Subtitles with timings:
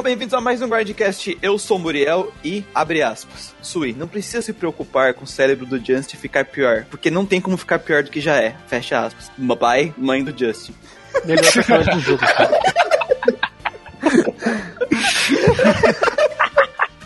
[0.00, 1.36] Sejam bem-vindos a mais um Grindcast.
[1.42, 5.66] Eu sou o Muriel e, abre aspas, Sui, não precisa se preocupar com o cérebro
[5.66, 8.56] do Justin ficar pior, porque não tem como ficar pior do que já é.
[8.66, 9.30] Fecha aspas.
[9.58, 10.72] Pai, mãe do Justin.
[11.26, 12.50] Melhor personagem do jogo, cara.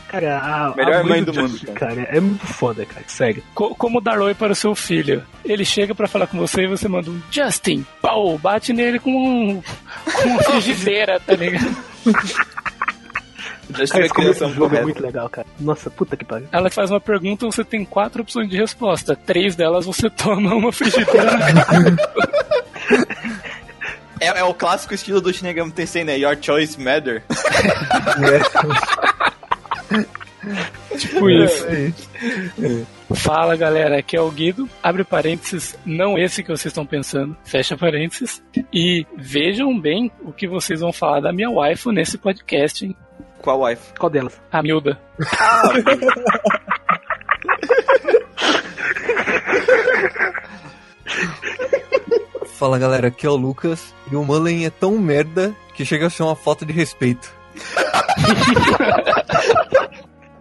[0.06, 2.02] Cara, a, Melhor a mãe do, do mundo, Justin, cara.
[2.02, 3.04] é muito foda, cara.
[3.08, 3.42] Sério.
[3.56, 5.24] Co- como dar oi para o seu filho.
[5.44, 9.10] Ele chega pra falar com você e você manda um Justin, pau, bate nele com,
[9.10, 9.60] um,
[10.04, 11.76] com uma frigideira, tá ligado?
[13.74, 15.46] Justin Cara, é esse começo do jogo é muito legal, cara.
[15.60, 16.48] Nossa, puta que pariu.
[16.52, 19.16] Ela faz uma pergunta, você tem quatro opções de resposta.
[19.16, 21.30] Três delas você toma uma frigideira.
[24.20, 26.18] É, é o clássico estilo do Shinigami Tensei, né?
[26.18, 27.22] Your choice matter.
[30.98, 31.66] Tipo isso.
[33.14, 34.68] Fala galera, aqui é o Guido.
[34.82, 37.36] Abre parênteses, não esse que vocês estão pensando.
[37.44, 38.42] Fecha parênteses.
[38.72, 42.96] E vejam bem o que vocês vão falar da minha waifu nesse podcast, hein?
[43.44, 43.92] Qual wife?
[43.98, 44.40] Qual delas?
[44.50, 44.98] A Milda.
[52.46, 56.10] Fala galera, aqui é o Lucas e o Mullen é tão merda que chega a
[56.10, 57.32] ser uma falta de respeito.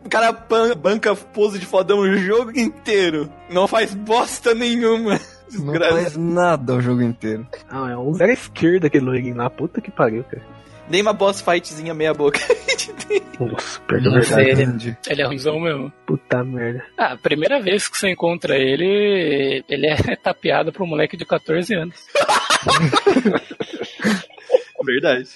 [0.06, 3.32] O cara ban- banca pose de fodão o jogo inteiro.
[3.50, 5.20] Não faz bosta nenhuma.
[5.52, 5.94] Não Desgraça.
[5.96, 7.48] faz nada o jogo inteiro.
[7.68, 9.50] Ah, é um zero esquerda aquele login lá.
[9.50, 10.44] Puta que pariu, cara.
[10.90, 12.40] Nem uma boss fightzinha meia boca.
[13.40, 14.64] Nossa, perdão, Nossa, verdade.
[14.66, 14.98] grande.
[15.08, 15.92] Ele é ruimzão mesmo.
[16.06, 16.84] Puta merda.
[16.98, 21.26] Ah, a primeira vez que você encontra ele, ele é tapeado por um moleque de
[21.26, 21.96] 14 anos.
[24.84, 25.30] Verdade.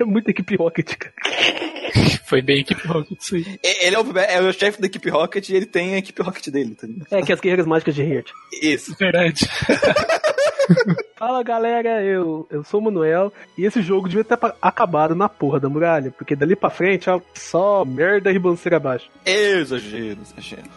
[0.00, 1.14] É muita equipe Rocket, cara.
[2.26, 3.58] Foi bem Equipe Rocket isso aí.
[3.64, 6.22] E- Ele é o, é o chefe da equipe Rocket e ele tem a equipe
[6.22, 7.06] Rocket dele, tá ligado?
[7.10, 8.30] É que as guerreiras mágicas de Riot.
[8.62, 8.94] Isso.
[8.98, 9.48] Verdade.
[11.16, 15.58] Fala galera, eu, eu sou o Manuel e esse jogo devia ter acabado na porra
[15.58, 19.10] da muralha, porque dali pra frente, ó, só merda e ribanceira abaixo.
[19.24, 20.68] Exagero, exagero.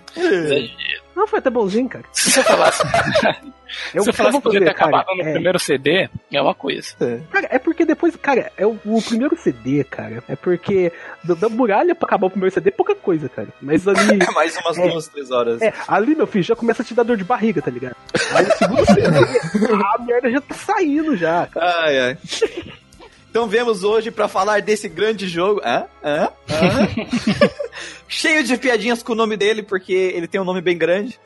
[1.16, 2.06] Não, foi até bonzinho, cara.
[2.12, 2.82] Se você falasse,
[3.94, 6.54] Eu, se você falasse que podia ter cara, acabado no é, primeiro CD, é uma
[6.54, 6.94] coisa.
[7.32, 10.22] Cara, é porque depois, cara, é o, o primeiro CD, cara.
[10.28, 10.92] É porque
[11.24, 13.48] da, da muralha pra acabar o primeiro CD é pouca coisa, cara.
[13.62, 14.20] Mas ali.
[14.36, 14.90] Mais umas É.
[14.90, 15.62] duas, três horas.
[15.62, 17.96] É, ali, meu filho, já começa a te dar dor de barriga, tá ligado?
[18.36, 19.08] Aí no segundo CD,
[19.74, 21.48] a merda já tá saindo já.
[21.56, 22.18] Ai, ai.
[23.31, 25.62] Então vemos hoje pra falar desse grande jogo.
[25.64, 25.86] Hã?
[26.03, 26.30] Hã?
[26.50, 26.88] Hã?
[28.06, 31.18] Cheio de piadinhas com o nome dele, porque ele tem um nome bem grande.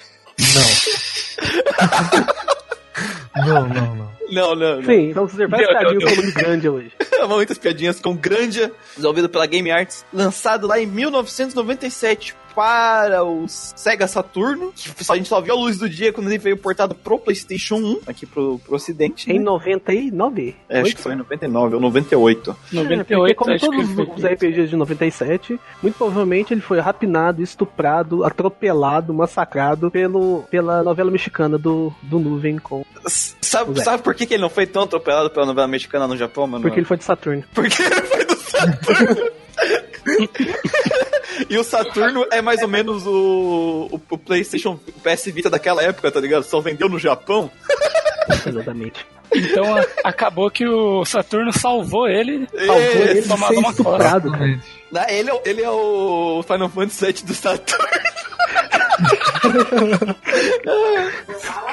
[3.36, 4.16] Não, não, não.
[4.30, 4.84] Não, não, não.
[4.84, 6.10] Sim, então você vai deu, com deu.
[6.10, 6.92] volume grande hoje.
[7.28, 14.08] Muitas piadinhas com Grandia, desenvolvido pela Game Arts, lançado lá em 1997 para o Sega
[14.08, 14.72] Saturno.
[14.74, 17.20] que só- A gente só viu a luz do dia quando ele veio portado pro
[17.20, 19.30] PlayStation 1, aqui pro, pro ocidente.
[19.30, 19.46] Em né?
[19.46, 20.56] 99.
[20.70, 22.52] É, acho que foi em 99 ou 98.
[22.52, 24.06] É, porque 98, como acho que todos foi.
[24.16, 31.12] os RPGs de 97, muito provavelmente ele foi rapinado, estuprado, atropelado, massacrado pelo, pela novela
[31.12, 32.86] mexicana do, do Nuvem com.
[33.06, 36.48] Sabe, sabe por que, que ele não foi tão atropelado pela novela mexicana no Japão,
[36.48, 36.62] mano?
[36.64, 37.44] Porque ele foi de Saturno.
[37.54, 39.32] Porque ele foi do Saturno.
[41.50, 45.82] e o Saturno é mais ou menos o, o, o PlayStation o PS Vita daquela
[45.84, 46.44] época, tá ligado?
[46.44, 47.50] Só vendeu no Japão.
[48.46, 49.06] Exatamente.
[49.34, 52.48] Então a- acabou que o Saturno salvou ele.
[52.66, 54.60] Salvou ele de tomado uma estuprado, cara.
[54.92, 55.06] né?
[55.10, 57.86] Ele, é, o- ele é o Final Fantasy VII do Saturno.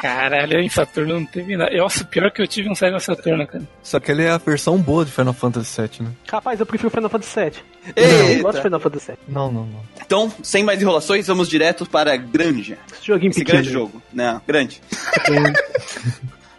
[0.00, 1.74] Caralho, em Saturno não teve nada.
[1.76, 3.64] Nossa, pior que eu tive um Sega Saturno, cara.
[3.82, 6.10] Só que ele é a versão boa de Final Fantasy VII, né?
[6.30, 7.52] Rapaz, eu prefiro Final Fantasy VII.
[7.96, 8.00] Eita.
[8.32, 9.19] Eu gosto de Final Fantasy VII.
[9.28, 9.80] Não, não, não.
[10.04, 12.78] Então, sem mais enrolações, vamos direto para Granja.
[12.92, 13.58] Esse joguinho Esse pequeno.
[13.58, 14.02] grande jogo.
[14.12, 14.80] Não, grande.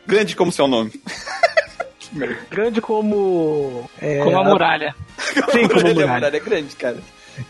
[0.08, 0.92] Grande como seu nome.
[2.50, 3.90] Grande como.
[4.02, 4.96] É, Como a muralha.
[5.18, 6.08] Sim, como é muralha.
[6.08, 6.98] muralha, é grande, cara.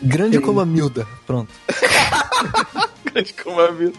[0.02, 1.06] Grande como a Milda.
[1.28, 1.52] Pronto.
[3.14, 3.94] Grande como a vida.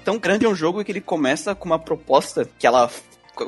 [0.00, 2.88] Então, Grande é um jogo que ele começa com uma proposta que ela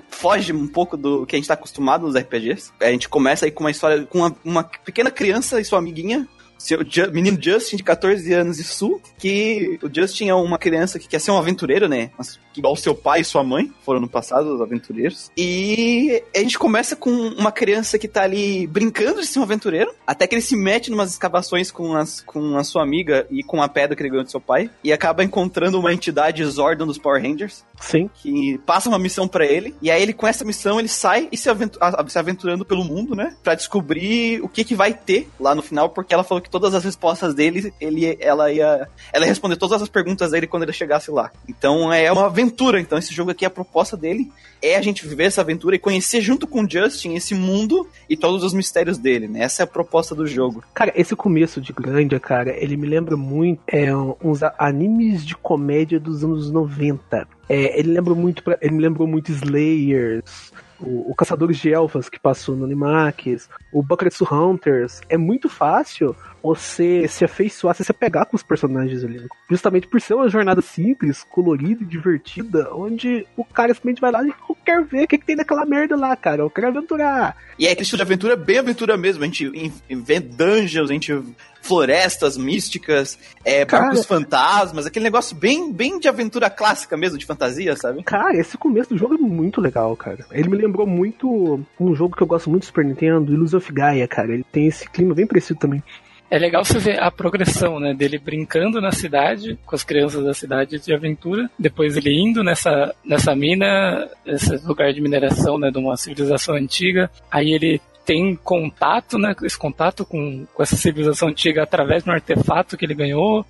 [0.08, 2.72] foge um pouco do que a gente tá acostumado nos RPGs.
[2.80, 6.28] A gente começa aí com uma história com uma, uma pequena criança e sua amiguinha
[6.64, 10.98] seu Ju- menino Justin, de 14 anos e sul, que o Justin é uma criança
[10.98, 12.10] que quer ser um aventureiro, né?
[12.16, 15.30] Mas, igual seu pai e sua mãe foram no passado, os aventureiros.
[15.36, 19.92] E a gente começa com uma criança que tá ali brincando de ser um aventureiro,
[20.06, 23.62] até que ele se mete numas escavações com, as, com a sua amiga e com
[23.62, 26.98] a pedra que ele ganhou do seu pai, e acaba encontrando uma entidade Zordon dos
[26.98, 28.08] Power Rangers, Sim.
[28.22, 31.36] que passa uma missão pra ele, e aí ele com essa missão ele sai e
[31.36, 35.28] se, aventu- a- se aventurando pelo mundo, né, Pra descobrir o que que vai ter
[35.38, 39.24] lá no final, porque ela falou que todas as respostas dele, ele, ela ia, ela
[39.24, 41.32] ia responder todas as perguntas dele quando ele chegasse lá.
[41.48, 44.30] Então é uma aventura, então esse jogo aqui a proposta dele
[44.62, 48.16] é a gente viver essa aventura e conhecer junto com o Justin esse mundo e
[48.16, 49.40] todos os mistérios dele, né?
[49.42, 50.62] Essa é a proposta do jogo.
[50.72, 53.88] Cara, esse começo de Grandia, cara, ele me lembra muito é,
[54.22, 57.26] uns animes de comédia dos anos 90.
[57.48, 62.08] É, ele lembra muito, pra- ele me lembrou muito Slayers, o, o Caçadores de Elfas
[62.08, 65.00] que passou no Animax, o Bucketsu Hunters.
[65.08, 66.14] É muito fácil
[66.44, 69.26] você se afeiçoar, você se pegar com os personagens ali.
[69.50, 74.22] Justamente por ser uma jornada simples, colorida e divertida, onde o cara simplesmente vai lá
[74.22, 76.42] e eu quero ver o que, que tem naquela merda lá, cara.
[76.42, 77.34] Eu quero aventurar.
[77.58, 79.22] E é aquele estilo de aventura bem aventura mesmo.
[79.22, 79.50] A gente
[79.88, 81.22] inventa dungeons, a gente
[81.62, 87.24] florestas místicas, é, Cara- barcos fantasmas, aquele negócio bem, bem de aventura clássica mesmo, de
[87.24, 88.02] fantasia, sabe?
[88.02, 90.26] Cara, esse começo do jogo é muito legal, cara.
[90.30, 93.72] Ele me lembrou muito um jogo que eu gosto muito do Super Nintendo, Illusion of
[93.72, 94.34] Gaia, cara.
[94.34, 95.82] Ele tem esse clima bem parecido também.
[96.30, 97.94] É legal você ver a progressão, né?
[97.94, 102.94] Dele brincando na cidade, com as crianças da cidade de aventura, depois ele indo nessa,
[103.04, 105.70] nessa mina, esse lugar de mineração, né?
[105.70, 107.10] De uma civilização antiga.
[107.30, 109.34] Aí ele tem contato, né?
[109.42, 113.44] Esse contato com, com essa civilização antiga através de um artefato que ele ganhou.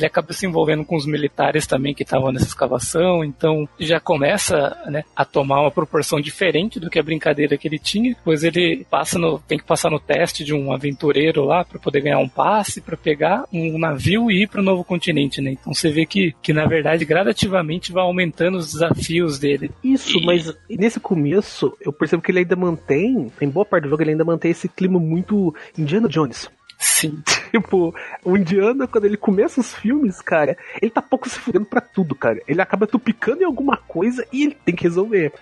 [0.00, 4.76] Ele acaba se envolvendo com os militares também que estavam nessa escavação, então já começa
[4.86, 8.16] né, a tomar uma proporção diferente do que a brincadeira que ele tinha.
[8.24, 12.00] Pois ele passa no, tem que passar no teste de um aventureiro lá para poder
[12.00, 15.50] ganhar um passe para pegar um navio e ir para o novo continente, né?
[15.52, 19.70] Então você vê que, que na verdade gradativamente vai aumentando os desafios dele.
[19.84, 23.90] Isso, E- mas nesse começo, eu percebo que ele ainda mantém, em boa parte do
[23.90, 26.48] jogo, ele ainda mantém esse clima muito Indiana Jones.
[26.80, 27.22] Sim.
[27.50, 27.92] Tipo,
[28.24, 32.14] o Indiana, quando ele começa os filmes, cara, ele tá pouco se fudendo pra tudo,
[32.14, 32.40] cara.
[32.46, 35.32] Ele acaba tupicando em alguma coisa e ele tem que resolver.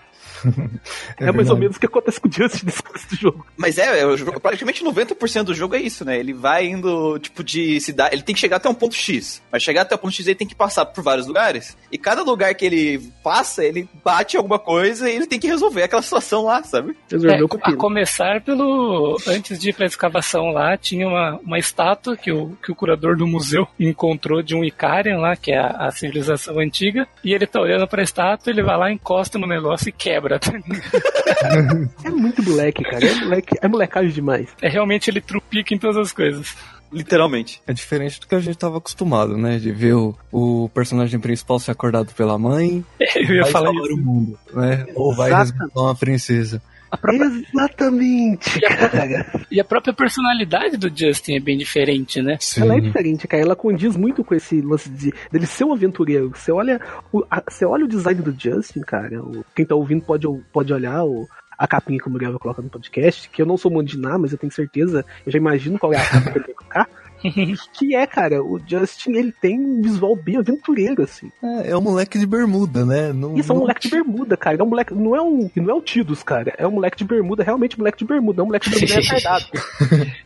[1.19, 1.61] É, mais ou verdade.
[1.61, 3.47] menos o que acontece com o Justin nesse começo do jogo.
[3.57, 6.19] Mas é, é o jogo- praticamente 90% do jogo é isso, né?
[6.19, 8.15] Ele vai indo, tipo, de cidade.
[8.15, 9.43] Ele tem que chegar até um ponto X.
[9.51, 11.77] Mas chegar até o ponto X ele tem que passar por vários lugares.
[11.91, 15.47] E cada lugar que ele passa, ele bate em alguma coisa e ele tem que
[15.47, 16.97] resolver aquela situação lá, sabe?
[17.11, 19.17] Resolveu É, o a começar pelo.
[19.27, 23.17] Antes de ir pra escavação lá, tinha uma, uma estátua que o, que o curador
[23.17, 27.09] do museu encontrou de um Icarian lá, que é a, a civilização antiga.
[27.25, 30.28] E ele tá olhando pra estátua, ele vai lá, encosta no negócio e quebra.
[32.05, 33.07] É muito moleque, cara.
[33.07, 34.49] É, moleque, é molecagem demais.
[34.61, 36.57] É realmente ele trupica em todas as coisas.
[36.93, 37.61] Literalmente.
[37.67, 39.59] É diferente do que a gente tava acostumado, né?
[39.59, 42.85] De ver o, o personagem principal ser acordado pela mãe,
[43.15, 43.95] Eu ia vai falar isso.
[43.95, 44.87] o mundo, né?
[44.95, 45.53] Ou vai Exatamente.
[45.53, 46.63] resgatar uma princesa.
[47.13, 49.27] Exatamente, cara.
[49.51, 52.37] E a própria personalidade do Justin é bem diferente, né?
[52.41, 52.63] Sim.
[52.63, 53.43] Ela é diferente, cara.
[53.43, 56.31] Ela condiz muito com esse lance de dele ser um aventureiro.
[56.35, 56.81] Você olha
[57.13, 59.23] o, a- você olha o design do Justin, cara.
[59.23, 61.29] o- quem tá ouvindo pode, pode olhar o,
[61.59, 63.99] a capinha que o Muriel vai colocar no podcast, que eu não sou muito de
[63.99, 66.55] nada, mas eu tenho certeza, eu já imagino qual é a capa que ele vai
[66.55, 66.89] colocar.
[67.73, 71.31] que é, cara, o Justin, ele tem um visual bem aventureiro, assim.
[71.43, 73.13] É, é um moleque de bermuda, né?
[73.13, 74.57] Não, Isso é um moleque de bermuda, cara.
[74.59, 76.55] É um moleque, não é um, não é o Tidus, cara.
[76.59, 79.01] É um moleque de bermuda, realmente um moleque de bermuda, não um moleque de bermuda
[79.01, 79.47] retardado.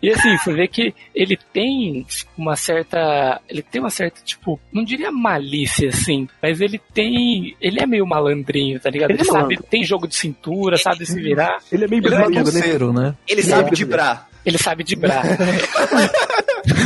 [0.03, 2.07] E assim, você vê que ele tem
[2.37, 3.41] uma certa.
[3.49, 7.57] Ele tem uma certa, tipo, não diria malícia, assim, mas ele tem.
[7.61, 9.11] Ele é meio malandrinho, tá ligado?
[9.11, 9.65] Ele Ele, é sabe, malandro.
[9.71, 13.03] tem jogo de cintura, sabe se virar, Ele é meio Ele é brasileiro, né?
[13.03, 13.15] né?
[13.29, 14.27] Ele Ele sabe é de bra.
[14.45, 15.23] Ele sabe de bra.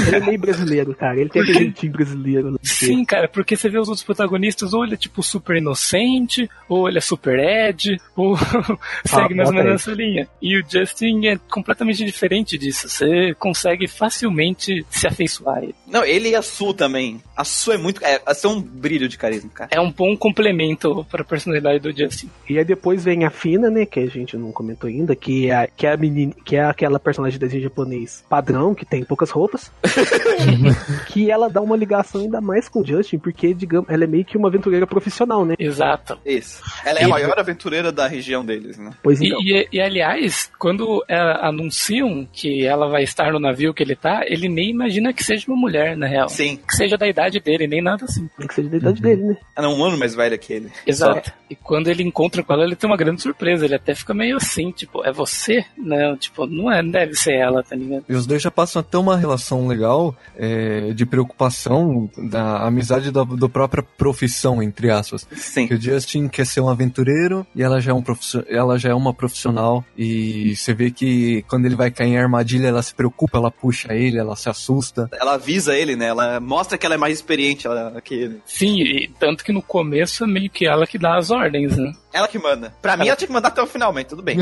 [0.07, 1.21] Ele é meio brasileiro, cara.
[1.21, 2.51] Ele tem aquele jeitinho brasileiro.
[2.53, 2.59] né?
[2.63, 6.89] Sim, cara, porque você vê os outros protagonistas, ou ele é tipo super inocente, ou
[6.89, 8.37] ele é super Ed, ou
[9.05, 10.27] segue mais ou menos nessa linha.
[10.41, 12.89] E o Justin é completamente diferente disso.
[12.89, 15.75] Você consegue facilmente se afeiçoar a ele.
[15.87, 17.21] Não, ele e a Su também.
[17.37, 18.03] A Su é muito.
[18.03, 19.71] É, a Su é um brilho de carisma, cara.
[19.73, 22.31] É um bom complemento para a personalidade do Justin.
[22.49, 25.55] E aí depois vem a Fina, né, que a gente não comentou ainda, que é,
[25.55, 29.05] a- que é a menina, que é aquela personagem de desenho japonês padrão, que tem
[29.05, 29.71] poucas roupas.
[31.09, 34.25] que ela dá uma ligação ainda mais com o Justin, porque, digamos, ela é meio
[34.25, 35.55] que uma aventureira profissional, né?
[35.59, 36.19] Exato.
[36.25, 36.63] Isso.
[36.85, 38.91] Ela é a maior aventureira da região deles, né?
[39.03, 39.41] Pois E, então.
[39.43, 44.23] e- e, aliás, quando é, anunciam que ela vai estar no navio que ele tá,
[44.27, 46.29] ele nem imagina que seja uma mulher, na real.
[46.29, 46.59] Sim.
[46.69, 48.29] Que seja da idade dele, nem nada assim.
[48.39, 49.37] Tem que ser da idade dele, né?
[49.57, 50.71] Ela é um ano mais velha que ele.
[50.87, 51.33] Exato.
[51.49, 53.65] E quando ele encontra com ela, ele tem uma grande surpresa.
[53.65, 55.65] Ele até fica meio assim, tipo, é você?
[55.77, 58.05] Não, tipo, não é, não deve ser ela, tá ligado?
[58.09, 63.11] E os dois já passam a ter uma relação legal é, de preocupação da amizade
[63.11, 65.27] da, da própria profissão, entre aspas.
[65.33, 65.67] Sim.
[65.67, 68.03] Que o Justin quer ser um aventureiro e ela já é, um
[68.49, 69.85] ela já é uma profissional.
[69.97, 73.93] E você vê que quando ele vai cair em armadilha, ela se preocupa, ela puxa
[73.93, 75.09] ele, ela se assusta.
[75.13, 76.07] Ela avisa ele, né?
[76.07, 78.41] Ela mostra que ela é mais experiente ela, que ele.
[78.45, 81.93] Sim, e tanto que no começo é meio que ela que dá as ordens, né?
[82.17, 82.73] Ela que manda.
[82.81, 84.39] Pra mim, ela tinha que mandar até o final, mas tudo bem.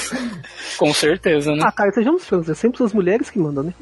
[0.78, 1.60] Com certeza, né?
[1.62, 3.74] Ah, cara, sejamos francos, é sempre as mulheres que mandam, né?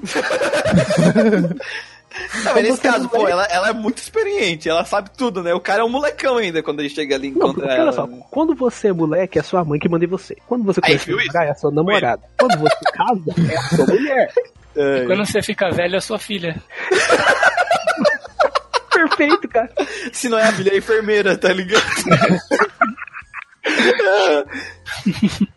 [2.44, 5.52] Não, nesse caso, pô, ela, ela é muito experiente, ela sabe tudo, né?
[5.54, 7.80] O cara é um molecão ainda quando ele chega ali e Não, encontra porque olha
[7.82, 7.92] ela.
[7.92, 10.36] só, quando você é moleque, é sua mãe que manda em você.
[10.46, 11.26] Quando você a viu isso?
[11.32, 12.22] namorar, é a sua namorada.
[12.38, 14.32] Quando você casa, é a sua mulher.
[14.76, 15.04] É.
[15.06, 16.60] Quando você fica velho, é sua filha.
[18.92, 19.70] Perfeito, cara.
[20.12, 21.82] Se não é a filha, é a enfermeira, tá ligado?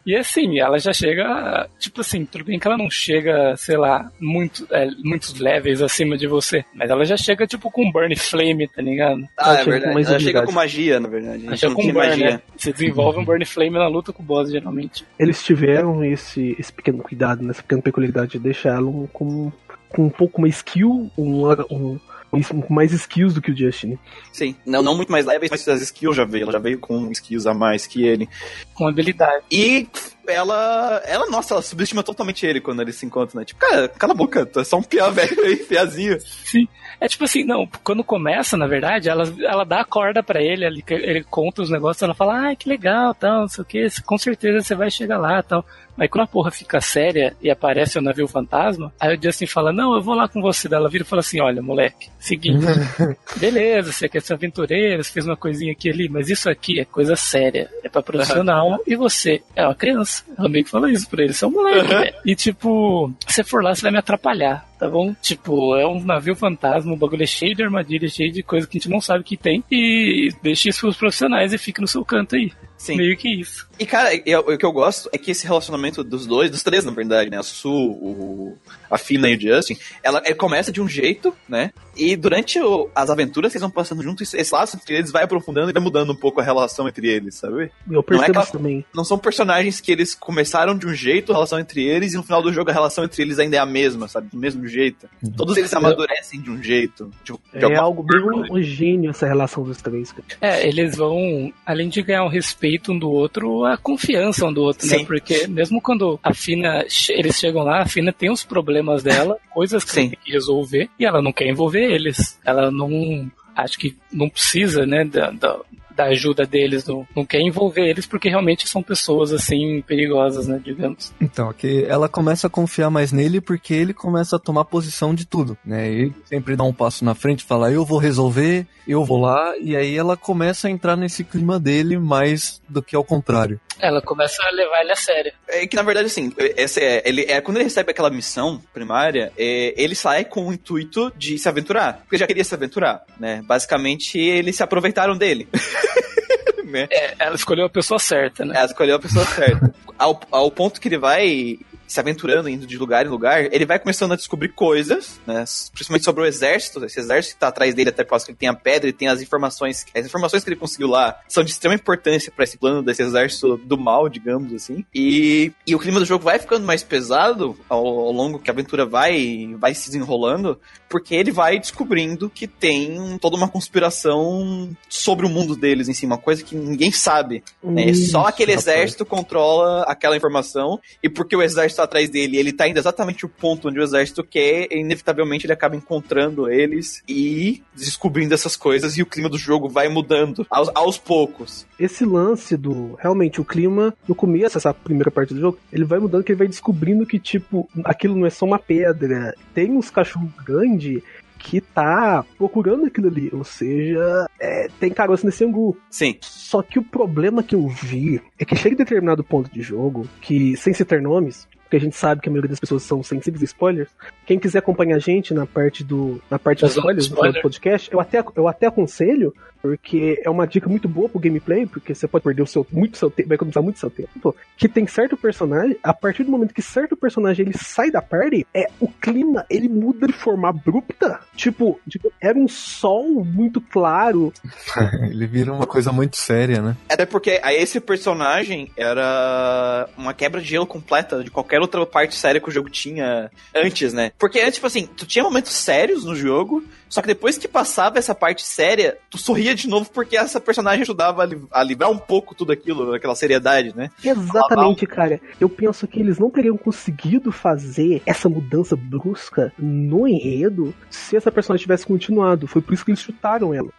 [0.05, 4.09] E assim, ela já chega, tipo assim, tudo bem que ela não chega, sei lá,
[4.19, 8.67] muito, é, muitos levels acima de você, mas ela já chega, tipo, com Burn Flame,
[8.67, 9.27] tá ligado?
[9.37, 10.07] Ah, é chega com verdade.
[10.09, 11.47] Ela chega com magia, na verdade.
[11.47, 12.29] Ela chega com Burn, magia.
[12.31, 12.41] né?
[12.55, 15.05] Você desenvolve um Burn Flame na luta com o boss, geralmente.
[15.19, 19.51] Eles tiveram esse, esse pequeno cuidado, nessa pequena peculiaridade de deixá-lo um- com,
[19.89, 21.99] com um pouco mais skill, um, um-
[22.29, 23.98] com mais skills do que o Justin.
[24.31, 24.55] Sim.
[24.65, 26.43] Não, não muito mais leves, mas as skills já veio.
[26.43, 28.27] Ela já veio com skills a mais que ele.
[28.74, 29.43] Com habilidade.
[29.51, 29.88] E
[30.27, 31.01] ela.
[31.05, 33.46] Ela, nossa, ela subestima totalmente ele quando eles se encontram, né?
[33.46, 36.17] Tipo, cara, cala a boca, tu é só um piá velho aí, piazinho.
[36.22, 36.67] Sim.
[37.00, 40.65] É tipo assim, não, quando começa, na verdade, ela, ela dá a corda pra ele,
[40.65, 43.88] ele, ele conta os negócios, ela fala, ah, que legal, tal, não sei o que,
[44.03, 45.63] com certeza você vai chegar lá, tal.
[45.98, 49.74] Mas quando a porra fica séria e aparece o navio fantasma, aí o Justin fala,
[49.74, 50.69] não, eu vou lá com você.
[50.69, 52.63] Daí ela vira e fala assim, olha, moleque, seguinte,
[53.38, 56.86] beleza, você quer ser aventureiro, você fez uma coisinha aqui ali, mas isso aqui é
[56.86, 60.16] coisa séria, é pra profissional, e você é uma criança.
[60.38, 62.15] Ela meio que fala isso pra ele, você é um moleque, velho.
[62.25, 65.15] E tipo, se você for lá, você vai me atrapalhar, tá bom?
[65.21, 68.77] Tipo, é um navio fantasma, o bagulho é cheio de armadilha, cheio de coisa que
[68.77, 72.03] a gente não sabe que tem, e deixe isso pros profissionais e fique no seu
[72.05, 72.51] canto aí.
[72.77, 72.97] Sim.
[72.97, 73.66] Meio que isso.
[73.79, 76.84] E, cara, eu- o que eu gosto é que esse relacionamento dos dois, dos três,
[76.84, 77.38] na verdade, né?
[77.38, 78.57] A Su, o,
[78.89, 81.72] a Fina e o Justin, ela, ele começa de um jeito, né?
[81.96, 85.24] E durante o- as aventuras que eles vão passando juntos, esse laço entre eles vai
[85.24, 87.72] aprofundando e vai mudando um pouco a relação entre eles, sabe?
[87.89, 88.86] Eu percebo aquela- isso também.
[88.93, 92.24] Não são personagens que eles começaram de um jeito, a relação entre eles, e no
[92.24, 94.27] final do jogo a relação entre eles ainda é a mesma, sabe?
[94.31, 95.07] Do mesmo jeito.
[95.36, 97.12] Todos eles amadurecem de um jeito.
[97.24, 100.25] Tipo, de É algo bem homogêneo essa relação dos três, cara.
[100.41, 104.62] É, eles vão, além de ganhar o respeito um do outro, a confiança um do
[104.62, 105.00] outro, né?
[105.00, 105.05] Sim.
[105.05, 109.83] Porque mesmo quando a Fina, eles chegam lá, a Fina tem os problemas dela, coisas
[109.83, 112.39] que tem que resolver, e ela não quer envolver eles.
[112.45, 115.59] Ela não, acho que não precisa, né, da, da,
[115.98, 120.62] da ajuda deles, não, não quer envolver eles porque realmente são pessoas, assim, perigosas, né,
[120.63, 121.12] digamos.
[121.20, 125.25] Então, que ela começa a confiar mais nele porque ele começa a tomar posição de
[125.25, 125.92] tudo, né?
[125.92, 129.75] Ele sempre dá um passo na frente, fala, eu vou resolver, eu vou lá, e
[129.75, 133.60] aí ela começa a entrar nesse clima dele mais do que ao contrário.
[133.79, 135.34] Ela começa a levar ele a sério.
[135.48, 139.31] É que na verdade, assim, esse é, ele, é, quando ele recebe aquela missão primária,
[139.38, 142.00] é, ele sai com o intuito de se aventurar.
[142.01, 143.41] Porque já queria se aventurar, né?
[143.46, 145.48] Basicamente, eles se aproveitaram dele.
[146.65, 146.88] né?
[146.91, 148.55] É, ela escolheu a pessoa certa, né?
[148.55, 149.74] Ela escolheu a pessoa certa.
[149.98, 151.57] Ao, ao ponto que ele vai
[151.88, 155.44] se aventurando, indo de lugar em lugar, ele vai começando a descobrir coisas, né?
[155.74, 156.84] Principalmente sobre o exército.
[156.86, 158.94] Esse exército que tá atrás dele, até por causa que ele tem a pedra e
[158.94, 159.86] tem as informações.
[159.96, 163.58] As informações que ele conseguiu lá são de extrema importância para esse plano desse exército
[163.58, 164.86] do mal, digamos assim.
[164.94, 168.53] E, e o clima do jogo vai ficando mais pesado ao, ao longo que a
[168.53, 175.25] aventura vai, vai se desenrolando, porque ele vai descobrindo que tem toda uma conspiração sobre
[175.25, 177.44] o mundo deles em si, uma coisa que ninguém sabe.
[177.63, 177.94] né?
[177.94, 178.67] Só aquele rapaz.
[178.67, 183.25] exército controla aquela informação, e porque o exército tá atrás dele, ele tá indo exatamente
[183.25, 188.55] o ponto onde o exército quer, e inevitavelmente ele acaba encontrando eles e descobrindo essas
[188.55, 191.65] coisas, e o clima do jogo vai mudando aos, aos poucos.
[191.79, 192.96] Esse lance do.
[193.00, 196.39] Realmente, o clima, no começo, essa primeira parte do jogo, ele vai mudando que ele
[196.39, 199.34] vai descobrindo que, tipo, aquilo não é só uma pedra.
[199.53, 201.01] Tem uns cachorros grandes
[201.38, 203.29] que tá procurando aquilo ali.
[203.31, 205.77] Ou seja, é, tem caroço nesse angu.
[205.89, 206.17] Sim.
[206.22, 210.07] Só que o problema que eu vi é que chega em determinado ponto de jogo,
[210.22, 213.41] que sem citar nomes, porque a gente sabe que a maioria das pessoas são sensíveis
[213.41, 213.89] a spoilers.
[214.25, 217.38] Quem quiser acompanhar a gente na parte do na parte dos spoilers do final do
[217.38, 217.41] spoiler.
[217.41, 221.93] podcast, eu até, eu até aconselho, porque é uma dica muito boa pro gameplay, porque
[221.93, 224.88] você pode perder o seu, muito seu tempo, vai economizar muito seu tempo, que tem
[224.88, 228.88] certo personagem, a partir do momento que certo personagem ele sai da party, é o
[228.88, 231.19] clima, ele muda de forma abrupta.
[231.36, 234.31] Tipo, tipo, era um sol muito claro,
[235.09, 236.77] Ele vira uma coisa muito séria, né?
[236.89, 241.85] Até porque aí esse personagem era uma quebra de gelo completa de qualquer qualquer outra
[241.85, 244.11] parte séria que o jogo tinha antes, né?
[244.17, 248.15] Porque tipo assim, tu tinha momentos sérios no jogo, só que depois que passava essa
[248.15, 251.97] parte séria, tu sorria de novo porque essa personagem ajudava a, li a livrar um
[251.97, 253.89] pouco tudo aquilo, aquela seriedade, né?
[254.03, 255.19] Exatamente, cara.
[255.39, 261.31] Eu penso que eles não teriam conseguido fazer essa mudança brusca no enredo se essa
[261.31, 262.47] personagem tivesse continuado.
[262.47, 263.69] Foi por isso que eles chutaram ela.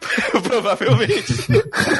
[0.49, 1.33] Provavelmente.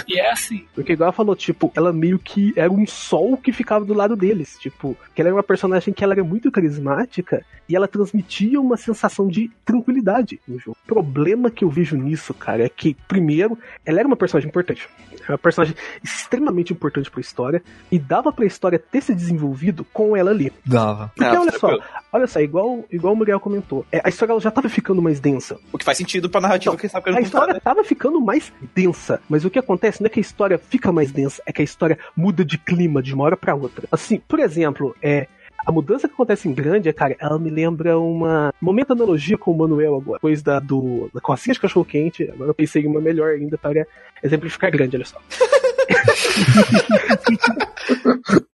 [0.07, 0.65] e é assim.
[0.73, 4.15] Porque igual ela falou, tipo, ela meio que era um sol que ficava do lado
[4.15, 4.57] deles.
[4.59, 8.75] Tipo, que ela era uma personagem que ela era muito carismática e ela transmitia uma
[8.77, 10.75] sensação de tranquilidade no jogo.
[10.83, 14.89] O problema que eu vejo nisso, cara, é que, primeiro, ela era uma personagem importante.
[15.27, 20.17] É uma personagem extremamente importante pra história e dava pra história ter se desenvolvido com
[20.17, 20.51] ela ali.
[20.65, 21.11] Dava.
[21.15, 21.79] Porque Ah, olha só,
[22.11, 25.19] olha só, igual, igual o Muriel comentou, é, a história ela já tava ficando mais
[25.19, 25.59] densa.
[25.71, 28.38] O que faz sentido pra narrativa que sabe que A história tava ficando mais
[28.75, 31.61] densa, mas o que acontece não é que a história fica mais densa, é que
[31.61, 33.87] a história muda de clima de uma hora pra outra.
[33.91, 35.27] Assim, por exemplo, é.
[35.67, 39.57] A mudança que acontece em Grande, cara, ela me lembra uma momento analogia com o
[39.57, 42.23] Manuel agora, depois da do da cocinha de cachorro quente.
[42.31, 43.85] Agora eu pensei em uma melhor ainda para
[44.23, 45.19] exemplificar Grande, olha só.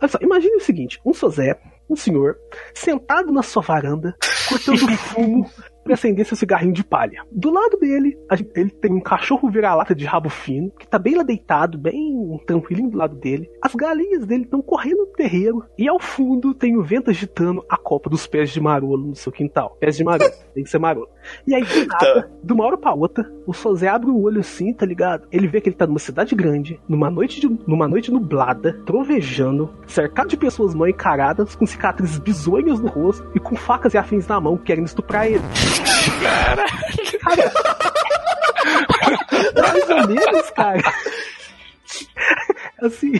[0.00, 2.36] Olha só, imagine o seguinte: um Sozé, um senhor,
[2.74, 4.14] sentado na sua varanda,
[4.48, 5.50] cortando um fumo
[5.84, 7.22] para acender seu cigarrinho de palha.
[7.32, 11.14] Do lado dele, gente- ele tem um cachorro vira-lata de rabo fino, que tá bem
[11.14, 13.50] lá deitado, bem tranquilinho do lado dele.
[13.62, 17.76] As galinhas dele estão correndo no terreiro, e ao fundo tem o vento agitando a
[17.78, 19.78] copa dos pés de marolo no seu quintal.
[19.80, 21.08] Pés de marolo, tem que ser marolo.
[21.46, 24.72] E aí, do nada, de uma hora pra outra, o Sozé abre o olho assim,
[24.72, 25.26] tá ligado?
[25.32, 29.70] Ele vê que ele tá numa cidade grande, numa noite, de- numa noite nublada, trovejando,
[29.86, 34.26] cercado de pessoas mal encaradas, com cicatrizes bizonhas no rosto e com facas e afins
[34.26, 35.42] na mão, querendo estuprar ele.
[36.22, 36.64] Cara,
[39.60, 40.82] mais ou menos, cara.
[42.80, 43.12] Assim,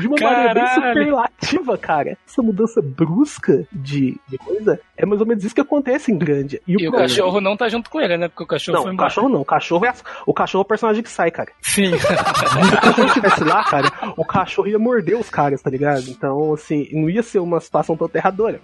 [0.00, 0.98] de uma maneira bem Caralho.
[0.98, 2.16] superlativa, cara.
[2.26, 6.60] Essa mudança brusca de, de coisa é mais ou menos isso que acontece em grande.
[6.66, 8.28] E o problema- cachorro não tá junto com ele, né?
[8.28, 9.08] Porque o cachorro Não, foi o embora.
[9.08, 9.40] cachorro não.
[9.40, 9.92] O cachorro é,
[10.26, 11.50] o cachorro é o personagem que sai, cara.
[11.60, 11.90] Sim.
[11.98, 16.08] Se o cachorro estivesse lá, cara, o cachorro ia morder os caras, tá ligado?
[16.08, 18.60] Então, assim, não ia ser uma situação tão aterradora.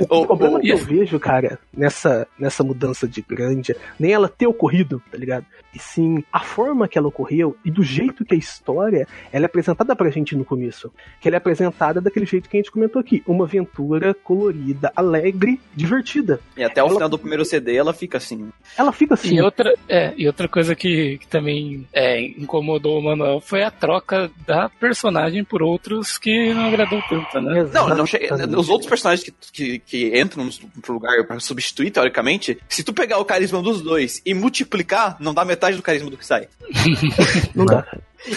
[0.00, 4.46] O Ô, problema que eu vejo, cara, nessa, nessa mudança de grande, nem ela ter
[4.46, 5.46] ocorrido, tá ligado?
[5.74, 9.46] E sim a forma que ela ocorreu e do jeito que a história ela é
[9.46, 10.92] apresentada pra gente no começo.
[11.20, 13.22] Que ela é apresentada daquele jeito que a gente comentou aqui.
[13.26, 16.40] Uma aventura colorida, alegre, divertida.
[16.56, 18.50] E até o Ela- final do primeiro CD ela fica assim.
[18.76, 19.36] Ela fica assim.
[19.36, 23.70] E outra, é, e outra coisa que, que também é, incomodou o Manuel foi a
[23.70, 27.68] troca da personagem por outros que não agradou tanto, né?
[27.72, 28.16] Não, não che...
[28.16, 28.56] Exatamente.
[28.58, 32.92] os outros personagens que, que, que entram no pro lugar pra substituir, teoricamente, se tu
[32.92, 36.48] pegar o carisma dos dois e multiplicar, não dá metade do carisma do que sai.
[37.54, 37.86] Não dá.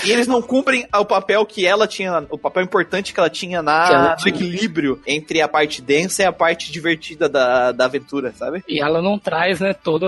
[0.05, 3.61] E eles não cumprem o papel que ela tinha, o papel importante que ela tinha
[3.61, 4.33] na, ela no tinha.
[4.33, 8.63] equilíbrio entre a parte densa e a parte divertida da, da aventura, sabe?
[8.67, 10.07] E ela não traz, né, toda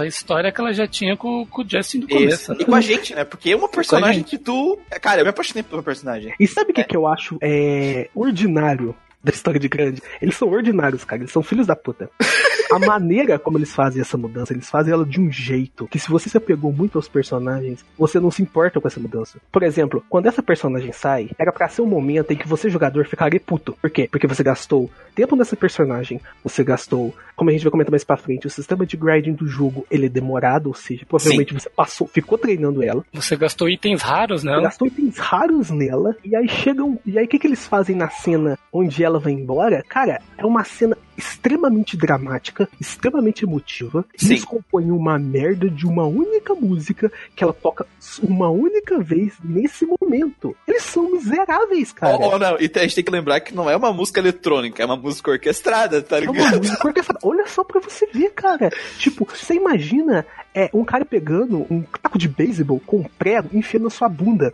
[0.00, 2.14] a história que ela já tinha com, com o Justin do Isso.
[2.16, 2.50] começo.
[2.52, 2.58] né?
[2.60, 3.24] E com a gente, né?
[3.24, 4.78] Porque é uma personagem que tu.
[5.00, 6.32] Cara, eu me apaixonei pela personagem.
[6.38, 10.00] E sabe o que, que eu acho é, ordinário da história de grande?
[10.22, 11.22] Eles são ordinários, cara.
[11.22, 12.10] Eles são filhos da puta.
[12.70, 16.08] A maneira como eles fazem essa mudança, eles fazem ela de um jeito que se
[16.10, 19.38] você se apegou muito aos personagens, você não se importa com essa mudança.
[19.50, 23.06] Por exemplo, quando essa personagem sai, era pra ser um momento em que você, jogador,
[23.06, 23.76] ficaria puto.
[23.80, 24.08] Por quê?
[24.10, 28.16] Porque você gastou tempo nessa personagem, você gastou, como a gente vai comentar mais pra
[28.16, 32.06] frente, o sistema de grinding do jogo, ele é demorado, ou seja, provavelmente você passou,
[32.06, 34.60] ficou treinando ela, Você gastou itens raros, né?
[34.60, 36.98] gastou itens raros nela, e aí chegam.
[37.04, 39.82] E aí o que, que eles fazem na cena onde ela vai embora?
[39.88, 44.04] Cara, é uma cena extremamente dramática, extremamente emotiva.
[44.16, 44.30] Sim.
[44.30, 47.86] Eles compõem uma merda de uma única música que ela toca
[48.22, 50.56] uma única vez nesse momento.
[50.66, 52.16] Eles são miseráveis, cara.
[52.18, 54.82] Oh, oh, não, e a gente tem que lembrar que não é uma música eletrônica,
[54.82, 56.58] é uma música orquestrada, tá É uma ligado?
[56.58, 57.20] música orquestrada.
[57.22, 58.70] Olha só pra você ver, cara.
[58.98, 60.26] Tipo, você imagina
[60.58, 64.08] é, um cara pegando um taco de beisebol com um prego e enfiando na sua
[64.08, 64.52] bunda.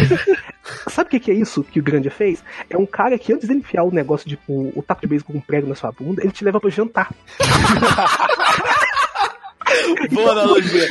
[0.88, 2.42] Sabe o que, que é isso que o Grande fez?
[2.70, 5.34] É um cara que antes dele enfiar o negócio de o, o taco de beisebol
[5.34, 7.12] com um prego na sua bunda, ele te leva pro jantar.
[10.10, 10.88] Boa analogia.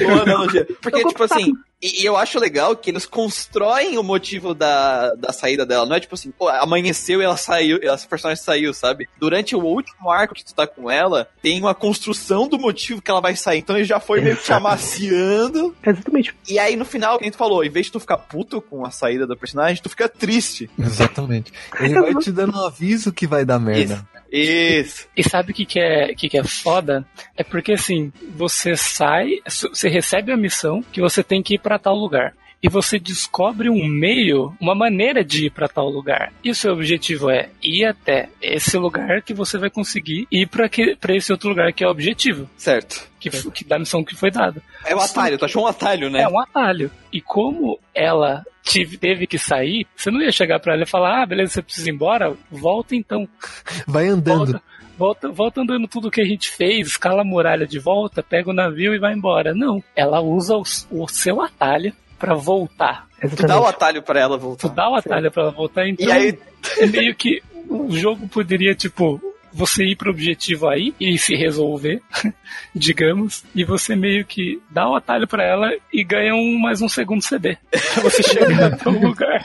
[0.00, 0.66] Boa analogia.
[0.82, 1.52] Porque, tipo assim,
[1.82, 5.86] e, eu acho legal que eles constroem o motivo da, da saída dela.
[5.86, 9.08] Não é tipo assim, pô, amanheceu e ela saiu, essa personagem saiu, sabe?
[9.18, 13.10] Durante o último arco que tu tá com ela, tem uma construção do motivo que
[13.10, 13.60] ela vai sair.
[13.60, 15.74] Então ele já foi meio que te amaciando.
[15.84, 16.34] Exatamente.
[16.48, 18.84] E aí no final, que a gente falou, em vez de tu ficar puto com
[18.84, 20.68] a saída da personagem, tu fica triste.
[20.78, 21.52] Exatamente.
[21.80, 23.94] Ele vai te dando um aviso que vai dar merda.
[23.94, 24.19] Isso.
[24.30, 25.08] Isso.
[25.16, 27.04] E sabe o que, que, é, que, que é foda?
[27.36, 31.78] É porque assim, você sai, você recebe a missão que você tem que ir pra
[31.78, 32.34] tal lugar.
[32.62, 36.30] E você descobre um meio, uma maneira de ir para tal lugar.
[36.44, 41.16] E o seu objetivo é ir até esse lugar que você vai conseguir ir para
[41.16, 42.48] esse outro lugar que é o objetivo.
[42.58, 43.08] Certo.
[43.18, 44.62] Que, que da missão que foi dada.
[44.84, 46.20] É o atalho, tu achou um atalho, né?
[46.22, 46.90] É um atalho.
[47.10, 51.22] E como ela tive- teve que sair, você não ia chegar pra ela e falar:
[51.22, 52.36] ah, beleza, você precisa ir embora?
[52.50, 53.26] Volta então.
[53.88, 54.52] Vai andando.
[54.52, 54.62] Volta,
[54.98, 58.54] volta, volta andando tudo que a gente fez, escala a muralha de volta, pega o
[58.54, 59.54] navio e vai embora.
[59.54, 59.82] Não.
[59.96, 63.06] Ela usa o, o seu atalho pra voltar.
[63.20, 63.68] Tu dá o Exatamente.
[63.68, 64.68] atalho pra ela Tu voltar.
[64.68, 66.38] dá o atalho pra ela voltar, então E aí,
[66.78, 69.20] é meio que o jogo poderia, tipo,
[69.52, 72.00] você ir pro objetivo aí e se resolver,
[72.74, 76.88] digamos, e você meio que dá o atalho pra ela e ganha um, mais um
[76.88, 77.56] segundo CD.
[77.70, 79.42] Pra você chegar até o lugar.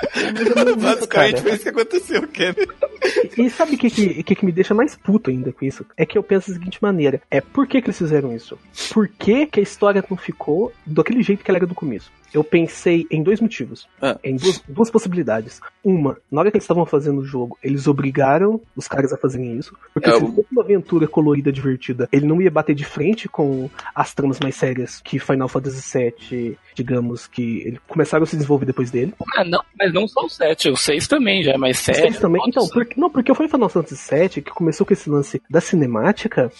[0.78, 1.38] basicamente cara.
[1.38, 2.68] foi isso que aconteceu, Kevin.
[3.38, 3.90] E sabe o que,
[4.24, 5.86] que, que, me deixa mais puto ainda com isso?
[5.98, 8.58] É que eu penso da seguinte maneira: é por que, que eles fizeram isso?
[8.94, 12.12] Por que, que a história não ficou daquele jeito que ela era do começo?
[12.34, 14.18] Eu pensei em dois motivos, Ah.
[14.22, 15.62] em duas, duas possibilidades.
[15.82, 19.58] Uma, na hora que eles estavam fazendo o jogo, eles obrigaram os caras a fazerem
[19.58, 19.74] isso.
[19.94, 23.30] Porque É, se o- fosse uma aventura colorida, divertida, ele não ia bater de frente
[23.30, 28.36] com as tramas mais sérias que Final Fantasy VII, digamos, que ele começaram a se
[28.36, 29.14] desenvolver depois dele.
[29.38, 32.02] Ah, não, mas não só o 7, o 6 também já é mais sério.
[32.02, 32.42] Vocês também.
[32.48, 36.52] Então, porque, não, porque foi Final Fantasy VII que começou com esse lance da cinemática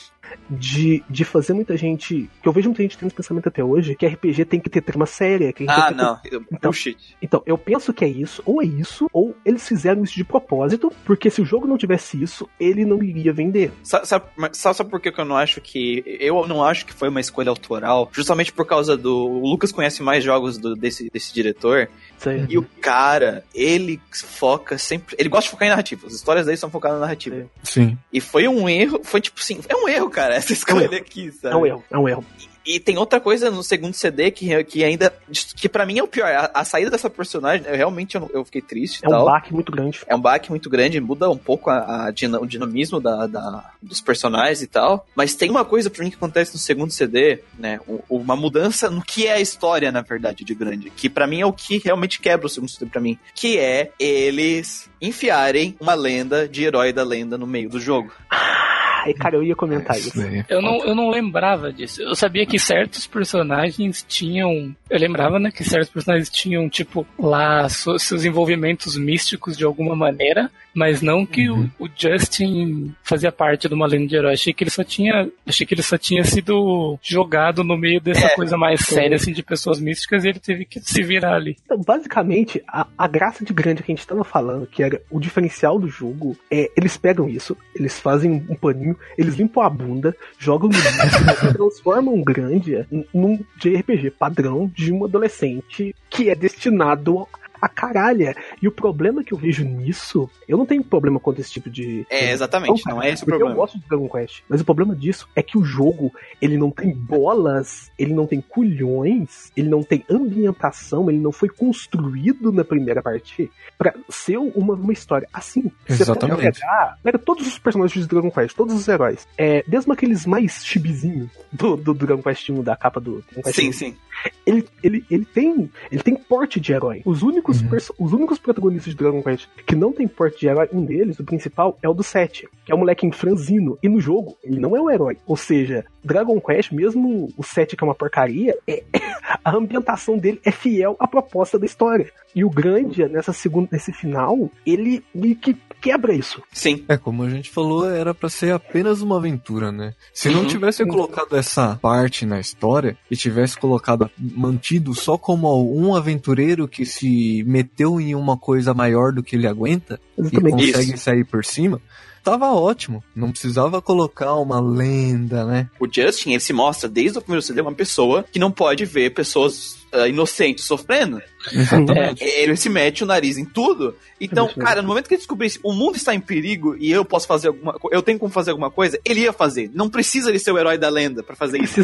[0.50, 2.30] de, de fazer muita gente.
[2.42, 4.82] Que eu vejo muita gente tendo esse pensamento até hoje, que RPG tem que ter
[4.82, 5.52] trama séria.
[5.54, 6.20] Que Ah, tem que ter- não.
[6.52, 6.98] Então- Bullshit.
[7.22, 10.92] Então, eu penso que é isso, ou é isso, ou eles fizeram isso de propósito,
[11.06, 13.72] porque se o jogo não tivesse isso, ele não iria vender.
[13.84, 16.04] Sabe, sabe, sabe, por que eu não acho que.
[16.20, 18.10] Eu não acho que foi uma escolha autoral?
[18.12, 19.16] Justamente por causa do.
[19.16, 21.90] O Lucas conhece mais jogos do- desse, desse diretor.
[22.18, 22.46] Sabe?
[22.50, 25.16] E o cara, ele foca sempre.
[25.20, 26.08] Ele gosta de focar em narrativa.
[26.08, 27.36] As histórias dele são focadas na narrativa.
[27.64, 27.76] Sim.
[27.86, 27.98] Sim.
[28.12, 29.02] E foi um erro.
[29.04, 29.60] Foi tipo assim.
[29.68, 31.54] É um erro, cara, essa escolha aqui, sabe?
[31.54, 32.26] É um erro, é um erro.
[32.68, 35.14] E tem outra coisa no segundo CD que, que ainda.
[35.56, 36.26] que pra mim é o pior.
[36.32, 39.26] A, a saída dessa personagem, eu realmente eu, eu fiquei triste e É um tal.
[39.26, 40.00] baque muito grande.
[40.08, 43.70] É um baque muito grande, muda um pouco a, a dina- o dinamismo da, da-
[43.80, 45.06] dos personagens e tal.
[45.16, 47.80] Mas tem uma coisa pra mim que acontece no segundo CD, né?
[48.10, 50.90] Uma mudança no que é a história, na verdade, de grande.
[50.90, 53.16] Que pra mim é o que realmente quebra o segundo CD pra mim.
[53.36, 58.12] Que é eles enfiarem uma lenda de herói da lenda no meio do jogo.
[59.06, 60.18] Ai, cara, eu ia comentar isso.
[60.18, 62.02] daí é Eu não, eu não lembrava disso.
[62.02, 64.76] Eu sabia que certos personagens tinham.
[64.90, 65.52] Eu lembrava, né?
[65.52, 71.50] Que certos personagens tinham, tipo, lá seus envolvimentos místicos de alguma maneira, mas não que
[71.50, 74.34] o, o Justin fazia parte de uma lenda de herói.
[74.34, 75.30] Achei que ele só tinha.
[75.46, 79.32] Achei que ele só tinha sido jogado no meio dessa É, coisa mais séria, assim,
[79.32, 81.56] de pessoas místicas e ele teve que se virar ali.
[81.64, 85.20] Então, basicamente, a, a graça de grande que a gente tava falando, que era o
[85.20, 90.16] diferencial do jogo, é eles pegam isso, eles fazem um paninho, eles limpam a bunda,
[90.38, 97.28] jogam no lixo, transformam grande num JRPG padrão de um adolescente que é destinado
[97.66, 98.36] a caralha.
[98.62, 102.06] E o problema que eu vejo nisso, eu não tenho problema com esse tipo de.
[102.10, 103.52] É, exatamente, cara, não é esse o problema.
[103.52, 106.70] Eu gosto de Dragon Quest, mas o problema disso é que o jogo, ele não
[106.70, 112.64] tem bolas, ele não tem culhões, ele não tem ambientação, ele não foi construído na
[112.64, 115.72] primeira parte pra ser uma, uma história assim.
[115.88, 116.60] Você Exatamente.
[116.60, 120.64] pegar, pega todos os personagens de Dragon Quest, todos os heróis, é, mesmo aqueles mais
[120.64, 123.98] chibizinhos do, do Dragon Quest 1, da capa do Dragon Quest Sim, 1, sim.
[124.46, 127.02] ele, ele, ele tem ele tem porte de herói.
[127.06, 127.70] Os únicos, Uhum.
[127.70, 131.20] perso- os únicos protagonistas de Dragon Quest que não tem porte de herói, um deles,
[131.20, 133.78] o principal, é o do 7, que é o moleque em franzino.
[133.82, 135.18] E no jogo, ele não é um herói.
[135.26, 138.84] Ou seja, Dragon Quest, mesmo o 7 que é uma porcaria, é-
[139.44, 142.12] a ambientação dele é fiel à proposta da história.
[142.36, 146.42] E o Grandia, nessa segunda, nesse final, ele meio que quebra isso.
[146.52, 146.84] Sim.
[146.90, 149.94] É, como a gente falou, era pra ser apenas uma aventura, né?
[150.14, 150.48] Se não Uhum.
[150.48, 155.48] tivesse colocado essa parte na história e tivesse colocado, mantido só como
[155.80, 160.72] um aventureiro que se meteu em uma coisa maior do que ele aguenta e Exatamente.
[160.74, 161.80] consegue sair por cima,
[162.24, 163.04] tava ótimo.
[163.16, 165.70] Não precisava colocar uma lenda, né?
[165.80, 169.12] O Justin, ele se mostra desde o primeiro CD uma pessoa que não pode ver
[169.14, 171.22] pessoas ah, inocentes sofrendo.
[171.52, 172.24] Exatamente.
[172.24, 173.96] Ele se mete o nariz em tudo.
[174.20, 177.28] Então, cara, no momento que ele descobrisse o mundo está em perigo e eu posso
[177.28, 179.70] fazer alguma coisa, eu tenho como fazer alguma coisa, ele ia fazer.
[179.74, 181.82] Não precisa ele ser o herói da lenda pra fazer isso.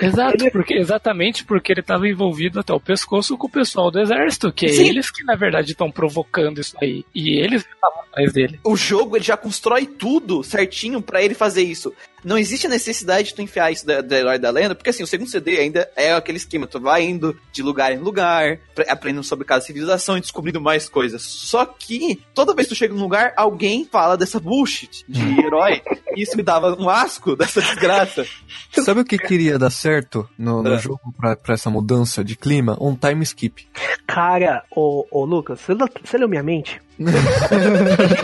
[0.00, 4.52] Exato, porque, exatamente porque ele estava envolvido até o pescoço com o pessoal do exército,
[4.52, 4.88] que é Sim.
[4.88, 7.04] eles que na verdade estão provocando isso aí.
[7.14, 8.58] E eles estavam atrás dele.
[8.64, 11.92] O jogo ele já constrói tudo certinho pra ele fazer isso.
[12.24, 15.02] Não existe a necessidade de tu enfiar isso da, da herói da lenda, porque assim,
[15.02, 18.58] o segundo CD ainda é aquele esquema, tu vai indo de lugar em lugar.
[18.74, 21.20] Pra- aprendendo sobre cada civilização e descobrindo mais coisas.
[21.22, 25.82] Só que toda vez que tu chega num lugar, alguém fala dessa bullshit de herói.
[26.16, 28.24] E isso me dava um asco dessa desgraça.
[28.72, 30.78] Sabe o que queria dar certo no, no É.
[30.78, 32.76] jogo pra, pra essa mudança de clima?
[32.80, 33.66] Um time skip.
[34.06, 36.80] Cara, ô, ô Lucas, você, leu- você leu minha mente?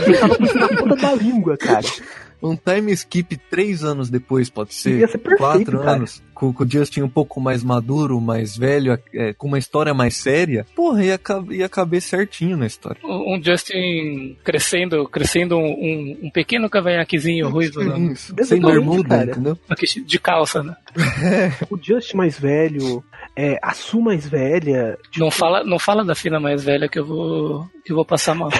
[0.06, 1.86] Eu tava na ponta da língua, cara.
[2.42, 4.98] Um time skip três anos depois, pode ser?
[5.00, 5.90] Ia ser perfeito, Quatro cara.
[5.92, 6.22] anos.
[6.34, 10.16] Com, com o Justin um pouco mais maduro, mais velho, é, com uma história mais
[10.16, 10.64] séria.
[10.74, 12.98] Porra, ia, ia caber certinho na história.
[13.04, 19.08] Um um Justin crescendo, crescendo um, um, um pequeno cavanhaquezinho ruivo no- Isso, Sem bermuda,
[19.18, 19.30] cara.
[19.32, 19.58] entendeu?
[20.06, 20.74] de calça, né?
[21.70, 23.04] O Just mais velho,
[23.36, 24.96] é, a Su mais velha.
[25.10, 28.04] tipo, Não fala, não fala da filha mais velha que eu vou, que eu vou
[28.04, 28.48] passar mal.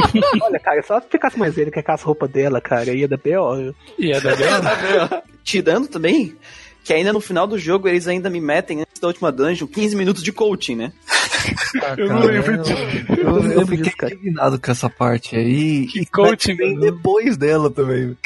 [0.42, 3.74] Olha, cara, se ela ficasse mais velha que aquelas roupas dela, cara, ia dar B.O.
[3.98, 6.36] E a da Bela, Tirando também
[6.84, 9.96] que ainda no final do jogo eles ainda me metem antes da última dungeon 15
[9.96, 10.92] minutos de coaching, né?
[11.98, 12.76] Eu não lembro eu- disso.
[13.10, 14.14] Eu, eu lembro fiquei disso, cara.
[14.14, 15.86] indignado com essa parte aí.
[15.88, 16.92] Que coaching, vem mano.
[16.92, 18.16] depois dela também.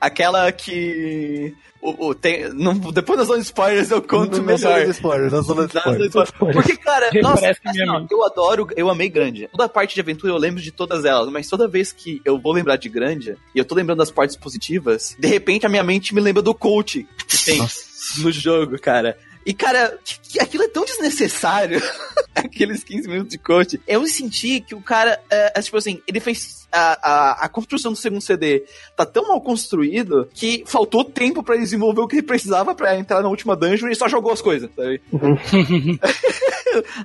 [0.00, 1.54] Aquela que.
[1.84, 4.84] O, o- tem, não, depois das zonas de spoilers eu conto zona melhor.
[4.84, 6.28] de spoiler, na zona de Na zona de spoiler.
[6.32, 6.56] spoilers.
[6.64, 9.48] Porque, cara, nossa, assim, ó, eu adoro, eu amei Grandia.
[9.50, 12.52] Toda parte de aventura eu lembro de todas elas, mas toda vez que eu vou
[12.52, 16.14] lembrar de Grandia e eu tô lembrando das partes positivas, de repente a minha mente
[16.14, 17.60] me lembra do coach que tem
[18.18, 19.18] no jogo, cara.
[19.44, 19.98] E, cara,
[20.40, 21.82] aquilo é tão desnecessário.
[22.32, 23.80] Aqueles 15 minutos de coach.
[23.88, 26.61] Eu senti que o cara, é, é, tipo assim, ele fez.
[26.72, 28.64] A, a, a construção do segundo CD
[28.96, 32.98] tá tão mal construído que faltou tempo pra ele desenvolver o que ele precisava pra
[32.98, 35.00] entrar na última dungeon e só jogou as coisas, sabe?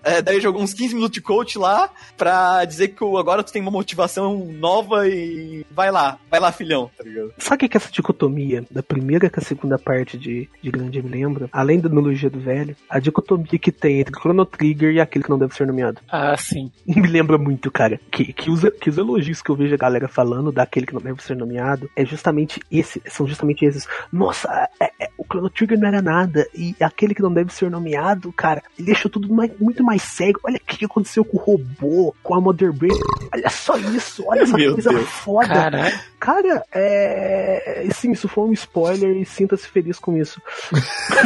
[0.01, 3.51] É, daí jogou uns 15 minutos de coach lá pra dizer que o- agora tu
[3.51, 7.33] tem uma motivação nova e vai lá, vai lá, filhão, tá ligado?
[7.37, 11.01] Sabe o que, que essa dicotomia da primeira com a segunda parte de, de Grande
[11.01, 11.49] me lembra?
[11.51, 15.29] Além da analogia do velho, a dicotomia que tem entre Chrono Trigger e aquele que
[15.29, 15.99] não deve ser nomeado.
[16.09, 16.71] Ah, sim.
[16.87, 17.99] Me lembra muito, cara.
[18.09, 21.01] Que, que, os, que os elogios que eu vejo a galera falando daquele que não
[21.01, 23.87] deve ser nomeado é justamente esse, são justamente esses.
[24.13, 24.47] Nossa,
[24.79, 26.47] é- é- o Chrono Trigger não era nada.
[26.55, 30.39] E aquele que não deve ser nomeado, cara, ele deixou tudo mais- muito mais cego.
[30.43, 32.97] Olha o que aconteceu com o robô, com a Mother Brain.
[33.33, 35.09] Olha só isso, olha essa Meu coisa Deus.
[35.09, 35.91] foda.
[36.19, 37.87] Cara, é.
[37.93, 40.41] Sim, isso foi um spoiler e sinta-se feliz com isso.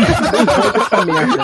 [0.75, 1.43] Essa merda.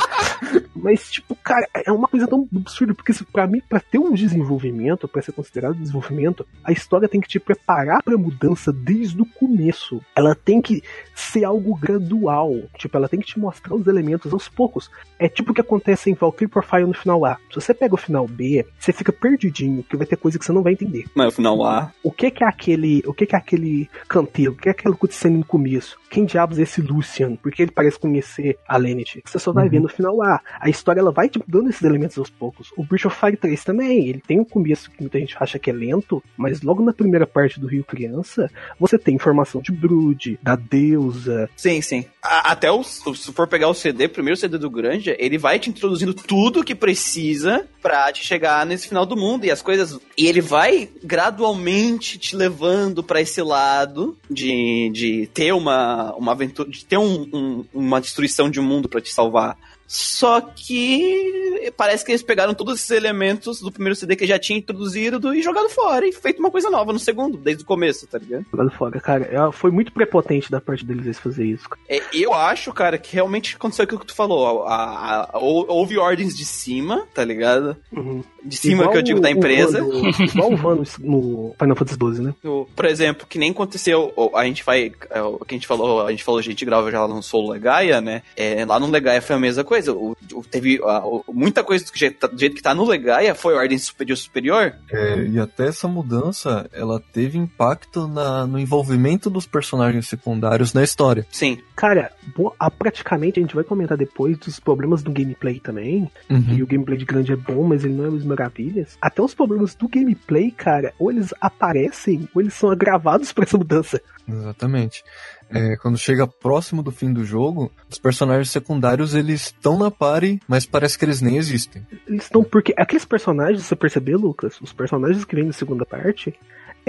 [0.76, 5.08] Mas, tipo, cara, é uma coisa tão absurda, porque pra mim, pra ter um desenvolvimento,
[5.08, 10.02] pra ser considerado desenvolvimento, a história tem que te preparar pra mudança desde o começo.
[10.16, 10.82] Ela tem que
[11.16, 12.54] ser algo gradual.
[12.78, 14.90] Tipo, ela tem que te mostrar os elementos aos poucos.
[15.20, 17.36] É tipo o que acontece em Valkyrie Profile no final A.
[17.50, 20.52] Se você pega o final B, você fica perdidinho, porque vai ter coisa que você
[20.52, 21.92] não vai entender Mas no final lá.
[22.04, 24.96] o que que é aquele, o que que é aquele canteiro, o que é aquela
[24.96, 25.98] cutscene no começo?
[26.10, 27.36] Quem diabos é esse Lucian?
[27.36, 29.22] Porque ele parece conhecer a Lenity.
[29.26, 29.70] Você só vai Uhum.
[29.72, 30.40] ver no final lá.
[30.60, 32.72] A história ela vai te dando esses elementos aos poucos.
[32.78, 35.70] O Breath of Fire 3 também, ele tem um começo que muita gente acha que
[35.70, 40.38] é lento, mas logo na primeira parte do Rio Criança, você tem informação de Brood,
[40.44, 41.50] da deusa.
[41.56, 42.06] Sim, sim.
[42.22, 45.70] A- até o, se for pegar o CD, primeiro CD do Granja, ele vai te
[45.70, 49.98] introduzindo tudo que precisa pra te chegar nesse final do mundo e as coisas.
[50.18, 56.70] E ele vai gradualmente te levando pra esse lado de, de ter uma, uma aventura,
[56.70, 59.58] de ter um- um- uma destruição de um mundo pra te salvar.
[59.88, 64.60] Só que parece que eles pegaram todos esses elementos do primeiro CD que já tinha
[64.60, 68.18] introduzido e jogado fora e feito uma coisa nova no segundo, desde o começo, tá
[68.18, 68.46] ligado?
[68.52, 69.24] Jogado fora, cara.
[69.32, 71.64] É, Foi muito prepotente da parte deles eles fazer isso.
[71.88, 74.66] É, eu acho, cara, que realmente aconteceu aquilo que tu falou.
[74.66, 77.78] A- a- a- hou- houve ordens de cima, tá ligado?
[77.92, 78.24] Uhum.
[78.44, 79.82] De cima Igual que eu digo da o- o empresa.
[79.82, 82.34] Van no- igual o Van no, Final Fantasy XII, né?
[82.44, 85.68] O- Por exemplo, que nem aconteceu, o- a gente vai, é, o que a gente
[85.68, 88.22] falou, a gente falou, a gente grava já lá no Solo Legaia, né?
[88.36, 89.77] É, lá no Legaia foi a mesma coisa.
[89.88, 93.36] O, o- teve a- o- muita coisa do jeito, do jeito que tá no Legaia
[93.36, 94.74] foi ordem superior superior.
[94.92, 100.84] É, e até essa mudança, ela teve impacto na- no envolvimento dos personagens secundários na
[100.84, 101.26] história.
[101.32, 101.60] Sim.
[101.76, 106.10] Cara, bo- a- praticamente a gente vai comentar depois dos problemas do gameplay também.
[106.30, 108.98] E o gameplay de grande é bom, mas ele não é as maravilhas.
[109.02, 113.58] Até os problemas do gameplay, cara, ou eles aparecem, ou eles são agravados por essa
[113.58, 114.02] mudança.
[114.28, 115.04] Exatamente.
[115.50, 120.40] É, quando chega próximo do fim do jogo, os personagens secundários eles estão na party,
[120.48, 121.86] mas parece que eles nem existem.
[122.08, 122.74] Eles estão porque.
[122.78, 124.60] Aqueles personagens, você percebeu, Lucas?
[124.62, 126.34] Os personagens que vêm na segunda parte.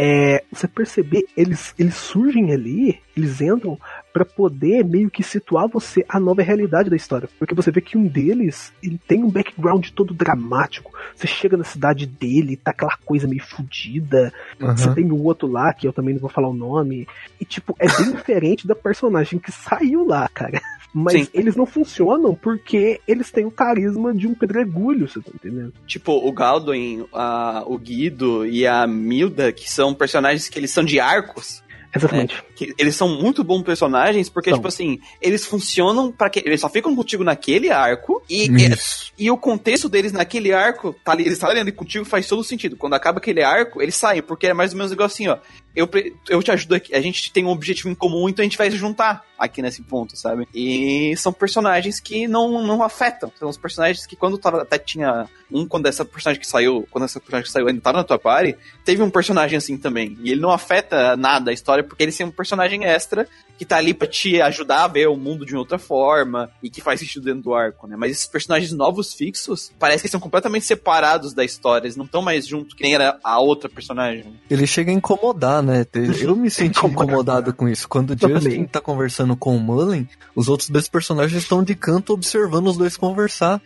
[0.00, 3.76] é, você perceber, eles, eles surgem ali, eles entram
[4.18, 7.28] para poder meio que situar você a nova realidade da história.
[7.38, 10.90] Porque você vê que um deles, ele tem um background todo dramático.
[11.14, 14.32] Você chega na cidade dele, tá aquela coisa meio fodida.
[14.60, 14.76] Uhum.
[14.76, 17.06] Você tem o outro lá, que eu também não vou falar o nome.
[17.40, 20.60] E, tipo, é bem diferente da personagem que saiu lá, cara.
[20.92, 21.28] Mas Sim.
[21.32, 25.72] eles não funcionam porque eles têm o carisma de um pedregulho, você tá entendendo?
[25.86, 30.82] Tipo, o Galdwin, a- o Guido e a Milda, que são personagens que eles são
[30.82, 31.62] de arcos.
[31.94, 32.42] Exatamente.
[32.54, 34.58] que eles são muito bons personagens, porque, São.
[34.58, 36.40] tipo assim, eles funcionam para que.
[36.44, 39.12] Eles só ficam contigo naquele arco e, Isso.
[39.18, 42.76] e, o contexto deles naquele arco, tá ali, eles estarem ali contigo faz todo sentido.
[42.76, 45.38] Quando acaba aquele arco, eles saem, porque é mais ou menos igual assim, ó.
[45.74, 45.88] Eu,
[46.28, 48.70] eu te ajudo aqui, a gente tem um objetivo em comum, então a gente vai
[48.70, 50.48] se juntar aqui nesse ponto, sabe?
[50.52, 53.30] E são personagens que não, não afetam.
[53.38, 57.04] São os personagens que quando tava, até tinha um, quando essa personagem que saiu, quando
[57.04, 60.18] essa personagem que saiu ainda tava na tua party, teve um personagem assim também.
[60.22, 63.76] E ele não afeta nada a história, porque ele é um personagem extra que tá
[63.76, 67.24] ali pra te ajudar a ver o mundo de outra forma e que faz sentido
[67.24, 67.96] dentro do arco, né?
[67.96, 72.22] Mas esses personagens novos fixos, parece que são completamente separados da história, eles não estão
[72.22, 74.38] mais junto que nem era a outra personagem.
[74.48, 75.67] Ele chega a incomodar, né?
[76.20, 77.88] Eu me senti incomodado com isso.
[77.88, 78.66] Quando o Justin também.
[78.66, 82.96] tá conversando com o Mullen, os outros dois personagens estão de canto observando os dois
[82.96, 83.60] conversar.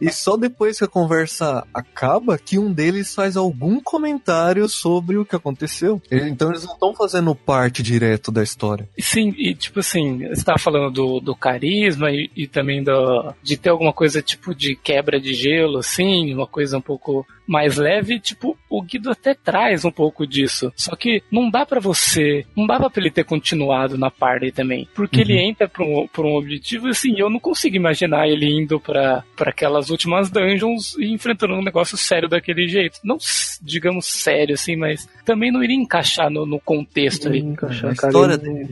[0.00, 5.24] E só depois que a conversa acaba que um deles faz algum comentário sobre o
[5.24, 6.00] que aconteceu.
[6.10, 8.88] Então eles não estão fazendo parte direto da história.
[8.98, 13.56] Sim, e tipo assim, você tava falando do, do carisma e, e também do, de
[13.56, 18.18] ter alguma coisa tipo de quebra de gelo, assim, uma coisa um pouco mais leve,
[18.20, 20.72] tipo, o Guido até traz um pouco disso.
[20.76, 24.88] Só que não dá pra você, não dava pra ele ter continuado na party também.
[24.94, 28.80] Porque ele entra pra um, pra um objetivo, assim, eu não consigo imaginar ele indo
[28.80, 32.98] pra pra aquelas últimas dungeons e enfrentando um negócio sério daquele jeito.
[33.04, 33.18] Não,
[33.60, 37.40] digamos, sério, assim, mas também não iria encaixar no, no contexto ali.
[37.40, 38.68] Encaixar, A história ele- dele.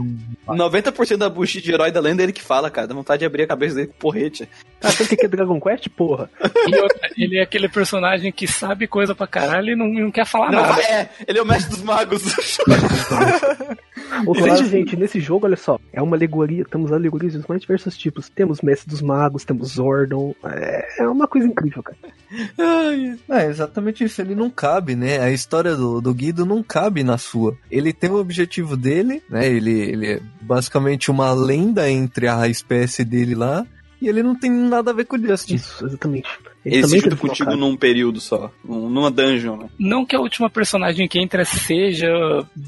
[0.47, 2.87] 90% da bullshit de herói da lenda é ele que fala, cara.
[2.87, 4.49] Dá vontade de abrir a cabeça dele com porrete.
[4.83, 6.31] Ah, sabe o que que é Dragon Quest, porra?
[6.69, 10.25] E outra, ele é aquele personagem que sabe coisa pra caralho e não, não quer
[10.27, 10.81] falar Não, nada.
[10.83, 12.23] é, ele é o mestre dos magos.
[14.27, 17.47] Ou Ele seja, é- gente, nesse jogo, olha só, é uma alegoria, temos alegorias dos
[17.47, 18.29] mais diversos tipos.
[18.29, 21.97] Temos Mestre dos Magos, temos Zordon, é, é uma coisa incrível, cara.
[23.29, 25.19] É exatamente isso, ele não cabe, né?
[25.19, 27.57] A história do, do Guido não cabe na sua.
[27.71, 29.47] Ele tem o objetivo dele, né?
[29.49, 33.67] Ele, ele é basicamente uma lenda entre a espécie dele lá.
[34.01, 35.55] E ele não tem nada a ver com o Justin.
[35.55, 36.29] Isso, exatamente.
[36.65, 38.51] Ele se também junta contigo num período só.
[38.65, 39.69] num- Numa dungeon, né?
[39.79, 42.09] Não que a última personagem que entra seja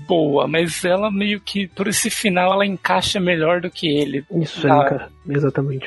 [0.09, 4.25] boa, mas ela meio que, por esse final, ela encaixa melhor do que ele.
[4.33, 5.09] Isso Ah.
[5.29, 5.87] Exatamente.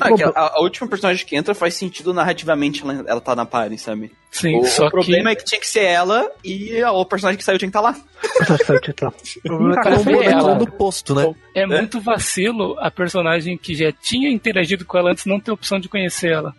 [0.00, 3.78] Ah, a, a última personagem que entra faz sentido narrativamente ela, ela tá na party,
[3.78, 4.12] sabe?
[4.30, 7.04] Sim, O, só o problema que é que tinha que ser ela e a, o
[7.04, 7.96] personagem que saiu tinha que estar lá.
[8.38, 9.08] personagem saiu de lá.
[9.08, 10.54] O problema é que Cara, ela foi não ela.
[10.56, 11.34] do posto, né?
[11.54, 15.78] é muito vacilo a personagem que já tinha interagido com ela antes não ter opção
[15.80, 16.54] de conhecer ela.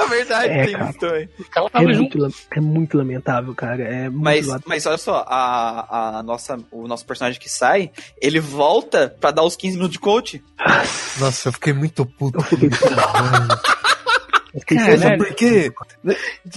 [0.00, 0.90] É verdade, É, tem cara.
[0.90, 1.28] isso também.
[1.74, 2.18] É muito,
[2.56, 3.82] é muito lamentável, cara.
[3.82, 7.90] É muito Mas, mas olha só, a, a nossa, o nosso personagem que sai,
[8.22, 10.42] ele volta pra dar os 15 minutos de coach.
[10.58, 12.38] Nossa, eu fiquei muito puto.
[12.38, 12.70] Eu fiquei
[15.16, 15.72] por quê?
[16.02, 16.16] Né?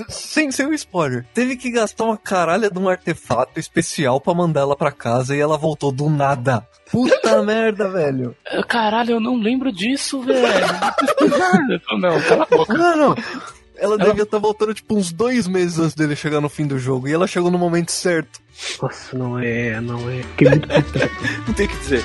[0.09, 1.25] Sem ser um spoiler.
[1.33, 5.39] Teve que gastar uma caralha de um artefato especial pra mandar ela pra casa e
[5.39, 6.65] ela voltou do nada.
[6.89, 8.35] Puta merda, velho.
[8.67, 10.41] Caralho, eu não lembro disso, velho.
[11.99, 12.73] Não, cala a boca.
[12.73, 13.15] Não, não.
[13.77, 17.07] Ela devia estar voltando tipo uns dois meses antes dele chegar no fim do jogo.
[17.07, 18.39] E ela chegou no momento certo.
[18.81, 20.21] Nossa, não é, não é.
[20.21, 20.99] Fiquei muito puto.
[21.47, 22.03] Não tem o que dizer.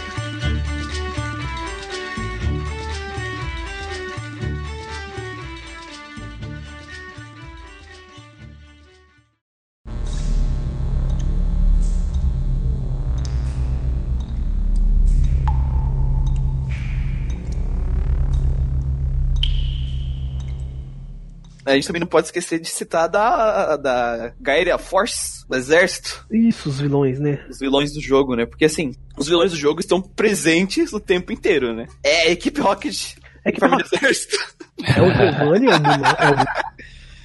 [21.66, 26.68] A gente também não pode esquecer de citar da, da Gaia Force, do exército, Isso,
[26.68, 27.44] os vilões, né?
[27.50, 28.46] os vilões do jogo, né?
[28.46, 31.86] Porque assim, os vilões do jogo estão presentes o tempo inteiro, né?
[32.04, 34.36] É a equipe Rocket, É que família exército.
[34.84, 36.76] é o Giovanni, é o Mulan, é o...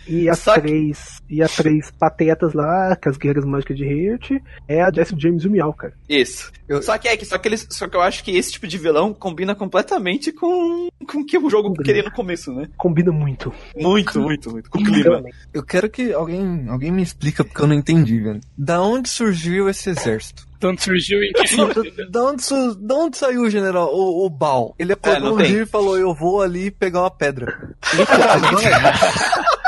[0.08, 1.21] E as Só três.
[1.32, 4.32] E as três patetas lá, que as guerreiras mágicas de Heart,
[4.68, 5.94] é a Jesse James e o Miau, cara.
[6.10, 6.52] Isso.
[6.68, 8.68] Eu- Só que é que só que eles, só que eu acho que esse tipo
[8.68, 12.68] de vilão combina completamente com com o que o jogo queria no começo, né?
[12.78, 13.52] Combina muito.
[13.76, 15.24] Muito, muito, muito com o clima.
[15.54, 18.40] Eu quero que alguém, alguém me explica porque eu não entendi, velho.
[18.58, 20.46] Da onde surgiu esse exército?
[20.60, 21.42] Tanto surgiu em que?
[22.12, 24.76] Da onde, su- da onde saiu o general, o, o Baal?
[24.78, 27.74] Ele acordou não um dia e falou, eu vou ali pegar uma pedra.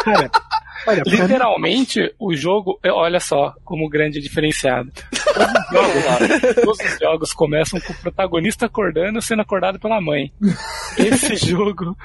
[0.03, 0.30] Cara,
[0.88, 4.92] Olha, pra mim, Literalmente, o jogo, é, olha só como grande diferenciado.
[5.34, 10.32] Todos os, jogos, todos os jogos começam com o protagonista acordando sendo acordado pela mãe.
[10.98, 11.96] Esse jogo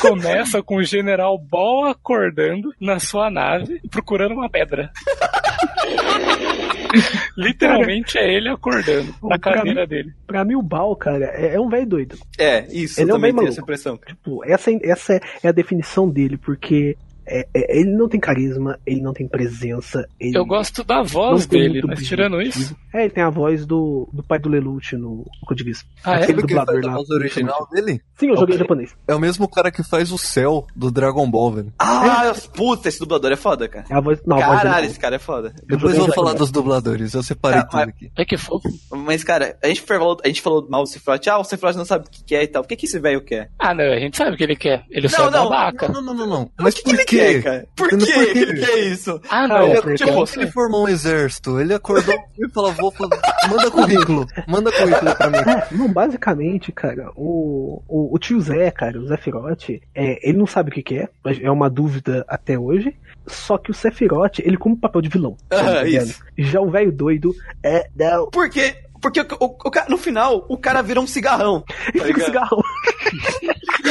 [0.00, 4.90] começa com o General Ball acordando na sua nave procurando uma pedra.
[7.36, 10.12] Literalmente é ele acordando na Pra cadeira mim- dele.
[10.26, 12.16] pra mim o Bal, cara, é, é um velho doido.
[12.38, 13.46] É, isso, Ele é eu um maluco.
[13.48, 13.96] essa impressão.
[13.96, 14.14] cara.
[14.14, 19.00] Tipo, essa, essa é a definição dele, porque é- é- ele não tem carisma, ele
[19.00, 20.06] não tem presença.
[20.20, 22.76] Ele Eu gosto da não voz dele, mas tirando isso.
[22.94, 25.84] É, ele tem a voz do, do pai do Lelouch no Code Geass.
[26.04, 26.22] Ah, é?
[26.22, 26.92] Aquele faz dublador a lá.
[26.94, 28.00] voz original dele?
[28.18, 28.58] Sim, eu joguei em Ok.
[28.58, 28.96] japonês.
[29.08, 31.72] É o mesmo cara que faz o Cell do Dragon Ball, velho.
[31.78, 33.84] Ah, puta, esse dublador é foda, cara.
[33.90, 34.20] É a voz.
[34.26, 34.86] Não, a voz Caralho, dele.
[34.88, 35.48] esse cara é foda.
[35.62, 38.10] Eu Depois joguei eu vou em falar dos dubladores, eu separei Ah, tudo mas- aqui.
[38.16, 38.68] É que fofo.
[38.92, 41.28] Mas, cara, a gente falou, a gente falou mal do Cifrote.
[41.28, 42.62] Ah, o Cifrote não sabe o que que é e tal.
[42.62, 43.50] O que que esse velho quer?
[43.58, 44.84] Ah, não, a gente sabe o que ele quer.
[44.90, 45.88] Ele só Não, é não, babaca.
[45.88, 46.50] Não, não, não, não.
[46.58, 47.32] Mas o que, por que ele quê?
[47.32, 47.68] quer, cara?
[47.74, 48.38] Por que por quê?
[48.38, 49.20] ele quer isso?
[49.28, 50.40] Ah, não, é porque tipo, você...
[50.40, 52.92] Ele formou um exército, ele acordou e falou, vou
[53.48, 55.38] manda currículo, manda currículo pra mim.
[55.38, 60.38] É, não, basicamente, cara, o, o, o tio Zé, cara, o Zé Firote, é, ele
[60.38, 62.94] não sabe o que, que é, mas é uma dúvida até hoje.
[63.26, 65.36] Só que o Sephiroth, ele cumpre o papel de vilão.
[65.50, 66.22] Ah, tá isso.
[66.38, 67.88] Já o velho doido é.
[67.96, 68.30] Não.
[68.30, 68.76] Por quê?
[69.10, 71.62] Porque o, o- o no final, o cara vira um cigarrão.
[71.96, 72.24] Tá ligado?
[72.26, 72.62] Cigarro.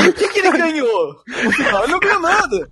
[0.09, 1.15] o que, que ele ganhou?
[1.43, 2.69] No final, ele não ganhou nada.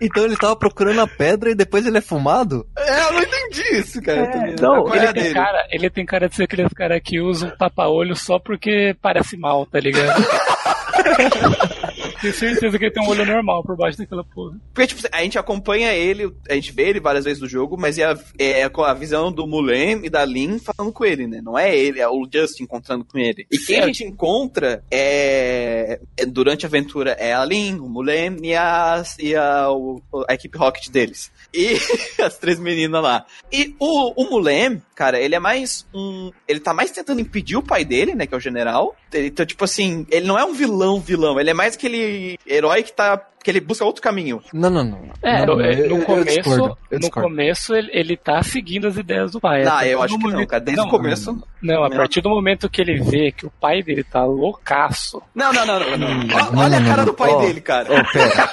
[0.00, 2.64] Então ele tava procurando a pedra e depois ele é fumado?
[2.78, 4.20] É, eu não entendi isso, cara.
[4.20, 5.34] É, não, é Ele tem, dele?
[5.34, 9.36] cara, ele tem cara de ser aquele cara que usa um tapa-olho só porque parece
[9.36, 10.22] mal, tá ligado?
[12.20, 14.56] Tenho certeza que ele tem um olho normal por baixo daquela porra.
[14.74, 17.98] Porque, tipo, a gente acompanha ele, a gente vê ele várias vezes no jogo, mas
[17.98, 21.40] é, a, é a visão do Mulen e da Lin falando com ele, né?
[21.42, 23.46] Não é ele, é o Justin encontrando com ele.
[23.50, 28.36] E quem a gente encontra é, é- durante a aventura é a Lin, o Mulen
[28.42, 31.30] e, a, e a, o- a equipe Rocket deles.
[31.52, 31.76] E
[32.22, 33.24] as três meninas lá.
[33.52, 36.30] E o, o Mulen, cara, ele é mais um.
[36.46, 38.26] Ele tá mais tentando impedir o pai dele, né?
[38.26, 38.94] Que é o general.
[39.12, 41.38] Ele, Então, tipo assim, ele não é um vilão, vilão.
[41.40, 42.07] Ele é mais aquele
[42.46, 43.20] herói que tá.
[43.42, 44.42] que ele busca outro caminho.
[44.52, 44.98] Não, não, não.
[45.22, 47.28] É, Não, no, eu- eu no começo, discordo, eu no discordo.
[47.28, 49.62] começo ele, ele tá seguindo as ideias do pai.
[49.62, 50.60] Não, A partir eu acho que não, cara.
[50.60, 51.42] Desde não, o começo.
[51.62, 55.22] Não, a partir do momento que ele vê que o pai dele tá loucaço.
[55.34, 55.96] Não, não, não, não.
[55.98, 56.08] não.
[56.08, 57.04] Hum, Olha, não, olha a não, cara não.
[57.06, 57.88] do pai Ó, dele, cara.
[57.92, 58.50] Ô, pera.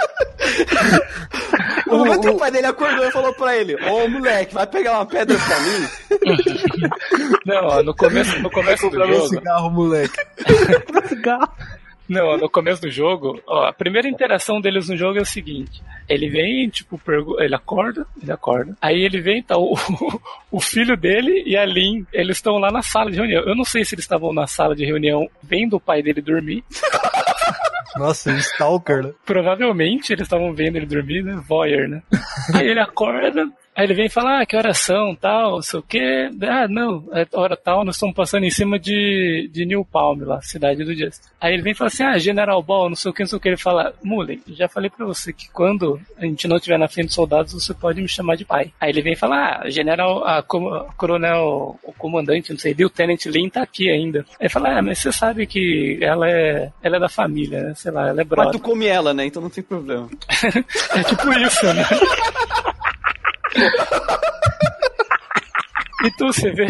[1.90, 4.92] O momento que o pai dele acordou e falou pra ele: Ô moleque, vai pegar
[4.94, 5.88] uma pedra pra mim?
[7.46, 9.28] Não, ó, no começo, no começo do jogo.
[9.28, 10.14] cigarro, moleque.
[11.08, 11.48] Cigarro.
[12.10, 15.80] Não, no começo do jogo, ó, a primeira interação deles no jogo é o seguinte:
[16.08, 17.00] ele vem, tipo,
[17.38, 18.76] ele acorda, ele acorda.
[18.82, 19.76] Aí ele vem, tá o,
[20.50, 23.44] o filho dele e a Lin, eles estão lá na sala de reunião.
[23.44, 26.64] Eu não sei se eles estavam na sala de reunião vendo o pai dele dormir.
[27.94, 29.12] Nossa, Stalker, né?
[29.24, 31.40] Provavelmente eles estavam vendo ele dormir, né?
[31.46, 32.02] Voyeur, né?
[32.54, 35.80] Aí ele acorda, aí ele vem e fala, ah, que horas são, tal, não sei
[35.80, 36.28] o quê.
[36.42, 40.40] Ah, não, é hora tal, nós estamos passando em cima de, de New Palm, lá,
[40.42, 41.22] cidade do Just.
[41.40, 43.36] Aí ele vem e fala assim, ah, General Ball, não sei o que, não sei
[43.38, 43.48] o que.
[43.48, 47.06] Ele fala, Mullen, já falei pra você que quando a gente não estiver na frente
[47.06, 48.72] dos soldados, você pode me chamar de pai.
[48.80, 53.24] Aí ele vem e fala, ah, General, a com- Coronel, o comandante, não sei, Lieutenant
[53.26, 54.20] Lin tá aqui ainda.
[54.32, 57.74] Aí ele fala, ah, mas você sabe que ela é, ela é da família, né?
[57.74, 58.52] Sei lá, ela é Mas brother.
[58.52, 59.24] tu come ela, né?
[59.26, 60.08] Então não tem problema.
[60.94, 61.84] É tipo isso, né?
[66.02, 66.66] Então você vê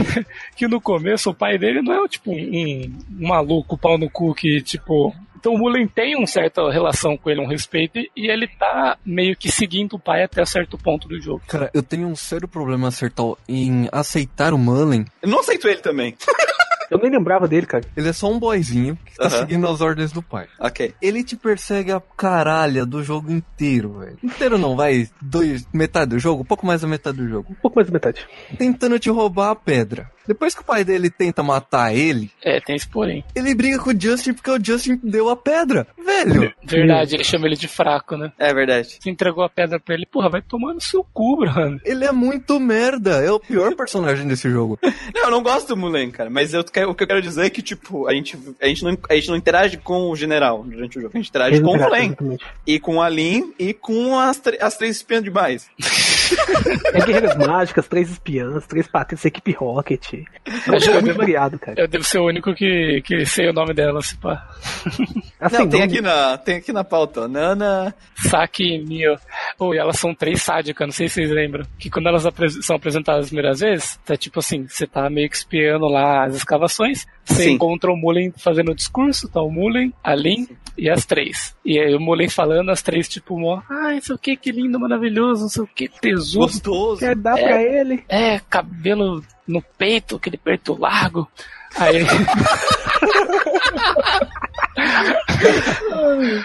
[0.57, 4.35] que no começo o pai dele não é tipo um, um maluco, pau no cu
[4.35, 5.14] que tipo.
[5.39, 9.35] Então o Mullen tem uma certa relação com ele, um respeito, e ele tá meio
[9.35, 11.41] que seguindo o pai até certo ponto do jogo.
[11.47, 15.07] Cara, eu tenho um sério problema acertar em aceitar o Mullen.
[15.22, 16.14] Eu não aceito ele também.
[16.91, 17.84] Eu nem lembrava dele, cara.
[17.97, 20.49] Ele é só um boyzinho que tá seguindo as ordens do pai.
[20.59, 20.95] Ok.
[21.01, 24.18] Ele te persegue a caralha do jogo inteiro, velho.
[24.22, 25.09] Inteiro não, vai.
[25.20, 27.47] Dois, metade do jogo, um pouco mais da metade do jogo.
[27.51, 28.26] Um pouco mais da metade.
[28.59, 30.11] Tentando te roubar a pedra.
[30.27, 33.25] Depois que o pai dele tenta matar ele, É, tem esse porém.
[33.35, 35.87] ele briga com o Justin porque o Justin deu a pedra.
[36.05, 36.53] Velho.
[36.62, 38.33] Verdade, ele chama ele de fraco, né?
[38.39, 38.99] É verdade.
[39.01, 41.81] Você entregou a pedra pra ele, porra, vai tomar no seu cu, Bruno.
[41.85, 43.23] Ele é muito merda.
[43.23, 44.79] É o pior personagem desse jogo.
[45.14, 46.31] Não, eu não gosto do Mulen, cara.
[46.31, 46.64] Mas eu, o
[46.95, 49.37] que eu quero dizer é que, tipo, a gente, a gente, não, a gente não
[49.37, 51.12] interage com o general durante o jogo.
[51.14, 52.07] A gente interage com o Mulen.
[52.07, 52.45] Exatamente.
[52.66, 55.68] E com a Lin e com as, as três espiãs demais.
[56.92, 60.14] É Guerreiras Mágicas, três espiãs, três patentes, equipe Rocket.
[60.14, 61.80] É um jogo bem variado, cara.
[61.80, 64.48] Eu devo ser o único que, que sei o nome dela, se pá.
[65.40, 67.28] Assim, não, tem aqui, na, tem aqui na pauta.
[67.28, 67.94] Nana.
[68.16, 69.16] Saki e Mio.
[69.59, 71.64] Oh, e elas são três sádicas, não sei se vocês lembram.
[71.78, 72.26] Que quando elas
[72.62, 76.34] são apresentadas as primeiras vezes, tá tipo assim, você tá meio que espiando lá as
[76.34, 77.53] escavações, Você Sim.
[77.53, 81.55] encontra o Mullen fazendo o discurso, tá o Mullen, a Lin e as três.
[81.64, 84.51] E aí o Mullen falando, as três, tipo, mó, ai, não sei o que, que
[84.53, 86.39] lindo, maravilhoso, não sei o que, tesouro.
[86.41, 87.01] Gostoso.
[87.01, 87.43] Quer dar É.
[87.43, 88.05] pra ele?
[88.09, 91.28] É, cabelo no peito, aquele peito largo.
[91.76, 92.05] Aí,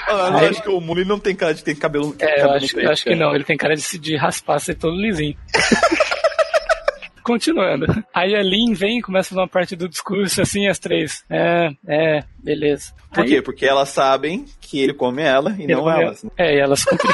[0.08, 2.16] Ah, eu Aí- acho que o Mully não tem cara de ter cabelo.
[2.20, 4.16] é, eu cabelo acho, preto, eu acho que não, ele tem cara de, se- de
[4.16, 5.36] raspar, ser todo lisinho.
[7.24, 7.88] Continuando.
[8.14, 11.24] Aí a Lin vem e começa a fazer uma parte do discurso, assim, as três.
[11.28, 12.93] É, é, beleza.
[13.12, 13.41] Por Aí- quê?
[13.41, 16.24] Porque elas sabem que ele come ela e Ele não elas.
[16.24, 16.30] né?
[16.38, 17.12] É, e elas cumprem.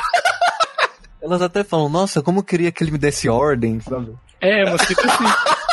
[1.22, 4.14] Elas até falam, nossa, como eu queria que ele me desse ordem, sabe?
[4.40, 5.26] É, mas tipo assim.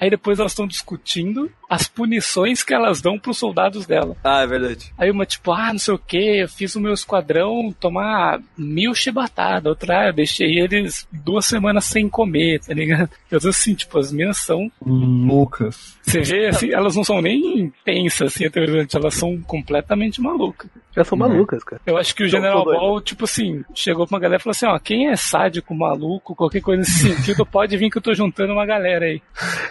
[0.00, 4.16] Aí depois elas estão discutindo as punições que elas dão pros soldados dela.
[4.22, 4.92] Ah, é verdade.
[4.96, 8.94] Aí uma tipo, ah, não sei o que, eu fiz o meu esquadrão tomar mil
[8.94, 9.66] chibatadas.
[9.66, 13.10] Outra, ah, eu deixei eles duas semanas sem comer, tá ligado?
[13.28, 14.70] Eu tô assim, tipo, as minhas são.
[14.86, 15.98] Lucas.
[16.02, 20.70] Você vê assim, elas não são nem tensas, assim, aterrorizantes, elas são completamente malucas.
[20.98, 21.28] Já são Uhum.
[21.28, 21.80] malucas, cara.
[21.86, 22.64] Eu acho que o Então, General.
[22.64, 26.34] Ball, tipo assim, chegou pra uma galera e falou assim, ó, quem é sádico, maluco,
[26.34, 29.22] qualquer coisa nesse sentido, pode vir que eu tô juntando uma galera aí.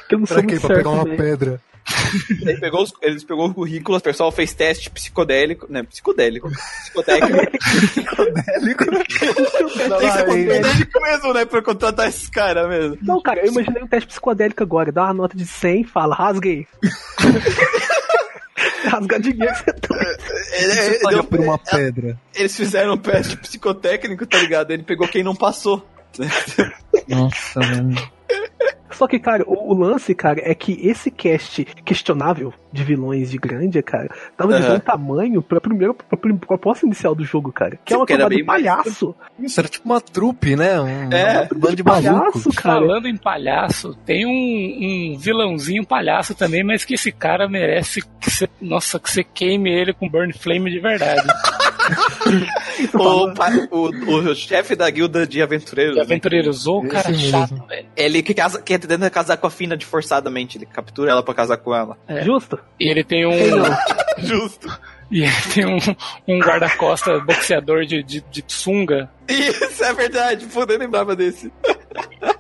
[0.07, 0.59] Que eu não Pra sou quê?
[0.59, 1.17] Pra pegar uma também.
[1.17, 1.61] pedra.
[2.41, 5.83] Ele pegou os, eles pegou o currículo, o pessoal fez teste psicodélico, né?
[5.83, 6.49] Psicodélico.
[6.81, 7.37] Psicotécnico.
[9.87, 11.45] Não, tem que ser psicodélico mesmo, né?
[11.45, 12.97] Pra contratar esses caras mesmo.
[13.01, 14.91] Não, cara, eu imaginei um teste psicodélico agora.
[14.91, 16.67] Dá uma nota de 100 e fala, rasguei.
[18.87, 19.95] Rasgar dinheiro que você tá.
[20.53, 22.17] Ele- Você ele paga deu- por uma pedra.
[22.35, 24.71] Eles fizeram um teste psicotécnico, tá ligado?
[24.71, 25.85] Ele pegou quem não passou.
[27.07, 27.95] Nossa, mano.
[28.91, 33.37] Só que, cara, o, o lance, cara, é que esse cast questionável de vilões de
[33.37, 34.73] Grandia, cara, tava de Aham.
[34.75, 37.77] bom tamanho pra primeira pra prim- proposta inicial do jogo, cara.
[37.83, 39.15] Que é Sim, uma que era camada de bem mais- palhaço.
[39.39, 40.79] Isso era tipo uma trupe, né?
[40.79, 42.43] Um, É, um bando de malucos.
[42.43, 42.79] Palhaço, cara.
[42.79, 48.29] Falando em palhaço, tem um, um vilãozinho palhaço também, mas que esse cara merece que
[48.29, 51.27] você, nossa, que você queime ele com burn flame de verdade.
[52.93, 55.93] O, o, o chefe da guilda de aventureiros.
[55.93, 56.05] De né?
[56.05, 57.29] aventureiro usou o Esse cara mesmo.
[57.29, 57.87] chato, velho.
[57.95, 60.57] Ele que, casa, que tenta casar com a Fina de forçadamente.
[60.57, 61.97] Ele captura ela pra casar com ela.
[62.07, 62.23] É.
[62.23, 62.59] Justo?
[62.79, 63.31] E ele tem um.
[64.19, 64.67] Justo.
[65.09, 65.77] E ele tem um,
[66.27, 69.09] um guarda-costa boxeador de, de, de sunga.
[69.27, 70.45] Isso é verdade.
[70.47, 71.51] Pô, nem lembrava desse.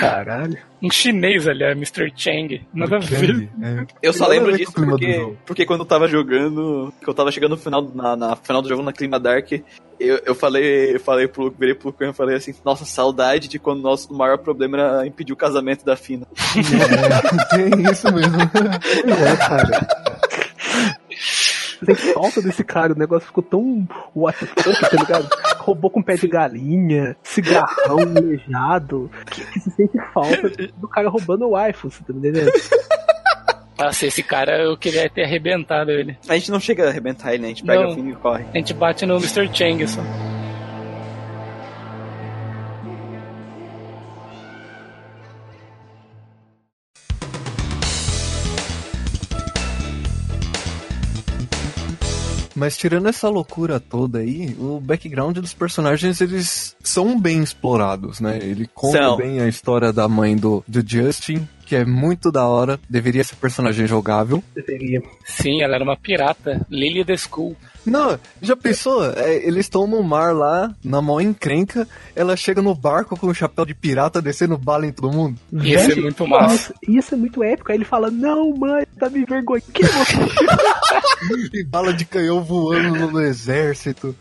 [0.00, 0.58] Caralho.
[0.82, 2.12] Um chinês, aliás, Mr.
[2.14, 2.66] Chang.
[2.72, 3.48] Nada a ver.
[3.62, 3.86] É.
[4.02, 7.52] Eu só Nada lembro disso porque, porque quando eu tava jogando, que eu tava chegando
[7.52, 9.52] no final, na, na final do jogo, na Clima Dark,
[9.98, 13.80] eu, eu falei, eu falei pro virei pro e falei assim, nossa, saudade de quando
[13.80, 16.26] o nosso maior problema era impedir o casamento da Fina.
[17.54, 18.36] É, tem isso mesmo.
[18.44, 19.86] É, cara.
[21.84, 25.28] Tem falta desse cara, o negócio ficou tão what the fuck, tá ligado?
[25.58, 31.46] Roubou com pé de galinha, cigarrão aleijado, que, que se sente falta do cara roubando
[31.48, 32.50] o você tá entendendo?
[33.78, 36.16] Nossa, esse cara eu queria ter arrebentado ele.
[36.28, 37.46] A gente não chega a arrebentar ele, né?
[37.46, 37.90] A gente pega Não.
[37.90, 38.44] a Fina e corre.
[38.52, 39.50] A gente bate no Mr.
[39.52, 40.00] Chang só.
[52.54, 58.38] Mas tirando essa loucura toda aí, o background dos personagens, eles são bem explorados, né?
[58.40, 59.16] Ele conta São.
[59.16, 62.78] bem a história da mãe do, do Justin, que é muito da hora.
[62.88, 64.42] Deveria ser personagem jogável.
[64.54, 65.02] Deveria.
[65.24, 66.64] Sim, ela era uma pirata.
[66.70, 67.56] Lily the School.
[67.84, 69.04] Não, já pensou?
[69.12, 71.86] É, eles estão no mar lá, na mó encrenca,
[72.16, 75.38] ela chega no barco com o chapéu de pirata descendo bala em todo mundo.
[75.52, 76.74] Ia ser muito massa.
[76.82, 77.70] Isso, isso é muito épico.
[77.70, 79.62] Aí ele fala: Não, mãe, tá me você
[81.60, 84.16] E bala de canhão voando no exército.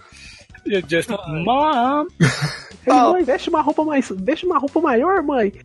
[0.65, 2.05] E o Justin, Mom!
[2.85, 4.11] Ei, mãe, veste uma roupa mais.
[4.13, 5.53] Veste uma roupa maior, mãe.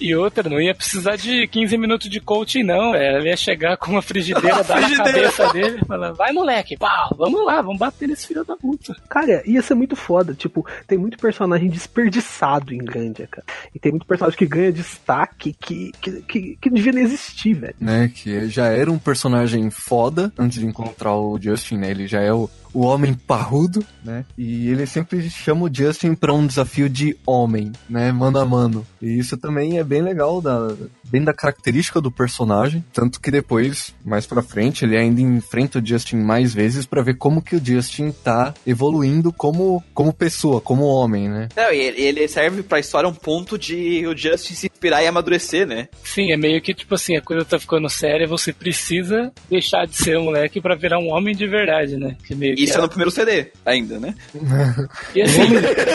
[0.00, 2.92] E outra, não ia precisar de 15 minutos de coaching, não.
[2.92, 3.16] velho.
[3.16, 5.32] Ela ia chegar com uma frigideira, dar na Frigideira.
[5.32, 8.94] cabeça dele e falar: Vai, moleque, pau, vamos lá, vamos bater nesse filho da puta.
[9.08, 10.34] Cara, ia ser muito foda.
[10.34, 13.46] Tipo, tem muito personagem desperdiçado em Grandia, cara.
[13.74, 17.54] E tem muito personagem que ganha destaque que, que, que, que não devia nem existir,
[17.54, 17.74] velho.
[17.80, 18.10] né?
[18.14, 21.90] Que já era um personagem foda antes de encontrar o Justin, né?
[21.90, 24.24] Ele já é o, o homem parrudo, né?
[24.36, 28.12] E ele sempre chama o Justin pra um desafio de homem, né?
[28.12, 28.86] Mano a mano.
[29.00, 32.84] E isso também é bem legal, da, bem da característica do personagem.
[32.92, 37.14] Tanto que depois, mais pra frente, ele ainda enfrenta o Justin mais vezes pra ver
[37.14, 41.48] como que o Justin tá evoluindo como, como pessoa, como homem, né?
[41.56, 45.06] Não, e ele, ele serve pra história um ponto de o Justin se inspirar e
[45.06, 45.88] amadurecer, né?
[46.02, 49.96] Sim, é meio que tipo assim: a coisa tá ficando séria, você precisa deixar de
[49.96, 52.16] ser um moleque pra virar um homem de verdade, né?
[52.26, 54.14] Que meio Isso é no primeiro CD, ainda, né?
[55.14, 55.40] E assim,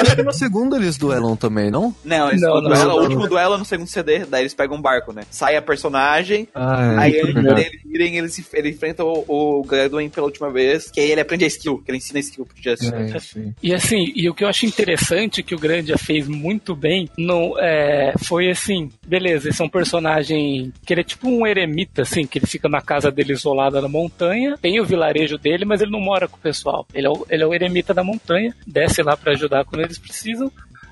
[0.01, 1.93] Acho que no segundo eles duelam também, não?
[2.03, 4.77] Não, eles Não, o não, o último duelo é no segundo CD, daí eles pegam
[4.77, 4.93] um barco.
[4.93, 5.23] arco, né?
[5.31, 6.99] Sai a personagem, Ah, é.
[6.99, 7.61] aí ele, Verdade.
[7.61, 11.19] ele, ele, ele, se- ele enfrenta o, o Gladwin pela última vez, que aí ele
[11.21, 12.93] aprende a skill, que ele ensina a skill pro Justin.
[12.93, 13.53] É, sim.
[13.63, 17.53] E assim, e o que eu acho interessante que o Grandia fez muito bem não,
[17.59, 22.25] é, foi assim, beleza, esse é um personagem que ele é tipo um eremita, assim,
[22.27, 25.91] que ele fica na casa dele isolado na montanha, tem o vilarejo dele, mas ele
[25.91, 26.52] não mora com o pessoal.
[26.93, 29.97] Ele é o, ele é o eremita da montanha, desce lá pra ajudar quando eles
[29.97, 30.51] precisam,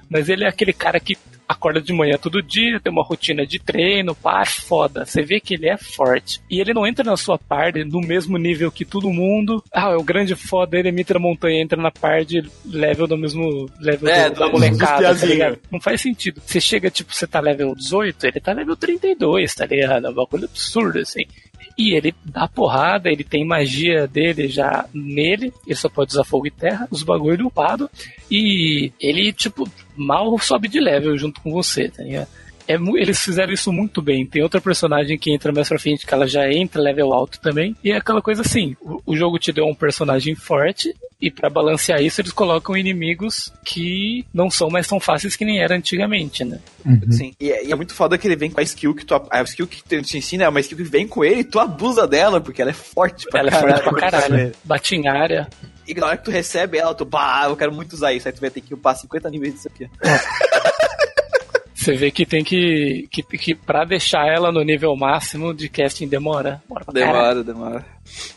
[0.10, 1.18] mas ele é aquele cara que
[1.52, 5.06] acorda de manhã todo dia, tem uma rotina de treino, pá, é foda.
[5.06, 6.42] Você vê que ele é forte.
[6.50, 9.64] E ele não entra na sua party no mesmo nível que todo mundo.
[9.72, 13.70] Ah, é o grande foda, ele emite na montanha, entra na party level do mesmo
[13.80, 15.60] level É, do, da molecada, tá ligado?
[15.70, 16.42] Não faz sentido.
[16.46, 20.08] Você chega, tipo, você tá level 18, ele tá level 32, tá ligado?
[20.08, 21.26] É um bagulho absurdo, assim.
[21.82, 26.46] E ele dá porrada, ele tem magia dele já nele, ele só pode usar fogo
[26.46, 27.90] e terra, os bagulho upado.
[28.30, 32.28] E ele, tipo, mal sobe de level junto com você, tá ligado?
[32.68, 34.26] É, eles fizeram isso muito bem.
[34.26, 37.76] Tem outra personagem que entra mais pra frente que ela já entra level alto também.
[37.84, 41.52] E é aquela coisa assim: o, o jogo te deu um personagem forte, e pra
[41.52, 46.44] balancear isso, eles colocam inimigos que não são mais tão fáceis que nem era antigamente,
[46.44, 46.60] né?
[47.12, 47.36] Sim.
[47.40, 49.14] E é, e é muito foda que ele vem com a skill que tu.
[49.30, 51.60] A skill que te, te ensina é uma skill que vem com ele e tu
[51.60, 53.84] abusa dela, porque ela é forte pra ela é caralho.
[53.84, 54.52] forte pra caralho.
[54.64, 55.48] Bate em área.
[55.88, 58.28] E na hora que tu recebe ela, tu, bah, eu quero muito usar isso.
[58.28, 59.88] Aí tu vai ter que upar 50 níveis disso aqui.
[61.82, 66.08] Você vê que tem que, que, que pra deixar ela no nível máximo de casting
[66.08, 66.62] demora.
[66.68, 66.94] Demora pra.
[66.94, 67.86] Demora, demora.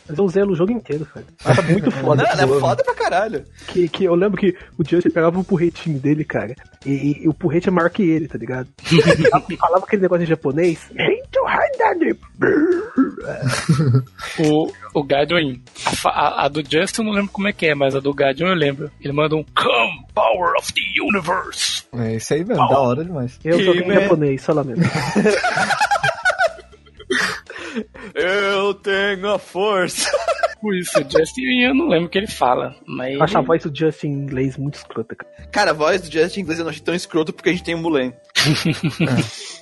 [0.07, 1.25] Mas eu usei ela o jogo inteiro, cara.
[1.45, 2.23] Ela tá muito foda.
[2.23, 2.59] Não, ela é jogo.
[2.59, 3.43] foda pra caralho.
[3.67, 6.55] Que, que eu lembro que o Justin pegava o porretinho dele, cara.
[6.85, 8.67] E, e- e o porrete é maior que ele, tá ligado?
[9.59, 10.89] Falava aquele negócio em japonês.
[14.39, 15.61] O, o Gadwin,
[16.05, 18.13] a, a, a do Justin eu não lembro como é que é, mas a do
[18.13, 18.91] Gadwin eu lembro.
[19.01, 21.74] Ele manda um Come, Power of the Universe.
[21.99, 23.39] É isso aí mesmo, da hora demais.
[23.43, 24.01] Eu joguei em He-Man.
[24.01, 24.81] japonês, só lamento.
[28.15, 30.09] Eu tenho a força.
[30.65, 33.13] Por isso, o Justin eu não lembro o que ele fala, mas.
[33.13, 35.31] Eu acho a voz do Justin em inglês muito escrota, cara.
[35.51, 37.63] Cara, a voz do Justin em inglês eu não achei tão escroto porque a gente
[37.63, 38.11] tem o Mulan.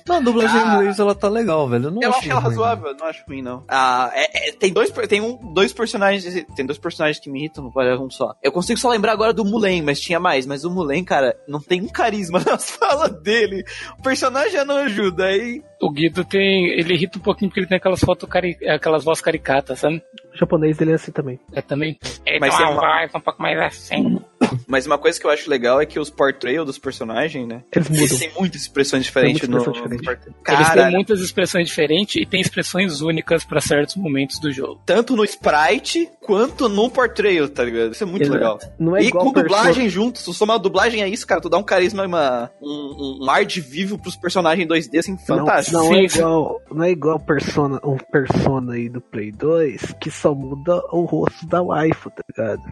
[0.06, 1.84] Não, a dublagem em inglês ela tá legal, velho.
[1.86, 3.64] Eu não Eu acho ela ruim, razoável, eu não acho ruim, não.
[3.66, 7.70] Ah, é- é- tem dois, tem um, dois personagens, tem dois personagens que me irritam,
[7.74, 8.34] olha um só.
[8.42, 11.58] Eu consigo só lembrar agora do Mulan, mas tinha mais, mas o Mulan, cara, não
[11.60, 13.64] tem um carisma nas falas dele.
[13.98, 15.62] O personagem já não ajuda, aí...
[15.80, 16.66] O Guido tem.
[16.70, 18.56] Ele irrita um pouquinho porque ele tem aquelas fotos, cari...
[18.66, 20.02] aquelas vozes caricatas, sabe?
[20.34, 21.38] O japonês dele é assim também.
[21.52, 21.98] É também.
[22.26, 24.20] Ele Mas tem uma- voz um pouco mais assim.
[24.66, 27.62] Mas uma coisa que eu acho legal é que os portrayals dos personagens, né?
[27.72, 30.24] Eles Eles têm muitas expressões diferentes Tem no, muita expressão no diferente.
[30.24, 30.58] portrait.
[30.58, 34.80] Eles têm Cara, muitas expressões diferentes e tem expressões únicas pra certos momentos do jogo.
[34.86, 37.92] tanto no sprite quanto no portrayal, tá ligado?
[37.92, 38.34] Isso é muito Exato.
[38.38, 38.58] legal.
[38.78, 41.40] Não é e igual com dublagem junto, se tu somar a dublagem é isso, cara,
[41.40, 45.76] tu dá um carisma, uma, um, um ar de vivo pros personagens 2D, assim, fantástico.
[45.76, 50.10] Não, não é igual, não é igual Persona, um Persona aí do Play 2 que
[50.10, 52.62] só muda o rosto da waifu, tá ligado?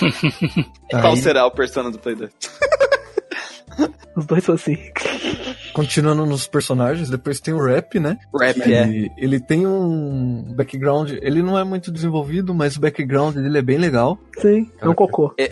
[0.90, 2.30] Qual Aí, será o persona do Play 2?
[4.16, 4.76] Os dois são assim.
[5.72, 8.18] Continuando nos personagens, depois tem o rap, né?
[8.34, 8.82] Rap, é.
[8.82, 13.62] Ele, ele tem um background, ele não é muito desenvolvido, mas o background dele é
[13.62, 14.18] bem legal.
[14.40, 15.32] Sim, é um cocô.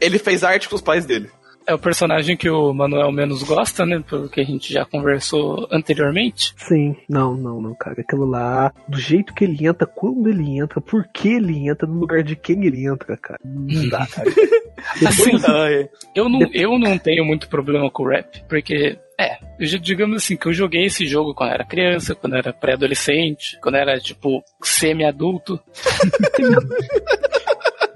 [0.00, 1.30] Ele fez arte com os pais dele.
[1.70, 4.02] É o personagem que o Manuel menos gosta, né?
[4.10, 6.52] Pelo que a gente já conversou anteriormente.
[6.56, 8.00] Sim, não, não, não, cara.
[8.00, 12.00] Aquilo lá, do jeito que ele entra, quando ele entra, por que ele entra, no
[12.00, 13.38] lugar de quem ele entra, cara.
[13.44, 14.28] Não dá, cara.
[15.06, 19.38] Assim, Ai, eu não, eu não tenho muito problema com o rap, porque, é,
[19.78, 24.00] digamos assim, que eu joguei esse jogo quando era criança, quando era pré-adolescente, quando era,
[24.00, 25.60] tipo, semi-adulto.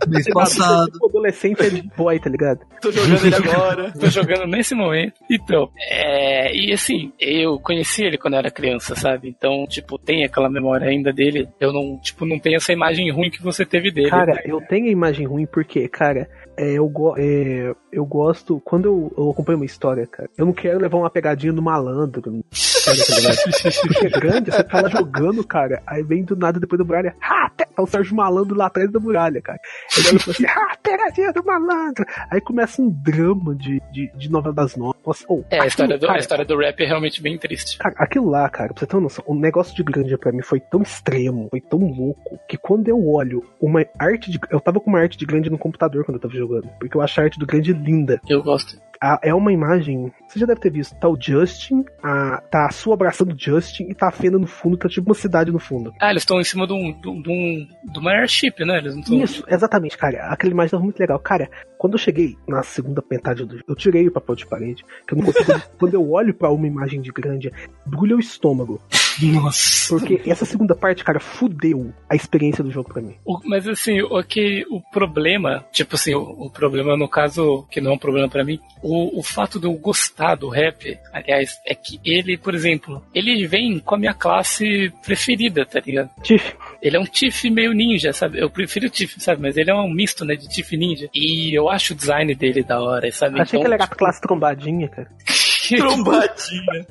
[0.09, 0.99] Mês passado.
[1.01, 2.61] O adolescente é de boy, tá ligado?
[2.81, 3.93] tô jogando ele agora.
[3.93, 5.15] Tô jogando nesse momento.
[5.31, 6.55] Então, é.
[6.55, 9.29] E assim, eu conheci ele quando eu era criança, sabe?
[9.29, 11.49] Então, tipo, tem aquela memória ainda dele.
[11.61, 14.11] Eu não, tipo, não tenho essa imagem ruim que você teve dele.
[14.11, 18.61] Cara, eu tenho a imagem ruim porque, cara, é, eu, go é, eu gosto.
[18.65, 22.45] Quando eu, eu acompanho uma história, cara, eu não quero levar uma pegadinha do malandro.
[22.85, 24.05] Tá ligado?
[24.05, 27.15] É grande, você tá lá jogando, cara, aí vem do nada depois da muralha.
[27.23, 29.59] Ah, tá o Sérgio Malandro lá atrás da muralha, cara.
[29.97, 32.05] Ele olha fala assim: ah, pegadinha do malandro.
[32.31, 34.99] Aí começa um drama de, de, de novela das nove.
[35.07, 37.37] Nossa, oh, É, a história, aquilo, do, a cara, história do rap é realmente bem
[37.39, 37.79] triste.
[37.79, 40.43] Cara, aquilo lá, cara, pra você ter uma noção, o negócio de grande pra mim
[40.43, 44.39] foi tão extremo, foi tão louco, que quando eu olho uma arte de.
[44.51, 47.01] Eu tava com uma arte de grande no computador quando eu tava jogando, porque eu
[47.01, 48.21] acho a arte do grande linda.
[48.29, 48.79] Eu gosto.
[49.01, 50.13] A- é uma imagem.
[50.29, 50.95] Você já deve ter visto.
[50.97, 54.47] Tá o Justin, a, tá a sua abraçando o Justin e tá a Fenda no
[54.47, 55.93] fundo, tá tipo uma cidade no fundo.
[56.01, 57.69] Ah, eles estão em cima de um, de um, de um,
[58.01, 58.79] uma airship, né?
[58.79, 59.23] Eles não estão.
[59.23, 60.29] Isso, exatamente, cara.
[60.29, 61.19] Aquela imagem tava muito legal.
[61.19, 65.15] Cara, quando eu cheguei na segunda metade do eu tirei o papel de parede, que
[65.15, 65.53] eu não consigo.
[65.79, 67.53] quando eu olho pra uma imagem de grande,
[67.87, 68.81] brulha o estômago.
[69.23, 69.89] Nossa.
[69.99, 73.15] Porque essa segunda parte, cara, fudeu a experiência do jogo pra mim.
[73.25, 77.81] O- mas assim, o que o problema, tipo assim, o, o problema no caso, que
[77.81, 81.53] não é um problema pra mim, o, o fato de eu gostar do rap, aliás,
[81.67, 86.11] é que ele, por exemplo, ele vem com a minha classe preferida, tá ligado?
[86.23, 88.39] Tiff, Ele é um Tiff meio ninja, sabe?
[88.41, 89.41] Eu prefiro o Tiff, sabe?
[89.43, 91.09] Mas ele é um misto, né, de Tiff ninja.
[91.15, 93.41] E eu acho o design dele da hora, sabe?
[93.41, 95.11] achei que Então, ele era a classe trombadinha, cara.
[95.77, 96.87] Trombadinha.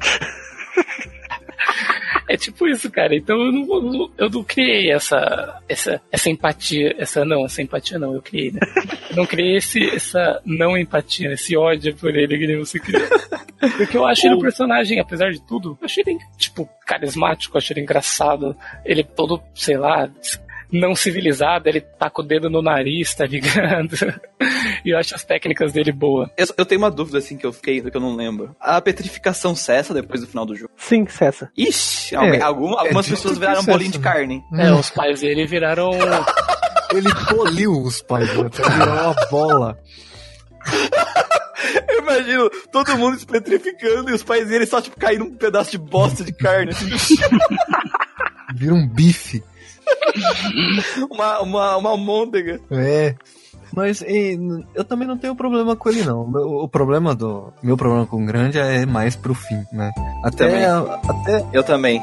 [2.34, 3.16] É tipo isso, cara.
[3.16, 6.96] Então eu não, eu não criei essa, essa, essa empatia.
[6.98, 8.60] Essa não, essa empatia não, eu criei, né?
[9.10, 13.08] Eu não criei esse, essa não empatia, esse ódio por ele que nem você criou.
[13.78, 17.82] Porque eu acho ele um personagem, apesar de tudo, achei ele, tipo, carismático, achei ele
[17.82, 18.56] engraçado.
[18.86, 20.10] Ele todo, sei lá,
[20.74, 23.96] não civilizado, ele tá com o dedo no nariz, tá ligado?
[24.86, 26.30] E eu acho as técnicas dele boas.
[26.38, 28.54] Eu, eu tenho uma dúvida, assim, que eu fiquei, que eu não lembro.
[28.60, 30.72] A petrificação cessa depois do final do jogo?
[30.76, 31.50] Sim, Cessa.
[31.58, 34.04] Ixi, alguém- alguma- algumas dito pessoas que viraram cessa, bolinho de né?
[34.04, 34.44] carne.
[34.58, 35.92] É, os pais dele viraram.
[36.94, 38.30] Ele poliu os pais?
[38.30, 39.80] Até virou uma bola.
[41.90, 45.72] Eu imagino todo mundo se petrificando e os pais dele só, tipo, caindo um pedaço
[45.72, 46.90] de bosta de carne, assim.
[48.56, 49.44] Vira um bife.
[51.10, 52.60] uma, uma, uma môndega.
[52.72, 53.16] É.
[53.76, 54.38] Mas e,
[54.76, 56.22] eu também não tenho problema com ele, não.
[56.22, 57.52] O, o problema do.
[57.62, 59.92] Meu problema com o grande é mais pro fim, né?
[60.24, 60.90] Até, Também.
[61.10, 62.02] até Eu também.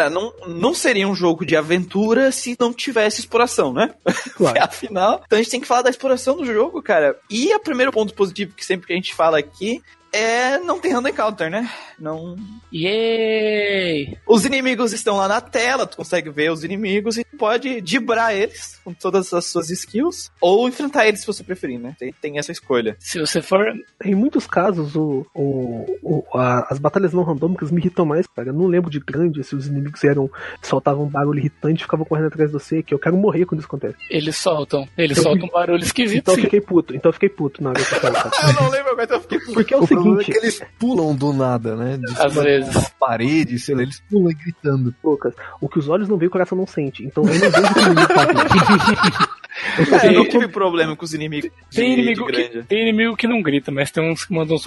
[0.00, 3.92] Cara, não, não seria um jogo de aventura se não tivesse exploração, né?
[4.34, 4.56] Claro.
[4.64, 7.18] Afinal, então a gente tem que falar da exploração do jogo, cara.
[7.28, 9.82] E o primeiro ponto positivo que sempre que a gente fala aqui
[10.12, 11.70] é não tem random encounter, né?
[11.98, 12.36] Não,
[12.72, 14.16] Yay!
[14.26, 18.80] os inimigos estão lá na tela, tu consegue ver os inimigos e pode dibrar eles
[18.84, 21.94] com todas as suas skills, ou enfrentar eles se você preferir, né?
[21.98, 22.96] Tem, tem essa escolha.
[22.98, 23.64] Se você for.
[24.04, 28.48] Em muitos casos, o, o, o- a- as batalhas não randômicas me irritam mais, cara.
[28.48, 30.30] Eu não lembro de grande se os inimigos eram
[30.62, 33.60] soltavam um barulho irritante e ficavam correndo atrás de você, que eu quero morrer quando
[33.60, 33.96] isso acontece.
[34.08, 34.88] Eles soltam.
[34.96, 37.70] Eles Eu- soltam um barulho esquisito, Então eu fiquei puto, então eu fiquei puto na
[37.70, 38.30] hora que eu falei, cara.
[38.50, 39.38] Eu não lembro agora, então eu fiquei...
[39.54, 41.96] Porque é o, o problema é seguinte, que eles pulam do nada, né?
[41.98, 42.74] De Às cima vezes.
[42.74, 44.94] da parede, sei lá, eles pulam gritando.
[45.02, 47.04] Lucas, o que os olhos não veem, o coração não sente.
[47.04, 49.30] Então eu não vejo o que o inimigo tá.
[49.78, 52.66] Eu Cara, eu não tive problema com os inimigos de, Tem inimigo, de que, grande.
[52.68, 54.66] tem inimigo que não grita, mas tem uns que mandam uns.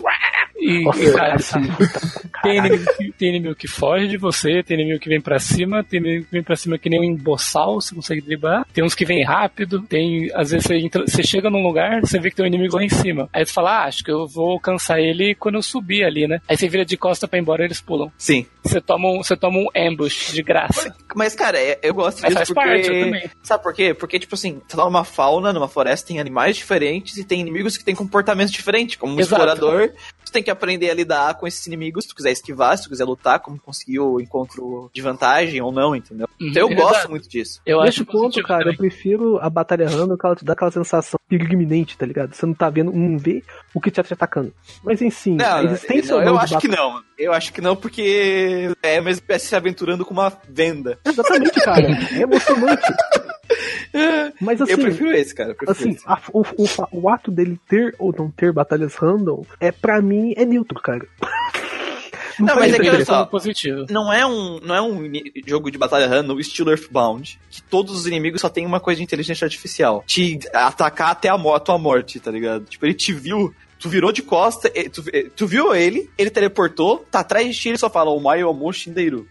[0.56, 1.36] E, Nossa, cara,
[2.32, 5.38] pra tem, inimigo que, tem inimigo que foge de você, tem inimigo que vem pra
[5.40, 8.66] cima, tem inimigo que vem pra cima que nem um emboçal, você consegue driblar.
[8.74, 10.30] Tem uns que vem rápido, tem.
[10.34, 12.84] Às vezes você, entra- você chega num lugar, você vê que tem um inimigo lá
[12.84, 13.28] em cima.
[13.34, 16.40] Aí você fala, ah, acho que eu vou alcançar ele quando eu subir ali, né?
[16.48, 18.12] Aí você vira de costa pra ir embora eles pulam.
[18.18, 18.46] Sim.
[18.64, 20.96] Você toma um, você toma um ambush de graça.
[21.16, 22.70] Mas, cara, é- eu gosto Mas disso faz porque...
[22.70, 23.30] parte, eu também.
[23.42, 23.94] Sabe por quê?
[23.94, 27.76] Porque, tipo assim, você tá numa fauna, numa floresta, tem animais diferentes e tem inimigos
[27.76, 28.96] que têm comportamentos diferentes.
[28.96, 29.42] Como um Exato.
[29.42, 29.90] explorador,
[30.26, 32.90] tu tem que aprender a lidar com esses inimigos, se tu quiser esquivar, se tu
[32.90, 36.28] quiser lutar, como conseguir o encontro de vantagem ou não, entendeu?
[36.40, 37.62] Então eu Uhum, gosto muito disso.
[37.66, 38.78] Eu Nesse acho ponto, cara, eu também.
[38.78, 42.34] prefiro a batalha random, que ela te dá aquela sensação perigo iminente, tá ligado?
[42.34, 43.44] Você não tá vendo, não vê
[43.74, 44.54] o que tá te atacando.
[44.84, 47.02] Mas enfim, Não, a existência não, ou não eu acho que não.
[47.18, 51.00] Eu acho que não, porque é uma espécie se aventurando com uma venda.
[51.06, 51.88] Exatamente, cara.
[52.14, 52.84] É emocionante.
[54.42, 55.54] Mas assim, eu prefiro esse, cara.
[55.54, 56.04] prefiro assim, esse.
[56.08, 60.34] a- o, o o ato dele ter ou não ter batalhas random é pra mim
[60.36, 61.06] é neutro, cara.
[62.40, 63.86] Não, faz mas é que olha só, positivo.
[63.92, 65.04] não é um, não é um
[65.46, 69.04] jogo de batalha random estilo Earthbound, que todos os inimigos só tem uma coisa de
[69.04, 70.04] inteligência artificial.
[70.08, 72.66] Te atacar até a, a tua morte, tá ligado?
[72.66, 73.54] Tipo, ele te viu,
[73.84, 75.04] tu virou de costa, tu,
[75.36, 78.72] tu viu ele, ele teleportou, tá atrás de ti, ele só fala, o Maio Amo
[78.72, 79.28] Shinderu.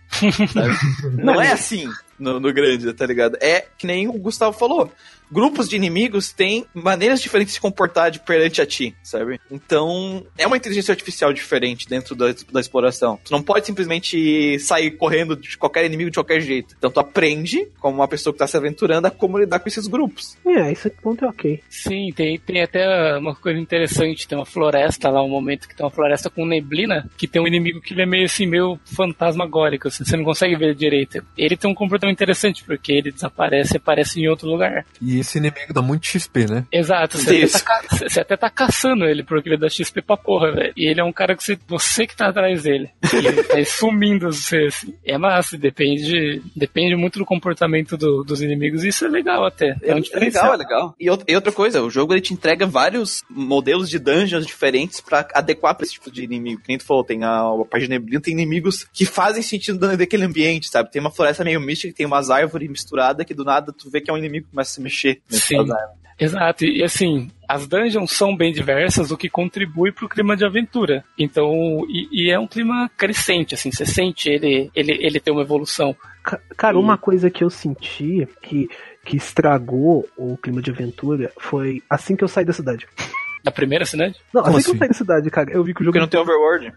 [0.52, 0.76] Sabe?
[1.24, 1.88] Não é assim
[2.18, 3.38] no, no grande, tá ligado?
[3.40, 4.92] É que nem o Gustavo falou.
[5.32, 9.40] Grupos de inimigos têm maneiras diferentes de se comportar de perante a ti, sabe?
[9.50, 13.18] Então, é uma inteligência artificial diferente dentro da, da exploração.
[13.24, 16.74] Tu não pode simplesmente sair correndo de qualquer inimigo de qualquer jeito.
[16.76, 19.86] Então, tu aprende, como uma pessoa que tá se aventurando, a como lidar com esses
[19.86, 20.36] grupos.
[20.44, 21.62] É, esse ponto é ok.
[21.66, 25.86] Sim, tem, tem até uma coisa interessante, tem uma floresta lá, um momento que tem
[25.86, 29.88] uma floresta com neblina, que tem um inimigo que ele é meio assim, meio fantasmagórico,
[29.88, 30.04] assim.
[30.04, 31.24] você não consegue ver direito.
[31.38, 34.84] Ele tem um comportamento interessante, porque ele desaparece e aparece em outro lugar.
[35.00, 36.66] E esse inimigo dá muito XP, né?
[36.70, 40.52] Exato, você, até tá, você até tá caçando ele porque ele dá XP pra porra,
[40.52, 40.72] velho.
[40.76, 42.90] E ele é um cara que você, você que tá atrás dele.
[43.12, 44.94] E ele tá sumindo você, assim.
[45.04, 49.76] É massa, depende, depende muito do comportamento do- dos inimigos, e isso é legal até.
[49.82, 50.52] É, um É diferencial.
[50.52, 50.94] legal, é legal.
[51.26, 55.26] E, e outra coisa, o jogo ele te entrega vários modelos de dungeons diferentes pra
[55.34, 56.60] adequar pra esse tipo de inimigo.
[56.60, 59.78] Que nem tu falou, tem a, a parte de neblina, tem inimigos que fazem sentido
[59.78, 60.90] dentro daquele ambiente, sabe?
[60.90, 64.00] Tem uma floresta meio mística que tem umas árvores misturadas que do nada tu vê
[64.00, 65.11] que é um inimigo que começa a se mexer.
[65.28, 65.58] Sim.
[65.58, 66.02] árvores.
[66.20, 71.02] Exato, e assim, as dungeons são bem diversas, o que contribui pro clima de aventura.
[71.18, 75.42] Então, e, e é um clima crescente, assim, você sente ele, ele, ele ter uma
[75.42, 75.96] evolução.
[76.22, 78.68] Ca- Cara, uma coisa que eu senti que,
[79.04, 82.86] que estragou o clima de aventura foi assim que eu saí da cidade.
[83.44, 84.14] Da primeira cidade?
[84.32, 84.78] Não, Como assim que eu assim?
[84.78, 86.72] saí da cidade, cara, eu vi que o jogo Porque não tem overworld.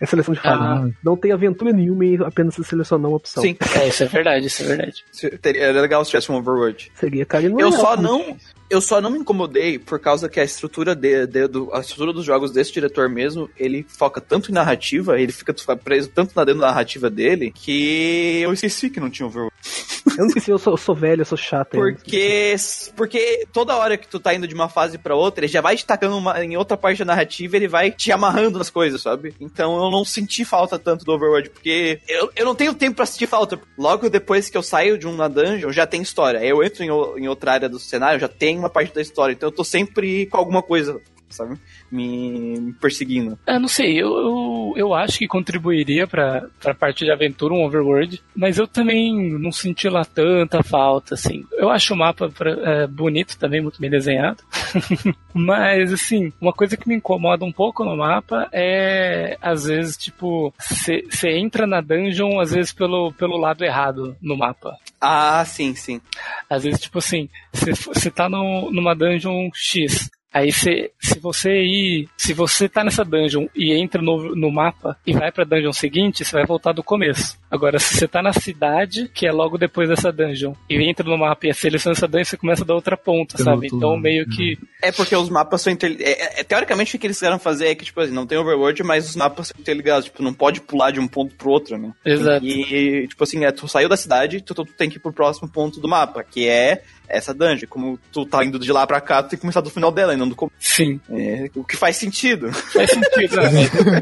[0.00, 0.62] é seleção de fase.
[0.62, 0.88] Ah.
[1.02, 3.42] Não tem aventura nenhuma e apenas se selecionar uma opção.
[3.42, 5.04] Sim, É, isso é verdade, isso é verdade.
[5.40, 6.90] teria- era legal se tivesse um overworld.
[6.94, 8.36] Seria, cara, e não é Eu só não.
[8.70, 12.12] Eu só não me incomodei por causa que a estrutura de, de- do, a estrutura
[12.12, 16.44] dos jogos desse diretor mesmo, ele foca tanto em narrativa, ele fica preso tanto na
[16.44, 19.50] dentro da narrativa dele, que eu esqueci que não tinha overworld.
[20.16, 21.74] Eu não esqueci, eu sou, eu sou velho, eu sou chato.
[21.74, 22.54] eu Porque,
[22.96, 25.76] porque toda hora que tu tá indo de uma fase pra outra, ele já vai
[25.76, 29.34] te tacando uma- em outra parte da narrativa, ele vai te amarrando nas coisas, sabe?
[29.38, 33.06] Então eu não senti falta tanto do Overworld, porque eu, eu não tenho tempo pra
[33.06, 33.60] sentir falta.
[33.78, 36.42] Logo depois que eu saio de uma dungeon, já tem história.
[36.44, 36.88] Eu entro em,
[37.22, 39.32] em outra área do cenário, já tem uma parte da história.
[39.32, 41.58] Então eu tô sempre com alguma coisa, sabe?
[41.90, 43.38] Me, perseguindo.
[43.46, 47.64] Ah, não sei, eu, eu, eu acho que contribuiria pra, pra parte de aventura um
[47.64, 51.44] overworld, mas eu também não senti lá tanta falta, assim.
[51.52, 54.42] Eu acho o mapa pra- é, bonito também, muito bem desenhado.
[55.34, 60.54] mas, assim, uma coisa que me incomoda um pouco no mapa é, às vezes, tipo,
[60.58, 64.76] você entra na dungeon, às vezes, pelo, pelo lado errado no mapa.
[65.00, 66.00] Ah, sim, sim.
[66.48, 70.10] Às vezes, tipo assim, você tá no, numa dungeon X.
[70.32, 72.08] Aí cê, se você ir.
[72.16, 76.24] Se você tá nessa dungeon e entra no, no mapa e vai pra dungeon seguinte,
[76.24, 77.39] você vai voltar do começo.
[77.50, 81.18] Agora, se você tá na cidade, que é logo depois dessa dungeon, e entra no
[81.18, 83.66] mapa e seleciona essa dungeon, você começa da outra ponta, Pelo sabe?
[83.72, 84.32] Então meio né?
[84.34, 84.58] que.
[84.82, 86.12] É porque os mapas são interligados.
[86.14, 88.82] É, é- teoricamente, o que eles quiseram fazer é que, tipo assim, não tem overworld,
[88.82, 90.04] mas os mapas são interligados.
[90.06, 91.92] Tipo, não pode pular de um ponto pro outro, né?
[92.04, 92.44] Exato.
[92.46, 95.48] E, tipo assim, é, tu saiu da cidade, tu, tu tem que ir pro próximo
[95.48, 97.68] ponto do mapa, que é essa dungeon.
[97.68, 100.14] Como tu tá indo de lá pra cá, tu tem que começar do final dela,
[100.14, 100.56] e não do começo.
[100.58, 102.52] Sim, É, o que faz sentido.
[102.52, 103.50] faz sentido, né?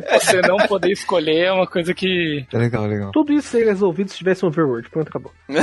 [0.20, 2.44] Você não poder escolher é uma coisa que.
[2.52, 3.10] É legal, é legal.
[3.12, 4.88] Tudo seria resolvido se tivesse um overworld.
[4.90, 5.32] Pronto, acabou.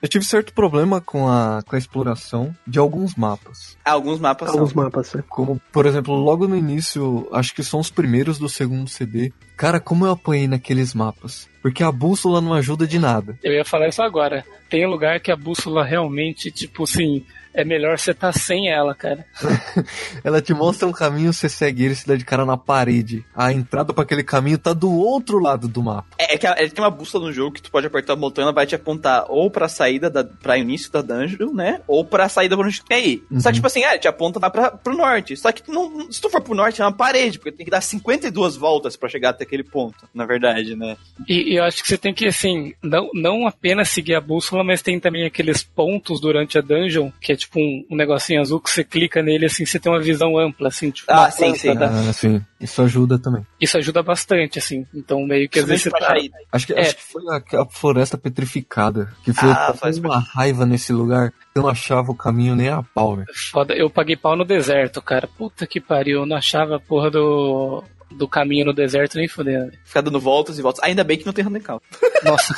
[0.00, 3.76] Eu tive certo problema com a, com a exploração de alguns mapas.
[3.84, 4.82] Alguns mapas Alguns são.
[4.84, 5.24] mapas, né?
[5.28, 9.32] Como, por exemplo, logo no início, acho que são os primeiros do segundo CD.
[9.56, 11.48] Cara, como eu apanhei naqueles mapas.
[11.60, 13.36] Porque a bússola não ajuda de nada.
[13.42, 14.44] Eu ia falar isso agora.
[14.70, 17.26] Tem lugar que a bússola realmente, tipo assim,
[17.60, 19.24] é melhor você tá sem ela, cara.
[20.24, 23.24] Ela te mostra um caminho, você segue ele, se dá de cara na parede.
[23.34, 26.06] A entrada pra aquele caminho tá do outro lado do mapa.
[26.18, 28.16] É, é que a- é, tem uma bússola no jogo que tu pode apertar o
[28.16, 31.80] botão e ela vai te apontar ou pra saída, da, pra início da dungeon, né?
[31.86, 33.24] Ou pra saída pra onde tu quer ir.
[33.38, 35.36] Só que, tipo assim, ah, ele te aponta lá pra, pro norte.
[35.36, 37.70] Só que tu não, se tu for pro norte, é uma parede, porque tem que
[37.70, 40.96] dar 52 voltas pra chegar até aquele ponto, na verdade, né?
[41.28, 44.62] E, e eu acho que você tem que, assim, não, não apenas seguir a bússola,
[44.64, 48.60] mas tem também aqueles pontos durante a dungeon, que é tipo um, um negocinho azul
[48.60, 51.74] que você clica nele, assim, você tem uma visão ampla, assim, tipo Ah, sim, sim.
[51.74, 52.40] da- Ah, sim.
[52.60, 53.46] Isso ajuda também.
[53.60, 54.84] Isso ajuda bastante, assim.
[54.94, 56.14] Então, meio que às vezes você tá...
[56.52, 56.80] Acho que, É.
[56.80, 59.12] acho que foi a, a floresta petrificada.
[59.24, 61.32] Que foi Ah, faz uma raiva nesse lugar.
[61.54, 63.28] Eu não achava o caminho nem a pau, velho.
[63.50, 65.28] Foda, eu paguei pau no deserto, cara.
[65.28, 69.72] Puta que pariu, eu não achava a porra do, do caminho no deserto nem fudendo.
[69.84, 70.82] Ficar dando voltas e voltas.
[70.82, 71.80] Ainda bem que não tem radical.
[72.24, 72.54] Nossa,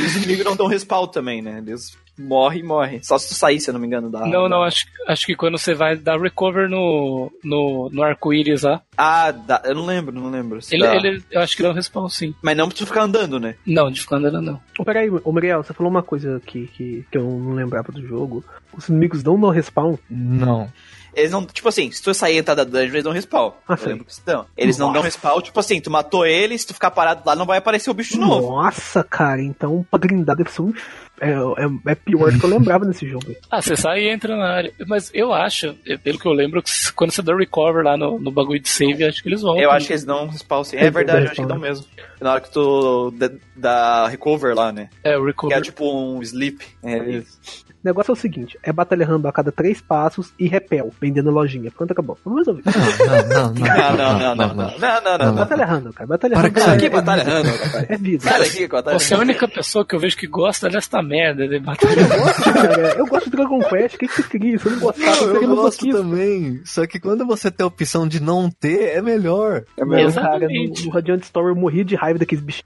[0.00, 1.62] E os inimigos não dão respawn também, né?
[1.64, 3.02] Eles morrem e morrem.
[3.02, 4.26] Só se tu sair, se eu não me engano, da.
[4.26, 8.82] não, não, acho, acho que quando você vai dar recover no, no, no arco-íris lá,
[8.96, 10.58] Ah, dá- eu não lembro, não lembro.
[10.70, 10.94] ele, dá.
[10.96, 12.34] ele, eu acho que dá um respawn sim.
[12.42, 13.54] Mas não pra tu ficar andando, né?
[13.66, 14.60] Não, de ficar andando não.
[14.78, 18.06] Ô, peraí, ô Muriel, você falou uma coisa que, que, que eu não lembrava do
[18.06, 18.44] jogo.
[18.76, 19.96] Os inimigos não dão respawn.
[20.10, 20.70] Não.
[21.16, 23.52] Eles não, tipo assim, se tu sair e entrar da dungeon, eles dão respawn.
[23.66, 24.46] Ah, Eu lembro que eles dão.
[24.56, 27.46] Eles não dão respawn, tipo assim, tu matou ele, se tu ficar parado lá, não
[27.46, 28.50] vai aparecer o bicho de novo.
[28.56, 30.74] Nossa, cara, então pra grindar deve ser um.
[31.18, 33.24] É, é, é pior do que eu lembrava nesse jogo.
[33.50, 34.72] Ah, você sai e entra na área.
[34.86, 38.18] Mas eu acho, eh, pelo que eu lembro, que quando você dá recover lá no,
[38.18, 39.62] no bagulho de save, acho que eles voltam.
[39.62, 40.76] Eu acho que eles dão respawn sim.
[40.76, 41.86] É Eles verdade, eu acho que dão mesmo.
[42.20, 43.14] Na hora que tu
[43.56, 44.90] dá- recover lá, né?
[45.02, 45.62] É, o Que é recover.
[45.62, 46.62] tipo um sleep.
[46.82, 47.38] É, eles-
[47.86, 51.70] negócio é o seguinte: é batalha random a cada três passos e repel, vendendo lojinha.
[51.70, 52.18] Pronto, acabou.
[52.24, 52.62] Vamos resolver.
[52.66, 53.66] Não, não, não.
[53.66, 54.78] Não, não, não, não, não.
[54.78, 55.34] Não, não, não.
[55.34, 56.06] Batalha random, cara.
[56.06, 56.54] Batalha Para random.
[56.54, 57.86] que aqui é, é batalha random, rapaz.
[57.90, 58.22] é vida.
[58.22, 61.48] Sai daqui, batalha Você é a única pessoa que eu vejo que gosta dessa merda
[61.48, 62.00] de batalha.
[62.00, 62.94] Eu gosto, cara.
[62.98, 63.94] Eu gosto de Dragon Quest.
[63.94, 64.58] O que, que você queria?
[64.58, 66.60] Se eu não gostava, eu seria gosto também.
[66.64, 69.64] Só que quando você tem a opção de não ter, é melhor.
[69.78, 70.86] Não, cara, no, Exatamente.
[70.86, 72.62] no Radiant Story eu morri de raiva daqueles bichos.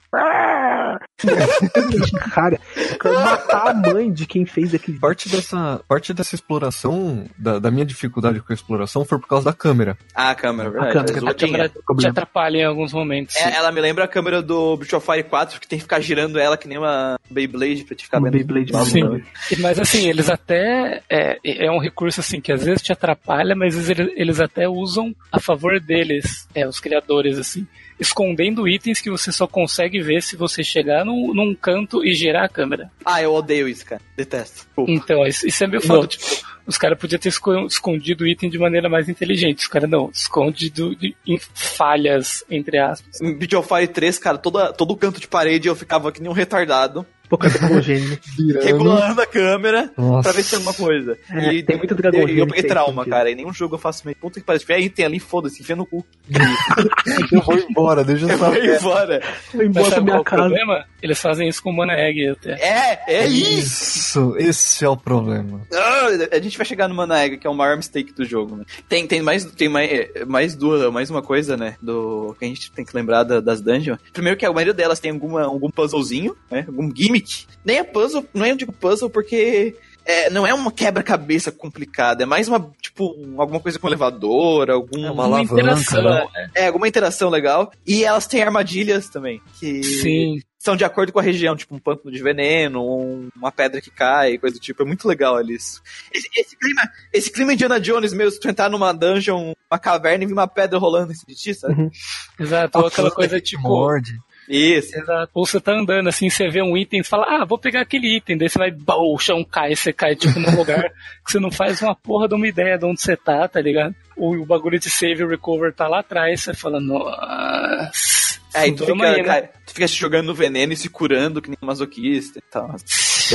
[2.34, 7.26] cara, eu quero matar a mãe de quem fez aquele Parte dessa, parte dessa exploração,
[7.38, 9.96] da, da minha dificuldade com a exploração, foi por causa da câmera.
[10.14, 10.92] Ah, a câmera, verdade.
[10.92, 13.36] câmera, Azul A câmera te atrapalha em alguns momentos.
[13.36, 16.00] É, ela me lembra a câmera do Breath of Fire 4, que tem que ficar
[16.00, 18.44] girando ela que nem uma Beyblade pra te ficar Uma vendo.
[18.44, 18.90] Beyblade.
[18.90, 19.22] Sim.
[19.58, 21.02] Mas assim, eles até.
[21.08, 24.68] É, é um recurso assim que às vezes te atrapalha, mas às vezes eles até
[24.68, 27.66] usam a favor deles, é, os criadores, assim,
[28.00, 32.44] escondendo itens que você só consegue ver se você chegar num, num canto e girar
[32.44, 32.90] a câmera.
[33.04, 34.00] Ah, eu odeio isso, cara.
[34.16, 34.66] Detesto.
[34.74, 34.86] Pô.
[34.88, 36.06] Então, isso, isso é meio foda.
[36.06, 36.24] Tipo,
[36.66, 39.58] os caras podiam ter esco- escondido o item de maneira mais inteligente.
[39.58, 43.20] Os caras não, esconde do- de- em falhas, entre aspas.
[43.20, 46.30] Em Breath of Fire 3, cara, toda, todo canto de parede eu ficava que nem
[46.30, 47.48] um retardado, Pouca
[47.80, 48.18] Gênio.
[48.60, 50.24] regulando a câmera Nossa.
[50.28, 51.16] pra ver se tem alguma coisa.
[51.30, 53.10] É, tem muito Dragon E eu peguei tem trauma, sentido.
[53.12, 53.30] cara.
[53.30, 54.16] E nenhum jogo eu faço meio.
[54.16, 54.64] Puta que parece.
[54.66, 56.04] Tiver item ali, foda-se, enfia no cu.
[57.32, 58.76] Eu vou embora, deixa eu Eu vou saber.
[58.78, 59.14] embora.
[59.54, 60.42] Eu Mas embora sabe minha é o casa.
[60.42, 60.84] problema?
[61.02, 62.52] Eles fazem isso com Mana Egg até.
[62.54, 64.00] É, é isso!
[64.10, 65.62] Isso, esse é o problema.
[65.72, 68.56] Ah, a gente vai chegar no Mana Egg, que é o maior mistake do jogo,
[68.56, 68.64] né?
[68.88, 71.76] Tem, tem, mais, tem mais, é, mais duas, mais uma coisa, né?
[71.80, 73.98] Do que a gente tem que lembrar da- das dungeons.
[74.12, 76.64] Primeiro que a maioria delas tem alguma, algum puzzlezinho, né?
[76.66, 77.19] Algum gimmick.
[77.64, 82.22] Nem é puzzle, não é eu digo puzzle porque é, não é uma quebra-cabeça complicada,
[82.22, 85.04] é mais uma, tipo, um- alguma coisa com elevador, algum.
[85.06, 86.50] É uma alavanca, interação, né?
[86.54, 87.70] É, alguma interação legal.
[87.86, 89.40] E elas têm armadilhas também.
[89.60, 90.40] Que Sim.
[90.58, 93.90] são de acordo com a região, tipo um pântano de veneno, um- uma pedra que
[93.90, 94.82] cai, coisa do tipo.
[94.82, 95.80] É muito legal ali isso.
[96.12, 100.24] Esse, esse clima, esse clima Indiana Jones mesmo, se tu entrar numa dungeon, uma caverna
[100.24, 101.90] e vir uma pedra rolando em cima de ti, sabe?
[102.38, 102.78] Exato.
[102.78, 103.62] Ou aquela coisa tipo.
[103.62, 104.18] Morde.
[104.50, 104.98] Isso.
[104.98, 105.30] Exato.
[105.32, 108.16] Ou você tá andando assim, você vê um item, você fala, ah, vou pegar aquele
[108.16, 110.90] item, daí você vai, bau, o chão cai, você cai tipo num lugar
[111.24, 113.94] que você não faz uma porra de uma ideia de onde você tá, tá ligado?
[114.16, 118.40] O, o bagulho de save e recover tá lá atrás, você fala, nossa.
[118.52, 119.24] Aí tu fica, aí, né?
[119.24, 122.74] cai- tu fica se jogando no veneno e se curando que nem masoquista e tal.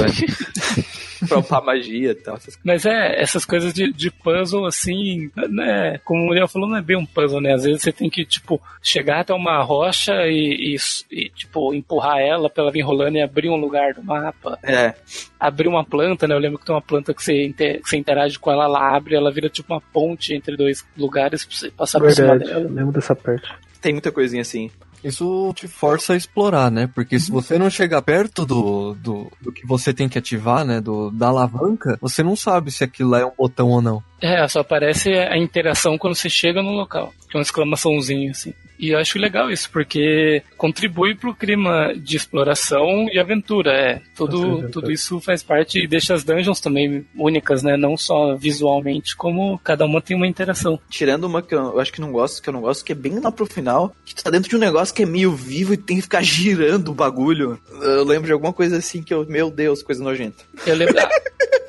[1.27, 2.35] pra upar magia e tal.
[2.35, 5.99] essas Mas é, essas coisas de, de puzzle, assim, né?
[6.03, 7.53] Como o Leon falou, não é bem um puzzle, né?
[7.53, 10.77] Às vezes você tem que, tipo, chegar até uma rocha e, e-
[11.11, 14.59] e, tipo, empurrar ela pra ela vir rolando e abrir um lugar do mapa.
[14.63, 14.93] É.
[15.39, 16.35] Abrir uma planta, né?
[16.35, 18.95] Eu lembro que tem uma planta que você, inte- que você interage com ela, ela
[18.95, 22.51] abre, ela vira tipo uma ponte entre dois lugares pra você passar por cima Verdade.
[22.51, 22.65] dela.
[22.65, 23.47] Eu lembro dessa parte.
[23.81, 24.71] Tem muita coisinha assim.
[25.05, 26.89] Isso te força a explorar, né?
[26.93, 30.81] Porque se você não chegar perto do, do, do que você tem que ativar, né?
[30.81, 34.03] Do, da alavanca, você não sabe se aquilo lá é um botão ou não.
[34.19, 37.13] É, só aparece a interação quando você chega no local.
[37.29, 38.51] Que é uma exclamaçãozinha, assim.
[38.77, 43.71] E eu acho legal isso, porque contribui pro clima de exploração e aventura.
[43.71, 47.77] É, tudo, tudo isso faz parte e deixa as dungeons também únicas, né?
[47.77, 50.79] Não só visualmente, como cada uma tem uma interação.
[50.89, 52.95] Tirando uma que eu, eu acho que não gosto, que eu não gosto, que é
[52.95, 55.73] bem lá pro final, que tu tá dentro de um negócio que é meio vivo
[55.73, 57.59] e tem que ficar girando o bagulho.
[57.81, 60.43] Eu lembro de alguma coisa assim que eu, meu Deus, coisa nojenta.
[60.65, 60.99] Eu lembro.
[60.99, 61.09] ah,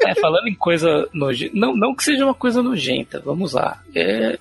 [0.06, 1.52] é, falando em coisa nojenta.
[1.54, 3.82] Não, não que seja uma coisa nojenta, vamos lá.
[3.94, 4.38] É,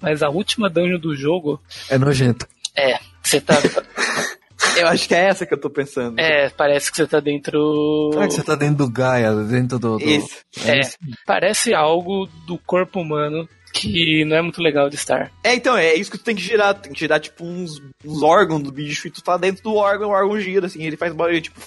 [0.00, 2.46] mas a última dungeon do jogo É nojento.
[2.76, 2.98] é.
[3.22, 3.54] Você tá.
[4.76, 6.18] Eu acho que é essa que eu tô pensando.
[6.18, 8.10] É, parece que você tá dentro.
[8.12, 9.98] Será que você tá dentro do Gaia, dentro do.
[9.98, 10.04] do...
[10.04, 10.36] Isso.
[10.64, 10.80] É,
[11.26, 15.30] parece algo do corpo humano que não é muito legal de estar.
[15.44, 16.74] É, então, é isso que tu tem que girar.
[16.74, 19.74] Tu tem que girar, tipo, uns, uns órgãos do bicho e tu tá dentro do
[19.74, 21.60] órgão, o órgão gira, assim, ele faz barulho, tipo.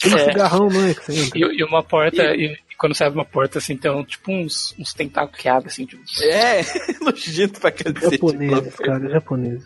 [0.00, 0.24] Tem um É.
[0.24, 0.94] cigarrão, não é?
[1.34, 4.30] E, e uma porta, e, e quando você abre uma porta, assim, tem um, tipo
[4.32, 6.60] uns, uns tentáculos que abrem, assim, tipo, É,
[7.02, 9.64] nojento pra aquele Japoneses, cara, japoneses.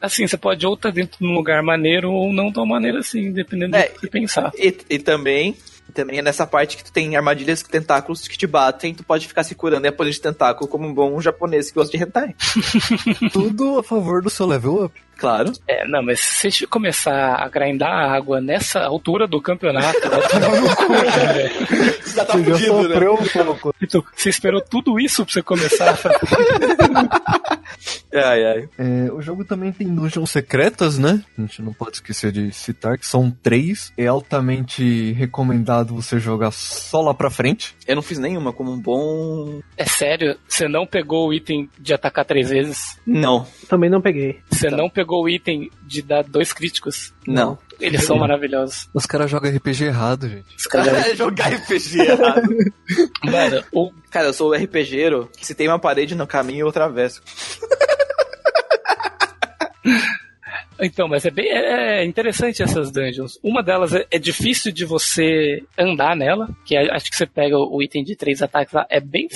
[0.00, 3.30] assim, você pode ou estar dentro de um lugar maneiro ou não tão maneiro assim,
[3.30, 4.50] dependendo É, do que você pensar.
[4.56, 5.54] E, e também,
[5.92, 9.44] também é nessa parte que tu tem armadilhas, tentáculos que te batem, tu pode ficar
[9.44, 12.34] se curando e apanhando de tentáculo como um bom japonês que gosta de hentai.
[13.32, 15.05] Tudo a favor do seu level up.
[15.18, 15.52] Claro.
[15.66, 20.60] É, não, mas se você começar a grindar água nessa altura do campeonato, vai tomar
[20.60, 21.96] no cu, né, velho.
[22.14, 22.94] Já tá Você já fudido, né?
[22.94, 23.12] sofreu
[23.52, 23.74] um pouco.
[23.82, 26.18] Então, Você esperou tudo isso pra você começar a fazer.
[28.14, 28.68] Ai, ai.
[28.78, 31.22] É, o jogo também tem dungeons secretas, né?
[31.36, 33.92] A gente não pode esquecer de citar que são três.
[33.98, 37.74] É altamente recomendado você jogar só lá pra frente.
[37.86, 39.60] Eu não fiz nenhuma como um bom.
[39.76, 42.98] É sério, você não pegou o item de atacar três vezes?
[43.06, 43.46] Não.
[43.68, 44.40] Também não peguei.
[44.50, 44.78] Você Então.
[44.78, 47.12] não pegou pegou o item de dar dois críticos?
[47.26, 47.56] Não.
[47.78, 48.88] Eles são maravilhosos.
[48.92, 50.46] Os caras jogam RPG errado, gente.
[50.58, 52.48] Os caras- Jogar RPG errado.
[53.24, 55.30] Mano, o Cara, eu sou o RPGero.
[55.40, 57.22] Se tem uma parede no caminho, eu atravesso.
[60.80, 63.38] Então, mas é bem é interessante essas dungeons.
[63.42, 67.56] Uma delas é, é difícil de você andar nela, que é- acho que você pega
[67.58, 69.28] o item de três ataques lá, é bem.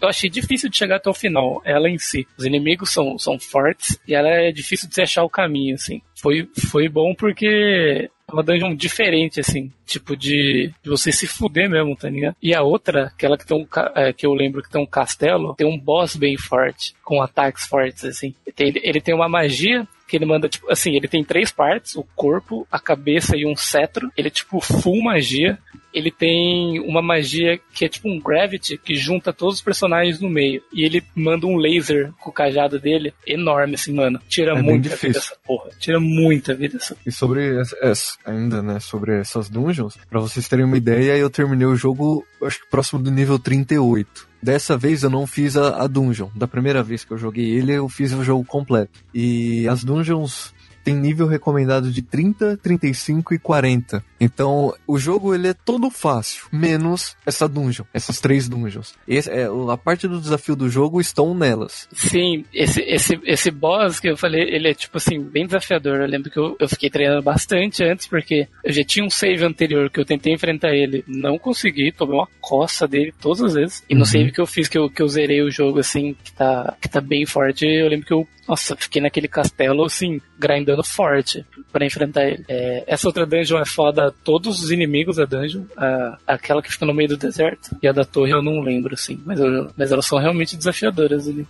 [0.00, 2.26] Eu achei difícil de chegar até o final, ela em si.
[2.36, 6.00] Os inimigos são, são fortes e ela é difícil de você achar o caminho, assim.
[6.20, 11.68] Foi, foi bom porque é uma dungeon diferente, assim, tipo de, de você se fuder
[11.68, 12.34] mesmo, tá ligado?
[12.42, 15.54] E a outra, aquela que tem um, é, que eu lembro que tem um castelo,
[15.54, 18.34] tem um boss bem forte, com ataques fortes, assim.
[18.56, 22.04] Tem- ele tem uma magia que ele manda, tipo, assim, ele tem três partes, o
[22.14, 24.12] corpo, a cabeça e um cetro.
[24.16, 25.58] Ele é tipo full magia.
[25.92, 30.30] Ele tem uma magia que é tipo um gravity que junta todos os personagens no
[30.30, 30.62] meio.
[30.72, 34.20] E ele manda um laser com o cajado dele enorme, assim, mano.
[34.28, 35.70] Tira É muita vida essa porra.
[35.80, 40.64] Tira muita vida essa E sobre essa, ainda, né, sobre essas dungeons, pra vocês terem
[40.64, 44.28] uma ideia, eu terminei o jogo, acho que próximo do nível 38.
[44.44, 46.28] Dessa vez eu não fiz a, a dungeon.
[46.34, 49.00] Da primeira vez que eu joguei ele, eu fiz o jogo completo.
[49.14, 50.52] E as dungeons
[50.84, 54.04] tem nível recomendado de 30, 35 e 40.
[54.20, 58.94] Então, o jogo ele é todo fácil, menos essa dungeon, essas três dungeons.
[59.08, 61.88] Esse, é, a parte do desafio do jogo estão nelas.
[61.92, 65.96] Sim, esse, esse, esse boss que eu falei, ele é tipo assim, bem desafiador.
[66.00, 69.44] Eu lembro que eu, eu fiquei treinando bastante antes, porque eu já tinha um save
[69.44, 73.84] anterior que eu tentei enfrentar ele, não consegui, tomei uma coça dele todas as vezes.
[73.88, 74.06] E no Uhum.
[74.06, 76.88] save que eu fiz, que eu, que eu zerei o jogo assim, que tá, que
[76.88, 81.84] tá bem forte, eu lembro que eu, nossa, fiquei naquele castelo assim, grindando forte pra
[81.86, 82.44] enfrentar ele.
[82.48, 86.84] É, essa outra dungeon é foda, todos os inimigos da dungeon, a, aquela que fica
[86.86, 89.90] no meio do deserto, e a da torre eu não lembro, assim, mas, eu- mas
[89.90, 91.46] elas são realmente desafiadoras ali.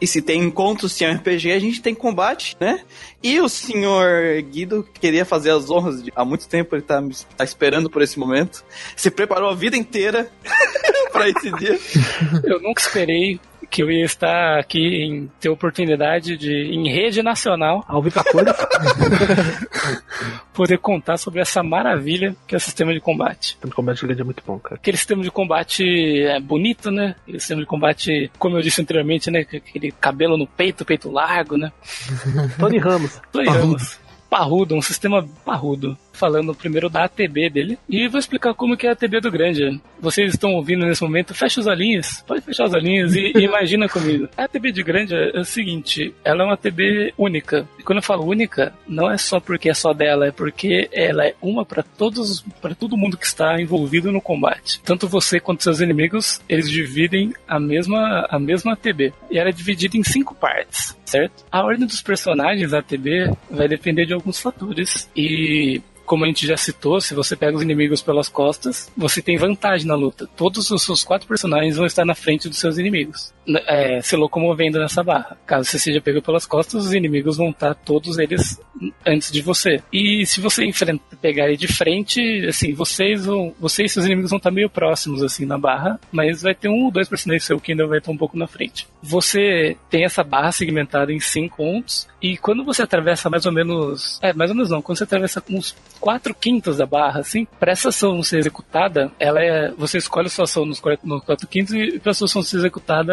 [0.00, 2.80] E se tem encontros, se é um RPG, a gente tem combate, né?
[3.22, 7.02] E o senhor Guido queria fazer as honras de- há muito tempo, ele tá,
[7.36, 8.64] tá esperando por esse momento.
[8.96, 10.30] Se preparou a vida inteira
[11.12, 11.78] pra esse dia.
[12.44, 13.38] Eu nunca esperei
[13.70, 18.20] que eu ia estar aqui em ter oportunidade de, em rede nacional, Ao vivo
[20.52, 23.56] poder contar sobre essa maravilha que é o sistema de combate.
[23.64, 24.76] O combate grande é muito bom, cara.
[24.76, 27.14] Aquele sistema de combate é bonito, né?
[27.22, 29.40] Aquele sistema de combate, como eu disse anteriormente, né?
[29.40, 31.72] Aquele cabelo no peito, peito largo, né?
[32.58, 33.20] Tony Ramos.
[33.32, 33.98] Play Ramos.
[34.28, 35.96] Parrudo, um sistema parrudo.
[36.20, 37.78] Falando primeiro da ATB dele.
[37.88, 39.80] E vou explicar como que é a ATB do Grande.
[39.98, 42.22] Vocês estão ouvindo nesse momento, fecha os olhinhos.
[42.26, 44.28] Pode fechar os olhinhos e, e imagina comigo.
[44.36, 47.66] A ATB de Grande é o seguinte, ela é uma ATB única.
[47.78, 51.26] E quando eu falo única, não é só porque é só dela, é porque ela
[51.26, 54.78] é uma para todos, para todo mundo que está envolvido no combate.
[54.82, 59.14] Tanto você quanto seus inimigos, eles dividem a mesma, a mesma ATB.
[59.30, 61.46] E ela é dividida em cinco partes, certo?
[61.50, 65.08] A ordem dos personagens da ATB vai depender de alguns fatores.
[65.16, 65.80] E
[66.10, 69.86] como a gente já citou, se você pega os inimigos pelas costas, você tem vantagem
[69.86, 70.28] na luta.
[70.36, 73.32] Todos os seus quatro personagens vão estar na frente dos seus inimigos,
[73.66, 75.36] é, se locomovendo nessa barra.
[75.46, 78.60] Caso você seja pego pelas costas, os inimigos vão estar todos eles
[79.06, 79.82] antes de você.
[79.92, 84.38] E se você enfrenta, pegar ele de frente, assim, vocês vão, e seus inimigos vão
[84.38, 87.72] estar meio próximos assim na barra, mas vai ter um ou dois personagens seu que
[87.72, 88.86] ainda vai estar um pouco na frente.
[89.02, 94.18] Você tem essa barra segmentada em cinco pontos e quando você atravessa mais ou menos,
[94.22, 97.72] é, mais ou menos não, quando você atravessa uns quatro quintos da barra, assim, para
[97.72, 102.14] essa ação ser executada, ela é, você escolhe sua ação nos quatro quintos e para
[102.14, 103.12] sua ação ser executada,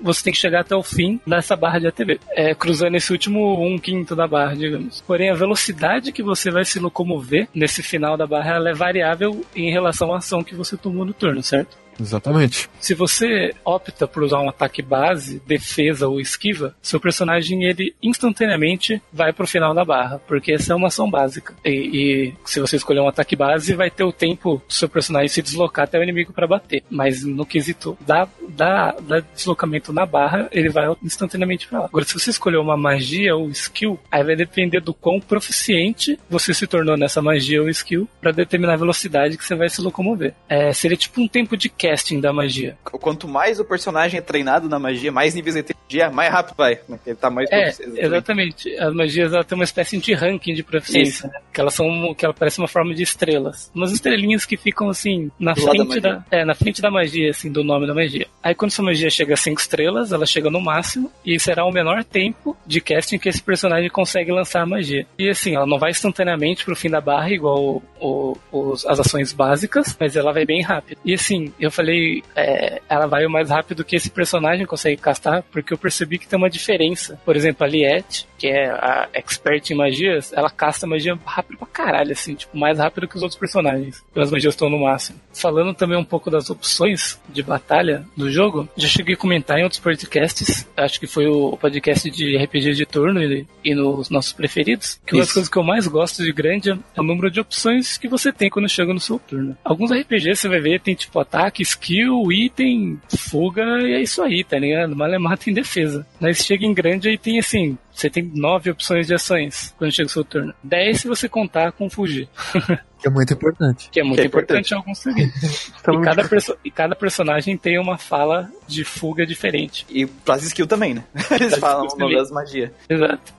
[0.00, 3.64] você tem que chegar até o fim dessa barra de ATV, é, cruzando esse último
[3.64, 5.02] um quinto da barra, digamos.
[5.06, 9.70] Porém, a velocidade que você vai se locomover nesse final da barra, é variável em
[9.70, 11.81] relação à ação que você tomou no turno, certo?
[12.00, 12.68] Exatamente.
[12.80, 19.00] Se você opta por usar um ataque base, defesa ou esquiva, seu personagem ele instantaneamente
[19.12, 21.54] vai pro final da barra, porque essa é uma ação básica.
[21.64, 25.28] E, e se você escolher um ataque base, vai ter o tempo do seu personagem
[25.28, 26.82] se deslocar até o inimigo para bater.
[26.90, 31.84] Mas no quesito da, da, da deslocamento na barra, ele vai instantaneamente pra lá.
[31.86, 36.52] Agora, se você escolher uma magia ou skill, aí vai depender do quão proficiente você
[36.54, 40.34] se tornou nessa magia ou skill para determinar a velocidade que você vai se locomover.
[40.48, 42.76] É, seria tipo um tempo de casting da magia.
[42.84, 46.32] Quanto mais o personagem é treinado na magia, mais níveis ele tem de magia, mais
[46.32, 46.78] rápido vai.
[46.88, 46.98] né?
[47.04, 48.72] Ele tá mais É, exatamente.
[48.76, 51.28] As magias ela tem uma espécie de ranking de proficiência.
[51.28, 51.40] né?
[51.52, 55.30] que elas são que ela parece uma forma de estrelas, umas estrelinhas que ficam assim
[55.38, 58.26] na Do frente da da, é, na frente da magia assim do nome da magia.
[58.42, 61.70] Aí quando essa magia chega a 5 estrelas, ela chega no máximo e será o
[61.70, 65.06] menor tempo de casting que esse personagem consegue lançar a magia.
[65.18, 69.32] E assim, ela não vai instantaneamente pro fim da barra igual o, os, as ações
[69.32, 70.98] básicas, mas ela vai bem rápido.
[71.04, 75.42] E assim, eu falei, é, ela vai o mais rápido que esse personagem consegue castar,
[75.50, 77.18] porque eu percebi que tem uma diferença.
[77.24, 81.66] Por exemplo, a Liette, que é a expert em magias, ela casta magia rápido pra
[81.66, 84.04] caralho, assim, tipo, mais rápido que os outros personagens.
[84.14, 85.20] As magias estão no máximo.
[85.32, 89.62] Falando também um pouco das opções de batalha do jogo, já cheguei a comentar em
[89.62, 94.32] outros podcasts, acho que foi o podcast de RPG de turno e, e nos nossos
[94.32, 95.34] preferidos, que uma das Isso.
[95.34, 98.50] coisas que eu mais gosto de grande é o número de opções que você tem
[98.50, 99.56] quando chega no seu turno.
[99.64, 104.44] Alguns RPGs você vai ver, tem tipo ataque, skill, item, fuga, e é isso aí,
[104.44, 104.94] tá ligado?
[104.94, 106.06] Malemata em defesa.
[106.20, 110.06] Mas chega em grande aí tem assim, você tem nove opções de ações quando chega
[110.08, 110.52] o seu turno.
[110.62, 112.28] Dez se você contar com fugir.
[113.02, 113.90] Que é muito importante.
[113.90, 115.04] Que é muito Que é importante importante.
[115.10, 115.34] em alguns.
[115.80, 119.84] Então, E cada, perso- e cada personagem tem uma fala de fuga diferente.
[119.90, 121.02] E pras skill também, né?
[121.32, 122.16] Eles falam o nome também.
[122.16, 122.70] das magias.
[122.88, 123.34] Exato.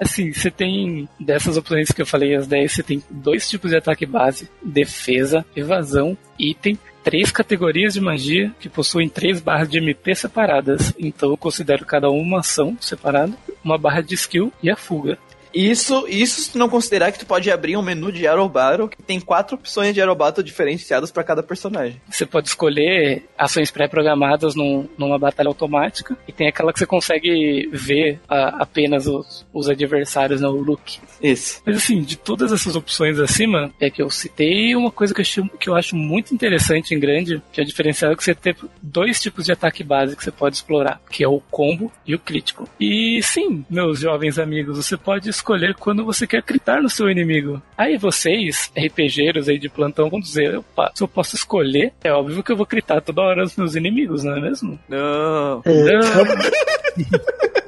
[0.00, 3.76] Assim, você tem dessas opções que eu falei, as 10, você tem dois tipos de
[3.76, 6.76] ataque base: defesa, evasão, item,
[7.06, 10.92] três categorias de magia que possuem três barras de MP separadas.
[10.98, 15.16] Então eu considero cada uma uma ação separada, uma barra de skill e a fuga.
[15.56, 18.88] Isso, isso se tu não considerar que tu pode abrir um menu de Arrow Battle
[18.88, 21.98] que tem quatro opções de Arrow Battle diferenciadas pra cada personagem.
[22.10, 27.70] Você pode escolher ações pré-programadas num- numa batalha automática e tem aquela que você consegue
[27.72, 30.98] ver a- apenas os, os adversários no look.
[31.22, 31.62] Isso.
[31.64, 35.24] Mas assim, de todas essas opções acima, é que eu citei uma coisa que eu,
[35.24, 38.54] achei- que eu acho muito interessante em grande, que é o diferencial que você tem
[38.82, 42.18] dois tipos de ataque base que você pode explorar, que é o combo e o
[42.18, 42.68] crítico.
[42.78, 45.45] E sim, meus jovens amigos, você pode escolher
[45.78, 47.62] quando você quer critar no seu inimigo.
[47.76, 52.42] Aí vocês, RPGeiros aí de plantão, vão dizer, opa, se eu posso escolher, é óbvio
[52.42, 54.78] que eu vou critar toda hora os meus inimigos, não é mesmo?
[54.88, 55.62] Não.
[55.62, 55.62] Não.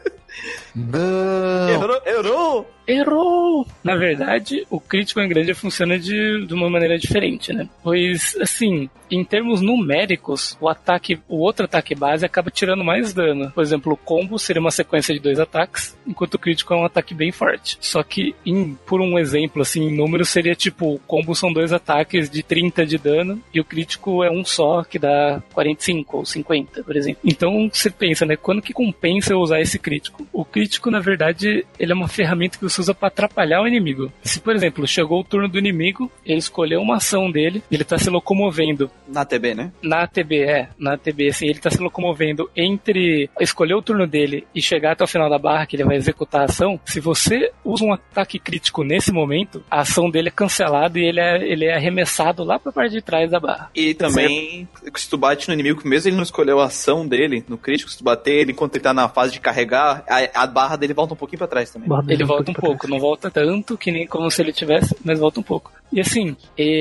[0.78, 1.68] Não.
[1.68, 2.66] Errou, errou!
[2.88, 3.66] Errou!
[3.84, 7.68] Na verdade, o crítico em grande funciona de, de uma maneira diferente, né?
[7.82, 13.50] Pois, assim, em termos numéricos, o ataque, o outro ataque base acaba tirando mais dano.
[13.50, 16.84] Por exemplo, o combo seria uma sequência de dois ataques, enquanto o crítico é um
[16.84, 17.76] ataque bem forte.
[17.78, 21.74] Só que, em, por um exemplo, assim, em números seria tipo, o combo são dois
[21.74, 26.24] ataques de 30 de dano, e o crítico é um só, que dá 45 ou
[26.24, 27.20] 50, por exemplo.
[27.22, 28.34] Então, você pensa, né?
[28.34, 30.26] Quando que compensa eu usar esse crítico?
[30.32, 34.12] O crítico, na verdade, ele é uma ferramenta que você usa para atrapalhar o inimigo.
[34.22, 37.98] Se, por exemplo, chegou o turno do inimigo, ele escolheu uma ação dele, ele tá
[37.98, 39.72] se locomovendo Na TB, né?
[39.82, 44.46] na ATB, é, na ATB, assim, ele tá se locomovendo entre escolher o turno dele
[44.54, 46.80] e chegar até o final da barra, que ele vai executar a ação.
[46.84, 51.20] Se você usa um ataque crítico nesse momento, a ação dele é cancelada e ele
[51.20, 53.70] é, ele é arremessado lá pra parte de trás da barra.
[53.74, 57.56] E também, se tu bate no inimigo, mesmo ele não escolheu a ação dele, no
[57.56, 60.76] crítico, se tu bater ele enquanto ele tá na fase de carregar, a, a barra
[60.76, 61.88] dele volta um pouquinho pra trás também.
[62.08, 65.40] Ele volta um pouco, não volta tanto que nem como se ele tivesse, mas volta
[65.40, 65.72] um pouco.
[65.92, 66.36] E assim,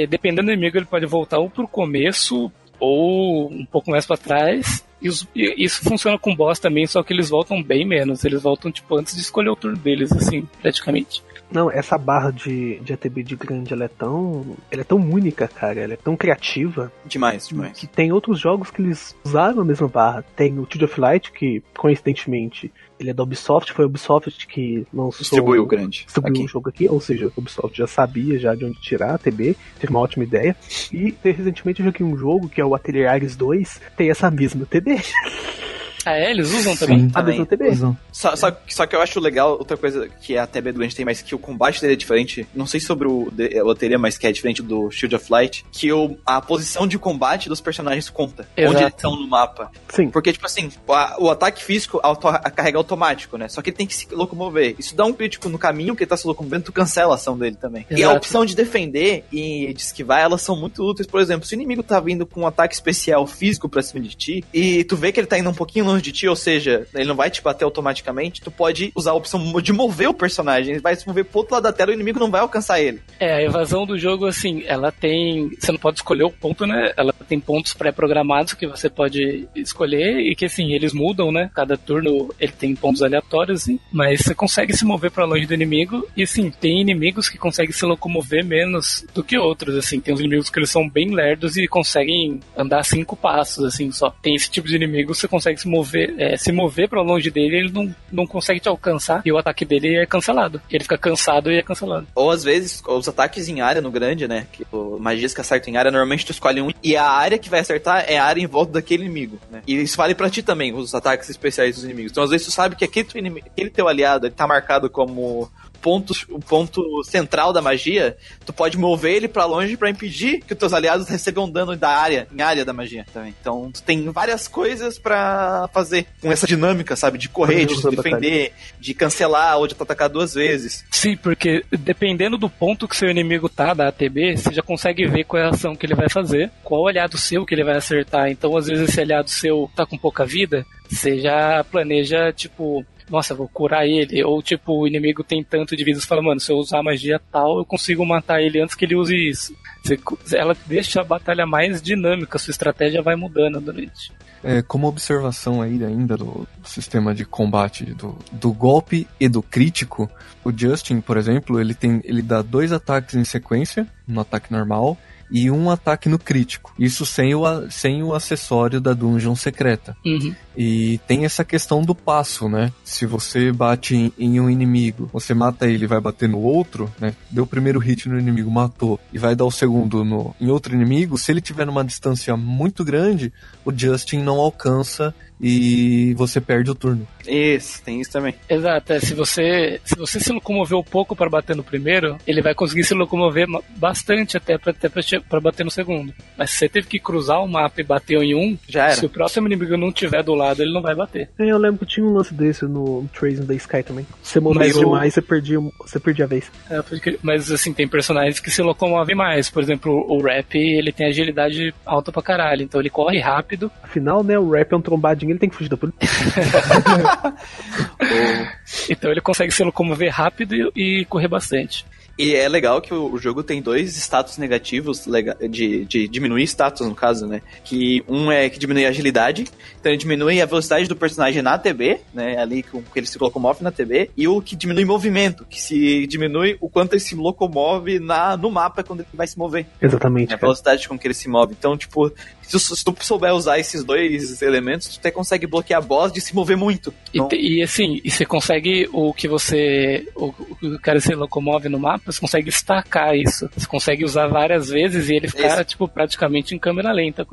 [0.09, 4.85] dependendo do inimigo, ele pode voltar ou pro começo ou um pouco mais pra trás.
[5.01, 8.25] E e isso funciona com boss também, só que eles voltam bem menos.
[8.25, 11.21] Eles voltam, tipo, antes de escolher o turno deles, assim, praticamente.
[11.49, 14.57] Não, essa barra de, de ATB de grande, ela é tão.
[14.69, 15.79] Ela é tão única, cara.
[15.79, 16.91] Ela é tão criativa.
[17.05, 17.77] Demais, demais.
[17.77, 20.25] Que tem outros jogos que eles usaram a mesma barra.
[20.35, 24.85] Tem o Child of Light, que coincidentemente ele é da Ubisoft, foi a Ubisoft que
[24.93, 25.19] lançou.
[25.19, 26.03] Distribuiu o grande.
[26.05, 29.17] distribuiu o jogo aqui, ou seja, a Ubisoft já sabia já de onde tirar a
[29.17, 30.55] TB, teve uma ótima ideia.
[30.91, 34.65] E recentemente eu joguei um jogo que é o Atelier Ares 2, tem essa mesma
[34.65, 34.97] TB.
[36.07, 36.31] Ah, é?
[36.31, 37.07] Eles usam também?
[37.13, 37.39] A Também.
[37.39, 37.69] mesma TB.
[37.69, 37.97] Usam.
[38.11, 41.21] Só, só, só que eu acho legal, outra coisa que a TB doente tem, mas
[41.21, 42.47] que o combate dele é diferente.
[42.55, 43.31] Não sei sobre o,
[43.63, 45.65] Loteria, mas que é diferente do Shield of Light.
[45.71, 48.47] Que o, a posição de combate dos personagens conta.
[48.55, 48.73] Exato.
[48.75, 49.71] Onde eles estão no mapa.
[49.89, 50.09] Sim.
[50.09, 53.47] Porque, tipo assim, a- o ataque físico auto, a- carrega automático, né?
[53.49, 54.75] Só que ele tem que se locomover.
[54.79, 57.37] Isso dá um crítico no caminho que ele tá se locomovendo, tu cancela a ação
[57.37, 57.85] dele também.
[57.89, 58.17] E a Exato.
[58.17, 61.07] opção de defender e de esquivar, elas são muito úteis.
[61.07, 64.15] Por exemplo, se o inimigo tá vindo com um ataque especial físico pra cima de
[64.15, 66.87] ti, e tu vê que ele tá indo um pouquinho longe de ti, ou seja,
[66.93, 70.73] ele não vai te bater automaticamente, tu pode usar a opção de mover o personagem.
[70.73, 72.79] Ele vai se mover pro outro lado da tela e o inimigo não vai alcançar
[72.79, 73.01] ele.
[73.19, 75.49] É, a evasão do jogo, assim, ela tem.
[75.59, 76.93] Você não pode escolher o ponto, né?
[76.95, 81.49] Ela tem pontos pré-programados que você pode escolher e que, assim, eles mudam, né?
[81.53, 85.53] Cada turno ele tem pontos aleatórios, assim, mas você consegue se mover pra longe do
[85.53, 89.99] inimigo e, assim, tem inimigos que conseguem se locomover menos do que outros, assim.
[89.99, 94.09] Tem uns inimigos que eles são bem lerdos e conseguem andar cinco passos, assim, só.
[94.21, 97.31] Tem esse tipo de inimigo, você consegue se mover mover, é, se mover para longe
[97.31, 100.61] dele, ele não, não consegue te alcançar e o ataque dele é cancelado.
[100.69, 102.07] Ele fica cansado e é cancelado.
[102.13, 104.47] Ou às vezes, os ataques em área no grande, né?
[104.51, 107.49] Que o, magias que acertam em área, normalmente tu escolhe um e a área que
[107.49, 109.61] vai acertar é a área em volta daquele inimigo, né?
[109.65, 112.11] E isso vale para ti também, os ataques especiais dos inimigos.
[112.11, 114.89] Então às vezes tu sabe que aquele teu, inimigo, aquele teu aliado ele tá marcado
[114.89, 120.41] como ponto, o ponto central da magia, tu pode mover ele para longe para impedir
[120.41, 123.33] que os teus aliados recebam dano da área, em área da magia também.
[123.39, 127.17] Então, tu tem várias coisas para fazer com essa dinâmica, sabe?
[127.17, 130.83] De correr, de se defender, de cancelar ou de atacar duas vezes.
[130.91, 135.23] Sim, porque dependendo do ponto que seu inimigo tá da ATB, você já consegue ver
[135.23, 138.29] qual é a ação que ele vai fazer, qual aliado seu que ele vai acertar.
[138.29, 143.33] Então, às vezes, esse aliado seu tá com pouca vida, você já planeja, tipo, nossa,
[143.33, 144.23] vou curar ele.
[144.23, 147.19] Ou tipo, o inimigo tem tanto de vida, você fala, mano, se eu usar magia
[147.31, 149.55] tal, eu consigo matar ele antes que ele use isso.
[149.83, 154.11] Você, ela deixa a batalha mais dinâmica, sua estratégia vai mudando durante.
[154.43, 160.09] É, como observação aí ainda do sistema de combate do, do golpe e do crítico,
[160.43, 164.97] o Justin, por exemplo, ele tem ele dá dois ataques em sequência, no ataque normal,
[165.29, 166.73] e um ataque no crítico.
[166.77, 169.95] Isso sem o, sem o acessório da dungeon secreta.
[170.05, 170.33] Uhum.
[170.55, 172.71] E tem essa questão do passo, né?
[172.83, 176.91] Se você bate em, em, um inimigo, você mata ele e vai bater no outro,
[176.99, 177.13] né?
[177.29, 180.73] Deu o primeiro hit no inimigo, matou, e vai dar o segundo no, em outro
[180.73, 183.31] inimigo, se ele tiver numa distância muito grande,
[183.63, 187.07] o Justin não alcança e você perde o turno.
[187.27, 188.33] Isso, tem isso também.
[188.49, 192.55] Exato, é, se você se você se locomoveu pouco para bater no primeiro, ele vai
[192.55, 196.13] conseguir se locomover bastante até para bater no segundo.
[196.37, 198.95] Mas se você teve que cruzar o mapa e bater em um, já era.
[198.95, 201.29] Se o próximo inimigo não tiver do lado, ele não vai bater.
[201.37, 204.05] É, eu lembro que tinha um lance desse no Trace the Sky também.
[204.21, 206.51] Você movesse demais, você perdia, você perdia a vez.
[206.69, 209.49] É, porque, mas assim, tem personagens que se locomovem mais.
[209.49, 213.71] Por exemplo, o Rap, ele tem agilidade alta pra caralho, então ele corre rápido.
[213.83, 215.99] Afinal, né, o Rap é um trombadinho ele tem que fugir da polícia.
[218.89, 221.85] então ele consegue se locomover rápido e, e correr bastante.
[222.17, 225.07] E é legal que o jogo tem dois status negativos
[225.49, 227.43] de, de diminuir status, no caso, né?
[227.63, 229.45] Que um é que diminui a agilidade,
[229.79, 232.39] então ele diminui a velocidade do personagem na TB, né?
[232.39, 236.07] Ali com que ele se locomove na TB, e o que diminui movimento, que se
[236.07, 239.67] diminui o quanto ele se locomove na, no mapa quando ele vai se mover.
[239.79, 240.33] Exatamente.
[240.33, 241.55] A velocidade com que ele se move.
[241.57, 242.11] Então, tipo,
[242.47, 246.21] se, se tu souber usar esses dois elementos, tu até consegue bloquear a boss de
[246.21, 246.93] se mover muito.
[247.13, 247.37] E, então...
[247.37, 250.07] e assim, e você consegue o que você.
[250.15, 250.33] O,
[250.63, 253.49] o cara se locomove no mapa você consegue destacar isso.
[253.55, 257.25] Você consegue usar várias vezes e ele fica, tipo, praticamente em câmera lenta.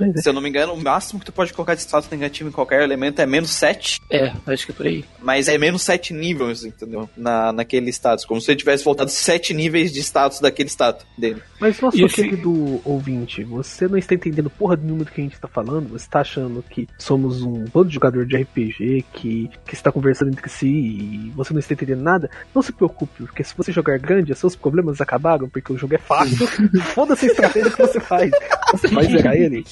[0.00, 0.20] É.
[0.20, 2.52] Se eu não me engano, o máximo que tu pode colocar de status negativo em
[2.52, 4.00] qualquer elemento é menos 7.
[4.10, 5.04] É, acho que é por aí.
[5.22, 7.08] Mas é menos 7 níveis, entendeu?
[7.16, 8.24] Na, naquele status.
[8.24, 11.42] Como se ele tivesse voltado 7 níveis de status daquele status dele.
[11.60, 15.34] Mas nosso e querido ouvinte, você não está entendendo porra nenhuma do que a gente
[15.34, 15.88] está falando?
[15.88, 20.30] Você está achando que somos um bando de jogador de RPG que, que está conversando
[20.30, 22.30] entre si e você não está entendendo nada?
[22.54, 25.98] Não se preocupe, porque se você jogar grande, seus problemas acabaram, porque o jogo é
[25.98, 26.46] fácil.
[26.94, 28.30] Foda-se a estratégia que você faz.
[28.72, 29.64] Você vai zerar ele.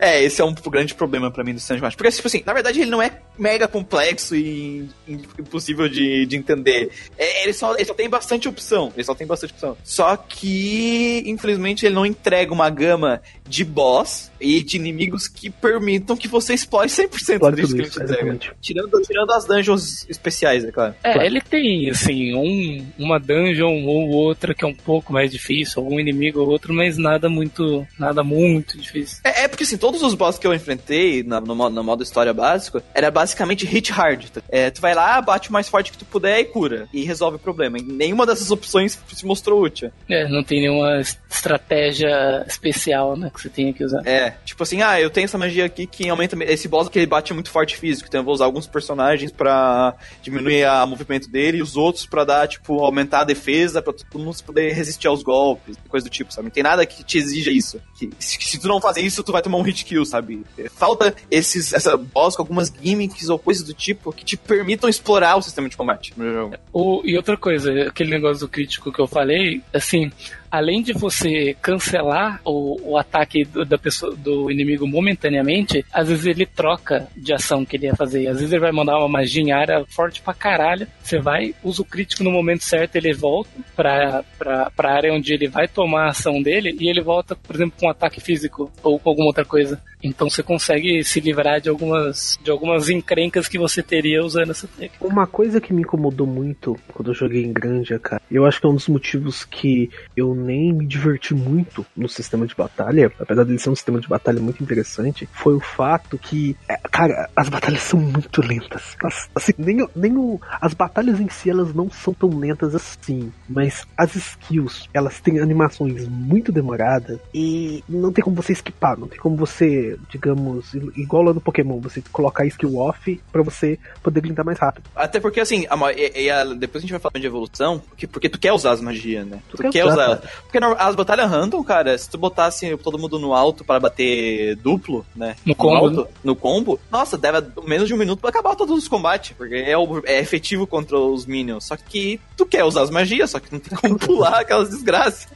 [0.00, 1.96] É, esse é um grande problema para mim do Strange Match.
[1.96, 6.90] Porque, tipo assim, na verdade ele não é mega complexo e impossível de, de entender.
[7.18, 8.92] É, ele, só, ele só tem bastante opção.
[8.94, 9.76] Ele só tem bastante opção.
[9.82, 16.16] Só que, infelizmente, ele não entrega uma gama de boss e de inimigos que permitam
[16.16, 18.38] que você explore 100% claro disso que ele te entrega.
[18.60, 20.94] Tirando, tirando as dungeons especiais, é claro.
[21.02, 21.26] É, claro.
[21.26, 25.98] ele tem, assim, um, uma dungeon ou outra que é um pouco mais difícil, algum
[26.00, 29.18] inimigo ou outro, mas nada muito, nada muito difícil.
[29.24, 32.32] É, é porque, assim, todos os boss que eu enfrentei no, no, no modo história
[32.32, 34.26] básico, era basicamente hit hard.
[34.48, 36.88] É, tu vai lá, bate o mais forte que tu puder e cura.
[36.92, 37.78] E resolve o problema.
[37.78, 39.90] E nenhuma dessas opções se mostrou útil.
[40.08, 44.06] É, não tem nenhuma estratégia especial, né, que você tenha que usar.
[44.06, 47.06] É, tipo assim, ah, eu tenho essa magia aqui que aumenta esse boss que ele
[47.06, 51.58] bate muito forte físico, então eu vou usar alguns personagens para diminuir o movimento dele
[51.58, 55.22] e os outros para dar, tipo, aumentar a defesa para todo mundo poder resistir aos
[55.22, 56.46] golpes, coisa do tipo, sabe?
[56.46, 57.80] Não tem nada que te exija isso.
[58.18, 60.44] Se, se, tu não fazer isso, tu vai tomar um hit kill, sabe?
[60.74, 65.36] Falta esses essa boss com algumas gimmicks ou coisas do tipo que te permitam explorar
[65.36, 66.56] o sistema de combate no jogo.
[66.72, 70.10] O, e outra coisa, aquele negócio do crítico que eu falei, assim,
[70.54, 76.26] além de você cancelar o, o ataque do, da pessoa, do inimigo momentaneamente, às vezes
[76.26, 78.28] ele troca de ação que ele ia fazer.
[78.28, 80.86] Às vezes ele vai mandar uma magia em área forte pra caralho.
[81.02, 85.34] Você vai, usa o crítico no momento certo, ele volta pra, pra, pra área onde
[85.34, 88.70] ele vai tomar a ação dele e ele volta, por exemplo, com um ataque físico
[88.82, 89.80] ou com alguma outra coisa.
[90.02, 94.68] Então você consegue se livrar de algumas, de algumas encrencas que você teria usando essa
[94.68, 95.06] técnica.
[95.06, 98.66] Uma coisa que me incomodou muito quando eu joguei em Granja, cara, eu acho que
[98.66, 103.44] é um dos motivos que eu nem me diverti muito no sistema de batalha, apesar
[103.44, 107.48] dele ser um sistema de batalha muito interessante, foi o fato que, é, cara, as
[107.48, 108.96] batalhas são muito lentas.
[109.02, 113.32] As, assim, nem, nem o, as batalhas em si elas não são tão lentas assim,
[113.48, 119.08] mas as skills elas têm animações muito demoradas e não tem como você esquipar, não
[119.08, 124.20] tem como você, digamos, igual lá no Pokémon, você colocar skill off para você poder
[124.20, 124.84] grindar mais rápido.
[124.94, 128.28] Até porque assim, a, e a, depois a gente vai falar de evolução, porque, porque
[128.28, 129.40] tu quer usar as magias, né?
[129.50, 130.20] Tu, tu quer, quer usar, elas.
[130.42, 135.04] Porque as batalhas random, cara, se tu botasse todo mundo no alto para bater duplo,
[135.14, 135.36] né?
[135.44, 135.90] No combo.
[135.90, 139.34] No, alto, no combo, nossa, deve menos de um minuto pra acabar todos os combates,
[139.36, 139.74] porque é,
[140.06, 141.64] é efetivo contra os minions.
[141.64, 145.28] Só que tu quer usar as magias, só que não tem como pular aquelas desgraças.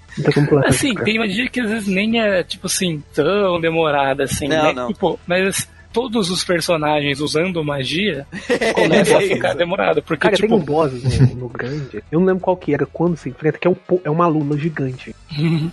[0.66, 4.72] Assim, tem magia que às vezes nem é, tipo assim, tão demorada assim, não, né?
[4.72, 4.88] Não.
[4.88, 8.26] Tipo, mas todos os personagens usando magia
[8.74, 10.02] começa a ficar demorado.
[10.02, 10.48] Porque, Cara, tipo...
[10.48, 12.02] tem um boss no, no, grande.
[12.10, 14.56] Eu não lembro qual que era quando se enfrenta, que é, um, é uma luna
[14.56, 15.14] gigante.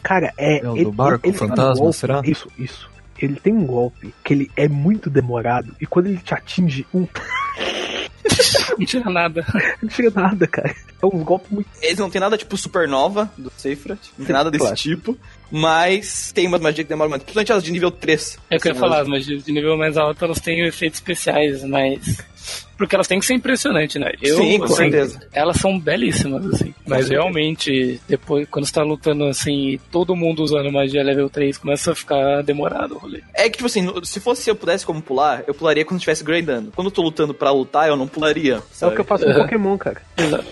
[0.02, 0.66] Cara, é.
[0.66, 2.22] É o ele, do barco, ele, fantasma, golpe, será?
[2.24, 2.90] Isso, isso.
[3.20, 7.08] Ele tem um golpe que ele é muito demorado e quando ele te atinge um.
[8.78, 9.46] não tira nada.
[9.82, 10.76] Não tira nada, cara.
[11.02, 11.70] É um golpe muito.
[11.82, 14.76] Eles não tem nada tipo supernova do Seyfried, não tem nada desse claro.
[14.76, 15.18] tipo.
[15.52, 17.24] Mas tem umas magias que demoram muito.
[17.24, 18.40] Principalmente elas de nível 3.
[18.50, 21.00] É o que eu ia falar, as magias de nível mais alto elas têm efeitos
[21.00, 22.24] especiais, mas.
[22.78, 24.12] Porque elas têm que ser impressionantes, né?
[24.22, 25.20] Eu, Sim, com assim, certeza.
[25.32, 26.74] Elas são belíssimas, assim.
[26.86, 31.58] Mas realmente, depois, quando você tá lutando assim e todo mundo usando magia level 3,
[31.58, 33.22] começa a ficar demorado o rolê.
[33.34, 36.72] É que, tipo assim, se fosse eu pudesse como pular, eu pularia quando estivesse grindando.
[36.76, 38.62] Quando eu tô lutando pra lutar, eu não pularia.
[38.72, 38.92] Sabe?
[38.92, 39.38] É o que eu faço com uhum.
[39.38, 40.02] Pokémon, cara.
[40.18, 40.46] Exato.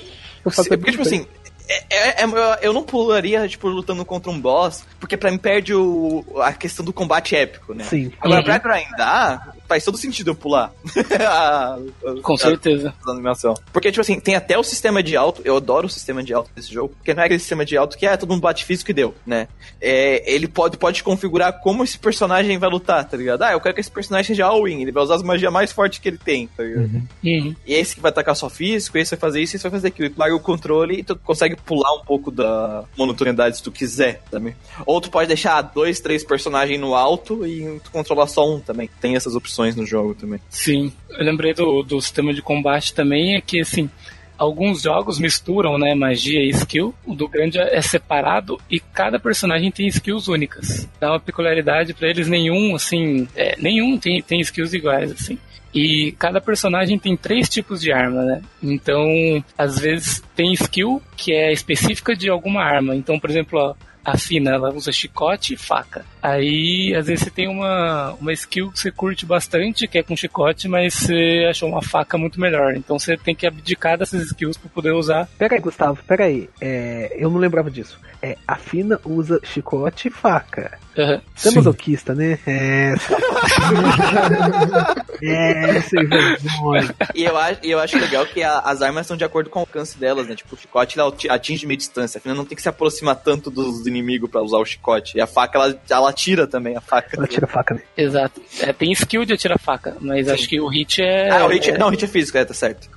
[0.45, 1.25] Eu faço porque, tipo assim,
[1.69, 2.25] é, é,
[2.61, 6.83] eu não pularia, tipo, lutando contra um boss, porque pra mim perde o, a questão
[6.83, 7.83] do combate épico, né?
[7.85, 8.11] Sim.
[8.19, 8.43] Agora, Uhum.
[8.45, 10.71] pra grindar, faz todo sentido eu pular.
[11.19, 12.93] a, a, Com certeza.
[13.05, 13.55] a animação.
[13.71, 16.51] Porque, tipo assim, tem até o sistema de alto, eu adoro o sistema de alto
[16.55, 18.91] desse jogo, porque não é aquele sistema de alto que é todo mundo bate físico
[18.91, 19.47] e deu, né?
[19.81, 23.41] É, ele pode, pode configurar como esse personagem vai lutar, tá ligado?
[23.41, 25.97] Ah, eu quero que esse personagem seja all-in, ele vai usar as magias mais fortes
[25.97, 26.83] que ele tem, tá ligado?
[26.83, 27.07] Uhum.
[27.23, 27.55] Uhum.
[27.65, 30.07] E esse que vai atacar só físico, esse vai fazer isso, esse vai fazer aquilo.
[30.07, 33.71] E tu larga o controle e tu consegue pular um pouco da monotonidade se tu
[33.71, 34.55] quiser também.
[34.85, 38.89] Ou tu pode deixar dois, três personagens no alto e tu controlar só um também.
[39.01, 40.39] Tem essas opções no jogo também.
[40.49, 40.91] Sim.
[41.09, 43.89] Eu lembrei do, do sistema de combate também, é que assim.
[44.35, 46.93] Alguns jogos misturam, né, magia e skill.
[47.05, 50.89] O do grande é separado e cada personagem tem skills únicas.
[50.99, 55.37] Dá uma peculiaridade para eles, nenhum, assim, é, nenhum tem, tem skills iguais, assim.
[55.73, 58.41] E cada personagem tem três tipos de arma, né?
[58.61, 62.95] Então, às vezes tem skill que é específica de alguma arma.
[62.95, 63.73] Então, por exemplo, ó,
[64.03, 66.05] a Fina, ela usa chicote e faca.
[66.21, 70.15] Aí, às vezes, você tem uma, uma skill que você curte bastante, que é com
[70.15, 72.75] chicote, mas você achou uma faca muito melhor.
[72.75, 75.27] Então, você tem que abdicar dessas skills para poder usar.
[75.37, 76.49] Pera aí, Gustavo, pera aí.
[76.59, 77.99] É, eu não lembrava disso.
[78.21, 80.79] É, a Fina usa chicote e faca.
[80.97, 81.21] Uhum.
[81.35, 82.37] Você é masoquista, né?
[82.45, 82.93] É.
[85.23, 86.95] é, sem vergonha.
[87.15, 89.63] E eu acho, eu acho legal que a, as armas são de acordo com o
[89.63, 90.35] alcance delas, né?
[90.35, 92.19] Tipo, o chicote ela atinge meia distância.
[92.19, 95.17] A Fina não tem que se aproximar tanto dos inimigos pra usar o chicote.
[95.17, 97.17] E a faca, ela, ela atira também, a faca.
[97.17, 97.81] Ela tira a faca, né?
[97.97, 98.41] Exato.
[98.59, 100.33] É, tem skill de atirar faca, mas Sim.
[100.33, 101.31] acho que o hit é.
[101.31, 101.77] Ah, o hit, é...
[101.77, 102.87] não, o hit é físico, é, tá certo.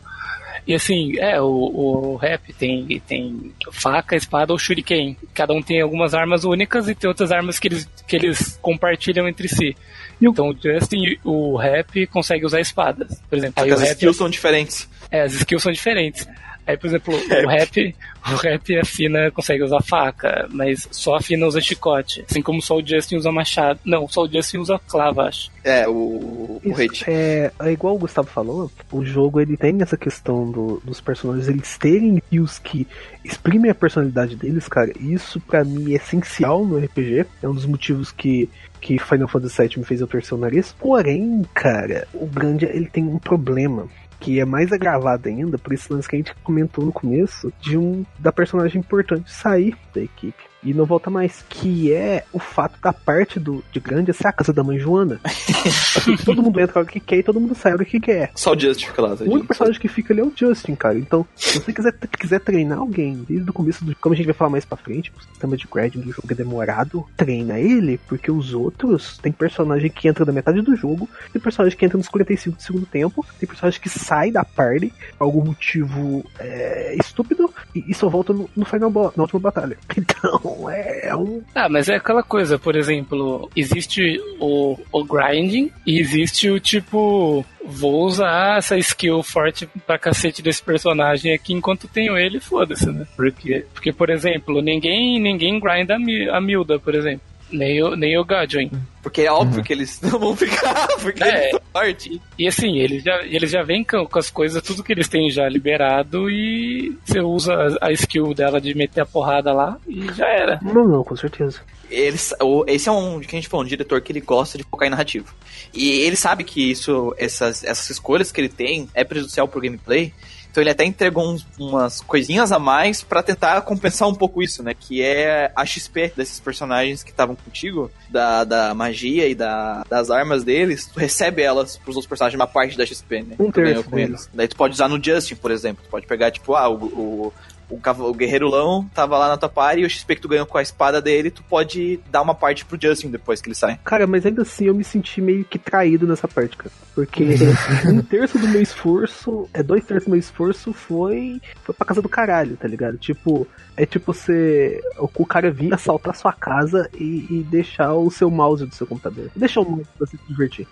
[0.67, 5.17] E assim, é, o, o rap tem, tem faca, espada ou shuriken.
[5.33, 9.29] Cada um tem algumas armas únicas e tem outras armas que eles, que eles compartilham
[9.29, 9.77] entre si.
[10.21, 13.63] E Então o Justin e o rap consegue usar espadas, por exemplo.
[13.63, 14.89] Aí Porque o as rap, skills são diferentes.
[15.11, 16.27] é, as skills são diferentes.
[16.67, 17.45] Aí, por exemplo, Rap.
[17.45, 17.95] o rap,
[18.33, 22.25] o rap a Fina consegue usar faca, mas só a Fina usa chicote.
[22.29, 23.79] Assim como só o Justin usa machado.
[23.85, 25.51] Não, só o Justin usa clava, acho.
[25.63, 26.63] É, o, o
[27.07, 31.49] é, é igual o Gustavo falou, o jogo ele tem essa questão do- dos personagens
[31.49, 32.87] eles terem skills que
[33.25, 34.93] exprimem a personalidade deles, cara.
[35.01, 37.27] Isso pra mim é essencial no RPG.
[37.43, 38.49] É um dos motivos que
[38.79, 40.73] que Final Fantasy VII me fez eu torcer o nariz.
[40.79, 43.89] Porém, cara, o Grandia ele tem um problema
[44.21, 47.77] que é mais agravado ainda por esse lance que a gente comentou no começo de
[47.77, 52.81] um da personagem importante sair da equipe e não volta mais, que é o fato
[52.83, 55.21] da parte do de Grandia ser a casa da mãe Joana.
[55.25, 58.33] Assim, todo mundo entra o que quer e todo mundo sai o que quer.
[58.35, 59.15] Só o Just fica lá.
[59.15, 60.99] O único personagem que fica ali é o Justin, cara.
[60.99, 63.95] Então, se você quiser, quiser treinar alguém desde o começo do.
[63.97, 66.35] Como a gente vai falar mais pra frente, o sistema de grading do jogo é
[66.35, 71.41] demorado, treina ele, porque os outros tem personagem que entra da metade do jogo, tem
[71.41, 75.25] personagem que entra nos 45 do segundo tempo, tem personagem que sai da party por
[75.25, 79.77] algum motivo é, estúpido e, e só volta no, no final na última batalha.
[79.97, 81.43] Então, é um.
[81.55, 87.45] Ah, mas é aquela coisa, por exemplo, existe o, o grinding e existe o tipo
[87.65, 93.07] vou usar essa skill forte pra cacete desse personagem aqui enquanto tenho ele, foda-se, né?
[93.17, 97.36] Porque, porque, por exemplo, ninguém, ninguém grinda a Milda, por exemplo.
[97.51, 98.71] Nem o, nem o Gadwin.
[99.03, 101.29] Porque é óbvio que eles não vão ficar, porque É.
[101.39, 102.19] eles são fortes.
[102.39, 105.31] E assim, eles já, eles já vêm com, com as coisas, tudo que eles têm
[105.31, 110.13] já liberado e você usa a, a skill dela de meter a porrada lá e
[110.13, 110.59] já era.
[110.63, 111.61] Não, não, com certeza.
[111.89, 114.65] Eles, o- esse é um, que a gente falou, um diretor que ele gosta de
[114.65, 115.33] focar em narrativo.
[115.73, 120.13] E ele sabe que isso, essas, essas escolhas que ele tem é prejudicial pro gameplay.
[120.57, 124.63] Então ele até entregou uns- umas coisinhas a mais pra tentar compensar um pouco isso,
[124.63, 124.73] né?
[124.73, 130.11] Que é a XP desses personagens que estavam contigo, da, da magia e da, das
[130.11, 130.87] armas deles.
[130.87, 133.37] Tu recebe elas pros outros personagens uma parte da XP, né?
[133.39, 134.31] Um terço com eles.
[134.33, 135.85] Daí tu pode usar no Justin, por exemplo.
[135.85, 137.33] Tu pode pegar, tipo, ah, o, o,
[137.69, 140.59] o, o guerreirulão tava lá na tua party e o XP que tu ganhou com
[140.59, 143.79] a espada dele, tu pode dar uma parte pro Justin depois que ele sai.
[143.85, 146.71] Cara, mas ainda assim eu me senti meio que traído nessa parte, cara.
[146.95, 147.25] Porque
[147.87, 152.01] um terço do meu esforço, é dois terços do meu esforço foi, foi pra casa
[152.01, 152.97] do caralho, tá ligado?
[152.97, 154.81] Tipo, é tipo você.
[154.99, 159.31] O, cara vir assaltar sua casa e, e deixar o seu mouse do seu computador.
[159.37, 160.67] Deixa o mouse pra você se divertir.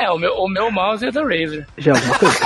[0.00, 1.66] É, o meu, o meu mouse é da Razer.
[1.76, 2.38] Já é alguma coisa.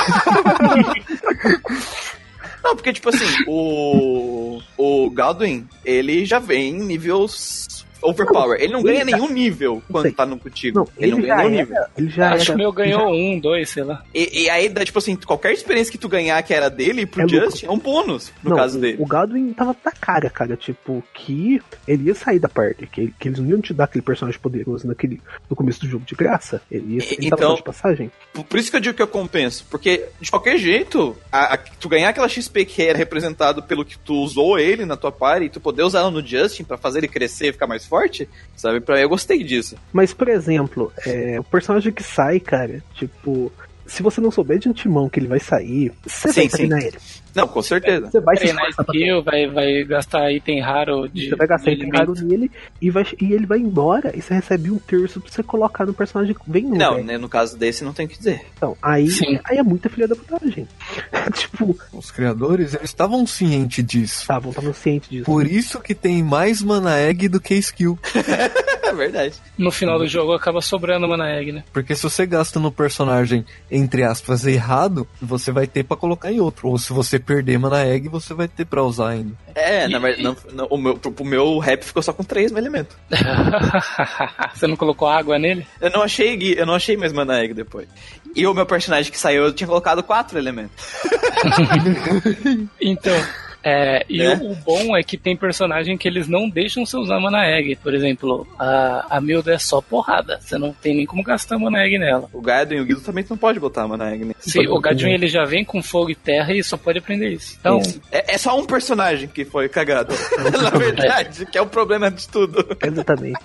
[2.63, 4.61] Não, porque, tipo assim, o.
[4.77, 8.61] O Godwin, ele já vem em níveis overpower.
[8.61, 10.79] Ele não ganha Ele já- nenhum nível quando tá no contigo.
[10.79, 11.85] Não, ele, não ele ganha já nenhum nível.
[11.97, 14.03] Ele já Acho que o meu ganhou já- um, dois, sei lá.
[14.15, 17.29] E, e aí, tipo assim, qualquer experiência que tu ganhar que era dele pro É.
[17.29, 18.97] Justin é um bônus, no Não, caso dele.
[19.01, 20.57] O Godwin tava na cara, cara.
[20.57, 22.87] Tipo, que ele ia sair da parte.
[22.87, 26.05] Que, que eles não iam te dar aquele personagem poderoso naquele, no começo do jogo
[26.05, 26.61] de graça.
[26.71, 28.11] Ele, ia, ele Então- de passagem.
[28.33, 29.67] Por, por isso que eu digo que eu compenso.
[29.71, 33.99] Porque, de qualquer jeito, a- a- tu ganhar aquela XP que era representado pelo que
[33.99, 36.99] tu usou ele na tua party e tu poder usar ela no Justin pra fazer
[36.99, 38.81] ele crescer e ficar mais forte, sabe?
[38.81, 39.77] Pra mim, eu gostei disso.
[39.93, 43.51] Mas, por exemplo, é, o personagem que sai, cara, tipo.
[43.87, 46.57] Se você não souber de antemão que ele vai sair, você Sim, vai sim.
[46.57, 46.99] treinar ele.
[47.35, 48.11] Não, com certeza.
[48.11, 51.29] Você vai se pra skill, vai, vai gastar item raro de.
[51.29, 52.51] Você vai gastar item raro nele
[52.81, 55.95] e, vai, e ele vai embora e você recebe um terço pra você colocar no
[55.95, 57.07] personagem que vem Não, velho.
[57.07, 58.43] né, no caso desse não tem o que dizer.
[58.57, 59.39] Então, aí, Sim.
[59.45, 60.67] aí é muita filha da putagem.
[61.35, 64.23] tipo, Os criadores, eles estavam cientes disso.
[64.23, 65.25] estavam estavam cientes disso.
[65.25, 67.99] Por isso que tem mais mana egg do que skill.
[68.89, 69.35] É verdade.
[69.59, 71.63] No final do jogo acaba sobrando mana egg, né?
[71.75, 76.41] Porque se você gasta no personagem, entre aspas, errado, você vai ter pra colocar em
[76.41, 76.69] outro.
[76.69, 79.33] Ou se você perder mana egg, você vai ter pra usar ainda.
[79.55, 82.97] É, na verdade, não- não, o, meu, pro meu rap ficou só com três elementos.
[84.55, 85.67] Você não colocou água nele?
[85.81, 87.89] Eu não achei, gui- eu não achei mais Mana Egg depois.
[88.37, 90.75] E o meu personagem que saiu, eu tinha colocado quatro elementos.
[92.81, 93.15] Então.
[93.63, 94.35] É, e É?
[94.35, 97.77] o, o bom é que tem personagem que eles não deixam você usar mana egg.
[97.77, 100.39] Por exemplo, a, a Milda é só porrada.
[100.41, 102.29] Você não tem nem como gastar mana egg nela.
[102.33, 104.35] O Gaiden e o Guido também não pode botar Mana Egg, né?
[104.39, 107.57] Sim, o Gadwin ele já vem com fogo e terra e só pode aprender isso.
[107.61, 108.01] Então, Isso.
[108.11, 110.15] É, é só um personagem que foi cagado.
[110.63, 112.65] Na verdade, que é o problema de tudo.
[112.83, 113.39] Exatamente.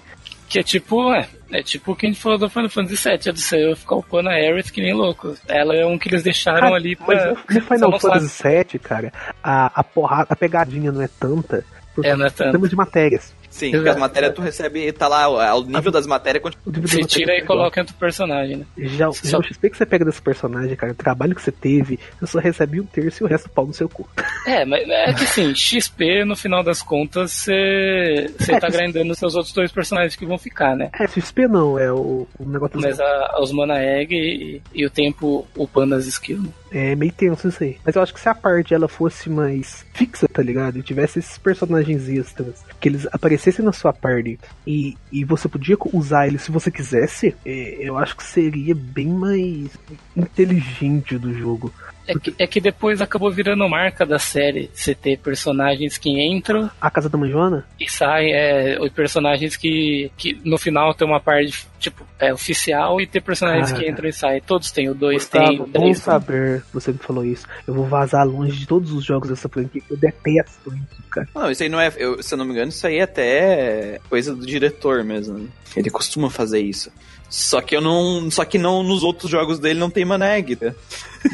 [0.54, 3.20] Que é tipo, é, é tipo o que a gente falou do Final Fantasy VII,
[3.30, 5.36] é do seu ficar upando a Aerith que nem louco.
[5.48, 7.06] Ela é um que eles deixaram Cara, ali pra.
[7.08, 9.12] Mas no, no Final Fantasy VII, cara,
[9.44, 11.66] a, a porrada, a pegadinha não é tanta.
[11.96, 12.52] Porque É, não é tanto.
[12.52, 13.34] temos de matérias.
[13.54, 16.64] Sim, porque as matérias tu recebe, tá lá, o- o nível das matérias continua.
[16.66, 18.66] O nível Você tira e é coloca em outro personagem, né?
[18.78, 22.00] Já, já o XP que você pega desse personagem, cara, o trabalho que você teve,
[22.20, 24.10] você só recebe um terço e o resto pau no seu cu.
[24.48, 29.20] É, mas é que assim, XP, no final das contas, você É, tá grindando os
[29.20, 30.90] seus outros dois personagens que vão ficar, né?
[31.00, 34.90] É, XP não, é o, o negócio Mas a, os Mana Egg e, e o
[34.90, 36.48] tempo upando as skills.
[36.72, 37.78] É meio tenso isso aí.
[37.86, 40.80] Mas eu acho que se a parte ela fosse mais fixa, tá ligado?
[40.80, 43.08] E tivesse esses personagens extras, que eles
[43.44, 47.98] aparecessem na sua party e, e você podia usar eles se você quisesse, é, eu
[47.98, 49.70] acho que seria bem mais
[50.16, 51.74] inteligente do jogo.
[52.06, 56.70] É que, é que depois acabou virando marca da série você ter personagens que entram
[56.82, 57.66] A Casa da Manjona?
[57.80, 63.00] e saem, é, os personagens que, que no final tem uma parte tipo é, oficial
[63.00, 63.76] e ter personagens Ah.
[63.76, 64.42] que entram e saem.
[64.42, 66.04] Todos têm, o dois tem, Gustavo, o bom três tem.
[66.06, 67.46] saber, você me falou isso.
[67.68, 71.28] Eu vou vazar longe de todos os jogos dessa franquia, que eu detesto isso, cara.
[71.34, 71.92] Não, isso aí não é.
[71.98, 75.48] eu- se eu não me engano, isso aí é até coisa do diretor mesmo.
[75.76, 76.92] Ele costuma fazer isso.
[77.34, 78.30] Só que eu não.
[78.30, 80.76] Só que não nos outros jogos dele não tem Mana Egg, né?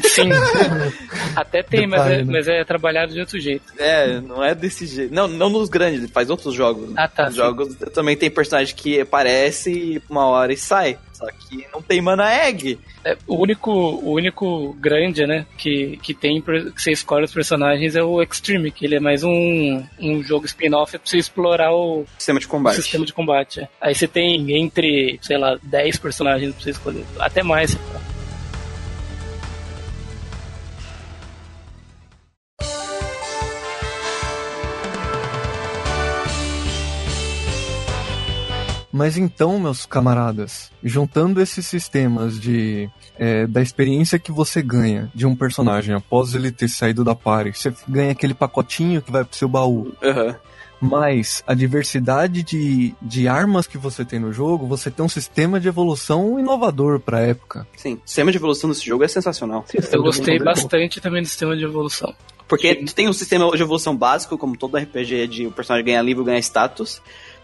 [0.02, 0.30] Sim.
[1.36, 2.24] Até tem, mas é, né?
[2.24, 3.64] mas é trabalhado de outro jeito.
[3.76, 5.12] É, não é desse jeito.
[5.12, 6.90] Não, não nos grandes, ele faz outros jogos.
[6.96, 7.40] Ah, tá, Nos sim.
[7.40, 10.96] jogos também tem personagem que aparece uma hora e sai.
[11.20, 12.78] Só que não tem Mana Egg.
[13.04, 17.94] É, o único, o único grande, né, que, que tem que você escolhe os personagens
[17.94, 22.06] é o Extreme, que ele é mais um, um jogo spin-off pra você explorar o
[22.16, 22.76] Sistema de combate.
[22.76, 23.60] sistema de combate.
[23.60, 23.68] é.
[23.80, 27.04] Aí você tem entre, sei lá, 10 personagens pra você escolher.
[27.18, 27.76] Até mais.
[39.00, 42.86] Mas então, meus camaradas, juntando esses sistemas de
[43.18, 47.58] é, da experiência que você ganha de um personagem após ele ter saído da party,
[47.58, 49.90] você ganha aquele pacotinho que vai pro seu baú.
[50.02, 50.36] Aham.
[50.78, 55.58] Mas a diversidade de, de armas que você tem no jogo, você tem um sistema
[55.58, 57.66] de evolução inovador pra época.
[57.78, 59.64] Sim, o sistema de evolução desse jogo é sensacional.
[59.90, 62.14] Eu gostei bastante também do sistema de evolução.
[62.50, 66.02] Porque tu tem um sistema de evolução básico, como todo RPG de o personagem ganha
[66.02, 67.00] nível, ganha status.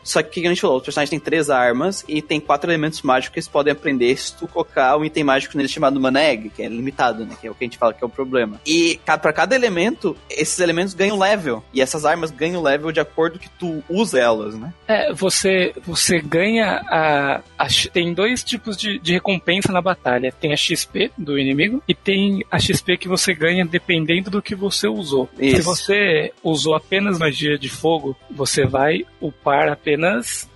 [0.07, 2.71] Só que o que a gente falou, o personagem tem três armas e tem quatro
[2.71, 6.23] elementos mágicos que eles podem aprender se tu colocar um item mágico nele chamado Mana
[6.23, 7.37] Egg, que é limitado, né?
[7.41, 8.61] Que é o que a gente fala que é o problema.
[8.65, 11.63] E pra cada elemento, esses elementos ganham level.
[11.75, 14.73] E essas armas ganham level de acordo que tu usa elas, né?
[14.87, 20.33] É, você, você ganha a, a Tem dois tipos de, de recompensa na batalha.
[20.33, 24.55] Tem a XP do inimigo e tem a XP que você ganha dependendo do que
[24.55, 25.29] você usou.
[25.37, 25.63] Se Isso.
[25.65, 29.96] você usou apenas magia de fogo, você vai upar apenas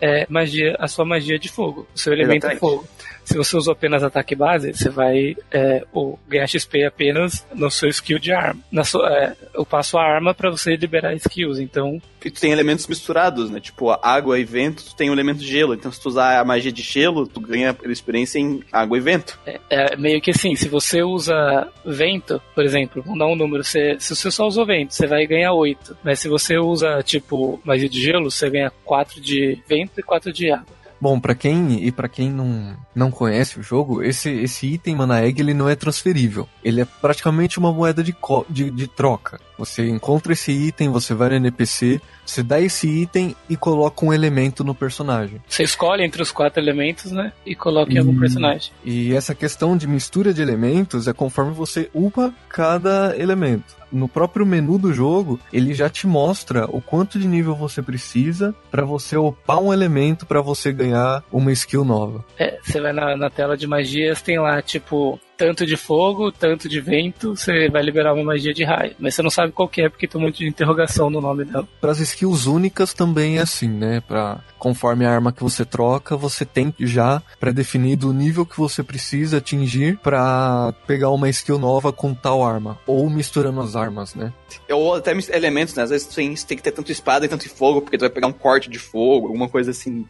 [0.01, 2.61] é, magia, a sua magia de fogo, o seu elemento Exatamente.
[2.61, 2.89] fogo.
[3.25, 7.89] Se você usou apenas ataque base, você vai é, ou ganhar XP apenas no seu
[7.89, 8.61] skill de arma.
[8.71, 12.53] Na sua, é, eu passo a arma para você liberar skills, então E tu tem
[12.53, 13.61] elementos misturados, né?
[13.61, 15.75] Tipo, água e vento, tu tem o elemento gelo.
[15.75, 19.39] Então, se tu usar a magia de gelo, tu ganha experiência em água e vento.
[19.69, 23.97] É meio que assim, se você usa vento, por exemplo, vamos dar um número, você,
[23.99, 25.97] se você só usou vento, você vai ganhar 8.
[26.05, 30.33] Mas se você usa, tipo, magia de gelo, você ganha 4 de vento e 4
[30.33, 30.80] de água.
[31.01, 35.25] Bom, pra quem e para quem não, não conhece o jogo, esse, esse item Mana
[35.25, 36.47] Egg ele não é transferível.
[36.63, 38.15] Ele é praticamente uma moeda de,
[38.49, 39.41] de, de troca.
[39.57, 42.01] Você encontra esse item, você vai no NPC,
[42.31, 45.41] você dá esse item e coloca um elemento no personagem.
[45.49, 47.33] Você escolhe entre os quatro elementos, né?
[47.45, 48.73] E coloca em algum personagem.
[48.85, 53.81] E essa questão de mistura de elementos é conforme você upa cada elemento.
[53.91, 58.55] No próprio menu do jogo, ele já te mostra o quanto de nível você precisa
[58.71, 62.25] para você upar um elemento para você ganhar uma skill nova.
[62.39, 66.69] É, você vai na, na tela de magias, tem lá, tipo, tanto de fogo, tanto
[66.69, 68.95] de vento, você vai liberar uma magia de raio.
[68.99, 71.47] Mas você não sabe qual que é, porque tem um monte de interrogação no nome
[71.47, 71.67] dela.
[71.81, 74.03] Para as skills únicas também é assim, né?
[74.07, 78.83] Para conforme a arma que você troca, você tem já pré-definido o nível que você
[78.83, 84.31] precisa atingir para pegar uma skill nova com tal arma ou misturando as armas, né?
[84.71, 85.85] Ou até elementos, né?
[85.85, 88.27] Às vezes tu tem, que ter tanto espada e tanto fogo, porque tu vai pegar
[88.27, 90.05] um corte de fogo, alguma coisa assim.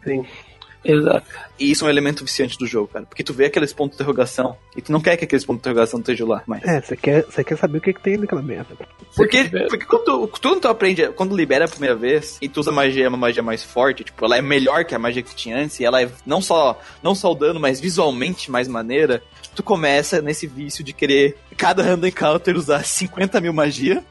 [0.83, 1.25] Exato.
[1.59, 3.05] E isso é um elemento viciante do jogo, cara.
[3.05, 5.69] Porque tu vê aqueles pontos de interrogação e tu não quer que aqueles pontos de
[5.69, 6.63] interrogação estejam lá mais.
[6.63, 8.75] É, você quer, você quer saber o que, que tem naquela merda.
[9.15, 12.59] Porque, Você- porque quando, tu, quando tu aprende, quando libera a primeira vez e tu
[12.61, 15.29] usa magia, é uma magia mais forte, tipo, ela é melhor que a magia que
[15.29, 18.67] tu tinha antes, e ela é não só, não só o dano, mas visualmente mais
[18.67, 19.21] maneira,
[19.53, 24.03] tu começa nesse vício de querer, cada random encounter, usar 50 mil magia.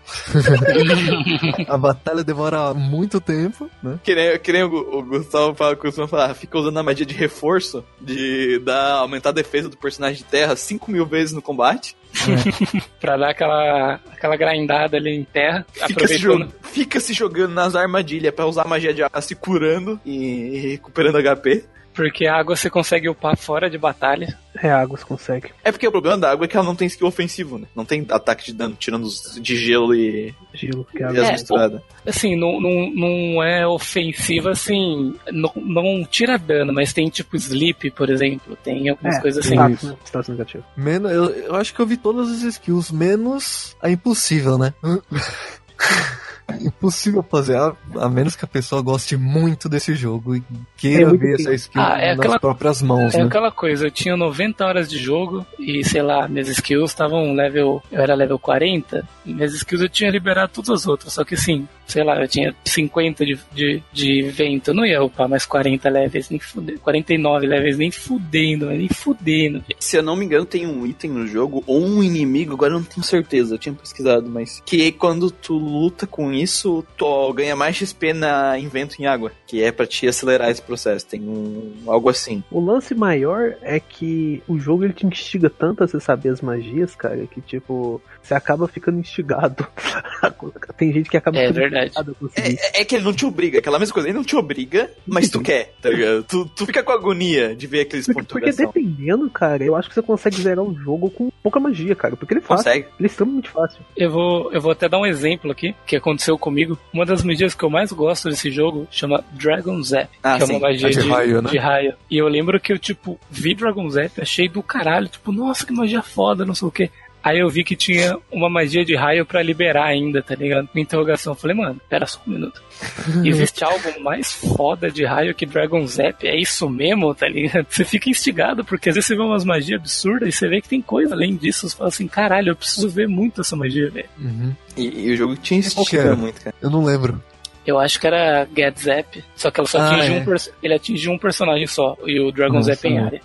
[1.66, 3.98] A batalha demora muito tempo, né?
[4.04, 7.12] Que nem, que nem o, o Gustavo fala, costuma falar, fica usando a magia de
[7.12, 11.96] reforço, de dar, aumentar a defesa do personagem de terra 5 mil vezes no combate.
[13.00, 17.74] Pra dar aquela, aquela grindada ali em terra, Fica se, jogando, fica se jogando nas
[17.74, 21.64] armadilhas pra usar a magia de água se curando e, e recuperando HP.
[21.92, 24.38] Porque a água você consegue upar fora de batalha.
[24.62, 25.50] É, Águas consegue.
[25.64, 27.66] É porque o problema da água é que ela não tem skill ofensivo, né?
[27.74, 31.22] Não tem ataque de dano, tirando os de gelo e, Gelo, que é e água.
[31.22, 31.82] as É, misturadas.
[32.06, 37.90] Assim, não, não, não é ofensiva, assim, não, não tira dano, mas tem tipo sleep,
[37.92, 39.56] por exemplo, tem algumas É, coisas assim.
[39.56, 39.62] Sim.
[39.74, 39.96] status, né?
[40.04, 40.64] status negativo.
[40.76, 44.72] Menos, eu, eu acho que eu vi todas as skills, menos a impossível, né?
[46.60, 50.42] impossível fazer, a, a menos que a pessoa goste muito desse jogo e
[50.80, 53.24] queira É ver essa skill Ah, é nas aquela- próprias mãos, É né?
[53.24, 57.82] aquela coisa, eu tinha 90 horas de jogo e, sei lá, minhas skills estavam level.
[57.92, 61.34] Eu era level 40, e minhas skills eu tinha liberado todas as outras, só que
[61.34, 65.44] assim, sei lá, eu tinha 50 de, de, de vento, eu não ia upar mais
[65.44, 66.78] 40 levels, nem fudendo.
[66.80, 69.64] 49 levels, nem fudendo, nem fudendo.
[69.78, 72.78] Se eu não me engano, tem um item no jogo, ou um inimigo, agora eu
[72.78, 74.62] não tenho certeza, eu tinha pesquisado, mas.
[74.64, 79.32] Que quando tu luta com isso, tu ganha mais XP na em vento em água.
[79.46, 81.06] Que é pra te acelerar esse processo.
[81.06, 81.74] Tem um.
[81.86, 82.42] algo assim.
[82.50, 86.40] O lance maior é que o jogo ele te instiga tanto a você saber as
[86.40, 89.66] magias, cara, que tipo, você acaba ficando instigado.
[90.76, 91.86] Tem gente que acaba É ficando verdade.
[91.86, 92.58] instigado a conseguir.
[92.74, 95.28] É, é que ele não te obriga, aquela mesma coisa, ele não te obriga, mas
[95.28, 96.22] tu quer, tá ligado?
[96.24, 99.74] Tu, tu fica com agonia de ver aqueles Porque, pontos de porque dependendo, cara, eu
[99.76, 102.16] acho que você consegue zerar o jogo com pouca magia, cara.
[102.16, 102.64] Porque ele é fácil.
[102.64, 102.86] Consegue.
[102.98, 103.80] Ele é extremamente fácil.
[103.96, 106.78] Eu vou, eu vou até dar um exemplo aqui que aconteceu comigo.
[106.92, 110.46] Uma das magias que eu mais gosto desse jogo chama Dragon Zap, Ah, que é
[110.46, 110.52] sim.
[110.52, 111.50] uma magia É de de, raio, né?
[111.50, 111.94] de raio.
[112.10, 115.72] E eu lembro que eu, tipo, vi Dragon Zap, achei do caralho, tipo, nossa, que
[115.72, 116.90] magia foda, não sei o quê.
[117.22, 120.68] Aí eu vi que tinha uma magia de raio pra liberar ainda, tá ligado?
[120.74, 121.32] Minha interrogação.
[121.32, 122.62] Eu falei, mano, pera só um minuto.
[123.24, 126.26] Existe algo mais foda de raio que Dragon Zap?
[126.26, 127.66] É isso mesmo, tá ligado?
[127.68, 130.68] Você fica instigado, porque às vezes você vê umas magias absurdas e você vê que
[130.68, 131.68] tem coisa além disso.
[131.68, 134.08] Você fala assim, caralho, eu preciso ver muito essa magia, velho.
[134.18, 134.54] Uhum.
[134.76, 136.16] E, e o jogo te instiga era?
[136.16, 136.56] muito, cara.
[136.62, 137.22] Eu não lembro.
[137.66, 140.18] Eu acho que era Get Zap, só que ela só Ah, atinge é.
[140.18, 143.00] um ele atinge um personagem só, e o Dragon Nossa, Zap em é.
[143.00, 143.20] área,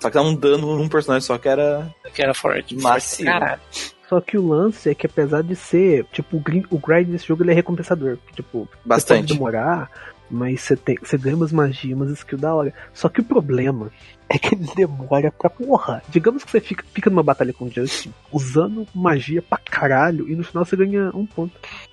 [0.00, 1.94] Só que dá um dano num personagem só que era.
[2.14, 2.74] que era forte.
[2.76, 3.30] Massivo.
[3.30, 3.60] Caralho.
[4.08, 7.28] Só que o lance é que apesar de ser, tipo, o grind, o grind desse
[7.28, 8.18] jogo ele é recompensador.
[8.34, 9.20] Tipo, você Bastante.
[9.20, 9.88] pode demorar,
[10.28, 12.74] mas você, tem, você ganha umas magias, umas skills da hora.
[12.92, 13.90] Só que o problema
[14.28, 16.02] é que ele demora pra porra.
[16.08, 20.34] Digamos que você fica, fica numa batalha com o Justin usando magia pra caralho e
[20.34, 21.52] no final você ganha um ponto.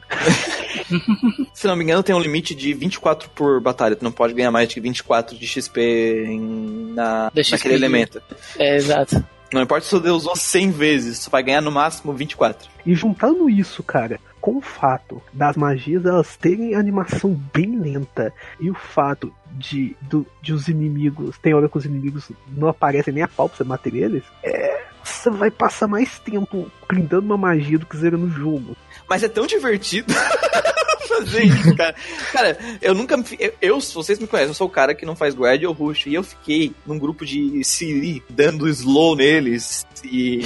[1.54, 3.96] Se não me engano, tem um limite de 24 por batalha.
[3.96, 5.82] Tu não pode ganhar mais de 24 de XP
[6.28, 7.52] em, na, XP.
[7.52, 8.22] naquele elemento.
[8.58, 9.24] É, exato.
[9.54, 12.70] Não importa se você usou 100 vezes, você vai ganhar no máximo 24.
[12.86, 18.70] E juntando isso, cara, com o fato das magias elas terem animação bem lenta e
[18.70, 23.24] o fato de, do- de os inimigos, tem hora que os inimigos não aparecem nem
[23.24, 27.80] a pau pra você bater eles, é, você vai passar mais tempo grindando uma magia
[27.80, 28.76] do que zerando o jogo.
[29.10, 30.14] Mas é tão divertido
[31.08, 31.96] fazer isso, cara.
[32.32, 33.16] Cara, eu nunca.
[33.40, 36.08] Eu, eu, vocês me conhecem, eu sou o cara que não faz guard ou rush.
[36.08, 40.42] E eu fiquei num grupo de Siri dando slow neles e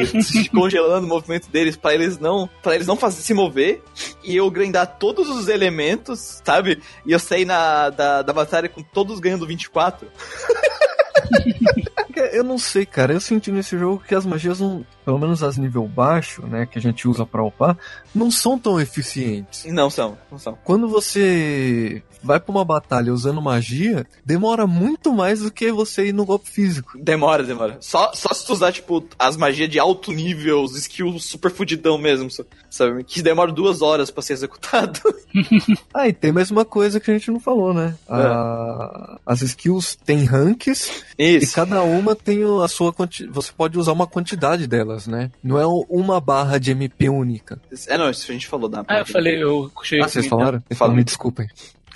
[0.52, 2.48] congelando o movimento deles pra eles não.
[2.62, 3.82] para eles não fazer, se mover.
[4.24, 6.82] E eu grindar todos os elementos, sabe?
[7.04, 10.08] E eu saí na, da, da batalha com todos ganhando 24.
[12.18, 13.12] Eu não sei, cara.
[13.12, 16.78] Eu senti nesse jogo que as magias, não, pelo menos as nível baixo, né, que
[16.78, 17.76] a gente usa pra upar,
[18.14, 19.64] não são tão eficientes.
[19.64, 20.58] E não são, não são.
[20.64, 26.12] Quando você vai pra uma batalha usando magia, demora muito mais do que você ir
[26.12, 26.98] no golpe físico.
[27.02, 27.76] Demora, demora.
[27.80, 31.96] Só, só se tu usar, tipo, as magias de alto nível, os skills super fudidão
[31.96, 32.28] mesmo,
[32.68, 33.04] sabe?
[33.04, 35.00] Que demora duas horas pra ser executado.
[35.94, 37.94] Ah, e tem mais uma coisa que a gente não falou, né?
[38.08, 41.54] A- As skills têm ranks e Isso.
[41.54, 43.26] cada uma tem a sua quanti...
[43.28, 45.30] Você pode usar uma quantidade delas, né?
[45.42, 47.60] Não é uma barra de MP única.
[47.88, 50.38] É, não, isso a gente falou da Ah, eu falei, eu cheguei Ah, vocês então.
[50.38, 50.62] falaram?
[50.74, 50.92] Fala.
[50.94, 51.46] Me desculpem.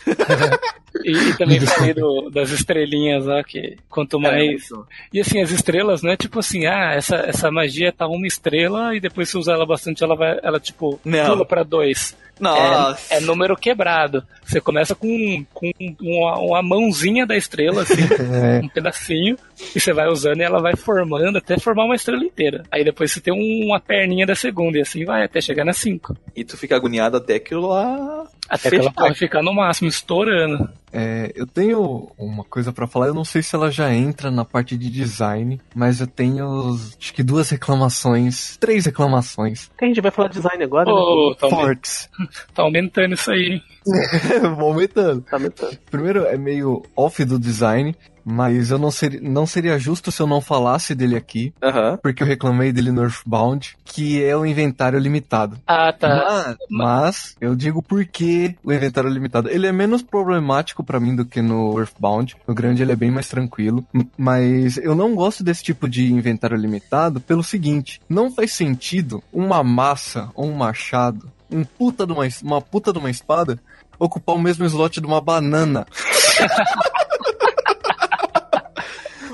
[1.05, 4.69] E, e também falei do- das estrelinhas lá, que quanto mais.
[5.13, 8.95] E assim, as estrelas não é tipo assim, ah, essa, essa magia tá uma estrela
[8.95, 11.27] e depois se usar ela bastante, ela vai, ela tipo, Não.
[11.27, 12.17] pula pra dois.
[12.41, 13.15] Nossa.
[13.15, 14.25] É, é número quebrado.
[14.45, 15.71] Você começa com, com
[16.01, 18.03] uma, uma mãozinha da estrela, assim,
[18.61, 19.37] É, um pedacinho,
[19.75, 22.65] e você vai usando e ela vai formando até formar uma estrela inteira.
[22.71, 26.17] Aí depois você tem uma perninha da segunda, e assim vai até chegar na cinco.
[26.35, 28.27] E tu fica agoniado até aquilo lá.
[28.49, 30.69] Até que ela ficar no máximo, estourando.
[30.93, 34.45] é, eu tenho uma coisa pra falar, eu não sei se ela já entra na
[34.45, 40.11] parte de design, mas eu tenho acho que duas reclamações, três reclamações a gente vai
[40.11, 40.93] falar de design agora, né?
[40.93, 42.11] Ô, tá, aumentando, fortes.
[42.55, 43.63] tá aumentando isso aí.
[44.61, 45.23] aumentando.
[45.23, 45.77] Tá aumentando.
[45.91, 47.95] Primeiro, é meio off do design,
[48.25, 51.99] mas eu não seria, não seria justo se eu não falasse dele aqui, Aham.
[52.03, 55.59] porque eu reclamei dele no Earthbound, que é o inventário limitado.
[55.67, 56.57] Ah, tá.
[56.69, 59.49] Mas, mas eu digo por que o inventário limitado.
[59.49, 62.37] Ele é menos problemático pra mim do que no Earthbound.
[62.47, 63.85] No grande ele é bem mais tranquilo.
[64.17, 69.63] Mas eu não gosto desse tipo de inventário limitado pelo seguinte: não faz sentido uma
[69.63, 73.59] massa ou um machado, um puta de uma, uma puta de uma espada,
[74.01, 75.87] ocupar o mesmo slot de uma banana.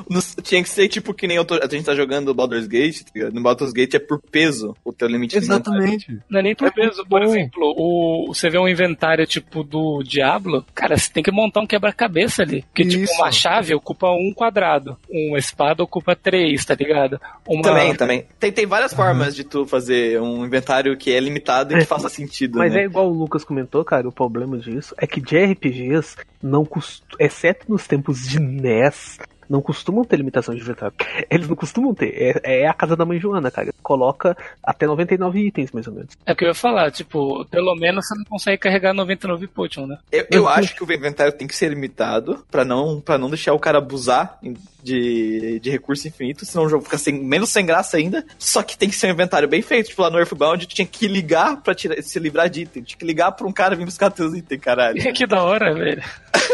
[0.08, 3.02] No- Tinha que ser tipo que nem eu tô- a gente tá jogando Baldur's Gate,
[3.02, 3.34] tá ligado?
[3.34, 5.44] No Baldur's Gate é por peso o teu limite de.
[5.44, 6.18] Exatamente.
[6.30, 7.04] Não é nem por É peso.
[7.08, 7.26] Por bom.
[7.26, 11.66] exemplo, o, você vê um inventário tipo do Diablo, cara, você tem que montar um
[11.66, 12.62] quebra-cabeça ali.
[12.62, 13.14] Porque, tipo, Isso.
[13.20, 17.20] uma chave ocupa um quadrado, uma espada ocupa três, tá ligado?
[17.48, 17.62] Uma...
[17.62, 18.26] Também, também.
[18.38, 21.86] Tem, tem várias formas de tu fazer um inventário que é limitado e que É,
[21.86, 22.82] faça sentido, Mas né?
[22.82, 27.02] é igual o Lucas comentou, cara, o problema disso é que de RPGs, não cost...
[27.18, 29.18] exceto nos tempos de NES,
[29.48, 30.94] não costumam ter limitação de inventário.
[31.30, 32.40] Eles não costumam ter.
[32.44, 33.72] É, é a casa da mãe Joana, cara.
[33.82, 36.10] Coloca até 99 itens, mais ou menos.
[36.24, 39.86] É o que eu ia falar, tipo, pelo menos você não consegue carregar 99 potion,
[39.86, 39.98] né?
[40.10, 43.52] Eu, eu acho que o inventário tem que ser limitado pra não, pra não deixar
[43.52, 44.38] o cara abusar
[44.86, 48.24] de, de recurso infinito, senão o jogo fica sem, menos sem graça ainda.
[48.38, 49.88] Só que tem que ser um inventário bem feito.
[49.88, 52.82] Tipo, lá no Earthbound, tu tinha que ligar pra tirar, se livrar de item.
[52.84, 54.96] Tinha que ligar pra um cara vir buscar teus itens, caralho.
[55.12, 56.02] que da hora, velho.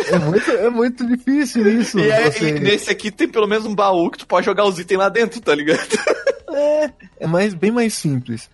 [0.09, 1.99] É muito, é muito difícil isso.
[1.99, 4.65] E, aí, você- e nesse aqui tem pelo menos um baú que tu pode jogar
[4.65, 5.81] os itens lá dentro, tá ligado?
[7.21, 8.51] É mais, bem mais simples.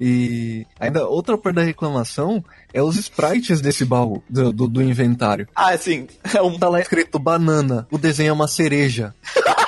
[0.00, 5.46] E ainda outra parte da reclamação é os sprites desse baú, do, do, do inventário.
[5.54, 9.14] Ah, assim, é um Tá lá escrito banana, o desenho é uma cereja.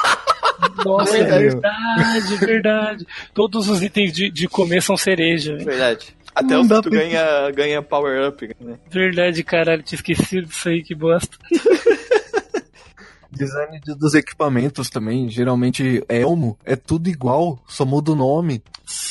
[0.84, 1.50] Nossa, é Sério?
[1.50, 3.06] verdade, verdade.
[3.34, 5.52] Todos os itens de, de comer são cereja.
[5.52, 5.64] velho.
[5.66, 6.16] Verdade.
[6.34, 8.78] Até Não os dá que tu ganha, ganha power up, né?
[8.90, 11.36] Verdade, caralho, tinha esquecido disso aí, que bosta.
[13.30, 18.62] Design de- dos equipamentos também, geralmente elmo, é tudo igual, só muda o nome.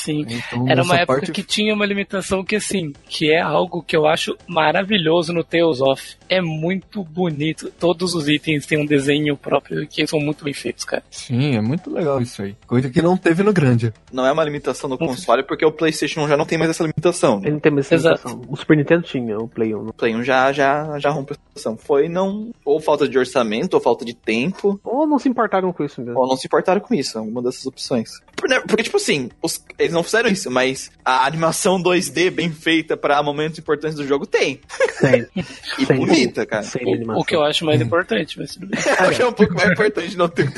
[0.04, 0.24] Sim.
[0.28, 3.96] Então, Era uma época parte que tinha uma limitação que, assim, que é algo que
[3.96, 6.16] eu acho maravilhoso no Tales of.
[6.28, 7.70] É muito bonito.
[7.78, 11.02] Todos os itens têm um desenho próprio que são muito bem feitos, cara.
[11.10, 12.56] Sim, é muito legal isso aí.
[12.66, 13.92] Coisa que não teve no grande.
[14.12, 17.40] Não é uma limitação no console, porque o PlayStation já não tem mais essa limitação.
[17.42, 18.28] Ele não tem mais essa Exato.
[18.28, 18.52] limitação.
[18.52, 19.88] O Super Nintendo tinha, o Play 1.
[19.88, 21.76] O Play 1 já, já, já rompeu a limitação.
[21.76, 22.50] Foi não.
[22.64, 26.18] Ou falta de orçamento, ou falta de tempo, Ou não se importaram com isso mesmo.
[26.18, 28.10] ou não se importaram com isso, alguma dessas opções.
[28.42, 32.50] Por- né, Porque, tipo assim, os- eles não fizeram isso, mas a animação 2D bem
[32.50, 34.60] feita pra momentos importantes do jogo tem.
[34.98, 35.26] Sem,
[35.78, 36.66] E sem, bonita, cara.
[37.14, 38.80] O, o que eu acho mais importante, mas tudo bem.
[38.98, 40.48] Acho que é um pouco mais importante não ter.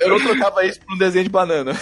[0.00, 1.72] Eu não trocava isso por um desenho de banana.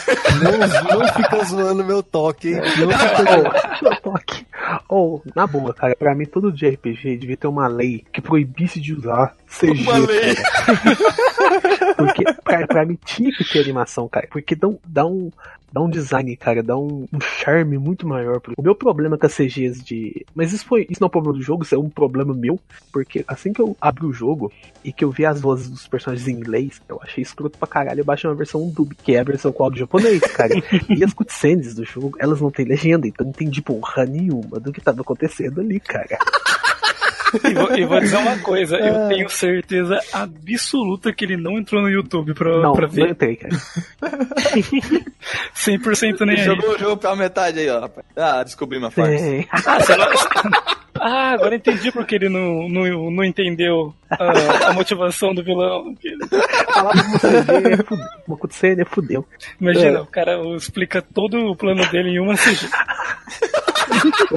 [0.42, 2.54] Não, não fica zoando meu toque, hein?
[2.78, 3.84] Não fica...
[3.84, 4.45] Ou, toque.
[4.88, 8.80] Ou, na boa, cara, pra mim todo de RPG devia ter uma lei que proibisse
[8.80, 9.82] de usar CG.
[9.82, 10.34] Uma lei.
[10.34, 11.94] cara.
[11.96, 14.28] Porque pra, pra mim tinha que ter animação, cara.
[14.30, 15.30] Porque dá um, dá um,
[15.76, 18.40] dá um design, cara, dá um, um charme muito maior.
[18.40, 20.24] pro- O meu problema com as CGs de.
[20.34, 20.86] Mas isso foi.
[20.88, 22.58] Isso não é um problema do jogo, isso é um problema meu.
[22.90, 24.50] Porque assim que eu abri o jogo
[24.82, 28.00] e que eu vi as vozes dos personagens em inglês, eu achei escroto pra caralho.
[28.00, 30.54] Eu baixei uma versão dub, que é a versão com áudio japonês, cara.
[30.88, 34.72] e as cutscenes do jogo, elas não têm legenda, então não entendi porra nenhuma do
[34.72, 36.18] que tava acontecendo ali, cara.
[37.44, 41.82] E vou, e vou dizer uma coisa, eu tenho certeza absoluta que ele não entrou
[41.82, 43.10] no YouTube pra, Não, pra não ver.
[43.10, 43.56] entrei, cara.
[45.54, 46.44] 100% nem aí.
[46.44, 48.06] Jogou o jogo pela metade aí, ó, rapaz.
[48.16, 49.12] Ah, descobri uma farsa.
[49.24, 49.44] É.
[49.50, 50.06] Ah, você não-
[51.08, 55.94] Ah, agora entendi porque ele não, não, não entendeu a, a motivação do vilão.
[56.72, 57.02] Falava
[58.26, 59.24] com você, é fudeu.
[59.32, 59.46] É.
[59.60, 60.00] Imagina, É.
[60.00, 62.66] o cara explica todo o plano dele em uma CG.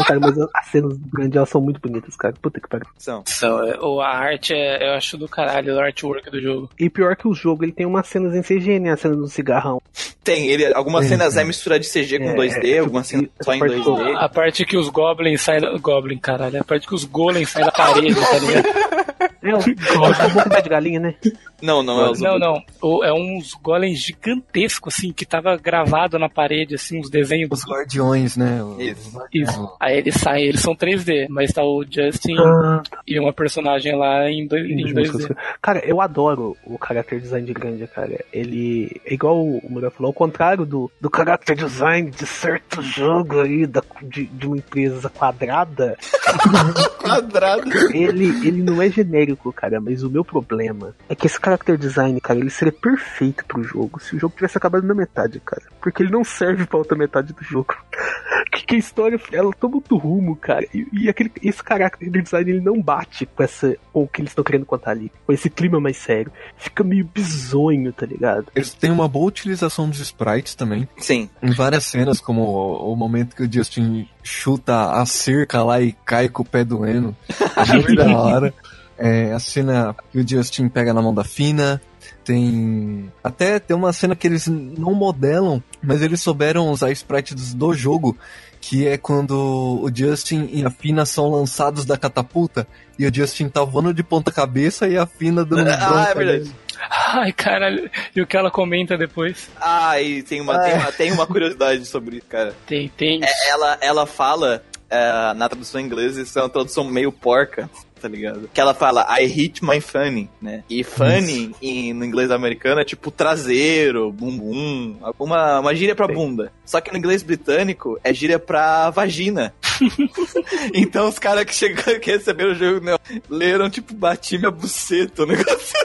[0.07, 2.33] Cara, mas as cenas grandes elas são muito bonitas, cara.
[2.41, 2.85] Puta que pariu.
[2.97, 3.23] São.
[3.37, 6.69] Então, é, ou a arte, é, eu acho do caralho, o artwork do jogo.
[6.79, 8.91] E pior que o jogo, ele tem umas cenas em CG, né?
[8.91, 9.81] A cena do cigarrão.
[10.23, 11.43] Tem, ele, algumas Tem, cenas tem.
[11.43, 14.15] é mistura de CG com É, 2D, é, algumas cenas só em parte 2D.
[14.17, 15.77] A parte que os goblins saem.
[15.79, 16.58] Goblin, caralho.
[16.59, 19.08] A parte que os golems saem da parede, tá ligado?
[19.41, 19.99] É, o o
[20.33, 21.15] boca pé de galinha, né?
[21.61, 22.63] Não, não, é os Não, não.
[22.81, 27.65] O- É uns golems gigantescos, assim, que tava gravado na parede, assim, os desenhos Os
[27.65, 28.63] guardiões, né?
[28.63, 29.11] O- Isso.
[29.33, 29.75] Isso.
[29.79, 34.29] Aí eles saem, eles são 3D, mas tá o Justin Ah, e uma personagem lá
[34.29, 35.35] em, dois, em 2D.
[35.61, 38.23] Cara, eu adoro o character design de Grande, cara.
[38.31, 43.41] Ele é igual o Mura falou, ao contrário do, do character design de certo jogo
[43.41, 45.97] aí, da, de, de uma empresa quadrada.
[47.01, 47.69] quadrado.
[47.93, 52.21] ele, ele não é genérico, cara, mas o meu problema é que esse character design,
[52.21, 55.63] cara, ele seria perfeito pro jogo se o jogo tivesse acabado na metade, cara.
[55.81, 57.75] Porque ele não serve pra outra metade do jogo.
[58.51, 60.65] que, que a história, ela toma outro rumo, cara.
[60.73, 64.31] E, e aquele, esse character design, ele não bate com essa com o que eles
[64.31, 65.11] estão querendo contar ali.
[65.25, 66.31] Com esse clima mais sério.
[66.57, 68.47] Fica meio bizonho, tá ligado?
[68.55, 70.87] Eles têm uma boa utilização dos sprites também.
[70.97, 71.29] Sim.
[71.41, 75.93] Em várias cenas, como o, o momento que o Justin chuta a cerca lá e
[76.05, 77.15] cai com o pé doendo.
[77.59, 78.53] É muito da hora.
[78.99, 81.81] É, a cena que o Justin pega na mão da Fina.
[82.23, 83.11] Tem.
[83.23, 88.15] Até tem uma cena que eles não modelam, mas eles souberam usar sprites do jogo.
[88.61, 92.67] Que é quando o Justin e a Fina são lançados da catapulta.
[92.99, 96.39] E o Justin tá voando de ponta cabeça e a Fina dando Ah, é verdade.
[96.43, 96.51] nele.
[96.89, 97.89] Ai, caralho.
[98.15, 99.49] E o que ela comenta depois?
[99.59, 102.53] Ah, e tem uma, tem uma, tem uma curiosidade sobre isso, cara.
[102.67, 103.21] Tem, tem.
[103.23, 107.69] É, ela, ela fala, é, na tradução inglesa, isso é uma tradução meio porca,
[107.99, 108.49] tá ligado?
[108.53, 110.63] Que ela fala, I hit my funny, né?
[110.69, 116.51] E funny, em, no inglês americano, é tipo traseiro, bumbum, uma, uma gíria pra bunda.
[116.65, 119.53] Só que no inglês britânico, é gíria pra vagina.
[120.73, 122.97] então os caras que chegaram, que receberam o jogo, né,
[123.29, 125.79] leram, tipo, bati minha buceta, o negócio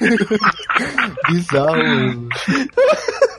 [1.28, 2.28] Bizarro mesmo.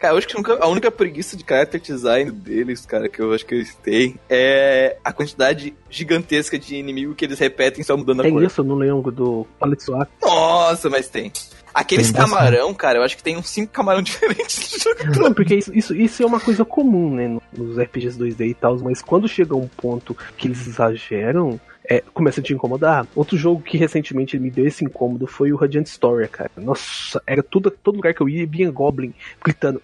[0.00, 3.44] Cara, eu acho que a única preguiça de character design deles, cara, que eu acho
[3.44, 8.22] que eles têm, é a quantidade gigantesca de inimigo que eles repetem só mudando a
[8.22, 8.42] Tem cor.
[8.42, 10.10] isso, eu não lembro do Palitsuak.
[10.22, 11.30] Nossa, mas tem.
[11.74, 15.20] Aqueles Tem camarão, cara, eu acho que tem uns cinco camarão diferentes no jogo.
[15.20, 18.78] Não, porque isso, isso, isso é uma coisa comum, né, nos RPGs 2D e tal,
[18.78, 23.06] mas quando chega um ponto que eles exageram, é, começa a te incomodar.
[23.14, 26.50] Outro jogo que recentemente me deu esse incômodo foi o Radiant Story, cara.
[26.56, 29.82] Nossa, era tudo, todo lugar que eu ia, vinha Goblin gritando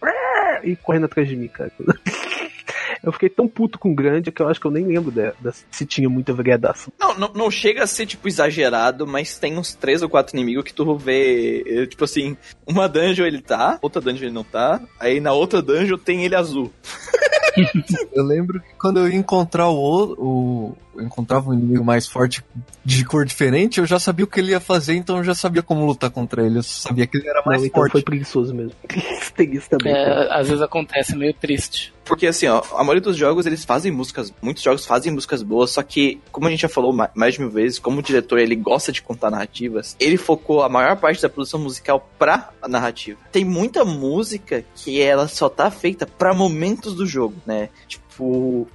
[0.63, 1.73] e correndo atrás de mim, cara.
[3.03, 5.53] Eu fiquei tão puto com Grande que eu acho que eu nem lembro de, de,
[5.71, 6.93] se tinha muita variação.
[6.99, 10.65] Não, não, não chega a ser, tipo, exagerado, mas tem uns três ou quatro inimigos
[10.65, 12.37] que tu vê, eh, tipo assim,
[12.67, 16.35] uma dungeon ele tá, outra dungeon ele não tá, aí na outra dungeon tem ele
[16.35, 16.73] azul.
[18.13, 22.45] eu lembro que quando eu ia encontrar o, o encontrava um inimigo mais forte
[22.85, 25.63] de cor diferente, eu já sabia o que ele ia fazer, então eu já sabia
[25.63, 26.59] como lutar contra ele.
[26.59, 27.93] Eu sabia que ele era mais Não, então forte.
[27.93, 28.73] foi preguiçoso mesmo.
[29.37, 29.93] Tem isso também.
[29.93, 31.93] É, às vezes acontece meio triste.
[32.05, 35.71] Porque assim, ó, a maioria dos jogos eles fazem músicas, muitos jogos fazem músicas boas,
[35.71, 38.55] só que, como a gente já falou mais de mil vezes, como o diretor ele
[38.55, 43.19] gosta de contar narrativas, ele focou a maior parte da produção musical pra a narrativa.
[43.33, 47.71] Tem muita música que ela só tá feita para momentos do jogo, né?
[47.89, 48.06] Tipo,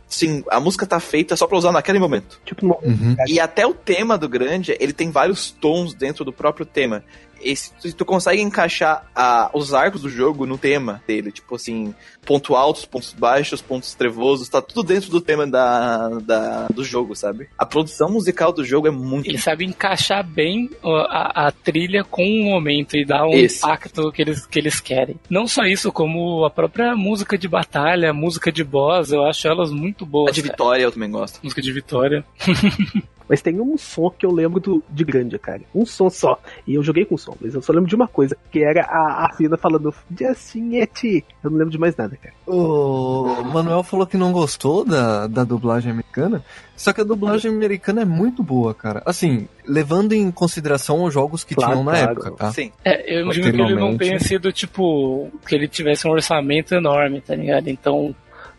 [0.08, 2.40] sim, a música tá feita só pra usar naquele momento.
[2.46, 2.80] Tipo.
[2.84, 3.16] Uhum.
[3.28, 7.04] E até o tema do grande, ele tem vários tons dentro do próprio tema.
[7.44, 11.94] E se tu, consegue encaixar a, os arcos do jogo no tema dele, tipo assim,
[12.26, 17.16] pontos altos, pontos baixos, pontos trevosos, tá tudo dentro do tema da, da, do jogo,
[17.16, 17.50] sabe?
[17.58, 19.30] A produção musical do jogo é muito.
[19.30, 23.66] Ele sabe encaixar bem a, a trilha com o momento e dar um Isso.
[23.66, 25.16] impacto que eles, que eles querem.
[25.30, 29.72] Não só isso, como a própria música de batalha, música de boss, eu acho elas
[29.72, 30.30] muito boas.
[30.30, 30.54] A de cara.
[30.54, 31.40] Vitória eu também gosto.
[31.42, 32.26] Música de Vitória.
[33.32, 35.62] Mas tem um som que eu lembro do, de grande, cara.
[35.74, 36.38] Um som só.
[36.68, 39.26] E eu joguei com som, mas eu só lembro de uma coisa, que era a,
[39.26, 41.24] a Fina falando Justinete.
[41.42, 42.34] Eu não lembro de mais nada, cara.
[42.46, 46.44] O Manuel falou que não gostou da, da dublagem americana,
[46.76, 49.02] só que a dublagem americana é muito boa, cara.
[49.06, 52.12] Assim, levando em consideração os jogos que Claro, tinham na claro.
[52.12, 52.52] época, tá?
[52.52, 52.70] Sim.
[52.84, 57.22] É, eu imagino que ele não tenha sido, tipo, que ele tivesse um orçamento enorme,
[57.22, 57.70] tá ligado?
[57.70, 58.14] Então,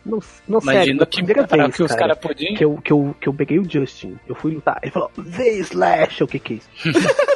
[0.05, 2.55] Não, não sério, imagino da que primeira vez, que os cara, podiam.
[2.55, 5.49] que eu, que, eu, que eu peguei o Justin, eu fui lutar, ele falou, The
[5.59, 6.69] Slash, o que que é isso?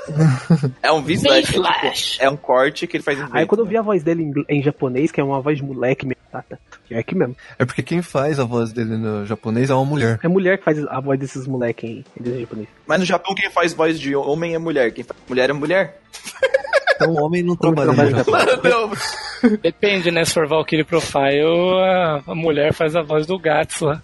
[0.82, 1.52] É um V-Slash.
[1.52, 2.18] Flash.
[2.22, 4.58] É um corte que ele faz em Aí quando eu vi a voz dele em,
[4.58, 6.58] em japonês, que é uma voz de moleque mesmo, tá, tá,
[6.90, 7.36] é aqui mesmo.
[7.60, 10.20] É porque quem faz a voz dele no japonês é uma mulher.
[10.24, 12.68] É mulher que faz a voz desses moleques em, em japonês.
[12.86, 14.92] Mas no Japão quem faz voz de homem é mulher.
[14.92, 16.00] Quem faz mulher é mulher.
[16.98, 17.92] Então o homem não trabalha.
[17.94, 19.58] Não.
[19.62, 20.26] Depende, né?
[20.26, 24.02] Se for Valkyrie Profile, a, a mulher faz a voz do Gats lá.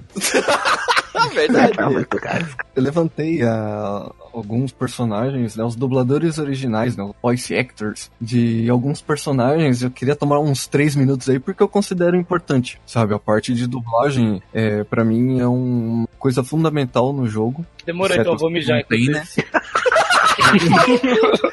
[1.15, 1.74] Ah, verdade.
[2.76, 9.02] Eu levantei ah, alguns personagens, né, os dubladores originais, né, os voice actors de alguns
[9.02, 9.82] personagens.
[9.82, 13.14] Eu queria tomar uns três minutos aí porque eu considero importante, sabe?
[13.14, 17.65] A parte de dublagem, é, para mim, é uma coisa fundamental no jogo.
[17.86, 19.24] Demorou, então eu vou mijar tem, enquanto né?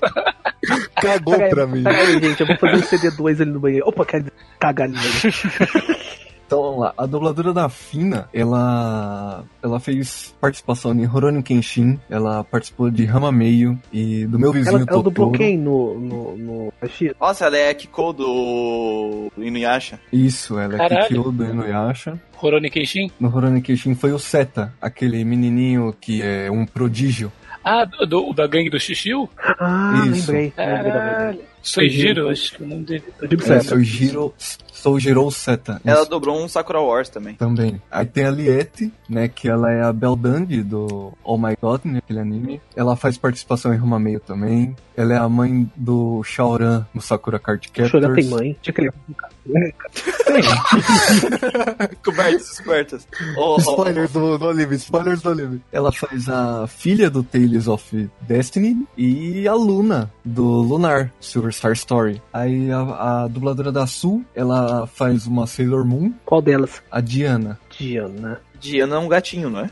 [0.96, 1.82] Cagou aí, pra mim.
[1.86, 3.88] Aí, gente, eu vou fazer um CD2 ali no banheiro.
[3.88, 4.96] Opa, quer dizer, cagar ali.
[6.50, 6.92] Então vamos lá.
[6.98, 13.30] A dubladora da Fina, ela ela fez participação em Rurouni Kenshin, ela participou de Rama
[13.30, 15.38] Meio e do meu vizinho Ela, ela dublou Totoro.
[15.38, 16.72] quem no, no, no?
[17.20, 20.00] Nossa, ela é Kiko do do Inuyasha.
[20.12, 21.06] Isso, ela é Caralho.
[21.06, 22.20] Kikyo do Inuyasha.
[22.34, 23.12] Rurouni Kenshin?
[23.20, 27.30] No Rurouni Kenshin foi o Seta, aquele menininho que é um prodígio.
[27.64, 29.28] Ah, do, do- da gangue do Xixiu?
[29.58, 30.30] Ah, Isso.
[30.32, 30.50] lembrei.
[30.52, 31.40] Caralho.
[31.62, 33.04] Soijiro, acho que o nome dele.
[33.22, 34.34] É, certo.
[34.80, 35.80] Soujiro, Seta.
[35.84, 37.34] Ela Isso, dobrou um Sakura Wars também.
[37.34, 37.80] também.
[37.90, 41.98] Aí tem a Liette, né, que ela é a Beldandi do Oh My God, né,
[41.98, 42.60] aquele anime.
[42.74, 44.74] Ela faz participação em Rama Meio também.
[44.96, 47.90] Ela é a mãe do Shaoran no Sakura Card Captors.
[47.90, 48.56] Chorar tem mãe.
[48.60, 49.32] Tinha que cara.
[52.04, 53.08] Cobertas, cobertas.
[53.36, 55.60] Oh, oh, Spoilers do, do Olive, spoilers do Olive.
[55.72, 61.72] Ela faz a filha do Tales of Destiny e a Luna, do Lunar, Silver Star
[61.72, 62.22] Story.
[62.32, 66.82] Aí a, a dubladora da Sul, ela faz uma Sailor Moon, Qual delas?
[66.90, 67.58] a Diana.
[67.78, 68.40] Diana.
[68.58, 69.70] Diana é um gatinho, não é?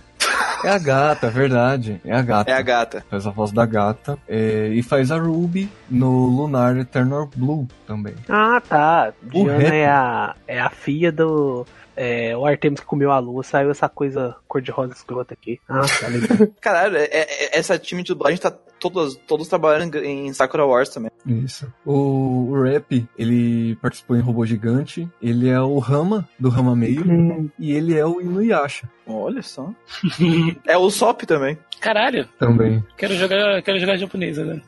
[0.65, 2.01] É a gata, é verdade.
[2.05, 2.51] É a gata.
[2.51, 3.05] É a gata.
[3.09, 4.19] Faz a voz da gata.
[4.29, 8.15] É, e faz a Ruby no Lunar Eternal Blue também.
[8.29, 9.13] Ah, tá.
[9.33, 9.73] O Diana rap.
[9.73, 11.65] é a, é a filha do.
[12.01, 15.59] É, o Artemis que comeu a lua, saiu essa coisa cor-de-rosa escrota aqui.
[15.69, 16.49] Ah, tá legal.
[16.61, 21.11] Caralho, é- é- essa time de dublagem tá todos, todos trabalhando em Sakura Wars também.
[21.27, 21.67] Isso.
[21.85, 25.09] O, o Rap, ele participou em Robô Gigante.
[25.21, 27.03] Ele é o Rama, do Rama Meio.
[27.05, 29.69] Hum, E ele é o Inuyasha Olha só.
[30.69, 31.59] É o Sop também.
[31.81, 32.85] Caralho, também.
[32.97, 34.63] quero jogar, quero jogar japonês agora.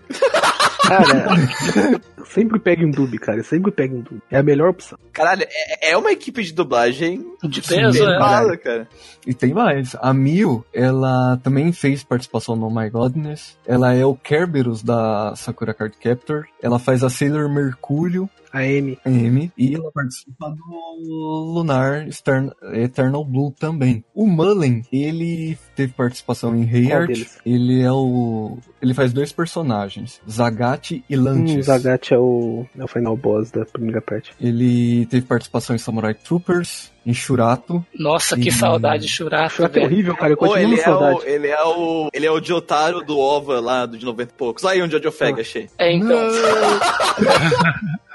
[0.91, 3.43] Cara, sempre pegue um dub, cara.
[3.43, 4.21] Sempre pegue um dub.
[4.31, 4.99] É a melhor opção.
[5.13, 8.13] Caralho, é, é uma equipe de dublagem De peso, é.
[8.13, 8.89] pesada, cara.
[9.27, 9.97] E tem mais.
[10.01, 13.59] A Mio, ela também fez participação no My Godness.
[13.67, 16.45] Ela é o Kerberos da Sakura Card Captor.
[16.63, 18.99] Ela faz a Sailor Mercúrio, A M.
[19.07, 24.05] M, e ela participa do Lunar Stern- Eternal Blue também.
[24.15, 27.39] O Mullen, ele teve participação em deles?
[27.47, 28.59] Ele é o.
[28.83, 31.67] Ele faz dois personagens, Zagat e Hum, Lantis.
[31.67, 34.33] Zagat é o, é o final boss da primeira parte.
[34.41, 37.85] Ele teve participação em Samurai Troopers, em Shurato.
[37.99, 40.33] Nossa, que E- saudade de Churato, Shurato é horrível, cara.
[40.33, 41.21] Eu continuo ele com é, o, saudade.
[41.31, 42.09] ele é o.
[42.13, 44.65] Ele é o Jotaro do OVA lá do de 90 e poucos.
[44.65, 45.41] Aí onde o Jojo Feg, Ah.
[45.43, 45.69] achei.
[45.79, 46.19] É, então.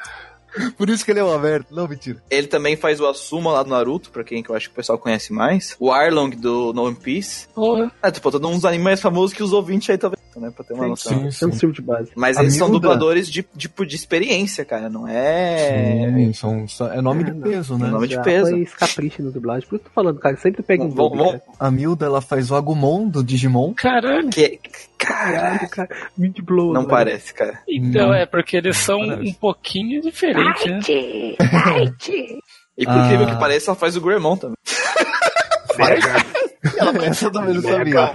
[0.77, 1.73] Por isso que ele é o aberto.
[1.73, 2.21] Não, mentira.
[2.29, 4.75] Ele também faz o Asuma lá do Naruto, pra quem que eu acho que o
[4.75, 5.75] pessoal conhece mais.
[5.79, 7.47] O Arlong do No One Piece.
[7.53, 7.91] Porra.
[8.01, 10.51] É, tipo, todos uns animes mais famosos que os ouvintes aí talvez, né?
[10.55, 11.17] Pra ter uma noção.
[11.17, 11.51] Sim, Eu sim.
[11.59, 12.11] sirvo de base.
[12.15, 14.89] Mas A eles são dubladores de, tipo, de experiência, cara.
[14.89, 16.11] Não é.
[16.15, 17.87] Sim, são, são- é nome de É, peso, né?
[17.87, 18.51] nome de peso.
[18.51, 19.67] Foi capricho no dublagem.
[19.67, 20.35] Por isso que eu tô falando, cara.
[20.37, 21.41] Sempre pega dúvida, vamos- cara.
[21.59, 23.73] A Milda, ela faz o Agumon do Digimon.
[23.73, 24.29] Caralho.
[24.29, 24.59] Que...
[24.97, 25.69] Caralho.
[25.69, 25.89] Cara.
[26.17, 26.67] Muito blow.
[26.73, 26.89] Não velho.
[26.89, 27.59] parece, cara.
[27.67, 28.13] Então Não.
[28.13, 30.79] é porque eles são um pouquinho diferentes, né?
[32.77, 33.05] E por Ah.
[33.05, 34.55] incrível que pareça, ela faz o Gremon também.
[37.05, 38.11] Essa eu também não sabia.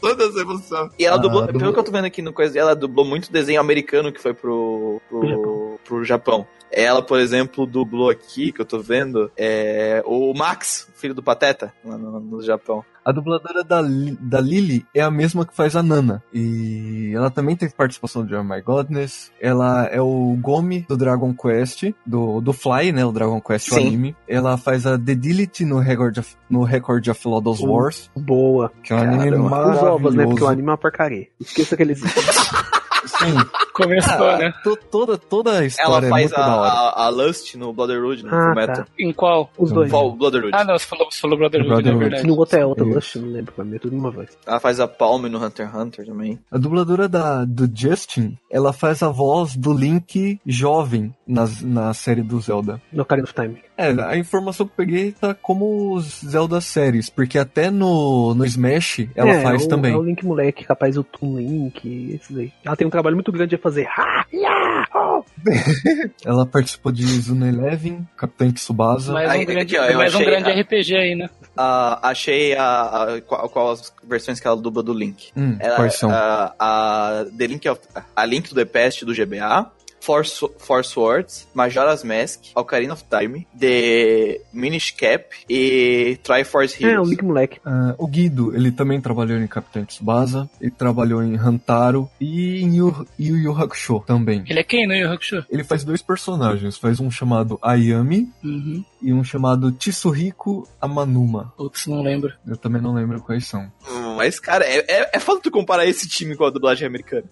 [0.00, 0.90] Toda essa emoção.
[0.98, 3.04] E ela Ah, dublou, dublou- pelo que eu tô vendo aqui no coisa ela dublou
[3.04, 5.78] muito desenho americano que foi pro, pro, Pro Japão.
[5.84, 6.46] pro Japão.
[6.70, 11.72] Ela, por exemplo, dublou aqui, que eu tô vendo, é, o Max, filho do Pateta,
[11.84, 12.84] lá no, no Japão.
[13.08, 13.80] A dubladora da,
[14.20, 16.22] da Lily é a mesma que faz a Nana.
[16.30, 19.32] E ela também teve participação de Oh My Godness.
[19.40, 23.06] Ela é o Gomi do Dragon Quest, do, do Fly, né?
[23.06, 23.86] O Dragon Quest, o Sim.
[23.86, 24.16] anime.
[24.28, 27.66] Ela faz a Dedility no Record of, no Record of Lodoss Uh.
[27.70, 28.70] Wars, Boa.
[28.82, 29.44] que é um anime Caramba.
[29.44, 29.86] Os maravilhoso.
[29.86, 30.26] ovos, né?
[30.26, 31.28] Porque o anime é uma porcaria.
[31.40, 32.02] Esqueça que eles
[33.06, 33.34] Sim.
[33.72, 34.52] Começou, né?
[34.62, 36.70] To- toda, toda a Ela história é faz muito a, da hora.
[36.70, 38.76] a, a Lust no Brotherhood, no Ah, Fullmetal.
[38.76, 38.86] tá.
[38.98, 39.50] Em qual?
[39.56, 39.90] Os dois.
[39.90, 40.12] Qual?
[40.16, 40.52] Brotherhood.
[40.54, 42.04] Ah, não, você falou, você falou Brotherhood, Brotherhood.
[42.04, 42.26] é verdade.
[42.28, 42.94] No outro é outra Isso.
[42.94, 43.76] Lush, não lembro pra mim.
[43.76, 44.36] É tudo numa voz.
[44.46, 46.38] Ela faz a Palm no Hunter x Hunter também.
[46.50, 52.22] A dubladora da, do Justin, ela faz a voz do Link jovem nas, na série
[52.22, 52.80] do Zelda.
[52.92, 53.58] No Ocarina of Time.
[53.76, 58.44] É, a informação que eu peguei tá como os Zelda séries, porque até no, no
[58.44, 59.92] Smash ela É, faz o, também.
[59.92, 62.52] É o Link moleque, capaz o Toon Link, esses aí.
[62.64, 63.86] Ela tem um trabalho muito grande de fazer.
[63.86, 65.24] Ha, ya, oh.
[66.24, 69.12] Ela participou de Zuna Eleven, Capitã Tsubasa.
[69.12, 71.30] Mais Aí, um grande, aqui, mais um achei grande a- RPG aí, né?
[71.56, 72.80] Ah, achei a,
[73.14, 75.30] a- qual, qual as versões que ela dubla do Link.
[75.36, 76.10] Hum, Ela, quais são?
[76.10, 77.80] A, a, The Link of,
[78.16, 83.46] a Link to the Past do GBA, Force, Force Swords, Majora's Mask, Ocarina of Time,
[83.58, 87.08] The Minish Cap e Triforce É, o Heroes.
[87.10, 87.60] Link moleque.
[87.64, 92.76] Ah, o Guido, ele também trabalhou em Capitã Tsubasa, ele trabalhou em Hantaro e em
[92.76, 94.44] Yu Yu, Yu Hakusho também.
[94.48, 95.44] Ele é quem no Yu Hakusho?
[95.50, 98.84] Ele faz dois personagens, faz um chamado Ayami Uhum.
[99.02, 101.52] e um chamado Tsuhiko Amanuma.
[101.56, 102.32] Putz, não lembro.
[102.46, 103.70] Eu também não lembro quais são.
[104.16, 107.24] Mas, cara, é, é, é foda tu comparar esse time com a dublagem americana.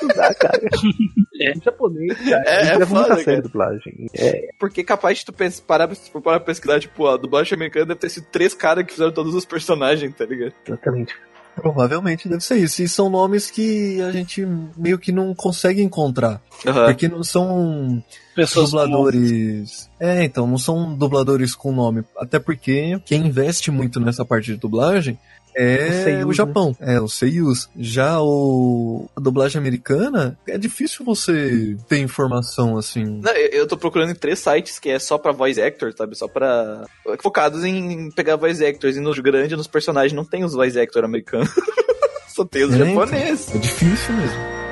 [0.00, 0.60] Não dá, cara.
[1.40, 1.52] É.
[1.52, 2.44] Em japonês, cara.
[2.46, 4.06] É, é muito sério a dublagem.
[4.14, 5.32] É, Porque capaz de tu
[5.66, 9.12] parar, parar pra pesquisar, tipo, a dublagem americana deve ter sido três caras que fizeram
[9.12, 10.52] todos os personagens, tá ligado?
[10.66, 11.14] exatamente.
[11.54, 12.82] Provavelmente deve ser isso.
[12.82, 14.46] E são nomes que a gente
[14.76, 16.42] meio que não consegue encontrar.
[16.66, 16.86] Aham.
[16.86, 18.02] Porque não são
[18.34, 19.88] Pessoas dubladores.
[20.00, 22.02] É, então, não são dubladores com nome.
[22.18, 25.18] Até porque quem investe muito nessa parte de dublagem
[25.56, 26.76] é o Japão.
[26.80, 27.68] É, os seiyus.
[27.76, 33.20] Já o, a dublagem americana, é difícil você ter informação assim.
[33.22, 36.16] Não, eu, eu tô procurando em três sites que é só pra voice actor, sabe?
[36.16, 36.84] Só pra.
[37.22, 38.96] focados em pegar voice actors.
[38.96, 41.48] E nos grandes, nos personagens, não tem os voice actor americanos.
[42.28, 43.54] só tem os É, japoneses.
[43.54, 44.63] É difícil mesmo.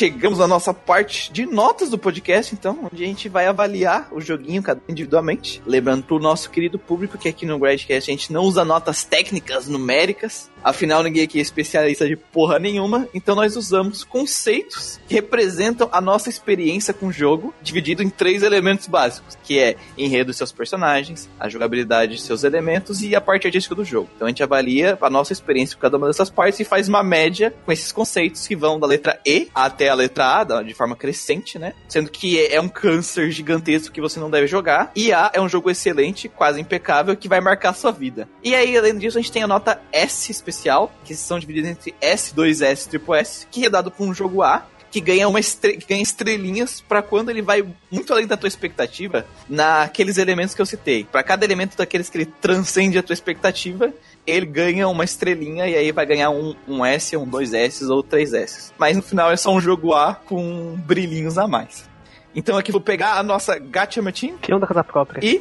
[0.00, 4.18] Chegamos na nossa parte de notas do podcast, então, onde a gente vai avaliar o
[4.18, 5.60] joguinho cada individualmente.
[5.66, 9.68] Lembrando pro nosso querido público que aqui no Gradcast a gente não usa notas técnicas,
[9.68, 10.50] numéricas.
[10.62, 13.08] Afinal, ninguém aqui é especialista de porra nenhuma.
[13.14, 18.42] Então nós usamos conceitos que representam a nossa experiência com o jogo, dividido em três
[18.42, 23.20] elementos básicos, que é enredo de seus personagens, a jogabilidade de seus elementos e a
[23.20, 24.08] parte artística do jogo.
[24.16, 27.02] Então a gente avalia a nossa experiência com cada uma dessas partes e faz uma
[27.02, 30.96] média com esses conceitos que vão da letra E até a letra A, de forma
[30.96, 31.74] crescente, né?
[31.88, 35.40] Sendo que E é um câncer gigantesco que você não deve jogar, e A é
[35.40, 38.28] um jogo excelente, quase impecável, que vai marcar a sua vida.
[38.42, 41.94] E aí, além disso, a gente tem a nota S especial, que são divididas entre
[42.00, 45.38] S, 2S e triple S, que é dado para um jogo A, que ganha uma
[45.38, 50.52] estre- que ganha estrelinhas para quando ele vai muito além da tua expectativa naqueles elementos
[50.54, 51.04] que eu citei.
[51.04, 53.92] Para cada elemento daqueles que ele transcende a tua expectativa,
[54.26, 58.72] ele ganha uma estrelinha e aí vai ganhar um, um S, um 2S ou 3S.
[58.76, 61.88] Mas no final é só um jogo A com brilhinhos a mais.
[62.34, 65.24] Então aqui vou pegar a nossa Gacha Team Peão da casa própria.
[65.24, 65.38] E?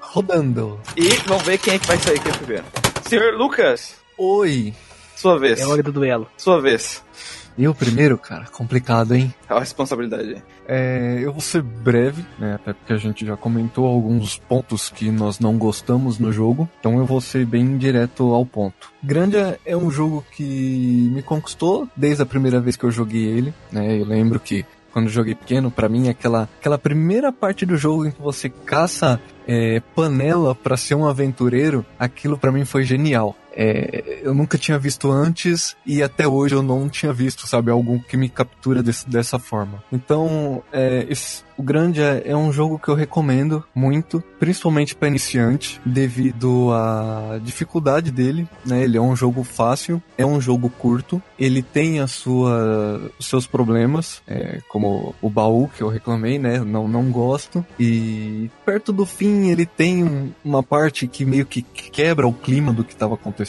[0.00, 0.80] Rodando.
[0.96, 2.64] e vamos ver quem é que vai sair aqui primeiro.
[3.08, 4.72] Senhor Lucas, Oi.
[5.16, 5.60] sua vez.
[5.60, 6.28] É hora do duelo.
[6.36, 7.02] Sua vez.
[7.56, 9.32] Eu primeiro, cara, complicado, hein?
[9.48, 10.42] É a responsabilidade.
[10.66, 12.54] É, eu vou ser breve, né?
[12.54, 16.68] Até porque a gente já comentou alguns pontos que nós não gostamos no jogo.
[16.80, 18.92] Então eu vou ser bem direto ao ponto.
[19.02, 23.54] Grandia é um jogo que me conquistou desde a primeira vez que eu joguei ele,
[23.70, 24.00] né?
[24.00, 28.06] Eu lembro que quando eu joguei pequeno, para mim aquela aquela primeira parte do jogo
[28.06, 33.36] em que você caça é, panela para ser um aventureiro, aquilo para mim foi genial.
[33.56, 37.98] É, eu nunca tinha visto antes e até hoje eu não tinha visto, sabe, algum
[37.98, 39.82] que me captura desse, dessa forma.
[39.92, 45.08] Então, é, esse, o Grande é, é, um jogo que eu recomendo muito, principalmente para
[45.08, 48.82] iniciante, devido à dificuldade dele, né?
[48.82, 53.46] Ele é um jogo fácil, é um jogo curto, ele tem a sua, os seus
[53.46, 56.58] problemas, é, como o baú que eu reclamei, né?
[56.58, 57.64] Não, não gosto.
[57.78, 62.72] E perto do fim ele tem um, uma parte que meio que quebra o clima
[62.72, 63.43] do que estava acontecendo,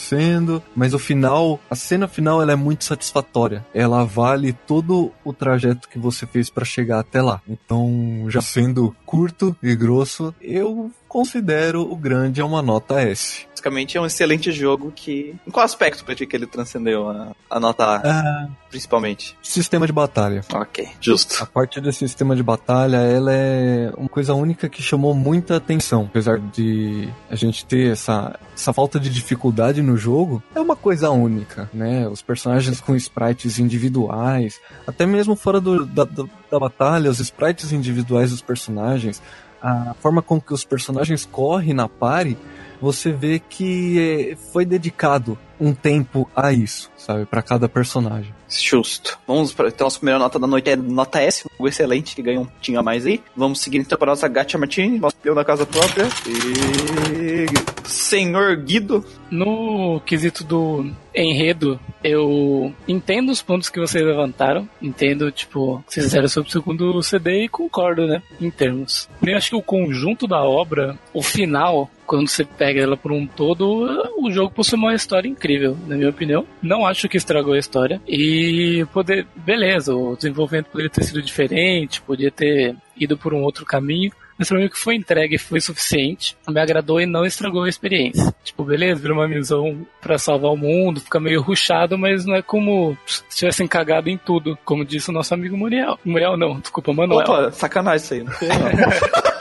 [0.76, 3.66] mas o final, a cena final ela é muito satisfatória.
[3.74, 7.42] Ela vale todo o trajeto que você fez para chegar até lá.
[7.48, 13.46] Então já sendo curto e grosso, eu considero o grande é uma nota S.
[13.52, 15.34] Basicamente é um excelente jogo que.
[15.48, 18.02] Em qual aspecto pra ti que ele transcendeu a, a nota A?
[18.04, 19.36] Ah, principalmente?
[19.42, 20.42] Sistema de batalha.
[20.54, 21.42] Ok, justo.
[21.42, 26.04] A parte do sistema de batalha, ela é uma coisa única que chamou muita atenção.
[26.04, 31.10] Apesar de a gente ter essa, essa falta de dificuldade no jogo, é uma coisa
[31.10, 32.08] única, né?
[32.08, 36.06] Os personagens com sprites individuais, até mesmo fora do, da,
[36.50, 39.22] da batalha, os sprites individuais dos personagens,
[39.62, 42.38] a forma com que os personagens correm na pare,
[42.82, 48.34] você vê que é, foi dedicado um tempo a isso, sabe, para cada personagem.
[48.50, 49.18] Justo.
[49.28, 52.48] Vamos para então, nossa primeira nota da noite é nota S, excelente que ganhou um
[52.62, 53.22] tinha mais aí.
[53.36, 56.06] Vamos seguir então para nossa Gacha Martini, nosso peão da casa própria.
[56.28, 57.46] E
[57.88, 59.04] Senhor Guido.
[59.30, 66.06] No quesito do enredo, eu entendo os pontos que vocês levantaram, entendo, tipo, que vocês
[66.06, 69.10] fizeram sobre o segundo CD e concordo, né, em termos.
[69.26, 73.26] Eu acho que o conjunto da obra, o final, quando você pega ela por um
[73.26, 76.45] todo, o jogo possui uma história incrível, na minha opinião.
[76.61, 78.02] Não acho que estragou a história.
[78.07, 83.65] E poder, beleza, o desenvolvimento poderia ter sido diferente, podia ter ido por um outro
[83.65, 84.11] caminho.
[84.38, 87.69] Mas pra mim o que foi entregue foi suficiente, me agradou e não estragou a
[87.69, 88.36] experiência.
[88.44, 92.41] Tipo, beleza, virou uma missão para salvar o mundo, fica meio ruchado, mas não é
[92.41, 95.98] como se tivessem cagado em tudo, como disse o nosso amigo Muriel.
[96.03, 97.19] Muriel não, desculpa, Manuel.
[97.19, 98.34] Opa, sacanagem isso aí, não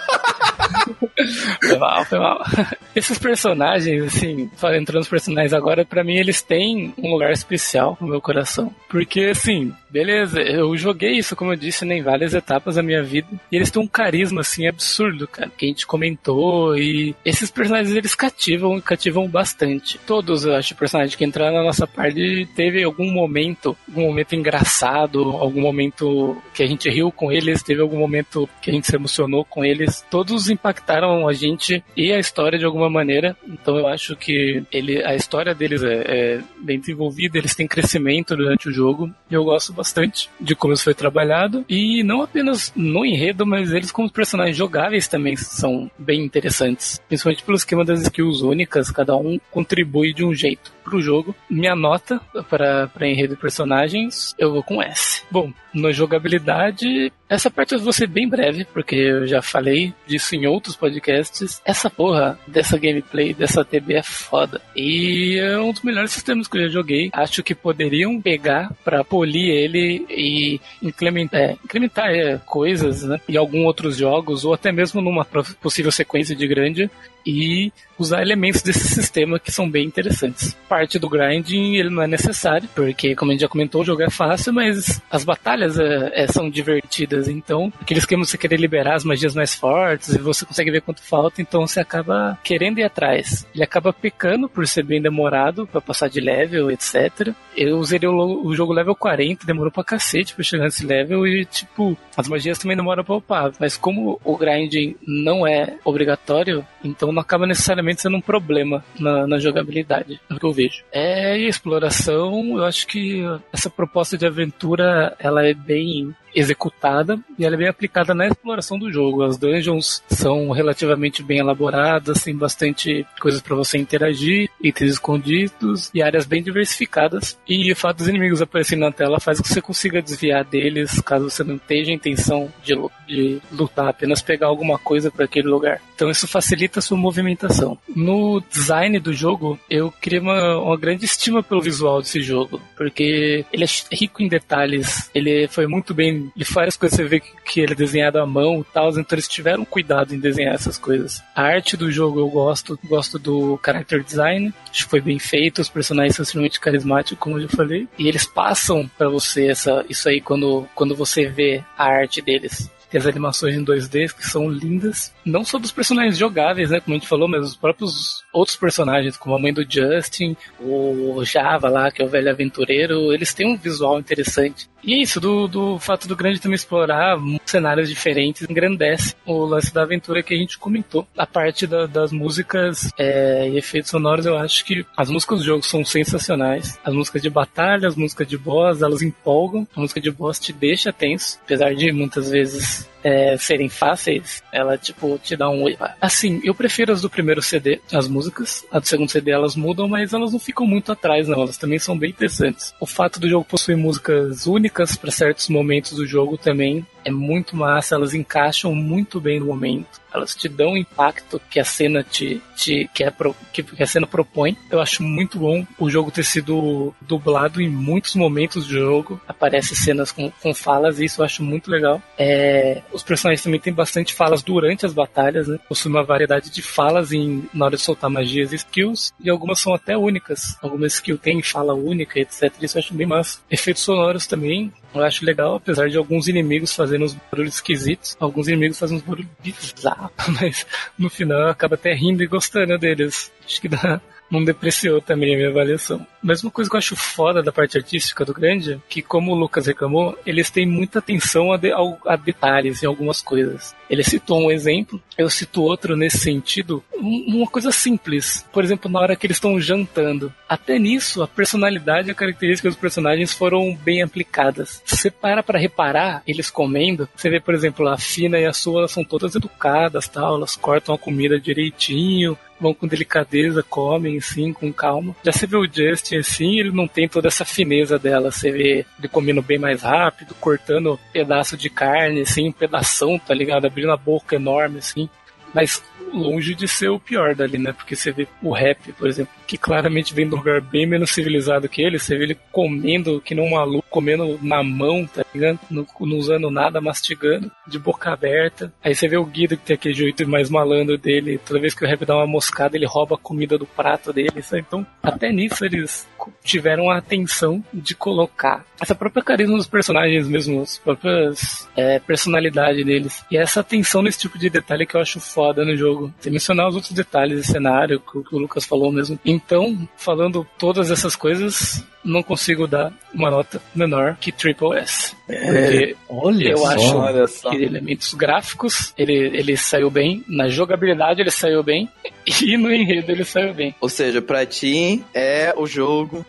[1.60, 2.42] foi, mal, foi mal.
[2.94, 8.08] Esses personagens, assim, entrando nos personagens agora, para mim eles têm um lugar especial no
[8.08, 8.74] meu coração.
[8.88, 13.02] Porque, assim, beleza, eu joguei isso, como eu disse, né, em várias etapas da minha
[13.02, 13.28] vida.
[13.50, 16.76] E eles têm um carisma, assim, absurdo, cara, que a gente comentou.
[16.76, 19.98] E esses personagens, eles cativam, cativam bastante.
[20.06, 25.20] Todos, eu acho, personagens que entraram na nossa parte teve algum momento, algum momento engraçado,
[25.22, 28.96] algum momento que a gente riu com eles, teve algum momento que a gente se
[28.96, 30.04] emocionou com eles.
[30.10, 33.36] Todos impactaram a gente e a história de alguma maneira.
[33.46, 38.36] Então eu acho que ele, a história deles é, é bem desenvolvida, eles têm crescimento
[38.36, 39.10] durante o jogo.
[39.30, 41.64] E eu gosto bastante de como isso foi trabalhado.
[41.68, 47.00] E não apenas no enredo, mas eles como personagens jogáveis também são bem interessantes.
[47.08, 51.34] Principalmente pelo esquema das skills únicas, cada um contribui de um jeito pro jogo.
[51.48, 55.22] Minha nota para enredo e personagens, eu vou com S.
[55.30, 60.36] Bom, na jogabilidade, essa parte eu vou ser bem breve, porque eu já falei disso
[60.36, 61.60] em outros podcasts.
[61.64, 64.60] Essa porra dessa gameplay, dessa TB é foda.
[64.76, 67.10] E é um dos melhores sistemas que eu já joguei.
[67.12, 73.36] Acho que poderiam pegar para polir ele e implementar, é, implementar é, coisas né, em
[73.36, 75.24] alguns outros jogos, ou até mesmo numa
[75.60, 76.90] possível sequência de grande
[77.26, 80.56] e usar elementos desse sistema que são bem interessantes.
[80.68, 84.02] Parte do grinding ele não é necessário, porque como a gente já comentou, o jogo
[84.02, 88.58] é fácil, mas as batalhas é, é, são divertidas, então aquele esquema de você querer
[88.58, 92.78] liberar as magias mais fortes e você consegue ver quanto falta, então você acaba querendo
[92.78, 93.46] ir atrás.
[93.54, 97.32] Ele acaba pecando por ser bem demorado para passar de level, etc.
[97.56, 101.44] Eu usei o, o, jogo level 40, demorou pra cacete pra chegar nesse level e
[101.44, 107.12] tipo, as magias também demoram pra upar, mas como o grinding não é obrigatório, então
[107.14, 110.84] não acaba necessariamente sendo um problema na, na jogabilidade, é o que eu vejo.
[110.92, 113.22] É, e exploração, eu acho que
[113.52, 118.78] essa proposta de aventura, ela é bem executada e ela é bem aplicada na exploração
[118.78, 119.22] do jogo.
[119.22, 126.02] As dungeons são relativamente bem elaboradas, tem bastante coisas para você interagir, itens escondidos e
[126.02, 127.38] áreas bem diversificadas.
[127.46, 131.00] E o fato dos inimigos aparecerem na tela faz com que você consiga desviar deles
[131.00, 132.74] caso você não esteja a intenção de,
[133.06, 135.80] de lutar, apenas pegar alguma coisa para aquele lugar.
[135.94, 137.78] Então isso facilita a sua movimentação.
[137.94, 143.44] No design do jogo, eu queria uma, uma grande estima pelo visual desse jogo, porque
[143.52, 147.30] ele é rico em detalhes, ele foi muito bem, de várias coisas você vê que,
[147.44, 150.78] que ele é desenhado à mão e tal, então eles tiveram cuidado em desenhar essas
[150.78, 151.22] coisas.
[151.34, 155.60] A arte do jogo eu gosto, gosto do character design, acho que foi bem feito,
[155.60, 159.84] os personagens são extremamente carismáticos, como eu já falei, e eles passam para você essa,
[159.88, 162.70] isso aí quando, quando você vê a arte deles.
[162.96, 165.12] As animações em 2D que são lindas.
[165.24, 166.78] Não só dos personagens jogáveis, né?
[166.78, 171.24] Como a gente falou, mas os próprios outros personagens, como a mãe do Justin, o
[171.24, 174.68] Java lá, que é o velho aventureiro, eles têm um visual interessante.
[174.86, 179.82] E isso, do, do fato do grande também explorar cenários diferentes, engrandece o lance da
[179.82, 181.06] aventura que a gente comentou.
[181.16, 185.44] A parte da, das músicas é, e efeitos sonoros, eu acho que as músicas do
[185.44, 186.78] jogo são sensacionais.
[186.84, 189.66] As músicas de batalha, as músicas de boss, elas empolgam.
[189.74, 194.78] A música de boss te deixa tenso, apesar de muitas vezes é, serem fáceis, ela,
[194.78, 195.66] tipo, te dá um.
[196.00, 198.64] Assim, eu prefiro as do primeiro CD, as músicas.
[198.72, 201.42] A do segundo CD elas mudam, mas elas não ficam muito atrás, não.
[201.42, 202.74] Elas também são bem interessantes.
[202.80, 207.56] O fato do jogo possuir músicas únicas para certos momentos do jogo também é muito
[207.56, 210.02] massa, elas encaixam muito bem no momento.
[210.12, 213.12] Elas te dão o impacto que a cena te, te que, a,
[213.52, 214.56] que, a cena propõe.
[214.70, 219.20] Eu acho muito bom o jogo ter sido dublado em muitos momentos do jogo.
[219.26, 222.00] Aparece cenas com, com falas e isso eu acho muito legal.
[222.16, 225.58] É, os personagens também têm bastante falas durante as batalhas, né?
[225.68, 229.60] Possui uma variedade de falas em, na hora de soltar magias e skills, e algumas
[229.60, 230.56] são até únicas.
[230.62, 232.52] Algumas skills têm fala única, etc.
[232.62, 233.40] Isso eu acho bem massa.
[233.50, 238.48] Efeitos sonoros também, eu acho legal, apesar de alguns inimigos fazendo uns barulhos esquisitos, alguns
[238.48, 240.10] inimigos fazem uns barulhos bizarros,
[240.40, 240.66] mas
[240.98, 243.32] no final acaba até rindo e gostando deles.
[243.44, 244.00] Acho que dá,
[244.34, 246.06] não depreciou também a minha avaliação.
[246.22, 249.34] Mas uma coisa que eu acho foda da parte artística do Grande, que como o
[249.34, 253.74] Lucas reclamou, eles têm muita atenção a, de, a detalhes em algumas coisas.
[253.88, 258.44] Ele citou um exemplo, eu cito outro nesse sentido, uma coisa simples.
[258.52, 260.32] Por exemplo, na hora que eles estão jantando.
[260.48, 264.82] Até nisso, a personalidade e a característica dos personagens foram bem aplicadas.
[264.84, 268.52] Se você para pra reparar, eles comendo, você vê, por exemplo, a Fina e a
[268.52, 274.52] sua são todas educadas, tal, elas cortam a comida direitinho, vão com delicadeza, comem, assim,
[274.52, 275.14] com calma.
[275.24, 278.30] Já você vê o Justin, assim, ele não tem toda essa fineza dela.
[278.30, 283.34] Você vê ele comendo bem mais rápido, cortando pedaço de carne, assim, um pedação, tá
[283.34, 283.66] ligado?
[283.66, 285.08] Abrindo a boca enorme, assim.
[285.52, 285.82] Mas
[286.14, 287.72] longe de ser o pior dali, né?
[287.72, 291.10] Porque você vê o rap, por exemplo, que claramente vem de um lugar bem menos
[291.10, 291.98] civilizado que ele.
[291.98, 295.58] Você vê ele comendo que não um maluco, comendo na mão, tá ligado?
[295.70, 298.72] Não, não, usando nada, mastigando, de boca aberta.
[298.82, 301.38] Aí você vê o Guido que tem aquele jeito mais malandro dele.
[301.44, 304.42] Toda vez que o rap dá uma moscada, ele rouba a comida do prato dele.
[304.42, 304.64] Sabe?
[304.66, 306.06] Então, até nisso eles
[306.42, 312.84] tiveram a atenção de colocar essa própria carisma dos personagens mesmo, as próprias é, personalidade
[312.84, 313.24] deles.
[313.30, 316.03] E essa atenção nesse tipo de detalhe que eu acho foda no jogo.
[316.20, 319.18] Sem mencionar os outros detalhes de cenário, que, que o Lucas falou mesmo.
[319.24, 325.14] Então, falando todas essas coisas, não consigo dar uma nota menor que Triple S.
[325.28, 331.20] É, olha eu só, acho olha que elementos gráficos ele, ele saiu bem, na jogabilidade
[331.20, 331.88] ele saiu bem
[332.42, 333.74] e no enredo ele saiu bem.
[333.80, 336.24] Ou seja, pra ti é o jogo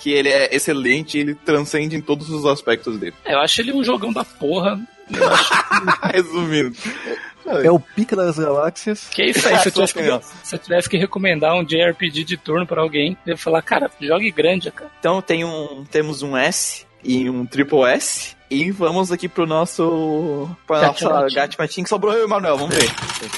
[0.00, 3.14] que ele é excelente e ele transcende em todos os aspectos dele.
[3.24, 4.80] Eu acho ele um jogão da porra.
[6.12, 6.76] Resumindo.
[7.58, 9.08] É o pica das galáxias.
[9.08, 12.36] Que isso aí, se eu, tivesse que, se eu tivesse que recomendar um JRPG de
[12.36, 14.90] turno pra alguém, eu ia falar, cara, jogue grande, cara.
[14.98, 18.36] Então tem um, temos um S e um triple S.
[18.50, 20.50] E vamos aqui pro nosso.
[20.66, 22.90] pra nossa Gatmatin, que sobrou eu e o Manuel, vamos ver.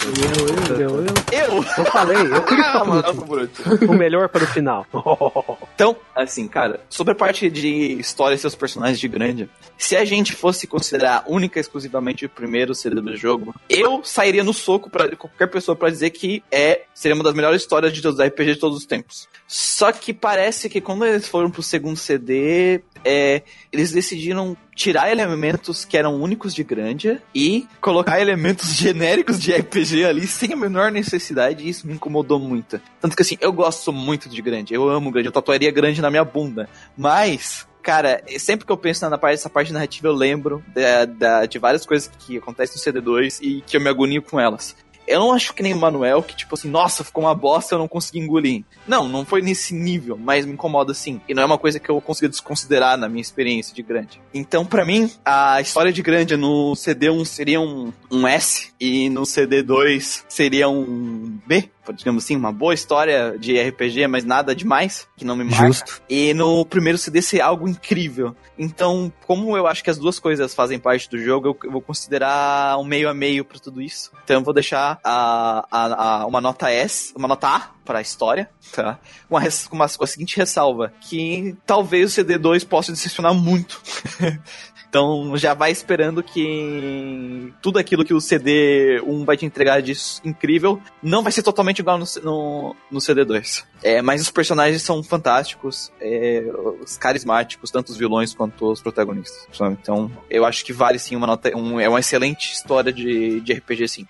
[0.08, 1.14] Eu, eu, eu, eu.
[1.30, 1.56] Eu?
[1.56, 3.92] Eu falei, eu queria Ah, Manuel por último.
[3.92, 4.86] O melhor para o final.
[5.74, 10.04] Então, assim, cara, sobre a parte de história e seus personagens de grande, se a
[10.04, 14.88] gente fosse considerar única e exclusivamente o primeiro CD do jogo, eu sairia no soco
[14.88, 18.24] pra qualquer pessoa pra dizer que é seria uma das melhores histórias de todos os
[18.24, 19.28] RPG de todos os tempos.
[19.48, 23.42] Só que parece que quando eles foram pro segundo CD, é,
[23.72, 30.04] eles decidiram tirar elementos que eram únicos de Grandia e colocar elementos genéricos de RPG
[30.04, 32.80] ali sem a menor necessidade, e isso me incomodou muito.
[33.00, 36.10] Tanto que assim, eu gosto muito de Grandia, eu amo Grandia, eu tatuaria Grande na
[36.10, 40.62] minha bunda, mas Cara, sempre que eu penso na parte, essa parte narrativa, eu lembro
[40.72, 44.38] da, da- de várias coisas que acontecem no CD2 e que eu me agonio com
[44.38, 44.76] elas.
[45.06, 47.78] Eu não acho que nem o Manuel, que tipo assim, nossa, ficou uma bosta, eu
[47.78, 48.64] não consegui engolir.
[48.86, 51.20] Não, não foi nesse nível, mas me incomoda sim.
[51.28, 54.20] E não é uma coisa que eu consigo desconsiderar na minha experiência de grande.
[54.32, 59.22] Então, para mim, a história de grande no CD1 seria um, um S e no
[59.22, 65.24] CD2 seria um B digamos assim, uma boa história de RPG, mas nada demais, que
[65.24, 65.66] não me marca.
[65.66, 66.02] Justo.
[66.08, 68.36] E no primeiro CD ser algo incrível.
[68.58, 72.78] Então, como eu acho que as duas coisas fazem parte do jogo, eu, vou considerar
[72.78, 74.12] um meio a meio para tudo isso.
[74.22, 78.02] Então eu vou deixar a, a, a, uma nota S, uma nota A para a
[78.02, 78.98] história, tá?
[79.28, 83.80] Com a, com, a seguinte ressalva, que talvez o CD2 possa decepcionar muito.
[84.92, 90.78] Então já vai esperando que tudo aquilo que o CD1 vai te entregar de incrível
[91.02, 93.64] não vai ser totalmente igual no, no, no CD2.
[93.82, 96.44] É, mas os personagens são fantásticos, é,
[96.82, 99.46] os carismáticos, tanto os vilões quanto os protagonistas.
[99.56, 99.78] Sabe?
[99.80, 101.56] Então eu acho que vale sim uma nota.
[101.56, 104.06] Um, é uma excelente história de, de RPG, sim.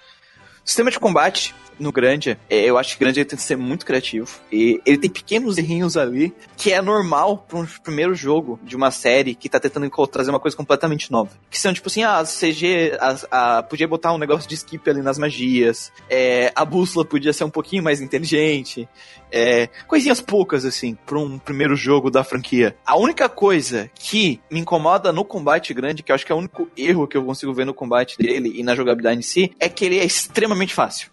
[0.64, 3.84] Sistema de combate no Grande, é, eu acho que o Grande tem que ser muito
[3.86, 4.28] criativo.
[4.50, 8.90] E ele tem pequenos errinhos ali que é normal para um primeiro jogo de uma
[8.90, 11.30] série que tá tentando trazer uma coisa completamente nova.
[11.50, 15.02] Que são tipo assim, ah, CG, a, a, podia botar um negócio de skip ali
[15.02, 18.88] nas magias, é, a bússola podia ser um pouquinho mais inteligente,
[19.30, 22.76] é, coisinhas poucas assim, para um primeiro jogo da franquia.
[22.86, 26.38] A única coisa que me incomoda no combate grande, que eu acho que é o
[26.38, 29.68] único erro que eu consigo ver no combate dele e na jogabilidade em si, é
[29.68, 31.11] que ele é extremamente fácil.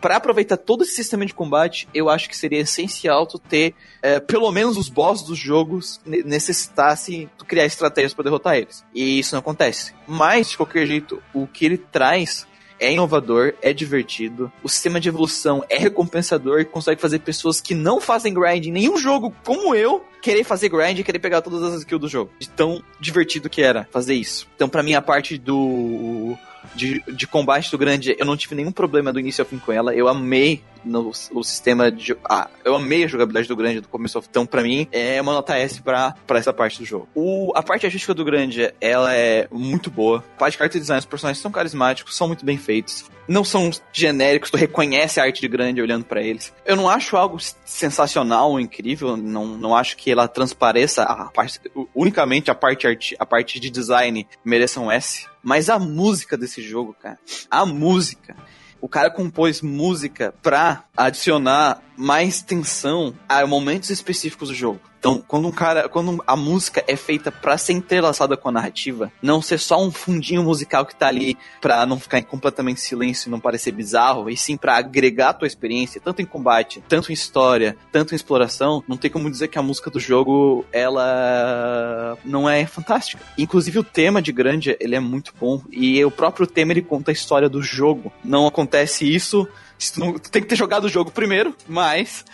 [0.00, 4.18] Para aproveitar todo esse sistema de combate, eu acho que seria essencial tu ter, é,
[4.20, 8.84] pelo menos os bosses dos jogos necessitassem tu criar estratégias para derrotar eles.
[8.94, 9.94] E isso não acontece.
[10.06, 12.46] Mas, de qualquer jeito, o que ele traz
[12.82, 17.76] é inovador, é divertido, o sistema de evolução é recompensador e consegue fazer pessoas que
[17.76, 21.62] não fazem grind em nenhum jogo, como eu, querer fazer grind e querer pegar todas
[21.62, 22.32] as skills do jogo.
[22.40, 24.48] De tão divertido que era fazer isso.
[24.56, 26.36] Então, para mim, a parte do
[26.74, 29.72] de, de combate do grande, eu não tive nenhum problema do início ao fim com
[29.72, 29.94] ela.
[29.94, 32.16] Eu amei no, o sistema de.
[32.24, 34.24] Ah, eu amei a jogabilidade do grande do começo ao.
[34.28, 37.08] Então, pra mim, é uma nota S pra, pra essa parte do jogo.
[37.14, 40.24] O, a parte artística do grande, ela é muito boa.
[40.36, 43.04] A parte de art design, os personagens são carismáticos, são muito bem feitos.
[43.28, 46.52] Não são genéricos, tu reconhece a arte de grande olhando para eles.
[46.66, 51.60] Eu não acho algo sensacional ou incrível, não, não acho que ela transpareça a parte,
[51.94, 55.28] unicamente a parte, art, a parte de design mereça um S.
[55.42, 57.18] Mas a música desse jogo, cara,
[57.50, 58.36] a música,
[58.80, 64.91] o cara compôs música pra adicionar mais tensão a momentos específicos do jogo.
[65.02, 69.10] Então, quando um cara, quando a música é feita para ser entrelaçada com a narrativa,
[69.20, 73.26] não ser só um fundinho musical que tá ali para não ficar em completamente silêncio
[73.26, 77.10] e não parecer bizarro, e sim para agregar a tua experiência, tanto em combate, tanto
[77.10, 82.16] em história, tanto em exploração, não tem como dizer que a música do jogo ela
[82.24, 83.24] não é fantástica.
[83.36, 87.10] Inclusive o tema de Grande, ele é muito bom e o próprio tema ele conta
[87.10, 88.12] a história do jogo.
[88.22, 89.48] Não acontece isso
[89.90, 92.24] tu tem que ter jogado o jogo primeiro, mas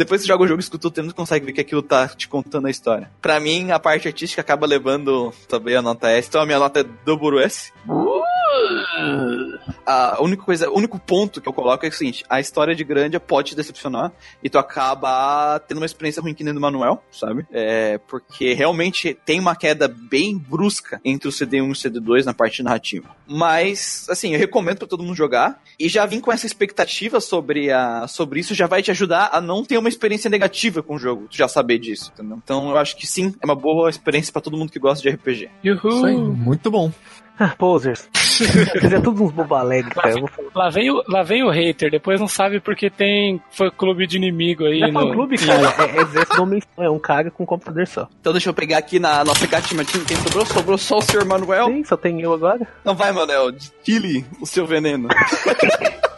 [0.00, 2.08] depois que você joga o jogo, escuta o tema, tu consegue ver que aquilo tá
[2.08, 3.10] te contando a história.
[3.20, 6.26] Pra mim, a parte artística acaba levando também a nota S.
[6.26, 7.70] Então a minha nota é dobro S.
[7.86, 8.29] Uh!
[9.86, 12.84] A única coisa, o único ponto que eu coloco é o seguinte: a história de
[12.84, 14.12] Grandia pode te decepcionar
[14.42, 17.46] e tu acaba tendo uma experiência ruim que nem do Manuel, sabe?
[17.50, 22.34] É, porque realmente tem uma queda bem brusca entre o CD1 e o CD2 na
[22.34, 23.08] parte narrativa.
[23.26, 27.70] Mas, assim, eu recomendo para todo mundo jogar e já vim com essa expectativa sobre,
[27.70, 30.98] a, sobre isso, já vai te ajudar a não ter uma experiência negativa com o
[30.98, 32.38] jogo, tu já saber disso, entendeu?
[32.42, 35.14] Então eu acho que sim, é uma boa experiência para todo mundo que gosta de
[35.14, 35.50] RPG.
[35.64, 35.90] Uhul.
[35.90, 36.92] Isso aí, muito bom.
[37.40, 38.08] Ah, posers.
[38.80, 40.14] Quer todos uns bobo alegre, cara.
[40.54, 44.16] Lá vem, o, lá vem o hater, depois não sabe porque tem foi clube de
[44.16, 44.80] inimigo aí.
[44.80, 45.74] Não é clube, cara.
[45.78, 48.08] É, é exército é um cara com um computador só.
[48.20, 50.46] Então deixa eu pegar aqui na nossa gatinha quem sobrou?
[50.46, 51.24] Sobrou só o Sr.
[51.24, 51.66] Manuel?
[51.66, 52.66] Sim, só tem eu agora.
[52.84, 53.52] Não vai, Manuel.
[53.52, 55.08] Destile o seu veneno.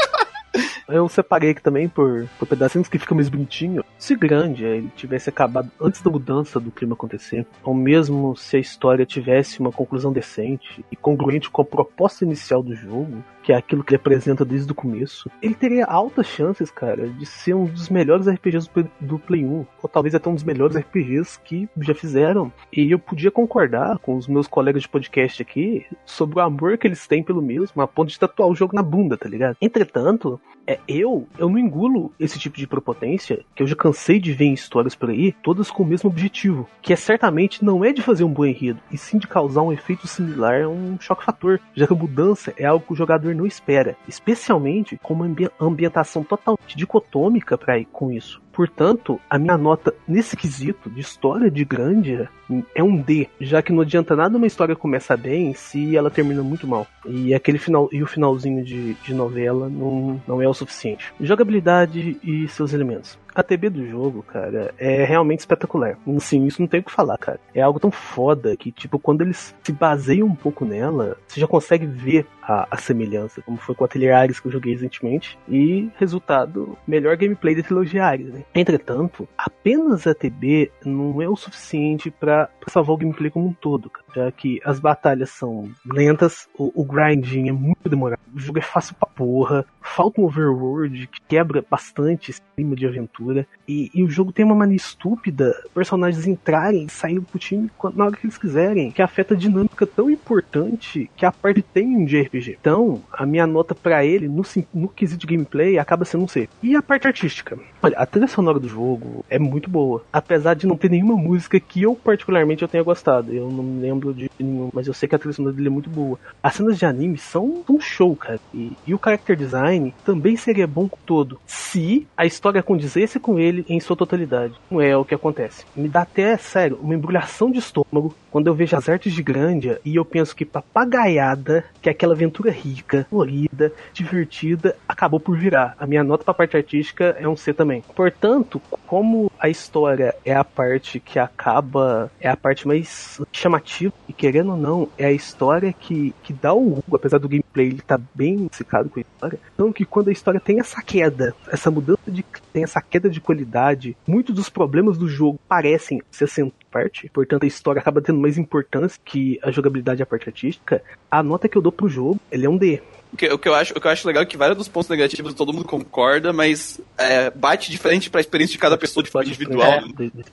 [0.88, 3.84] Eu separei aqui também por, por pedacinhos que ficam mais bonitinho.
[3.98, 8.60] Se grande ele tivesse acabado antes da mudança do clima acontecer, ou mesmo se a
[8.60, 13.56] história tivesse uma conclusão decente e congruente com a proposta inicial do jogo, que é
[13.56, 17.64] aquilo que ele apresenta desde o começo, ele teria altas chances, cara, de ser um
[17.64, 18.68] dos melhores RPGs
[19.00, 22.52] do Play 1, ou talvez até um dos melhores RPGs que já fizeram.
[22.72, 26.86] E eu podia concordar com os meus colegas de podcast aqui sobre o amor que
[26.86, 29.56] eles têm pelo mesmo, a ponto de tatuar o jogo na bunda, tá ligado?
[29.60, 34.32] Entretanto, é, eu, eu não engulo esse tipo de propotência que eu já cansei de
[34.32, 37.92] ver em histórias por aí, todas com o mesmo objetivo, que é certamente não é
[37.92, 41.24] de fazer um bom enredo, e sim de causar um efeito similar a um choque
[41.24, 45.30] fator, já que a mudança é algo que o jogador não espera, especialmente com uma
[45.60, 48.42] ambientação totalmente dicotômica para ir com isso.
[48.52, 52.28] Portanto, a minha nota nesse quesito de história de Grandia
[52.74, 56.42] é um D, já que não adianta nada uma história começar bem se ela termina
[56.42, 56.86] muito mal.
[57.06, 61.14] E aquele final e o finalzinho de, de novela não, não é o suficiente.
[61.18, 63.18] Jogabilidade e seus elementos.
[63.34, 65.98] A TB do jogo, cara, é realmente espetacular.
[66.18, 67.40] Sim, isso não tem o que falar, cara.
[67.54, 71.46] É algo tão foda que, tipo, quando eles se baseiam um pouco nela, você já
[71.46, 75.38] consegue ver a, a semelhança, como foi com a Atelier Ares que eu joguei recentemente.
[75.48, 78.44] E, resultado, melhor gameplay da trilogia Ares, né?
[78.54, 83.88] Entretanto, apenas a TB não é o suficiente para salvar o gameplay como um todo,
[83.88, 84.06] cara.
[84.14, 88.62] Já que as batalhas são lentas, o, o grinding é muito demorado, o jogo é
[88.62, 93.21] fácil pra porra, falta um overworld que quebra bastante esse clima de aventura,
[93.66, 98.06] e, e o jogo tem uma mania estúpida, personagens entrarem e saírem pro time na
[98.06, 102.20] hora que eles quiserem, que afeta a dinâmica tão importante que a parte tem de
[102.20, 102.58] RPG.
[102.60, 104.42] Então, a minha nota para ele, no,
[104.74, 106.48] no quesito de gameplay, acaba sendo um C.
[106.62, 107.58] E a parte artística?
[107.82, 110.04] Olha, a trilha sonora do jogo é muito boa.
[110.12, 113.32] Apesar de não ter nenhuma música que eu particularmente eu tenha gostado.
[113.32, 115.70] Eu não me lembro de nenhum, mas eu sei que a trilha sonora dele é
[115.70, 116.16] muito boa.
[116.40, 118.38] As cenas de anime são um show, cara.
[118.54, 121.40] E, e o character design também seria bom com todo.
[121.44, 124.54] Se a história condizesse com ele em sua totalidade.
[124.70, 125.64] Não é o que acontece.
[125.74, 129.80] Me dá até, sério, uma embrulhação de estômago quando eu vejo as artes de Grandia
[129.84, 135.74] e eu penso que papagaiada, que é aquela aventura rica, colorida, divertida, acabou por virar.
[135.78, 137.71] A minha nota pra parte artística é um C também.
[137.80, 144.12] Portanto, como a história é a parte que acaba, é a parte mais chamativa, e
[144.12, 147.80] querendo ou não, é a história que, que dá o rumo, apesar do gameplay ele
[147.80, 149.38] tá bem secado com a história.
[149.54, 153.20] Então que quando a história tem essa queda, essa mudança de tem essa queda de
[153.20, 158.18] qualidade, muitos dos problemas do jogo parecem se acentuar parte, portanto a história acaba tendo
[158.18, 161.88] mais importância que a jogabilidade e a parte artística, a nota que eu dou pro
[161.88, 162.80] jogo, ele é um D.
[163.12, 164.68] O que, o que, eu acho, o que eu acho legal é que vários dos
[164.68, 169.10] pontos negativos todo mundo concorda, mas é, bate diferente pra experiência de cada pessoa de
[169.10, 169.70] forma individual.
[169.70, 170.24] É, de, de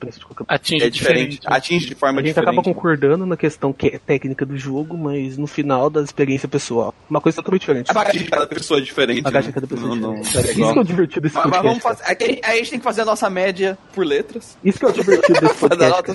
[0.47, 2.39] atinge é diferente, diferente, atinge de forma diferente.
[2.39, 6.01] A gente acaba concordando na questão que é técnica do jogo, mas no final da
[6.01, 6.93] experiência pessoal.
[7.09, 7.91] Uma coisa totalmente diferente.
[7.91, 9.19] A bagagem de cada pessoa é diferente.
[9.19, 10.59] A bagagem de cada pessoa não, é diferente.
[10.59, 11.63] Não, Isso que é o divertido desse mas, podcast.
[11.63, 14.57] Mas vamos fazer, aí a gente tem que fazer a nossa média por letras.
[14.63, 16.11] Isso que é o divertido desse podcast.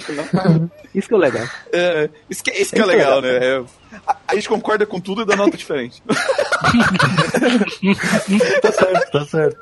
[0.95, 1.47] Isso que é o legal.
[1.73, 3.29] É, isso que, isso que é legal, né?
[3.29, 3.65] É,
[4.07, 6.03] a, a, gente concorda com tudo e dá nota diferente.
[8.63, 9.59] tá certo, tá certo.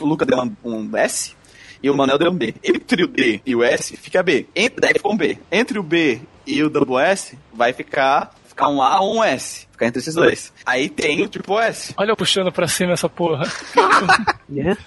[0.00, 1.34] O Luca deu um S
[1.82, 2.54] e o Manel deu um B.
[2.62, 4.46] Entre o D e o S fica B.
[4.54, 5.38] Entre, daí fica um B.
[5.50, 9.66] Entre o B e o double S vai ficar, ficar um A ou um S.
[9.72, 10.52] Ficar entre esses dois.
[10.64, 11.92] Aí tem o triple S.
[11.96, 13.46] Olha eu puxando pra cima essa porra.
[14.50, 14.80] yeah.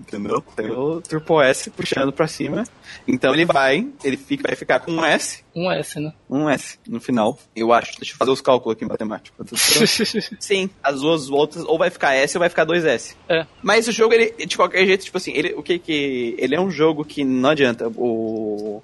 [0.00, 0.42] Entendeu?
[0.56, 2.64] Tem o Triple S puxando pra cima.
[3.06, 5.44] Então ele vai, ele fica, vai ficar com um S.
[5.54, 6.12] Um S, né?
[6.28, 7.96] Um S no final, eu acho.
[7.98, 9.36] Deixa eu fazer os cálculos aqui em matemática.
[10.38, 13.14] Sim, as duas voltas ou vai ficar S ou vai ficar 2S.
[13.28, 13.46] É.
[13.62, 16.34] Mas o jogo, ele, de qualquer jeito, tipo assim, ele, o que que.
[16.38, 17.88] Ele é um jogo que não adianta.
[17.96, 18.82] O,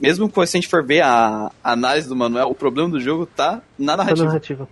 [0.00, 3.26] mesmo que a gente for ver a, a análise do Manuel, o problema do jogo
[3.26, 4.16] tá na narrativa.
[4.16, 4.68] Tá na narrativa.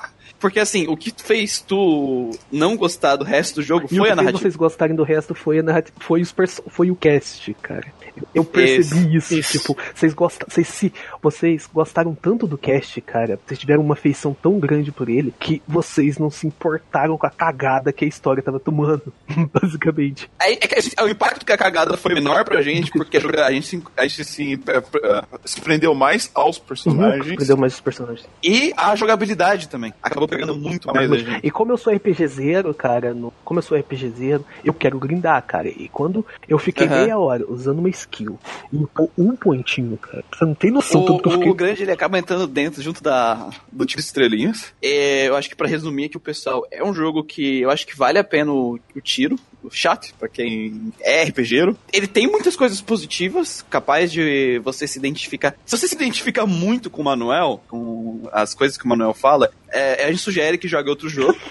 [0.44, 4.14] Porque assim, o que fez tu não gostar do resto do jogo e foi a
[4.14, 4.40] narrativa.
[4.40, 6.34] vocês gostarem do resto foi a narrativa, foi, os
[6.68, 7.86] foi o cast, cara.
[8.34, 9.58] Eu percebi isso, isso.
[9.58, 10.92] Tipo, vocês gostam, vocês se
[11.22, 15.62] vocês gostaram tanto do cast, cara, vocês tiveram uma afeição tão grande por ele que
[15.66, 19.12] vocês não se importaram com a cagada que a história tava tomando,
[19.50, 20.30] basicamente.
[20.38, 23.66] É, é que o impacto que a cagada foi menor pra gente, porque a gente
[23.66, 27.28] se, a gente se, uh, se prendeu mais aos personagens.
[27.28, 28.28] Uhum, prendeu mais os personagens.
[28.42, 29.94] E a jogabilidade também.
[30.02, 31.40] Acabou pegando muito mais a gente.
[31.42, 34.98] E como eu sou RPG zero, cara, no, como eu sou RPG zero, eu quero
[34.98, 35.68] grindar, cara.
[35.68, 36.92] E quando eu fiquei uhum.
[36.92, 38.38] meia hora usando uma skill
[38.72, 38.76] e
[39.18, 40.24] um pontinho, cara.
[40.32, 41.50] Você não tem noção o, tanto que eu fiquei...
[41.50, 44.72] O grande ele acaba entrando dentro, junto da, do tipo de estrelinhas.
[44.82, 47.86] É, eu acho que para resumir aqui o pessoal, é um jogo que eu acho
[47.86, 49.38] que vale a pena o, o tiro,
[49.70, 51.76] chat, para quem é RPGero.
[51.92, 55.54] Ele tem muitas coisas positivas, capaz de você se identificar.
[55.64, 59.50] Se você se identifica muito com o Manuel, com as coisas que o Manuel fala,
[59.74, 61.36] é, a gente sugere que jogue outro jogo.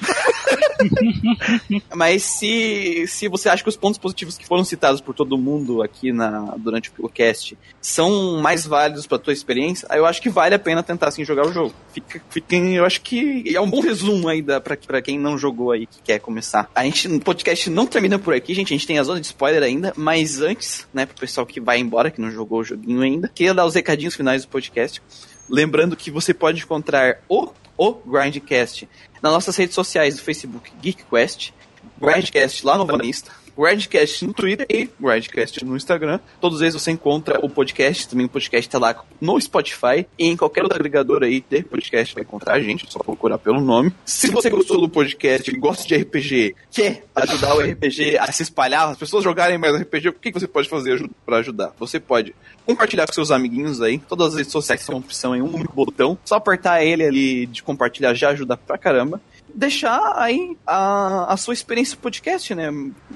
[1.94, 5.82] Mas se, se você acha que os pontos positivos que foram citados por todo mundo
[5.82, 10.56] aqui na, durante o cast são mais válidos para tua experiência, eu acho que vale
[10.56, 11.74] a pena tentar assim jogar o jogo.
[11.94, 15.86] Fica, fica, eu acho que é um bom resumo ainda para quem não jogou aí
[15.86, 16.70] que quer começar.
[16.74, 18.74] A gente no podcast não termina por aqui, gente.
[18.74, 21.80] A gente tem a zona de spoiler ainda, mas antes, né, pro pessoal que vai
[21.80, 25.02] embora, que não jogou o joguinho ainda, queria dar os recadinhos finais do podcast.
[25.50, 28.90] Lembrando que você pode encontrar o, o Grindcast
[29.22, 31.54] nas nossas redes sociais do Facebook GeekQuest,
[32.00, 36.20] Grindcast lá no Vanista, Redcast no Twitter e Redcast no Instagram.
[36.40, 40.38] Todos eles você encontra o podcast, também o podcast tá lá no Spotify e em
[40.38, 43.94] qualquer outro agregador aí de podcast vai encontrar a gente, é só procurar pelo nome.
[44.06, 48.90] Se você gostou do podcast, gosta de RPG, quer ajudar o RPG a se espalhar,
[48.90, 51.74] as pessoas jogarem mais RPG, o que você pode fazer para ajudar?
[51.80, 52.36] Você pode
[52.66, 56.18] compartilhar com seus amiguinhos aí, todas as redes sociais são opção em um único botão,
[56.24, 59.22] só apertar ele ali de compartilhar já ajuda pra caramba
[59.54, 62.70] deixar aí a, a sua experiência podcast, né?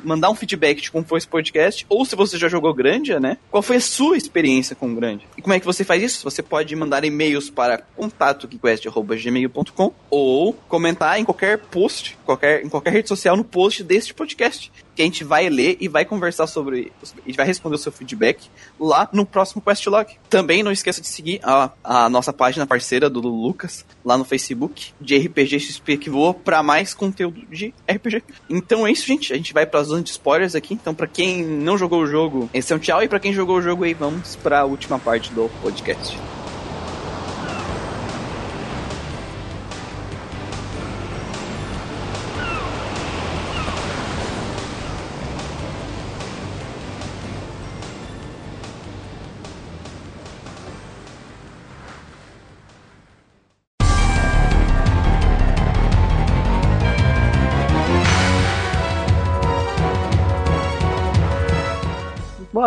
[0.04, 3.38] Mandar um feedback de como foi esse podcast, ou se você já jogou Grandia, né?
[3.50, 5.28] Qual foi a sua experiência com Grandia?
[5.38, 6.24] E como é que você faz isso?
[6.24, 13.10] Você pode mandar e-mails para contatoquest.gmail.com ou comentar em qualquer post, qualquer, em qualquer rede
[13.10, 16.92] social no post deste podcast que a gente vai ler e vai conversar sobre.
[17.26, 18.50] Gente vai responder o seu feedback
[18.80, 20.18] lá no próximo Questlog.
[20.28, 24.94] Também não esqueça de seguir a, a nossa página parceira do Lucas lá no Facebook,
[25.00, 28.24] de RPG XP que voa, para mais conteúdo de RPG.
[28.50, 29.32] Então é isso, gente.
[29.32, 30.74] A gente vai pra zona de spoilers aqui.
[30.74, 33.04] Então, para quem não jogou o jogo, esse é um tchau.
[33.04, 36.18] E para quem jogou o jogo aí, vamos para a última parte do podcast.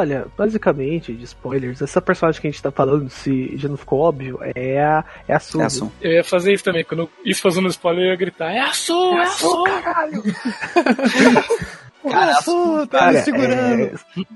[0.00, 4.00] Olha, basicamente, de spoilers, essa personagem que a gente tá falando, se já não ficou
[4.00, 5.60] óbvio, é a, é a Su.
[5.60, 5.92] É a Su.
[6.00, 8.94] Eu ia fazer isso também, quando isso fazendo spoiler, eu ia gritar, é a Su,
[8.94, 10.22] é, é a Su, caralho!
[12.10, 13.82] Cara, a Su, tá cara, me segurando.
[13.82, 13.92] É...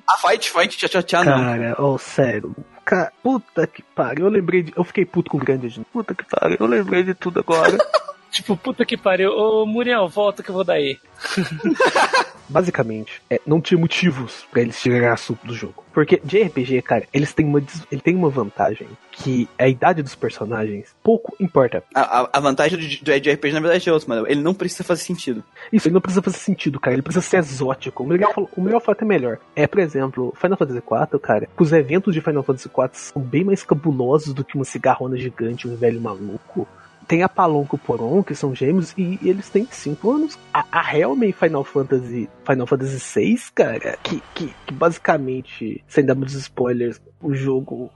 [0.06, 1.38] A fight, fight, tchau, tchau, tchau, não.
[1.38, 2.54] Cara, oh, sério.
[2.84, 4.74] Cara, puta que pariu, eu lembrei de.
[4.76, 5.80] Eu fiquei puto com o grande.
[5.90, 7.78] Puta que pariu, eu lembrei de tudo agora.
[8.34, 9.30] Tipo, puta que pariu.
[9.30, 10.98] Ô, Muriel, volta que eu vou daí.
[12.48, 15.84] Basicamente, é, não tinha motivos para eles tirarem assunto do jogo.
[15.94, 20.16] Porque de RPG, cara, eles têm uma, ele tem uma vantagem que a idade dos
[20.16, 21.84] personagens pouco importa.
[21.94, 24.26] A, a vantagem do, do de RPG, na verdade, é outra, mano.
[24.28, 25.42] Ele não precisa fazer sentido.
[25.72, 26.94] Isso, ele não precisa fazer sentido, cara.
[26.94, 28.02] Ele precisa ser exótico.
[28.02, 29.38] O melhor, o melhor fato é melhor.
[29.54, 33.44] É, por exemplo, Final Fantasy IV, cara, os eventos de Final Fantasy IV são bem
[33.44, 36.66] mais cabulosos do que uma cigarrona gigante, um velho maluco
[37.06, 40.38] tem a Palonco Poron, que são gêmeos, e, eles têm 5 anos.
[40.52, 46.14] A, a Helm Final Fantasy Final Fantasy VI, cara, que, que, que basicamente, sem dar
[46.14, 47.90] muitos spoilers, o jogo,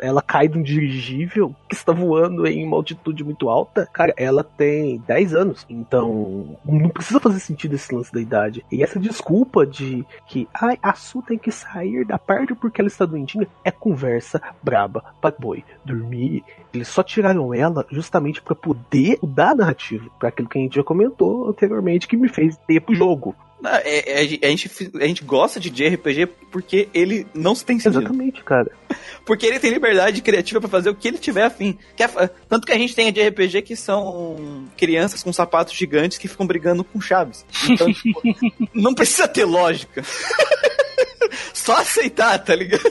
[0.00, 4.44] ela cai de um dirigível que está voando em uma altitude muito alta, cara, ela
[4.44, 5.66] tem 10 anos.
[5.68, 8.64] Então, não precisa fazer sentido esse lance da idade.
[8.70, 12.88] E essa desculpa de que, ai, a Su tem que sair da parte porque ela
[12.88, 16.44] está doentinha, é conversa braba pra boi dormir.
[16.72, 20.76] Eles só tiraram ela justamente para poder mudar a narrativa, para aquilo que a gente
[20.76, 23.34] já comentou anteriormente, que me fez ter pro jogo.
[23.64, 28.02] É, é, a, gente, a gente gosta de JRPG porque ele não se tem sentido.
[28.02, 28.70] Exatamente, cara.
[29.26, 31.76] Porque ele tem liberdade criativa para fazer o que ele tiver afim.
[31.98, 36.46] É, tanto que a gente tem JRPG que são crianças com sapatos gigantes que ficam
[36.46, 37.44] brigando com chaves.
[37.68, 38.22] Então, tipo,
[38.72, 40.02] não precisa ter lógica.
[41.52, 42.90] Só aceitar, tá ligado?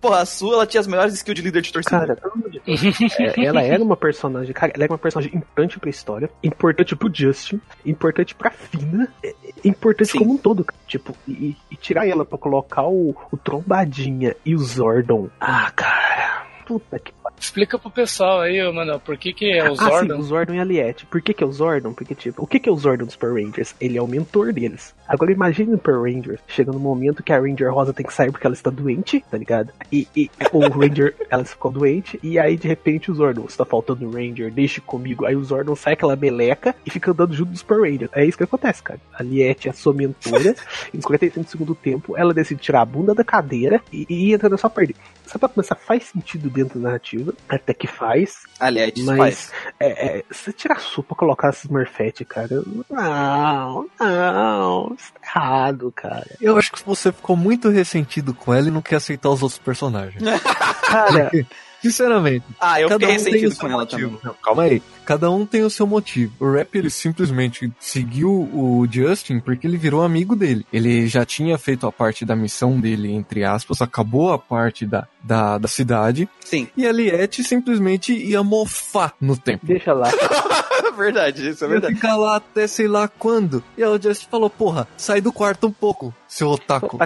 [0.00, 1.98] Porra, a sua, ela tinha as melhores skills de líder de torcida.
[1.98, 2.82] Cara, pelo amor de Deus.
[3.18, 7.10] é, ela era uma personagem, cara, ela era uma personagem importante pra história, importante pro
[7.12, 9.34] Justin, importante pra Fina, é,
[9.64, 10.18] importante Sim.
[10.18, 14.58] como um todo, Tipo, e, e, tirar ela pra colocar o, o Trombadinha e o
[14.58, 15.28] Zordon.
[15.40, 16.46] Ah, cara.
[16.66, 20.14] Puta que Explica pro pessoal aí, mano, por que, que é o Zordon?
[20.14, 21.06] Ah, sim, o Zordon e a Liette.
[21.06, 21.92] Por que, que é o Zordon?
[21.92, 23.74] Porque, tipo, o que, que é o Zordon dos Power Rangers?
[23.80, 24.94] Ele é o mentor deles.
[25.06, 28.30] Agora imagine o Power Rangers chega no momento que a Ranger Rosa tem que sair
[28.30, 29.72] porque ela está doente, tá ligado?
[29.90, 34.06] E, e o Ranger, ela ficou doente, e aí de repente o Zordon, está faltando
[34.06, 35.24] o Ranger, deixe comigo.
[35.24, 38.10] Aí o Zordon sai aquela meleca e fica andando junto dos Power Rangers.
[38.14, 39.00] É isso que acontece, cara.
[39.14, 40.54] A Liette é a sua mentora,
[40.92, 44.34] e nos 45 do segundo tempo, ela decide tirar a bunda da cadeira e, e
[44.34, 44.94] entra na sua parte.
[45.28, 48.44] Sabe pra começar, faz sentido dentro da narrativa, até que faz.
[48.58, 49.52] Aliás, mas faz.
[49.78, 52.62] É, é, você tira a sopa colocar esses Smurfette, cara.
[52.88, 56.26] Não, não, isso tá errado, cara.
[56.40, 59.58] Eu acho que você ficou muito ressentido com ela e não quer aceitar os outros
[59.58, 60.22] personagens.
[60.88, 61.30] cara.
[61.82, 62.44] Sinceramente.
[62.58, 64.16] Ah, eu fiquei um ressentido com ela motivo.
[64.16, 64.20] também.
[64.24, 64.82] Não, calma aí.
[65.08, 66.34] Cada um tem o seu motivo.
[66.38, 70.66] O Rap, ele simplesmente seguiu o Justin porque ele virou amigo dele.
[70.70, 75.08] Ele já tinha feito a parte da missão dele, entre aspas, acabou a parte da,
[75.24, 76.28] da, da cidade.
[76.44, 76.68] Sim.
[76.76, 79.64] E a Liette simplesmente ia mofar no tempo.
[79.64, 80.10] Deixa lá.
[80.98, 81.94] verdade, isso é verdade.
[81.94, 83.62] Ia ficar lá até sei lá quando.
[83.76, 86.98] E aí o Justin falou, porra, sai do quarto um pouco, seu otaku.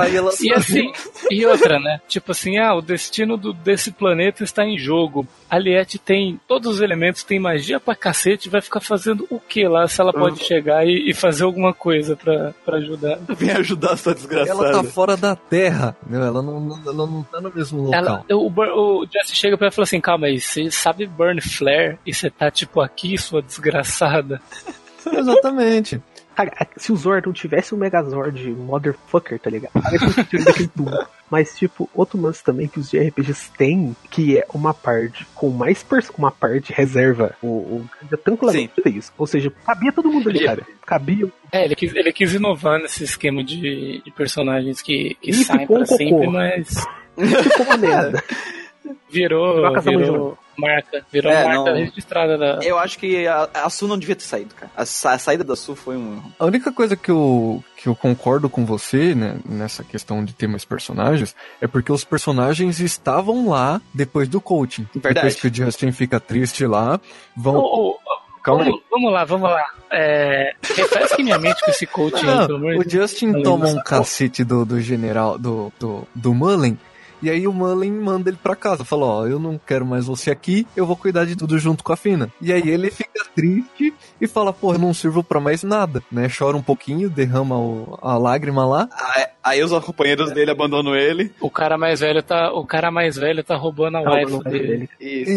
[0.00, 0.30] aí ela...
[0.40, 0.92] E assim,
[1.30, 2.00] e outra, né?
[2.08, 5.26] Tipo assim, ah, o destino do, desse planeta está em jogo.
[5.50, 9.66] A Liette tem todos os elementos, tem magia pra cacete, vai ficar fazendo o que
[9.66, 13.18] lá se ela pode chegar e, e fazer alguma coisa pra, pra ajudar?
[13.36, 14.50] Vem ajudar essa desgraçada.
[14.68, 16.26] Ela tá fora da Terra, entendeu?
[16.26, 18.24] ela não, não, ela não tá no mesmo local.
[18.28, 21.06] Ela, o, Bur- o Jesse chega pra ela e fala assim: calma aí, você sabe
[21.06, 24.40] Burn Flare e você tá tipo aqui, sua desgraçada.
[25.06, 26.00] Exatamente.
[26.36, 29.72] Cara, se o Zordon tivesse um Megazord motherfucker, tá ligado?
[29.84, 30.90] Aí eu conseguiria daquele tubo.
[31.30, 35.82] Mas, tipo, outro lance também que os JRPGs têm, que é uma parte com mais
[35.82, 37.34] pers uma parte reserva.
[37.40, 39.12] O, o Ganja tranquilamente fez isso.
[39.16, 40.66] Ou seja, cabia todo mundo ali, cara.
[40.84, 41.28] Cabia.
[41.52, 45.66] É, ele quis, ele quis inovar nesse esquema de, de personagens que, que E saem
[45.66, 45.96] pra um cocô.
[45.96, 46.68] sempre, mas
[47.16, 48.22] Ficou uma merda.
[49.10, 51.04] virou, virou marca.
[51.12, 51.78] Virou É, marca não.
[51.78, 52.58] registrada da.
[52.62, 54.70] Eu acho que a, a Su não devia ter saído, cara.
[54.76, 56.32] A, a saída da Su foi um erro.
[56.38, 60.46] A única coisa que eu, que eu concordo com você, né, nessa questão de ter
[60.46, 64.86] mais personagens, é porque os personagens estavam lá depois do coaching.
[64.94, 65.14] Verdade.
[65.14, 67.00] Depois que o Justin fica triste lá,
[67.36, 67.56] vão.
[67.56, 67.98] Ô, ô,
[68.42, 68.70] Calma aí.
[68.70, 69.64] vamos, vamos lá, vamos lá.
[69.92, 73.00] É, refresque minha mente com esse coaching aí, Não, pelo amor de o.
[73.02, 76.78] Justin toma um cacete do, do general, do, do, do Mullen,
[77.22, 80.30] e aí o Mullen manda ele pra casa, fala, ó, eu não quero mais você
[80.30, 82.30] aqui, eu vou cuidar de tudo junto com a Fina.
[82.40, 86.28] E aí ele fica triste e fala, pô, eu não sirvo pra mais nada, né?
[86.36, 88.88] Chora um pouquinho, derrama o- a lágrima lá.
[88.92, 91.32] Aí, aí os companheiros dele abandonam ele.
[91.40, 94.68] O cara mais velho tá, o cara mais velho tá roubando a Calma, wife dele.
[94.68, 94.88] dele.
[95.00, 95.30] Isso.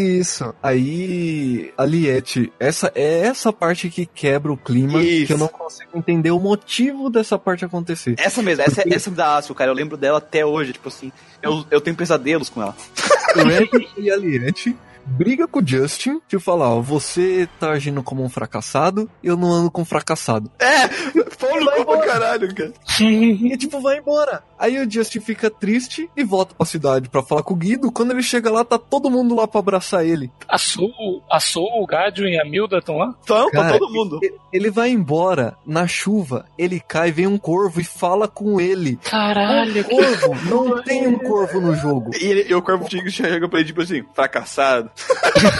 [0.44, 0.56] Isso.
[0.62, 5.28] Aí, a Liette, essa é essa parte que quebra o clima, Isso.
[5.28, 8.16] que eu não consigo entender o motivo dessa parte acontecer.
[8.18, 9.72] Essa mesmo, essa, essa da Aço, cara.
[9.72, 11.12] Eu lembro dela até hoje, tipo assim.
[11.42, 12.76] Eu, eu tenho pesadelos com ela.
[13.36, 18.24] Red e a Liette briga com o Justin, tipo, falar, ó, você tá agindo como
[18.24, 20.52] um fracassado, eu não ando com um fracassado.
[20.60, 22.74] É, no cu pra caralho, cara.
[23.54, 24.44] E tipo, vai embora.
[24.58, 27.92] Aí o Justin fica triste e volta pra cidade pra falar com o Guido.
[27.92, 30.32] Quando ele chega lá, tá todo mundo lá pra abraçar ele.
[30.48, 33.14] A Sul, a o Gadio e a Milda estão lá?
[33.24, 34.20] Então, tá todo mundo.
[34.52, 38.98] Ele vai embora na chuva, ele cai, vem um corvo e fala com ele.
[39.04, 42.12] Caralho, que Corvo, não tem um corvo no jogo.
[42.20, 44.92] E, ele, e o Corvo chega pra ele, tipo assim, fracassado.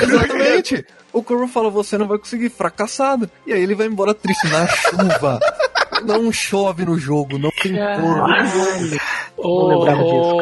[0.02, 0.86] Exatamente.
[1.12, 3.30] O Corvo fala, você não vai conseguir, fracassado.
[3.46, 5.40] E aí ele vai embora triste na chuva.
[6.04, 8.26] Não chove no jogo, não tem corvo.
[9.38, 9.86] Ô,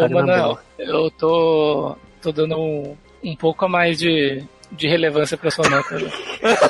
[0.07, 0.63] boa.
[0.79, 6.00] eu tô, tô dando um, um pouco a mais de, de relevância pra sua nota.
[6.00, 6.11] né?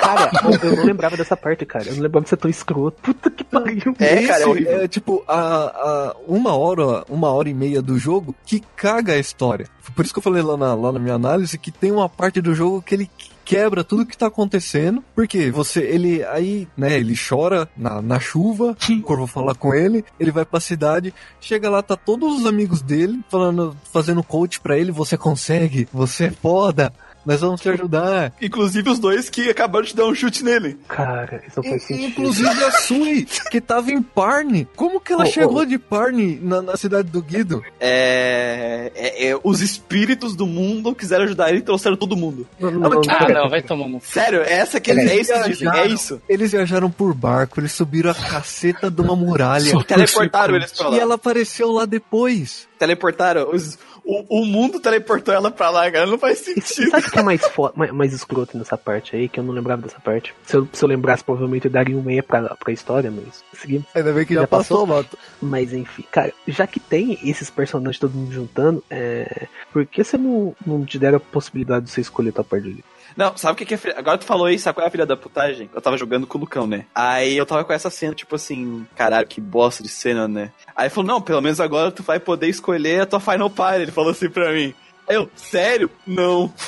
[0.00, 0.30] Cara,
[0.62, 1.86] eu, não lembrava dessa parte, cara.
[1.88, 3.00] Eu não lembrava de ser tão escroto.
[3.02, 3.94] Puta que pariu.
[3.98, 4.82] É, cara, é Esse horrível.
[4.82, 9.18] É tipo a, a uma hora, uma hora e meia do jogo que caga a
[9.18, 9.66] história.
[9.94, 12.40] Por isso que eu falei lá na, lá na minha análise que tem uma parte
[12.40, 13.10] do jogo que ele
[13.44, 15.02] quebra tudo que tá acontecendo.
[15.14, 20.04] Porque você, ele aí, né, ele chora na, na chuva, o Corvo fala com ele,
[20.18, 24.78] ele vai pra cidade, chega lá, tá todos os amigos dele falando, fazendo coach pra
[24.78, 26.92] ele, você consegue, você é foda.
[27.24, 28.32] Nós vamos te ajudar.
[28.40, 30.78] Inclusive os dois que acabaram de dar um chute nele.
[30.88, 32.06] Cara, isso não faz E- sentido.
[32.08, 34.66] Inclusive a Sui, que tava em Parne.
[34.76, 35.64] Como que ela Oh, chegou oh.
[35.64, 37.62] de Parne na, na cidade do Guido?
[37.80, 42.46] É, é- é, Os espíritos do mundo quiseram ajudar ele e trouxeram todo mundo.
[42.58, 44.00] Não, não, Ah, não, Ah, não, vai tomando.
[44.02, 46.22] Sério, essa que Eles é isso dizem, é isso.
[46.28, 49.72] Eles viajaram por barco, eles subiram a caceta de uma muralha.
[49.84, 50.96] Teleportaram eles pra lá.
[50.96, 52.66] E ela apareceu lá depois.
[52.78, 53.48] Teleportaram.
[53.52, 56.06] Os- o, o mundo teleportou ela pra lá, cara.
[56.06, 56.90] Não faz sentido.
[56.90, 57.40] sabe o que é mais,
[57.74, 59.28] mais, mais escroto nessa parte aí?
[59.28, 60.34] Que eu não lembrava dessa parte.
[60.44, 63.86] Se eu, se eu lembrasse, provavelmente eu daria um meia pra, pra história, mas seguimos.
[63.94, 65.16] Ainda bem que Já já, passou, Mato.
[65.40, 69.46] Mas enfim, cara, já que tem esses personagens todo mundo juntando, é...
[69.72, 72.84] por que você não, não te deram a possibilidade de você escolher tua parte ali?
[73.16, 73.76] Não, sabe o que, que é.
[73.76, 75.68] filha- Agora tu falou isso, sabe qual é a filha da putagem?
[75.74, 76.86] Eu tava jogando com o Lucão, né?
[76.94, 80.50] Aí eu tava com essa cena, tipo assim, caralho, que bosta de cena, né?
[80.74, 83.82] Aí ele falou, não, pelo menos agora tu vai poder escolher a tua Final Party.
[83.82, 84.74] Ele falou assim pra mim.
[85.08, 85.90] Eu, sério?
[86.06, 86.52] Não.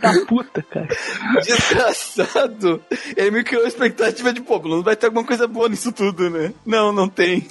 [0.00, 0.88] Da puta, cara.
[1.42, 2.82] Desgraçado.
[3.16, 6.28] Ele me criou a expectativa de, pô, menos vai ter alguma coisa boa nisso tudo,
[6.28, 6.52] né?
[6.64, 7.46] Não, não tem.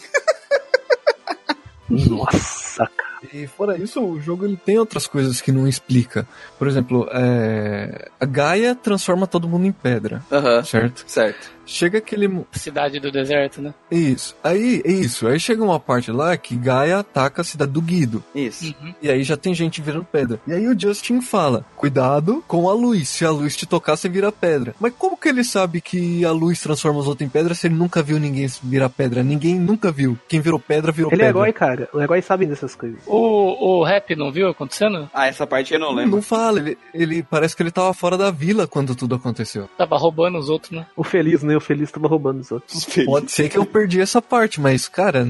[1.89, 3.14] Nossa, cara.
[3.33, 6.27] E fora isso, o jogo ele tem outras coisas que não explica.
[6.57, 8.09] Por exemplo, é...
[8.19, 10.63] a Gaia transforma todo mundo em pedra, Aham.
[10.63, 11.03] certo?
[11.07, 11.55] Certo.
[11.67, 12.45] Chega aquele.
[12.51, 13.73] Cidade do deserto, né?
[13.89, 14.35] Isso.
[14.43, 15.27] Aí, isso.
[15.27, 18.23] Aí chega uma parte lá que Gaia ataca a cidade do Guido.
[18.35, 18.75] Isso.
[19.01, 20.39] E aí já tem gente virando pedra.
[20.45, 23.09] E aí o Justin fala: Cuidado com a luz.
[23.09, 24.75] Se a luz te tocar, você vira pedra.
[24.79, 27.73] Mas como que ele sabe que a luz transforma os outros em pedra se ele
[27.75, 29.23] nunca viu ninguém virar pedra?
[29.23, 30.19] Ninguém nunca viu.
[30.27, 31.39] Quem virou pedra, virou Ele é pedra.
[31.41, 31.89] herói, cara.
[31.91, 32.99] O herói sabe dessas coisas.
[33.15, 35.09] O, o rap não viu acontecendo?
[35.13, 36.15] Ah, essa parte eu não Não, lembro.
[36.17, 39.69] não fala, ele, ele parece que ele tava fora da vila quando tudo aconteceu.
[39.77, 40.85] Tava roubando os outros, né?
[40.95, 41.55] O feliz, né?
[41.55, 42.85] O feliz tava roubando os outros.
[43.05, 45.25] Pode ser que eu perdi essa parte, mas, cara,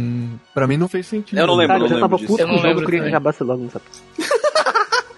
[0.53, 1.37] pra mim não fez sentido.
[1.39, 2.31] Eu não lembro, Cara, não eu já lembro tava disso.
[2.31, 3.81] puto Eu não o jogo, lembro eu queria que acabasse logo nessa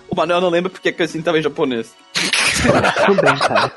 [0.10, 1.94] O Manuel não lembra porque assim tava em japonês.
[3.06, 3.72] Também, cara.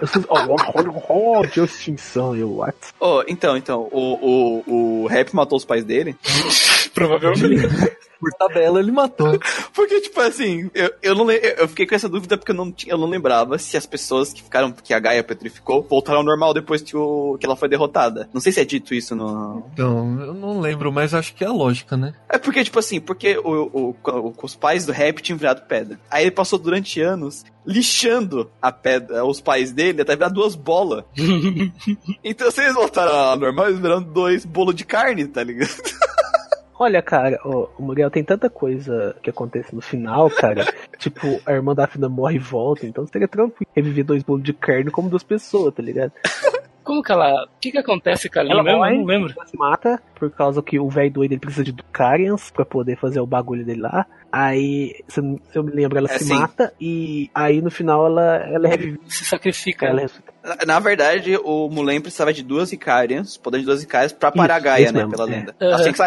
[0.00, 0.24] Eu sou.
[0.28, 2.56] Oh, oh, de extinção, eu.
[2.56, 2.76] What?
[2.98, 6.16] Oh, então, então, o, o, o Rap matou os pais dele.
[6.94, 7.94] Provavelmente.
[8.20, 9.38] Por tabela ele matou.
[9.74, 12.94] Porque, tipo assim, eu, eu, não, eu fiquei com essa dúvida porque eu não, tinha,
[12.94, 16.54] eu não lembrava se as pessoas que ficaram, que a Gaia petrificou, voltaram ao normal
[16.54, 18.28] depois que, o, que ela foi derrotada.
[18.32, 19.66] Não sei se é dito isso no.
[19.74, 22.14] Então, eu não lembro, mas acho que é a lógica, né?
[22.28, 26.00] É porque, tipo assim, porque o, o, o- os pais do Rap tinham virado pedra.
[26.10, 31.04] Aí ele passou durante anos lixando a pedra, os pais dele, até virar duas bolas.
[32.24, 35.70] então, se eles voltaram ao normal, eles viraram dois bolos de carne, tá ligado?
[36.76, 40.64] Olha, cara, o Muriel tem tanta coisa que acontece no final, cara.
[40.98, 44.52] tipo, a irmã da Fina morre e volta, então seria tranquilo reviver dois bolos de
[44.52, 46.12] carne como duas pessoas, tá ligado?
[46.84, 47.44] Como que ela.
[47.44, 48.78] O que que acontece com a Lin Ela mesmo?
[48.78, 48.92] morre.
[48.92, 49.32] Eu não lembro.
[49.36, 52.96] Ela se mata por causa que o velho doido ele precisa de Ducarians pra poder
[52.96, 54.06] fazer o bagulho dele lá.
[54.30, 55.20] Aí, se
[55.54, 56.34] eu, me lembro, ela É, se sim.
[56.34, 59.00] mata e aí no final ela, ela é revivida.
[59.08, 59.86] Se sacrifica.
[59.86, 60.66] Ela é.
[60.66, 64.58] Na, verdade, o Mulen precisava de duas Icarians, poder de duas Icarians, pra parar a
[64.58, 64.98] Isso, Gaia, isso né?
[65.00, 65.30] mesmo, Pela é.
[65.30, 65.54] lenda.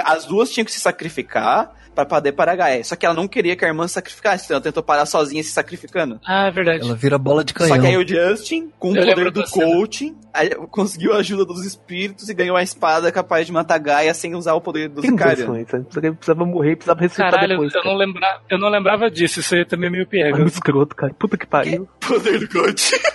[0.06, 1.74] As duas tinham que se sacrificar
[2.06, 2.84] pra poder parar a Gaia.
[2.84, 5.42] Só que ela não queria que a irmã se sacrificasse, então ela tentou parar sozinha
[5.44, 6.20] se sacrificando.
[6.26, 6.82] Ah, é verdade.
[6.86, 7.76] Ela vira bola de canhão.
[7.76, 11.18] Só que aí o Justin, com o Eu poder lembro do coaching, aí conseguiu a
[11.18, 14.62] ajuda dos espíritos e ganhou uma espada capaz de matar a Gaia sem usar o
[14.62, 15.40] poder dos Icarians.
[15.40, 16.12] versões, né?
[16.12, 17.74] Precisava- morrer, precisava ressuscitar Caralho, depois.
[17.74, 17.94] eu cara.
[17.94, 18.40] não, lembra...
[18.50, 19.40] eu não lembrava disso.
[19.40, 20.38] Isso aí também é meio É pega.
[20.38, 21.14] muito escroto, cara.
[21.18, 21.88] Puta que pariu.
[22.08, 22.98] Poder do coaching.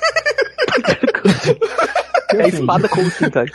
[2.34, 3.52] É espada coaching, cara.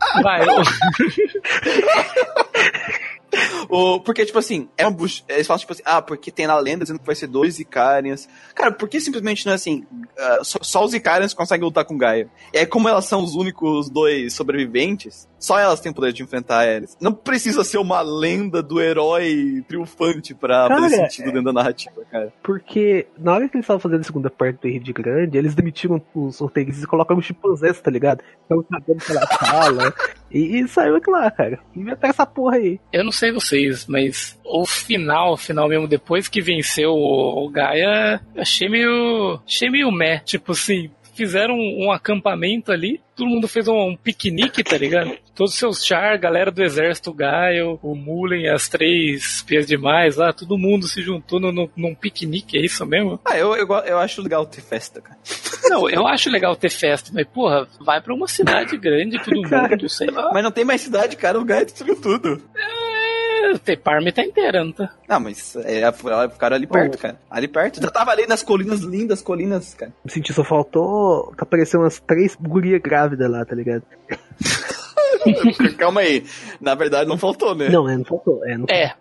[0.22, 0.62] Vai, o-
[3.70, 5.22] O, porque, tipo assim, é um bush.
[5.28, 8.26] Eles falam, tipo assim, ah, porque tem na lenda dizendo que vai ser dois Icarians.
[8.54, 9.84] Cara, por que simplesmente não é assim?
[10.18, 12.28] ah, só, só os Icarians conseguem lutar com Gaia.
[12.52, 16.22] E aí, como elas são os únicos dois sobreviventes, só elas têm o poder de
[16.22, 16.96] enfrentar eles.
[17.00, 22.02] Não precisa ser uma lenda do herói triunfante pra Cara, fazer sentido dentro da narrativa,
[22.10, 22.32] cara.
[22.42, 26.02] Porque na hora que eles estavam fazendo a segunda parte do Rede Grande, eles demitiram
[26.14, 28.22] os roteiristas e colocaram os chimpanzés, tá ligado?
[28.42, 29.94] Estavam cagando pela sala.
[30.30, 31.58] E, e saiu aquilo lá, cara.
[31.74, 32.78] Inventaram essa porra aí.
[32.92, 37.50] eu não sei vocês, mas o final, o final mesmo, depois que venceu o, o
[37.50, 39.40] Gaia, achei meio.
[39.46, 40.20] Achei meio meh.
[40.20, 45.18] Tipo assim, fizeram um, um acampamento ali, todo mundo fez um, um piquenique, tá ligado?
[45.38, 50.32] Todos os seus char, galera do exército Gaia, o Mullen, as três pias demais lá,
[50.32, 53.20] todo mundo se juntou no, no- num piquenique, é isso mesmo?
[53.24, 55.16] Ah, eu, eu, eu acho legal ter festa, cara.
[55.70, 59.88] Não, eu acho legal ter festa, mas porra, vai pra uma cidade grande, todo mundo,
[59.88, 60.30] sei lá.
[60.32, 61.38] Mas não tem mais cidade, cara.
[61.38, 62.42] O Gaia destruiu tudo.
[62.56, 64.90] É, Parme tá inteira, não tá?
[65.08, 67.20] Não, mas é, é, ficaram ali perto, cara.
[67.30, 67.80] Ali perto.
[67.80, 69.92] Já tava ali nas colinas lindas, colinas, cara.
[70.04, 73.82] Me senti, só faltou que apareceu umas três gurias grávidas lá, tá ligado?
[75.78, 76.24] Calma aí.
[76.60, 77.68] Na verdade, não faltou, né?
[77.68, 78.44] Não, é, não faltou.
[78.44, 78.94] É, não É.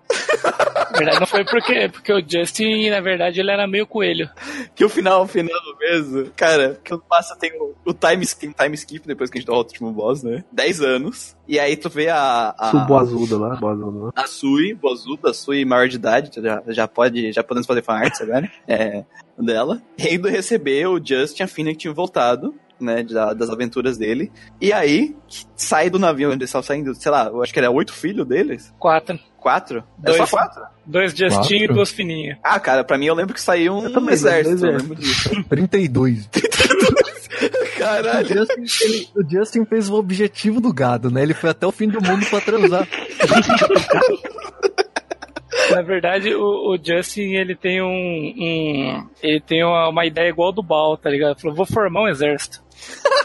[0.44, 4.30] Na verdade, não foi porque, porque o Justin, na verdade, ele era meio coelho.
[4.76, 6.32] Que o final, o final mesmo.
[6.36, 9.70] Cara, que passa tem o, o time, skip, time skip depois que a gente derrota
[9.70, 10.44] o último boss, né?
[10.52, 11.36] 10 anos.
[11.48, 12.54] E aí tu vê a.
[12.58, 14.12] a boazuda lá, boazuda lá.
[14.16, 18.22] a Sui, Bozuda, a Sui maior de idade, já, já pode, já podemos fazer fanarts
[18.22, 19.06] agora, é,
[19.38, 24.32] dela, indo receber o Justin, a Fina que tinha voltado, né, da- das aventuras dele,
[24.62, 25.16] e aí,
[25.56, 28.26] sai do navio onde eles estavam saindo, sei lá, eu acho que era oito filhos
[28.28, 29.20] deles, Quatro.
[29.38, 29.84] quatro?
[30.04, 30.30] É só Dois.
[30.30, 30.64] quatro?
[30.86, 32.38] Dois Justin e duas fininhas.
[32.44, 34.96] Ah, cara, pra mim eu lembro que saiu um Eu também, exército, dois eu lembro
[34.96, 35.44] disso.
[35.50, 36.26] 32.
[36.28, 38.28] O Caralho.
[38.28, 41.22] Justin, ele- o Justin fez o objetivo do gado, né?
[41.22, 42.88] Ele foi até o fim do mundo pra transar.
[45.72, 50.52] Na verdade, o, o Justin, ele tem um, um- Ele tem uma, uma ideia igual
[50.52, 51.32] do Bal, tá ligado?
[51.32, 52.66] Ele falou, vou formar um exército.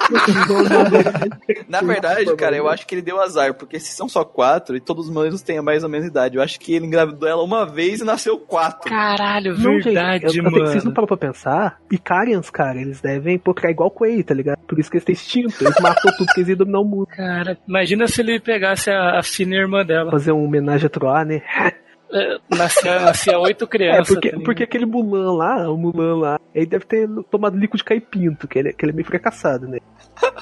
[1.68, 4.80] Na verdade, cara, eu acho que ele deu azar, porque se são só quatro e
[4.80, 7.42] todos os meninos têm a mais ou menos idade, eu acho que ele engravidou ela
[7.42, 8.88] uma vez e nasceu quatro.
[8.88, 10.66] Caralho, Não, gente, verdade, eu, eu, mano.
[10.66, 11.78] Vocês não param pra pensar?
[11.90, 14.58] Icarians, cara, eles devem procriar igual coelho, tá ligado?
[14.66, 15.62] Por isso que eles têm extinto.
[15.62, 17.06] Eles matou tudo que eles iam dominar o mundo.
[17.06, 20.10] Cara, imagina se ele pegasse a, a fina irmã dela.
[20.10, 21.42] Fazer um homenagem a Troar, né?
[22.12, 24.08] É, Nascia, nascia oito É, crianças.
[24.08, 27.84] porque, tá porque aquele Mulan lá, o Mulan lá, ele deve ter tomado líquido de
[27.84, 29.78] caipinto, que ele, que ele é meio fracassado, né?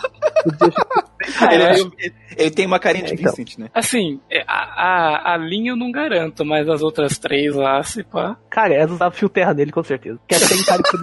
[1.50, 3.32] Ele, É, ele- ele tem uma carinha de É, então.
[3.34, 3.68] Vincent, né?
[3.74, 8.02] Assim, é, a, a, a linha eu não garanto, mas as outras três lá, se
[8.02, 8.36] pá.
[8.49, 10.18] Cara, elas usavam fio terra nele, com certeza.
[10.18, 10.97] Porque até tem cara que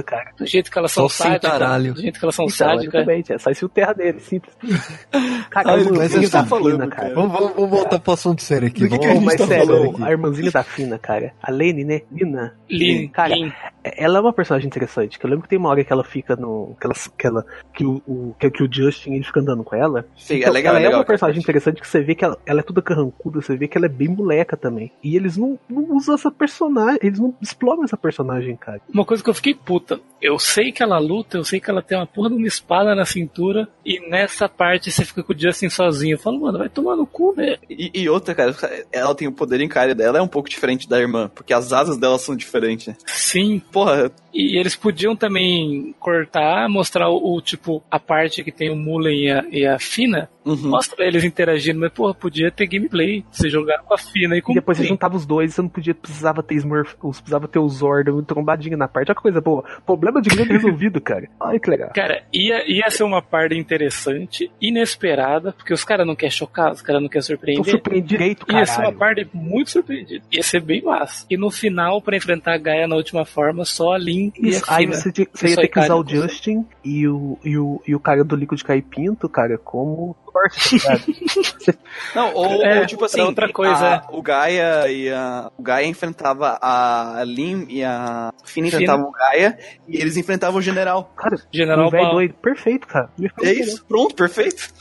[0.00, 0.30] é cara.
[0.36, 1.94] Do jeito que elas são sádicas.
[1.94, 2.94] Do jeito que elas são Então, sádicas.
[2.94, 4.54] exatamente, é só fio terra dele, simples.
[5.50, 6.90] Cara, Ai, mas ele tá falando, cara.
[6.90, 7.14] cara.
[7.14, 8.88] Vamos, vamos- vamos voltar pro assunto sério aqui.
[8.88, 9.93] Do que Vamos- que a gente mas tá sério?
[10.02, 11.32] A irmãzinha da Fina, cara.
[11.42, 12.02] A Lene, né?
[12.10, 12.56] Lina.
[12.68, 13.52] Lin, Cara, Lin.
[13.84, 15.18] Ela é uma personagem interessante.
[15.18, 16.74] Que eu lembro que tem uma hora que ela fica no.
[16.80, 19.76] Que, ela, que, ela, que, o, o, que, que o Justin ele fica andando com
[19.76, 20.06] ela.
[20.16, 21.00] Sim, Então, é legal, ela é é legal.
[21.00, 23.76] uma personagem interessante que você vê que ela, ela é toda carrancuda, você vê que
[23.76, 24.90] ela é bem moleca também.
[25.02, 28.80] E eles não, não usam essa personagem, eles não exploram essa personagem, cara.
[28.92, 30.00] Uma coisa que eu fiquei puta.
[30.20, 32.94] Eu sei que ela luta, eu sei que ela tem uma porra de uma espada
[32.94, 33.68] na cintura.
[33.84, 36.14] E nessa parte você fica com o Justin sozinho.
[36.14, 37.58] Eu falo, mano, vai tomar no cu, velho.
[37.68, 38.54] E, e outra, cara,
[38.90, 41.72] ela tem o poder em cara dela, é um pouco diferente da irmã, porque as
[41.72, 42.94] asas dela são diferentes.
[43.06, 43.60] Sim.
[43.74, 48.76] Porra, E eles podiam também cortar, mostrar o, o, tipo, a parte que tem o
[48.76, 50.28] Mullen e a, e a Fina.
[50.44, 50.56] uhum.
[50.70, 53.24] Mostra eles interagindo, mas porra, podia ter gameplay.
[53.30, 55.68] Você jogar com a Fina e com E depois você juntava os dois, você não
[55.68, 59.08] podia, precisava ter Smurf, precisava ter o Zordon trombadinho na parte.
[59.08, 59.64] Olha que coisa boa.
[59.84, 61.28] Problema de grande resolvido, cara.
[61.40, 61.90] Olha que legal.
[61.94, 66.82] Cara, ia, ia ser uma parte interessante, inesperada, porque os caras não querem chocar, os
[66.82, 67.64] caras não querem surpreender.
[67.70, 70.24] surpreende direito, Ia ser uma parte muito surpreendida.
[70.30, 71.26] Ia ser bem massa.
[71.28, 74.50] E no final, pra enfrentar a Gaia na última forma, só a Lin e a
[74.50, 77.82] Isso, aí você, tinha- você ia ter que usar o Justin e o, e, o,
[77.86, 80.76] e o cara do Liquid Caipinto, cara, como corte?
[82.14, 85.50] Não, ou, É, ou, tipo assim, outra coisa, a- o Gaia e a.
[85.56, 88.68] O Gaia enfrentava a Lin e a Fina Fina.
[88.68, 91.12] enfrentavam o Gaia e eles enfrentavam o general.
[91.16, 92.34] Cara, General um doido.
[92.34, 93.08] Perfeito, cara.
[93.42, 94.72] É isso, pronto, perfeito.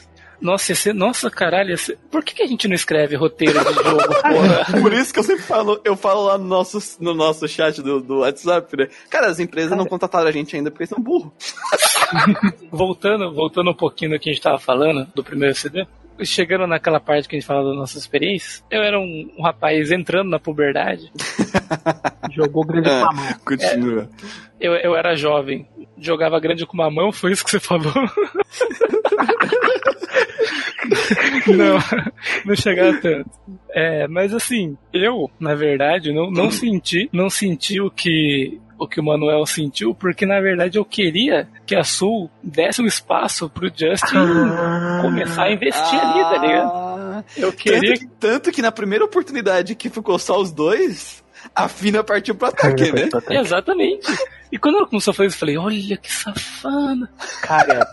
[0.41, 4.07] Nossa, esse, nossa, caralho, esse, por que, que a gente não escreve roteiro de jogo,
[4.21, 4.81] porra?
[4.81, 8.01] Por isso que eu sempre falo, eu falo lá no nosso, no nosso chat do,
[8.01, 8.87] do WhatsApp, né?
[9.09, 11.31] Cara, as empresas não contrataram a gente ainda porque são burros.
[12.71, 15.85] voltando, voltando um pouquinho do que a gente tava falando, do primeiro CD,
[16.21, 19.91] chegando naquela parte que a gente fala das nossas experiências, eu era um, um rapaz
[19.91, 21.11] entrando na puberdade,
[22.31, 23.03] Jogou grande É.
[23.45, 24.09] Continua.
[24.59, 27.93] eu, eu era jovem, jogava grande com uma mão, foi isso que você falou?
[31.47, 31.77] não,
[32.45, 33.29] não chegava tanto.
[33.69, 38.99] É, mas assim, eu, na verdade, não, não senti, não senti o que o que
[38.99, 43.67] o Manuel sentiu, porque na verdade eu queria que a Sul desse um espaço pro
[43.67, 44.15] Justin
[45.01, 46.71] começar a investir ali, tá ligado?
[46.73, 51.22] Ah, Eu queria tanto, tanto que na primeira oportunidade que ficou só os dois,
[51.55, 53.09] a Fina partiu pro ataque, né?
[53.29, 54.07] Exatamente.
[54.51, 57.09] E quando ela começou a fazer isso, eu falei, olha que safana.
[57.41, 57.87] Cara,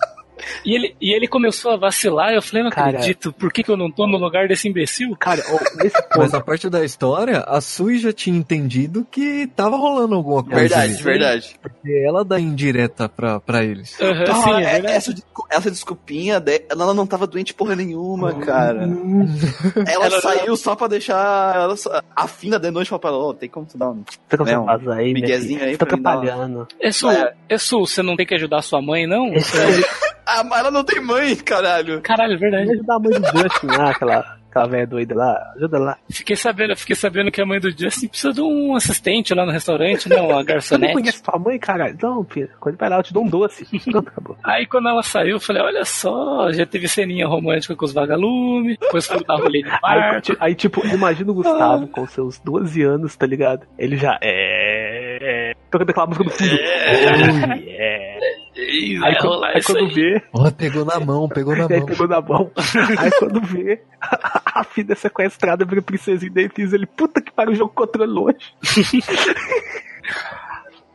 [0.64, 2.90] E ele, e ele começou a vacilar, eu falei, não Cara.
[2.90, 5.16] acredito, por que, que eu não tô no lugar desse imbecil?
[5.18, 5.42] cara,
[5.76, 6.36] nesse Mas ponto.
[6.36, 10.58] a parte da história, a Sui já tinha entendido que tava rolando alguma coisa.
[10.60, 11.02] Verdade, ali.
[11.02, 11.56] verdade.
[11.62, 13.98] Porque ela dá indireta pra, pra eles.
[14.00, 15.14] Aham, Ah, sim, é é- essa,
[15.50, 18.86] essa desculpinha ela não tava doente porra nenhuma, cara.
[18.86, 19.26] Hum,
[19.86, 23.34] Ela, Ela- saiu só pra deixar ela só- a Fina de noite pra falar, ô,
[23.34, 24.02] tem como tu dar um.
[24.28, 26.68] Você consegue É, um aí, minha miguezinho aí tá pra dar uma- atrapalhando.
[26.80, 27.34] É Sul, É.
[27.48, 29.26] é Sul, você não tem que ajudar sua mãe, não?
[29.28, 29.30] Ah,
[30.44, 32.00] mas ela não tem mãe, caralho.
[32.02, 32.70] Caralho, é verdade.
[32.72, 35.52] ajudar a mãe do Justin lá, aquela, aquela velha doida lá.
[35.56, 35.98] Ajuda lá.
[36.10, 39.52] Fiquei sabendo, fiquei sabendo que a mãe do Justin precisa de um assistente lá no
[39.52, 40.92] restaurante, não, uma Você não garçonete.
[40.94, 41.96] conhece sua mãe, caralho?
[42.02, 42.48] Não, filho.
[42.60, 43.66] Quando vai lá, eu te dou um doce.
[43.90, 44.36] Pronto, acabou.
[44.44, 48.76] Aí quando ela saiu, eu falei, olha só, já teve ceninha romântica com os vagalumes,
[48.80, 50.20] depois foi dar rolê de Aí, bar.
[50.20, 53.66] ti- aí, tipo, imagina o Gustavo com seus 12 anos, tá ligado?
[53.78, 55.50] Ele já é.
[55.50, 56.50] é tocando aquela música do fundo.
[56.54, 58.20] Oh, yeah.
[58.56, 59.86] Ih, Aí, vai quando- aí quando aí.
[59.94, 61.86] vê, Ó, pegou na mão, pegou na mão.
[61.86, 62.50] pegou na mão.
[62.98, 63.80] Aí quando vê,
[64.44, 68.10] a filha é sequestrada, vira princesinha da Efisa, ele, puta que pariu, o jogo controle
[68.10, 68.36] longe.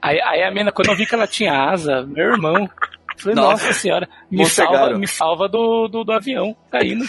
[0.01, 2.69] Aí, aí a menina, quando eu vi que ela tinha asa, meu irmão.
[3.17, 3.73] Falei, Nossa.
[3.73, 7.05] senhora, me salva, me salva do, do, do avião caindo.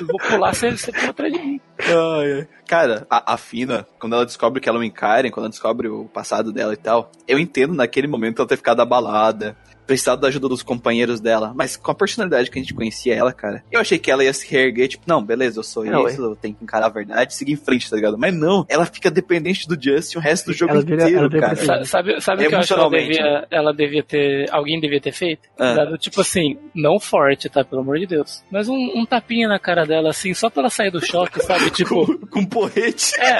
[0.00, 1.60] Eu vou pular, você, você tem atrás de mim.
[1.80, 2.48] Ai, ai.
[2.66, 5.88] Cara, a, a Fina, quando ela descobre que ela é um Enkaren, quando ela descobre
[5.88, 9.56] o passado dela e tal, eu entendo naquele momento ela ter ficado abalada,
[9.88, 13.32] precisado da ajuda dos companheiros dela, mas com a personalidade que a gente conhecia ela,
[13.32, 16.22] cara, eu achei que ela ia se reerguer, tipo, não, beleza, eu sou Não, isso,
[16.22, 18.18] eu tenho que encarar a verdade, seguir em frente, tá ligado?
[18.18, 21.40] Mas não, ela fica dependente do Justin o resto do jogo Ela inteiro, ela vira
[21.40, 21.56] cara.
[21.56, 24.46] Sa- Sabe, sabe o que eu acho que ela devia, ela devia ter.
[24.52, 25.48] Alguém devia ter feito?
[25.58, 25.72] Ah.
[25.74, 27.64] Dado, tipo assim, não forte, tá?
[27.64, 28.44] Pelo amor de Deus.
[28.50, 31.70] Mas um, um tapinha na cara dela, assim, só pra ela sair do choque, sabe?
[31.78, 33.18] Tipo, Com, com porrete.
[33.20, 33.38] é.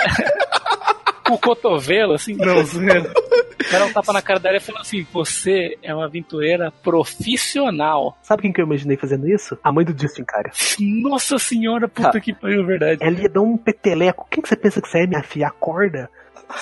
[1.27, 3.11] Com o cotovelo, assim, não, zoando.
[3.73, 8.17] Era um tapa na cara dela e falou assim: Você é uma aventureira profissional.
[8.23, 9.59] Sabe quem que eu imaginei fazendo isso?
[9.63, 10.51] A mãe do Justin, cara.
[10.79, 12.21] Nossa senhora, puta Tá.
[12.21, 13.03] que pariu, verdade.
[13.03, 14.27] Ela ia dar um peteleco.
[14.31, 15.49] Quem que você pensa que você é, minha filha?
[15.49, 16.09] Acorda.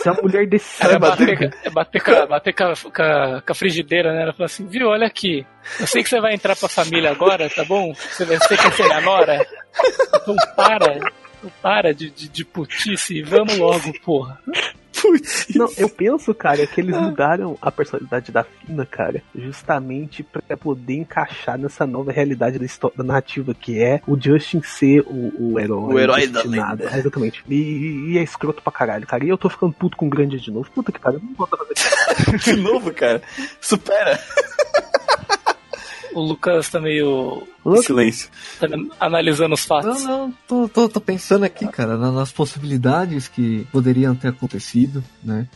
[0.04, 1.10] É uma mulher desse Ela ia sangue.
[1.36, 4.22] bater, é bater, com, a- bater com, a, com a- a frigideira, né?
[4.22, 5.46] Ela falou assim, viu, olha aqui.
[5.78, 7.94] Eu sei que você vai entrar pra família agora, tá bom?
[7.94, 9.46] Você vai ser quer ser a nora.
[10.22, 10.96] Então para.
[10.96, 14.40] Então para de, de, de putice e vamos logo, porra.
[15.54, 20.94] Não, eu penso, cara, que eles mudaram a personalidade da Fina, cara, justamente pra poder
[20.94, 25.60] encaixar nessa nova realidade da, história, da narrativa, que é o Justin ser o, o
[25.60, 25.94] herói.
[25.94, 26.82] O herói da destinado.
[26.84, 27.44] É, Exatamente.
[27.48, 29.24] E, e é escroto pra caralho, cara.
[29.24, 30.70] E eu tô ficando puto com o grande de novo.
[30.70, 33.22] Puta que pariu, não volta a fazer De novo, cara.
[33.60, 34.18] Supera.
[36.16, 37.42] O Lucas tá meio
[37.82, 38.30] Silêncio.
[38.58, 38.66] tá
[38.98, 40.02] analisando os fatos.
[40.02, 45.04] Não, não, tô, tô, tô pensando aqui, cara, na- nas possibilidades que poderiam ter acontecido,
[45.22, 45.46] né?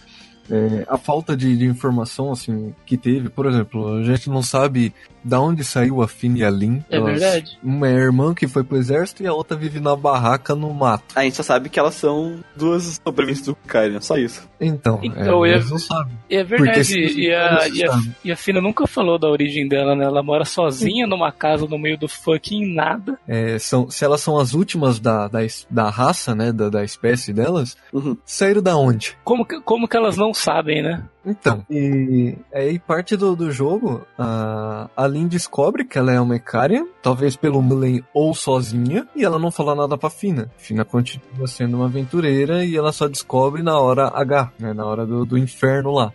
[0.50, 4.92] É, a falta de, de informação, assim, que teve, por exemplo, a gente não sabe
[5.24, 6.82] da onde saiu a Finn e a Lin.
[6.90, 7.58] É Elas- verdade.
[7.62, 10.72] Uma é a irmã que foi pro exército e a outra vive na barraca no
[10.72, 11.04] mato.
[11.16, 14.48] A gente só sabe que elas são duas sobreviventes do Kyrian, só isso.
[14.60, 16.12] Então, Então, é, eu- eles não sabem.
[16.28, 16.98] E é verdade.
[16.98, 18.10] E a, não e, a, sabe.
[18.24, 20.04] e a Fina nunca falou da origem dela, né?
[20.04, 23.18] Ela mora sozinha numa casa no meio do fucking nada.
[23.26, 25.40] É, são, se elas são as últimas da, da,
[25.70, 28.16] da raça, né, da, da espécie delas, Uhum.
[28.24, 29.16] saíram da onde?
[29.24, 31.04] Como que, como que elas não sabem, né?
[31.24, 36.36] Então, e aí parte do, do jogo, a, a Lin descobre que ela é uma
[36.36, 40.50] Icarian, talvez pelo Mullen ou sozinha, e ela não fala nada pra Fina.
[40.56, 45.06] Fina continua sendo uma aventureira e ela só descobre na hora H, né, na hora
[45.06, 46.12] do, do inferno lá.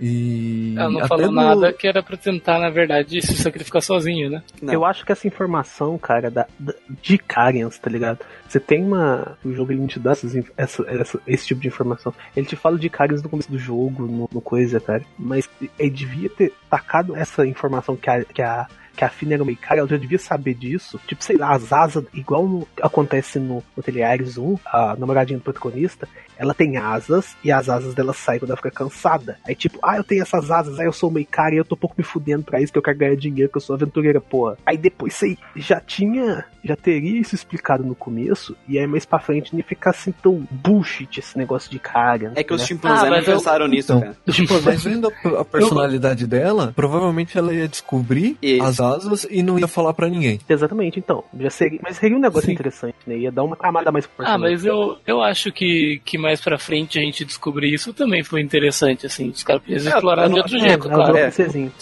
[0.00, 4.30] E Ela não falou no- nada que era pra tentar, na verdade, se sacrificar sozinho,
[4.30, 4.42] né?
[4.62, 4.72] Não.
[4.72, 8.20] Eu acho que essa informação, cara, da, da- de Carians, tá ligado?
[8.48, 9.36] Você tem uma.
[9.44, 12.14] O jogo ele não te dá essas essa, essa- esse tipo de informação.
[12.36, 15.02] Ele te fala de Carians no começo do jogo, no, no coisa, cara.
[15.18, 18.24] Mas ele devia ter tacado essa informação que a.
[18.24, 18.66] Que a
[18.98, 20.98] que a Fina era uma Icari, ela já devia saber disso.
[21.06, 25.42] Tipo, sei lá, as asas, igual no- acontece no, no Teleares 1, a namoradinha do
[25.44, 29.38] protagonista, ela tem asas e as asas dela saem quando ela fica cansada.
[29.46, 31.76] Aí, tipo, ah, eu tenho essas asas, aí eu sou uma Icari e eu tô
[31.76, 34.20] um pouco me fudendo pra isso, que eu quero ganhar dinheiro, que eu sou aventureira,
[34.20, 34.56] porra.
[34.66, 39.18] Aí depois você já tinha, já teria isso explicado no começo, e aí mais pra
[39.20, 42.32] frente não ia ficar assim tão bullshit esse negócio de cara.
[42.34, 42.66] É que os né?
[42.66, 44.16] chimpanzés Ah, não eu- pensaram nisso, Então, cara.
[44.64, 48.87] Mas vendo a, a personalidade dela, provavelmente ela ia descobrir E- as asas
[49.30, 50.40] e não ia falar pra ninguém.
[50.48, 51.22] Exatamente, então.
[51.38, 52.52] Já seria, mas seria um negócio Sim.
[52.52, 53.16] interessante, né?
[53.18, 56.58] Ia dar uma camada mais pro Ah, mas eu, eu acho que, que mais pra
[56.58, 59.28] frente a gente descobrir isso também foi interessante, assim.
[59.30, 61.16] Os caras podiam É, explorar de não- outro É, jeito, ela claro.
[61.16, 61.32] É.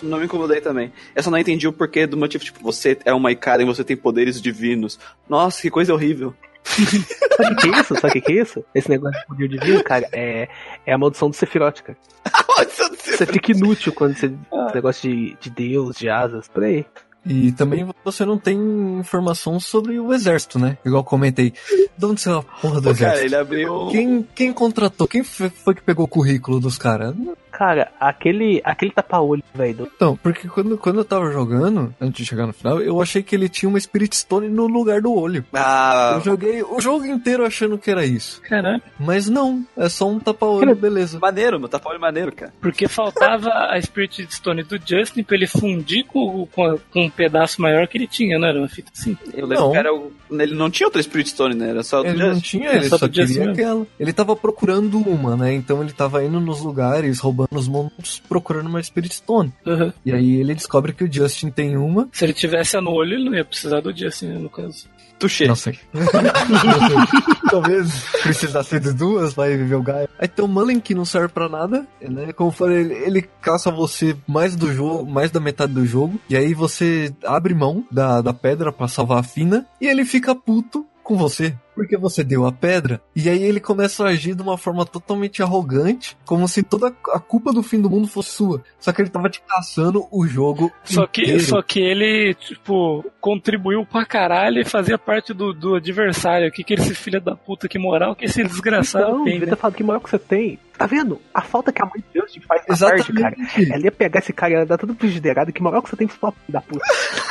[0.03, 0.93] Não me incomodei também.
[1.15, 3.85] Eu só não entendi o porquê do motivo, tipo, você é uma Icarian e você
[3.85, 4.99] tem poderes divinos.
[5.29, 6.35] Nossa, que coisa horrível.
[6.67, 7.95] Sabe o que é isso?
[7.97, 8.65] Sabe o que é isso?
[8.75, 10.49] Esse negócio de poder divino, cara, é,
[10.85, 11.99] é a maldição do Sephiroth, cara.
[13.07, 14.27] Você fica inútil quando você.
[14.67, 16.85] Esse negócio de, de Deus, de asas, por aí.
[17.29, 18.57] E também você não tem
[19.01, 20.79] informação sobre o exército, né?
[20.85, 21.53] Igual comentei.
[21.99, 23.27] De onde saiu a porra do Pô, cara, exército?
[23.27, 23.89] ele abriu.
[23.89, 25.09] Quem, quem contratou?
[25.09, 27.17] Quem foi foi que pegou o currículo dos caras?
[27.57, 29.89] Cara, aquele, aquele tapa-olho, velho.
[29.97, 33.35] Então, porque quando, quando eu tava jogando, antes de chegar no final, eu achei que
[33.35, 35.45] ele tinha uma Spirit Stone no lugar do olho.
[35.55, 38.43] Ah, Eu joguei o jogo inteiro achando que era isso.
[38.43, 38.83] Caralho.
[39.01, 41.19] Mas não, é só um tapa-olho, beleza.
[41.19, 41.69] maneiro, meu.
[41.69, 42.53] Tapa-olho maneiro, cara.
[42.61, 47.11] Porque faltava a Spirit Stone do Justin pra ele fundir com, com, a- com um
[47.11, 49.17] pedaço maior que ele tinha, não era uma fita assim?
[49.33, 49.73] Eu lembro Não.
[49.73, 50.13] que era o...
[50.31, 51.71] ele não tinha outra Spirit Stone, né?
[51.71, 53.53] Era só Ele não tinha, ele só só queria mesmo.
[53.53, 53.87] aquela.
[53.99, 55.55] Ele tava procurando uma, né?
[55.55, 59.53] Então ele tava indo nos lugares, roubando os monstros, procurando uma Spirit Stone.
[59.65, 59.93] Uhum.
[60.05, 62.09] E aí ele descobre que o Justin tem uma.
[62.13, 64.89] Se ele tivesse a no olho, ele não ia precisar do Justin, né, no caso.
[65.19, 65.47] Tuxê.
[65.47, 65.79] Não sei.
[67.51, 70.09] Talvez precisasse de duas, vai viver o Gaia.
[70.19, 72.33] Aí tem o Mullen que não serve pra nada, né?
[72.33, 76.21] Como eu falei, ele, ele caça você mais do jogo, mais da metade do jogo.
[76.29, 79.67] E aí você abre mão da, da pedra pra salvar a Fina.
[79.81, 81.55] E ele fica puto com você.
[81.75, 83.01] Porque você deu a pedra.
[83.15, 86.17] E aí ele começa a agir de uma forma totalmente arrogante.
[86.25, 88.63] Como se toda a culpa do fim do mundo fosse sua.
[88.81, 90.73] Só que ele tava te caçando o jogo.
[90.85, 96.51] Só que, só que ele, tipo, contribuiu pra caralho e fazia parte do, do adversário.
[96.51, 99.55] Que que esse filho da puta, que moral que esse desgraçado Não, tem, devia né?
[99.55, 100.59] ter falado que moral que você tem.
[100.77, 101.21] Tá vendo?
[101.33, 103.35] A falta que a mãe de Justin faz na tarde, cara.
[103.39, 103.73] Exatamente.
[103.73, 105.53] Ela ia pegar esse cara e ia dar tudo frigideirado.
[105.53, 106.85] Que moral que você tem pra da puta.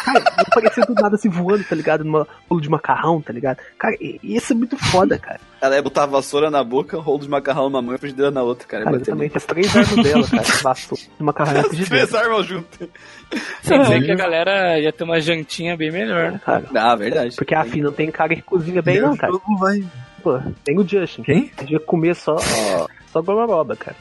[0.04, 2.04] Cara, não parecia do nada assim voando, tá ligado?
[2.04, 3.58] Numa bolo de macarrão, tá ligado?
[3.78, 5.40] Cara, isso é muito foda, cara.
[5.62, 8.42] Ela ia botar a vassoura na boca, rolo de macarrão numa mão e frigideira na
[8.44, 8.84] outra, cara.
[8.84, 9.38] Cara, exatamente.
[9.38, 10.44] As três armas dela, cara.
[10.64, 12.08] Vassoura macarrão e frigideira.
[12.08, 12.90] Três armas juntas.
[13.62, 16.42] Sem dizer que a galera ia ter uma jantinha bem melhor, né?
[16.46, 17.36] Cara, Ah, verdade.
[17.36, 19.34] porque a Fih não tem cara que cozinha bem, não, cara.
[19.60, 19.84] vai.
[20.24, 21.22] Pô, tem o Justin.
[21.24, 21.52] Quem?
[21.58, 22.36] A gente ia comer só,
[23.16, 23.96] só gororoba, cara.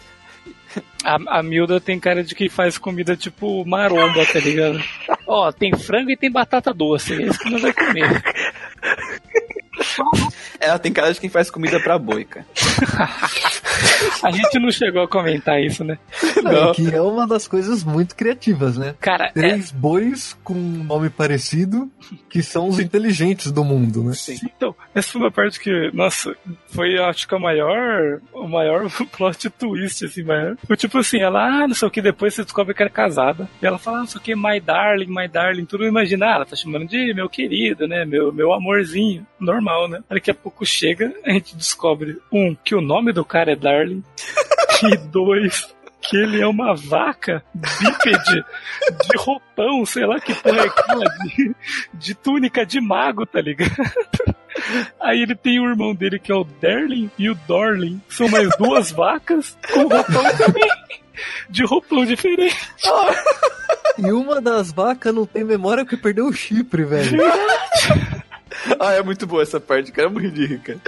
[1.05, 4.83] A, a Milda tem cara de que faz comida tipo maromba, tá ligado?
[5.25, 7.15] Ó, tem frango e tem batata doce.
[7.15, 8.23] É isso que nós vai comer.
[10.61, 12.47] Ela tem cara de quem faz comida pra boi, cara.
[14.23, 15.99] A gente não chegou a comentar isso, né?
[16.43, 16.73] Não.
[16.73, 18.95] Que é uma das coisas muito criativas, né?
[19.01, 21.91] Cara, é, Três bois com um nome parecido,
[22.29, 24.15] que são os inteligentes do mundo, né?
[24.15, 24.39] Sim.
[24.45, 26.35] então, essa foi uma parte que, nossa,
[26.69, 30.57] foi acho que a maior, o maior plot twist, assim, maior.
[30.67, 33.49] Foi tipo assim, ela, ah, não sei o que, depois você descobre que era casada.
[33.61, 36.35] E ela fala, ah, não sei o que, my darling, my darling, tudo imagina, ah,
[36.37, 38.05] ela tá chamando de meu querido, né?
[38.05, 40.03] Meu, meu amorzinho, normal, né?
[40.09, 44.03] Daqui a pouco chega, a gente descobre, um, que o nome do cara é Darling,
[44.85, 48.45] e dois, que ele é uma vaca bípede
[49.09, 51.55] de roupão, sei lá que porra é aquela, de,
[51.95, 53.73] de túnica de mago, tá ligado?
[55.01, 58.01] Aí ele tem o irmão dele que é o Darling e o Dorling.
[58.09, 60.71] São mais duas vacas com roupão também.
[61.49, 62.57] De roupão diferente.
[63.99, 67.19] E uma das vacas não tem memória porque perdeu o chifre, velho.
[68.79, 70.09] Ah, é muito boa essa parte, cara.
[70.09, 70.79] É muito rica.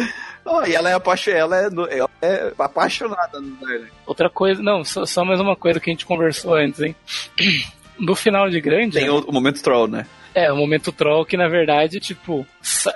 [0.44, 1.30] Oh, e ela é, apaixo...
[1.30, 3.88] ela é, ela é apaixonada no Darling.
[4.06, 6.94] Outra coisa, não, só, só mais uma coisa que a gente conversou antes, hein?
[7.98, 8.98] No final de grande.
[8.98, 10.06] Tem o, o momento troll, né?
[10.34, 12.46] É, o momento troll que na verdade, tipo,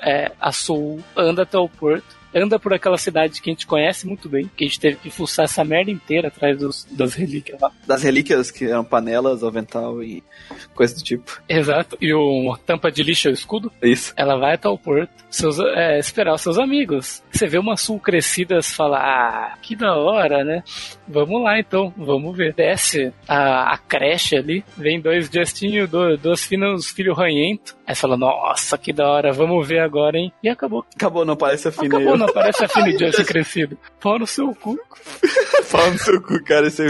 [0.02, 4.06] é, a Soul anda até o porto, anda por aquela cidade que a gente conhece
[4.06, 7.60] muito bem, que a gente teve que fuçar essa merda inteira atrás dos, das relíquias
[7.60, 7.70] lá.
[7.86, 10.22] Das relíquias que eram panelas, avental e
[10.74, 11.40] coisa do tipo.
[11.48, 11.96] Exato.
[12.00, 13.72] E o tampa de lixo é o escudo.
[13.82, 14.12] Isso.
[14.16, 17.22] Ela vai até o porto, seus, é, esperar os seus amigos.
[17.30, 20.62] Você vê uma Sul crescidas fala, ah, que da hora, né?
[21.08, 22.54] Vamos lá então, vamos ver.
[22.54, 27.76] Desce a, a creche ali, vem dois Justinho, dois, dois finos filho ranhento.
[27.86, 30.32] Aí fala, nossa, que da hora, vamos ver agora, hein?
[30.42, 30.84] E acabou.
[30.94, 33.78] Acabou, não parece a fina Acabou, não aparece a Fina e Justin crescido.
[34.00, 34.78] Pau no seu cu.
[35.64, 36.68] Fala no seu cu, cara.
[36.68, 36.88] Isso é.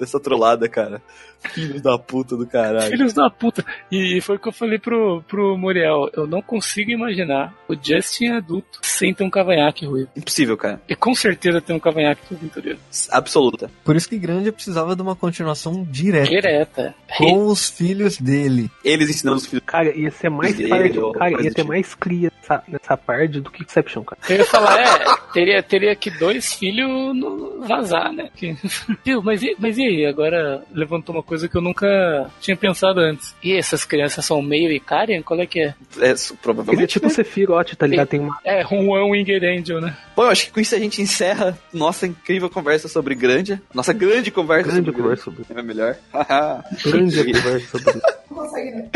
[0.00, 1.02] Essa trollada, cara.
[1.50, 2.90] Filho da puta do caralho.
[2.90, 3.64] Filhos da puta.
[3.90, 6.08] E foi o que eu falei pro, pro Muriel.
[6.14, 10.06] Eu não consigo imaginar o Justin adulto sem ter um cavanhaque ruim.
[10.16, 10.80] Impossível, cara.
[10.88, 12.78] E com certeza tem um cavanhaque todo inteiro.
[13.10, 13.70] Absoluta.
[13.84, 16.94] Por isso que Grande precisava de uma continuação direta Direta.
[17.18, 18.70] com os filhos dele.
[18.84, 19.64] Eles ensinando os filhos.
[19.66, 20.98] Cara, ia ser mais Dele, parte.
[20.98, 24.20] ou Cara, ia do ter mais cria nessa, nessa parte do que Exception, cara.
[24.28, 28.28] Eu ia falar, é, teria, teria que dois filhos no- vazar, né?
[28.36, 28.56] Que-
[29.24, 30.06] mas, e- mas e aí?
[30.06, 33.34] Agora levantou uma coisa que eu nunca tinha pensado antes.
[33.42, 35.22] E essas crianças são meio Icarian?
[35.22, 35.74] Qual é que é?
[36.00, 36.86] É, su- Ele é provavelmente.
[36.92, 38.08] tipo Sephiroth, tá ligado?
[38.08, 38.36] Tem uma.
[38.44, 39.96] É, Juan Winger Angel, né?
[40.16, 43.60] Bom, eu acho que com isso a gente encerra nossa incrível conversa sobre grande.
[43.74, 45.96] Nossa grande conversa Grande sobre conversa sobre É melhor.
[46.84, 48.00] grande conversa sobre.
[48.30, 48.90] Não consegue, né?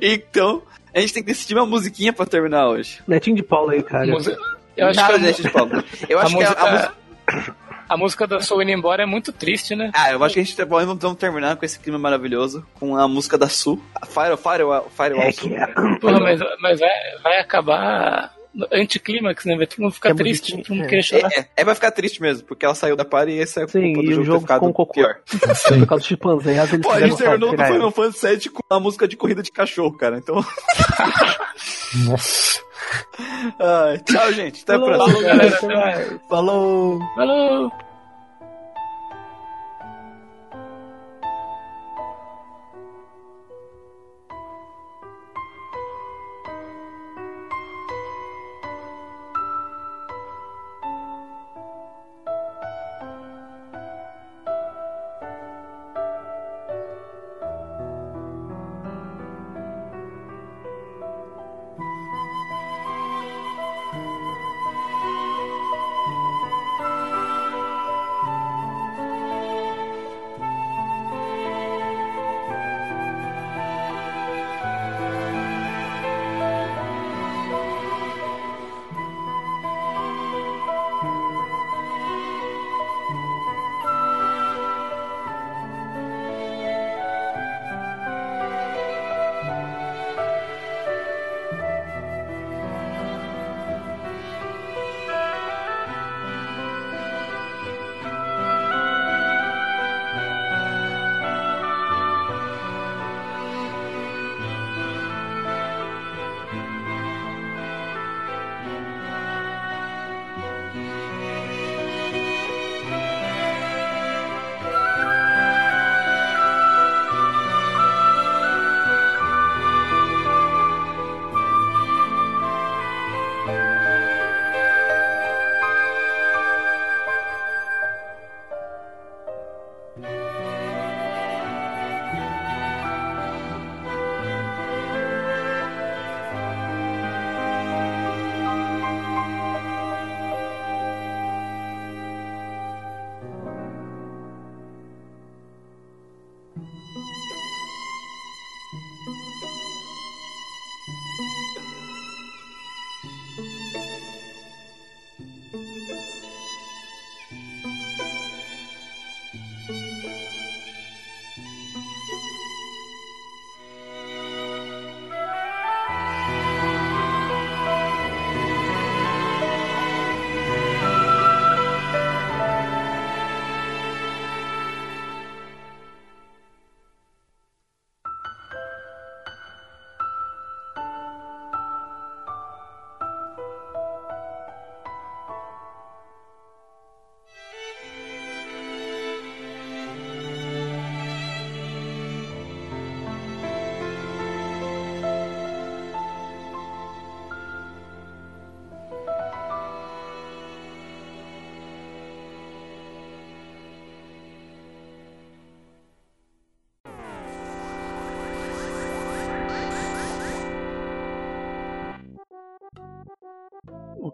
[0.00, 0.62] então,
[0.94, 3.00] a gente tem que decidir uma musiquinha pra terminar hoje.
[3.06, 4.06] Netinho de Paula aí, cara.
[4.06, 4.36] Música-
[4.76, 5.84] Eu acho Nada que a, de.
[6.08, 6.92] Eu a música.
[7.88, 9.90] a música da Soul indo embora é muito triste, né?
[9.94, 13.06] Ah, eu acho que a gente vamos vamos terminar com esse clima maravilhoso com a
[13.08, 13.80] música da Su.
[13.94, 15.48] A Fire, Fire, Fire, É Sul.
[15.50, 15.66] que é.
[16.00, 16.90] Porra, mas, mas vai,
[17.22, 19.56] vai acabar no anticlímax, né?
[19.56, 20.88] Vai todo mundo ficar É triste, todo mundo é.
[20.88, 21.30] querer chorar.
[21.32, 23.64] É, é, é, vai ficar triste mesmo, porque ela saiu da party e esse é
[23.64, 24.92] a Sim, culpa do jogo o jogo ter ficado ficou um cocô.
[24.94, 25.16] pior.
[25.28, 27.90] Por causa dos chimpanzés, Pô, a gente terminou do Final.
[27.90, 30.16] Fantasy VII com a música de corrida de cachorro, cara.
[30.16, 30.36] Então.
[32.06, 32.65] Nossa.
[33.58, 34.62] Ai, tchau, gente.
[34.62, 35.22] Até a Falou, próxima.
[35.22, 36.20] Galera, até mais.
[36.28, 37.00] Falou!
[37.14, 37.72] Falou!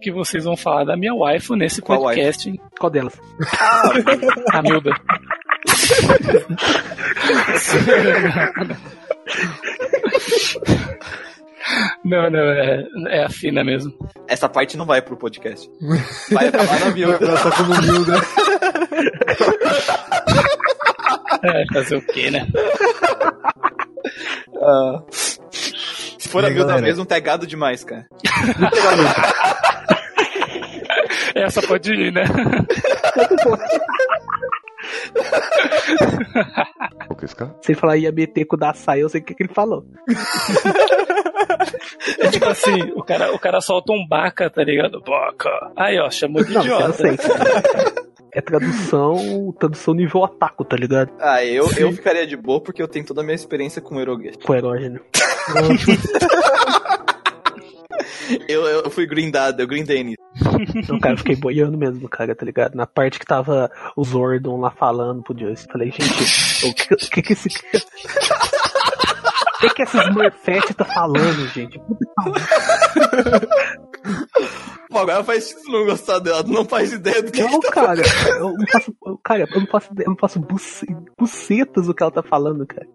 [0.03, 2.53] Que vocês vão falar da minha waifu nesse Qual podcast.
[2.79, 3.19] Qual delas?
[4.53, 4.91] A Milda.
[12.05, 13.93] Não, não, é, é a fina mesmo.
[14.29, 15.71] Essa parte não vai pro podcast.
[16.33, 17.19] Vai acabar na Milda.
[17.19, 18.11] Tá como humilde.
[21.45, 22.47] É, fazer o quê, né?
[24.63, 25.03] Ah.
[25.11, 28.07] Se for a E Milda mesmo, tá gado demais, cara.
[31.35, 32.25] Essa pode ir, né?
[37.61, 39.53] Se ele falar ia meter com o da saia, eu sei o que, que ele
[39.53, 39.85] falou.
[42.19, 45.01] É tipo assim, o cara, o cara solta um baca, tá ligado?
[45.01, 45.71] Baca.
[45.77, 46.93] Aí, ó, chamou de Não, idiota.
[46.95, 47.17] sei.
[48.35, 51.11] É tradução, tradução nível otaku, tá ligado?
[51.21, 54.39] Ah, eu, eu ficaria de boa porque eu tenho toda a minha experiência com eroguete.
[54.39, 55.01] Com erógeno.
[58.49, 60.19] Eu, eu fui grindado, eu grindei nisso.
[60.75, 62.75] Então, cara, eu fiquei boiando mesmo, cara, tá ligado?
[62.75, 65.67] Na parte que tava o Zordon lá falando pro Joyce.
[65.71, 67.49] Falei, gente, o que, que que esse.
[69.65, 71.79] O que que essa Smurfette tá falando, gente?
[71.79, 72.05] Puta.
[74.91, 77.67] Pô, agora faz sentido não gostar dela, tu não faz ideia do que Não, que
[77.69, 78.03] tá cara,
[78.39, 78.95] eu não faço.
[79.07, 80.87] eu- Cara, eu não faço, ideia, eu não faço buce-
[81.19, 82.87] bucetas o que ela tá falando, cara.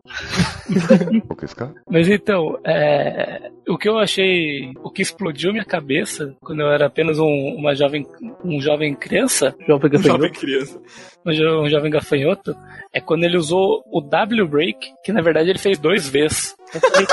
[1.89, 6.85] Mas então, é, o que eu achei, o que explodiu minha cabeça quando eu era
[6.87, 8.05] apenas um, uma jovem,
[8.43, 10.39] um jovem criança, Jovem jovem gafanhoto.
[10.39, 10.79] criança.
[11.27, 12.55] Um, jo- um jovem gafanhoto,
[12.93, 16.55] é quando ele usou o W break, que na verdade ele fez dois vezes.
[16.73, 17.05] Eu falei,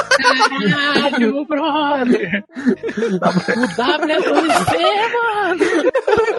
[0.72, 2.44] caralho, brother!
[2.56, 4.78] O W é dois V,
[5.12, 5.64] mano!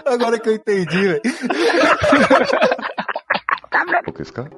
[0.06, 1.20] Agora que eu entendi, velho.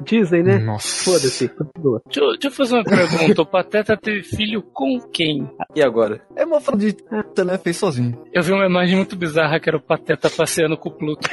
[0.05, 0.59] Dizem, né?
[0.59, 1.05] Nossa.
[1.05, 2.01] Foda-se, continua.
[2.07, 3.43] Deixa, eu- deixa eu fazer uma pergunta.
[3.43, 5.49] O Pateta teve filho com quem?
[5.75, 6.21] E agora?
[6.37, 6.97] É uma foto de
[7.45, 7.59] né?
[7.59, 8.25] Fez sozinho.
[8.33, 11.29] Eu vi uma imagem muito bizarra que era o Pateta passeando com o Pluto.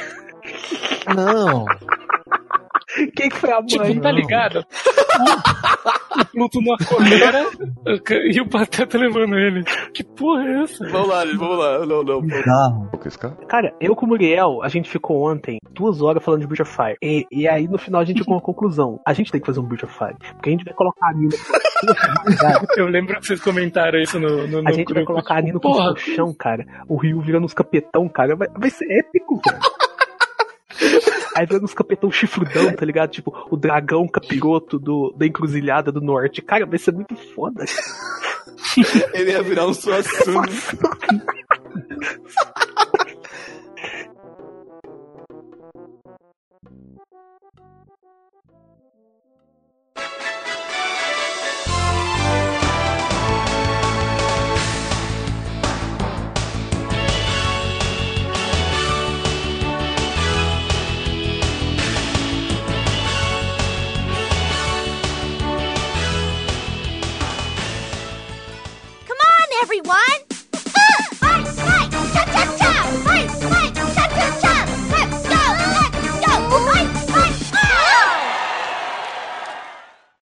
[1.14, 1.64] Não.
[3.14, 3.66] Quem que foi a mãe?
[3.66, 4.64] Tipo, tá ligado?
[5.18, 7.44] O, o Pluto numa coleira
[8.32, 9.64] e o Pateta levando ele.
[9.92, 10.88] Que porra é essa?
[10.88, 11.86] Vamos lá, vamos lá.
[11.86, 12.22] Não, não.
[12.22, 12.90] Bizarro.
[13.48, 16.74] Cara, eu com o Muriel, a gente ficou ontem duas horas falando de Bridge of
[16.74, 16.96] Fire.
[17.02, 18.98] E, e aí no final a gente chegou a uma conclusão.
[19.06, 20.16] A gente tem que fazer um Bridge of Fire.
[20.34, 21.36] Porque a gente vai colocar a Nina.
[22.76, 25.12] Eu lembro que vocês comentaram isso no, no, no A gente vai grupo.
[25.12, 26.64] colocar a Nina com Porra, o chão, cara.
[26.88, 28.34] O Rio virando uns capetão, cara.
[28.34, 29.60] Vai, vai ser épico, velho.
[31.34, 33.10] Aí vem uns capetão chifrudão, tá ligado?
[33.10, 36.40] Tipo, o dragão capiroto do, da encruzilhada do norte.
[36.40, 37.64] Cara, vai ser muito foda.
[39.12, 40.42] Ele ia virar um Suassuna.
[69.78, 70.25] everyone!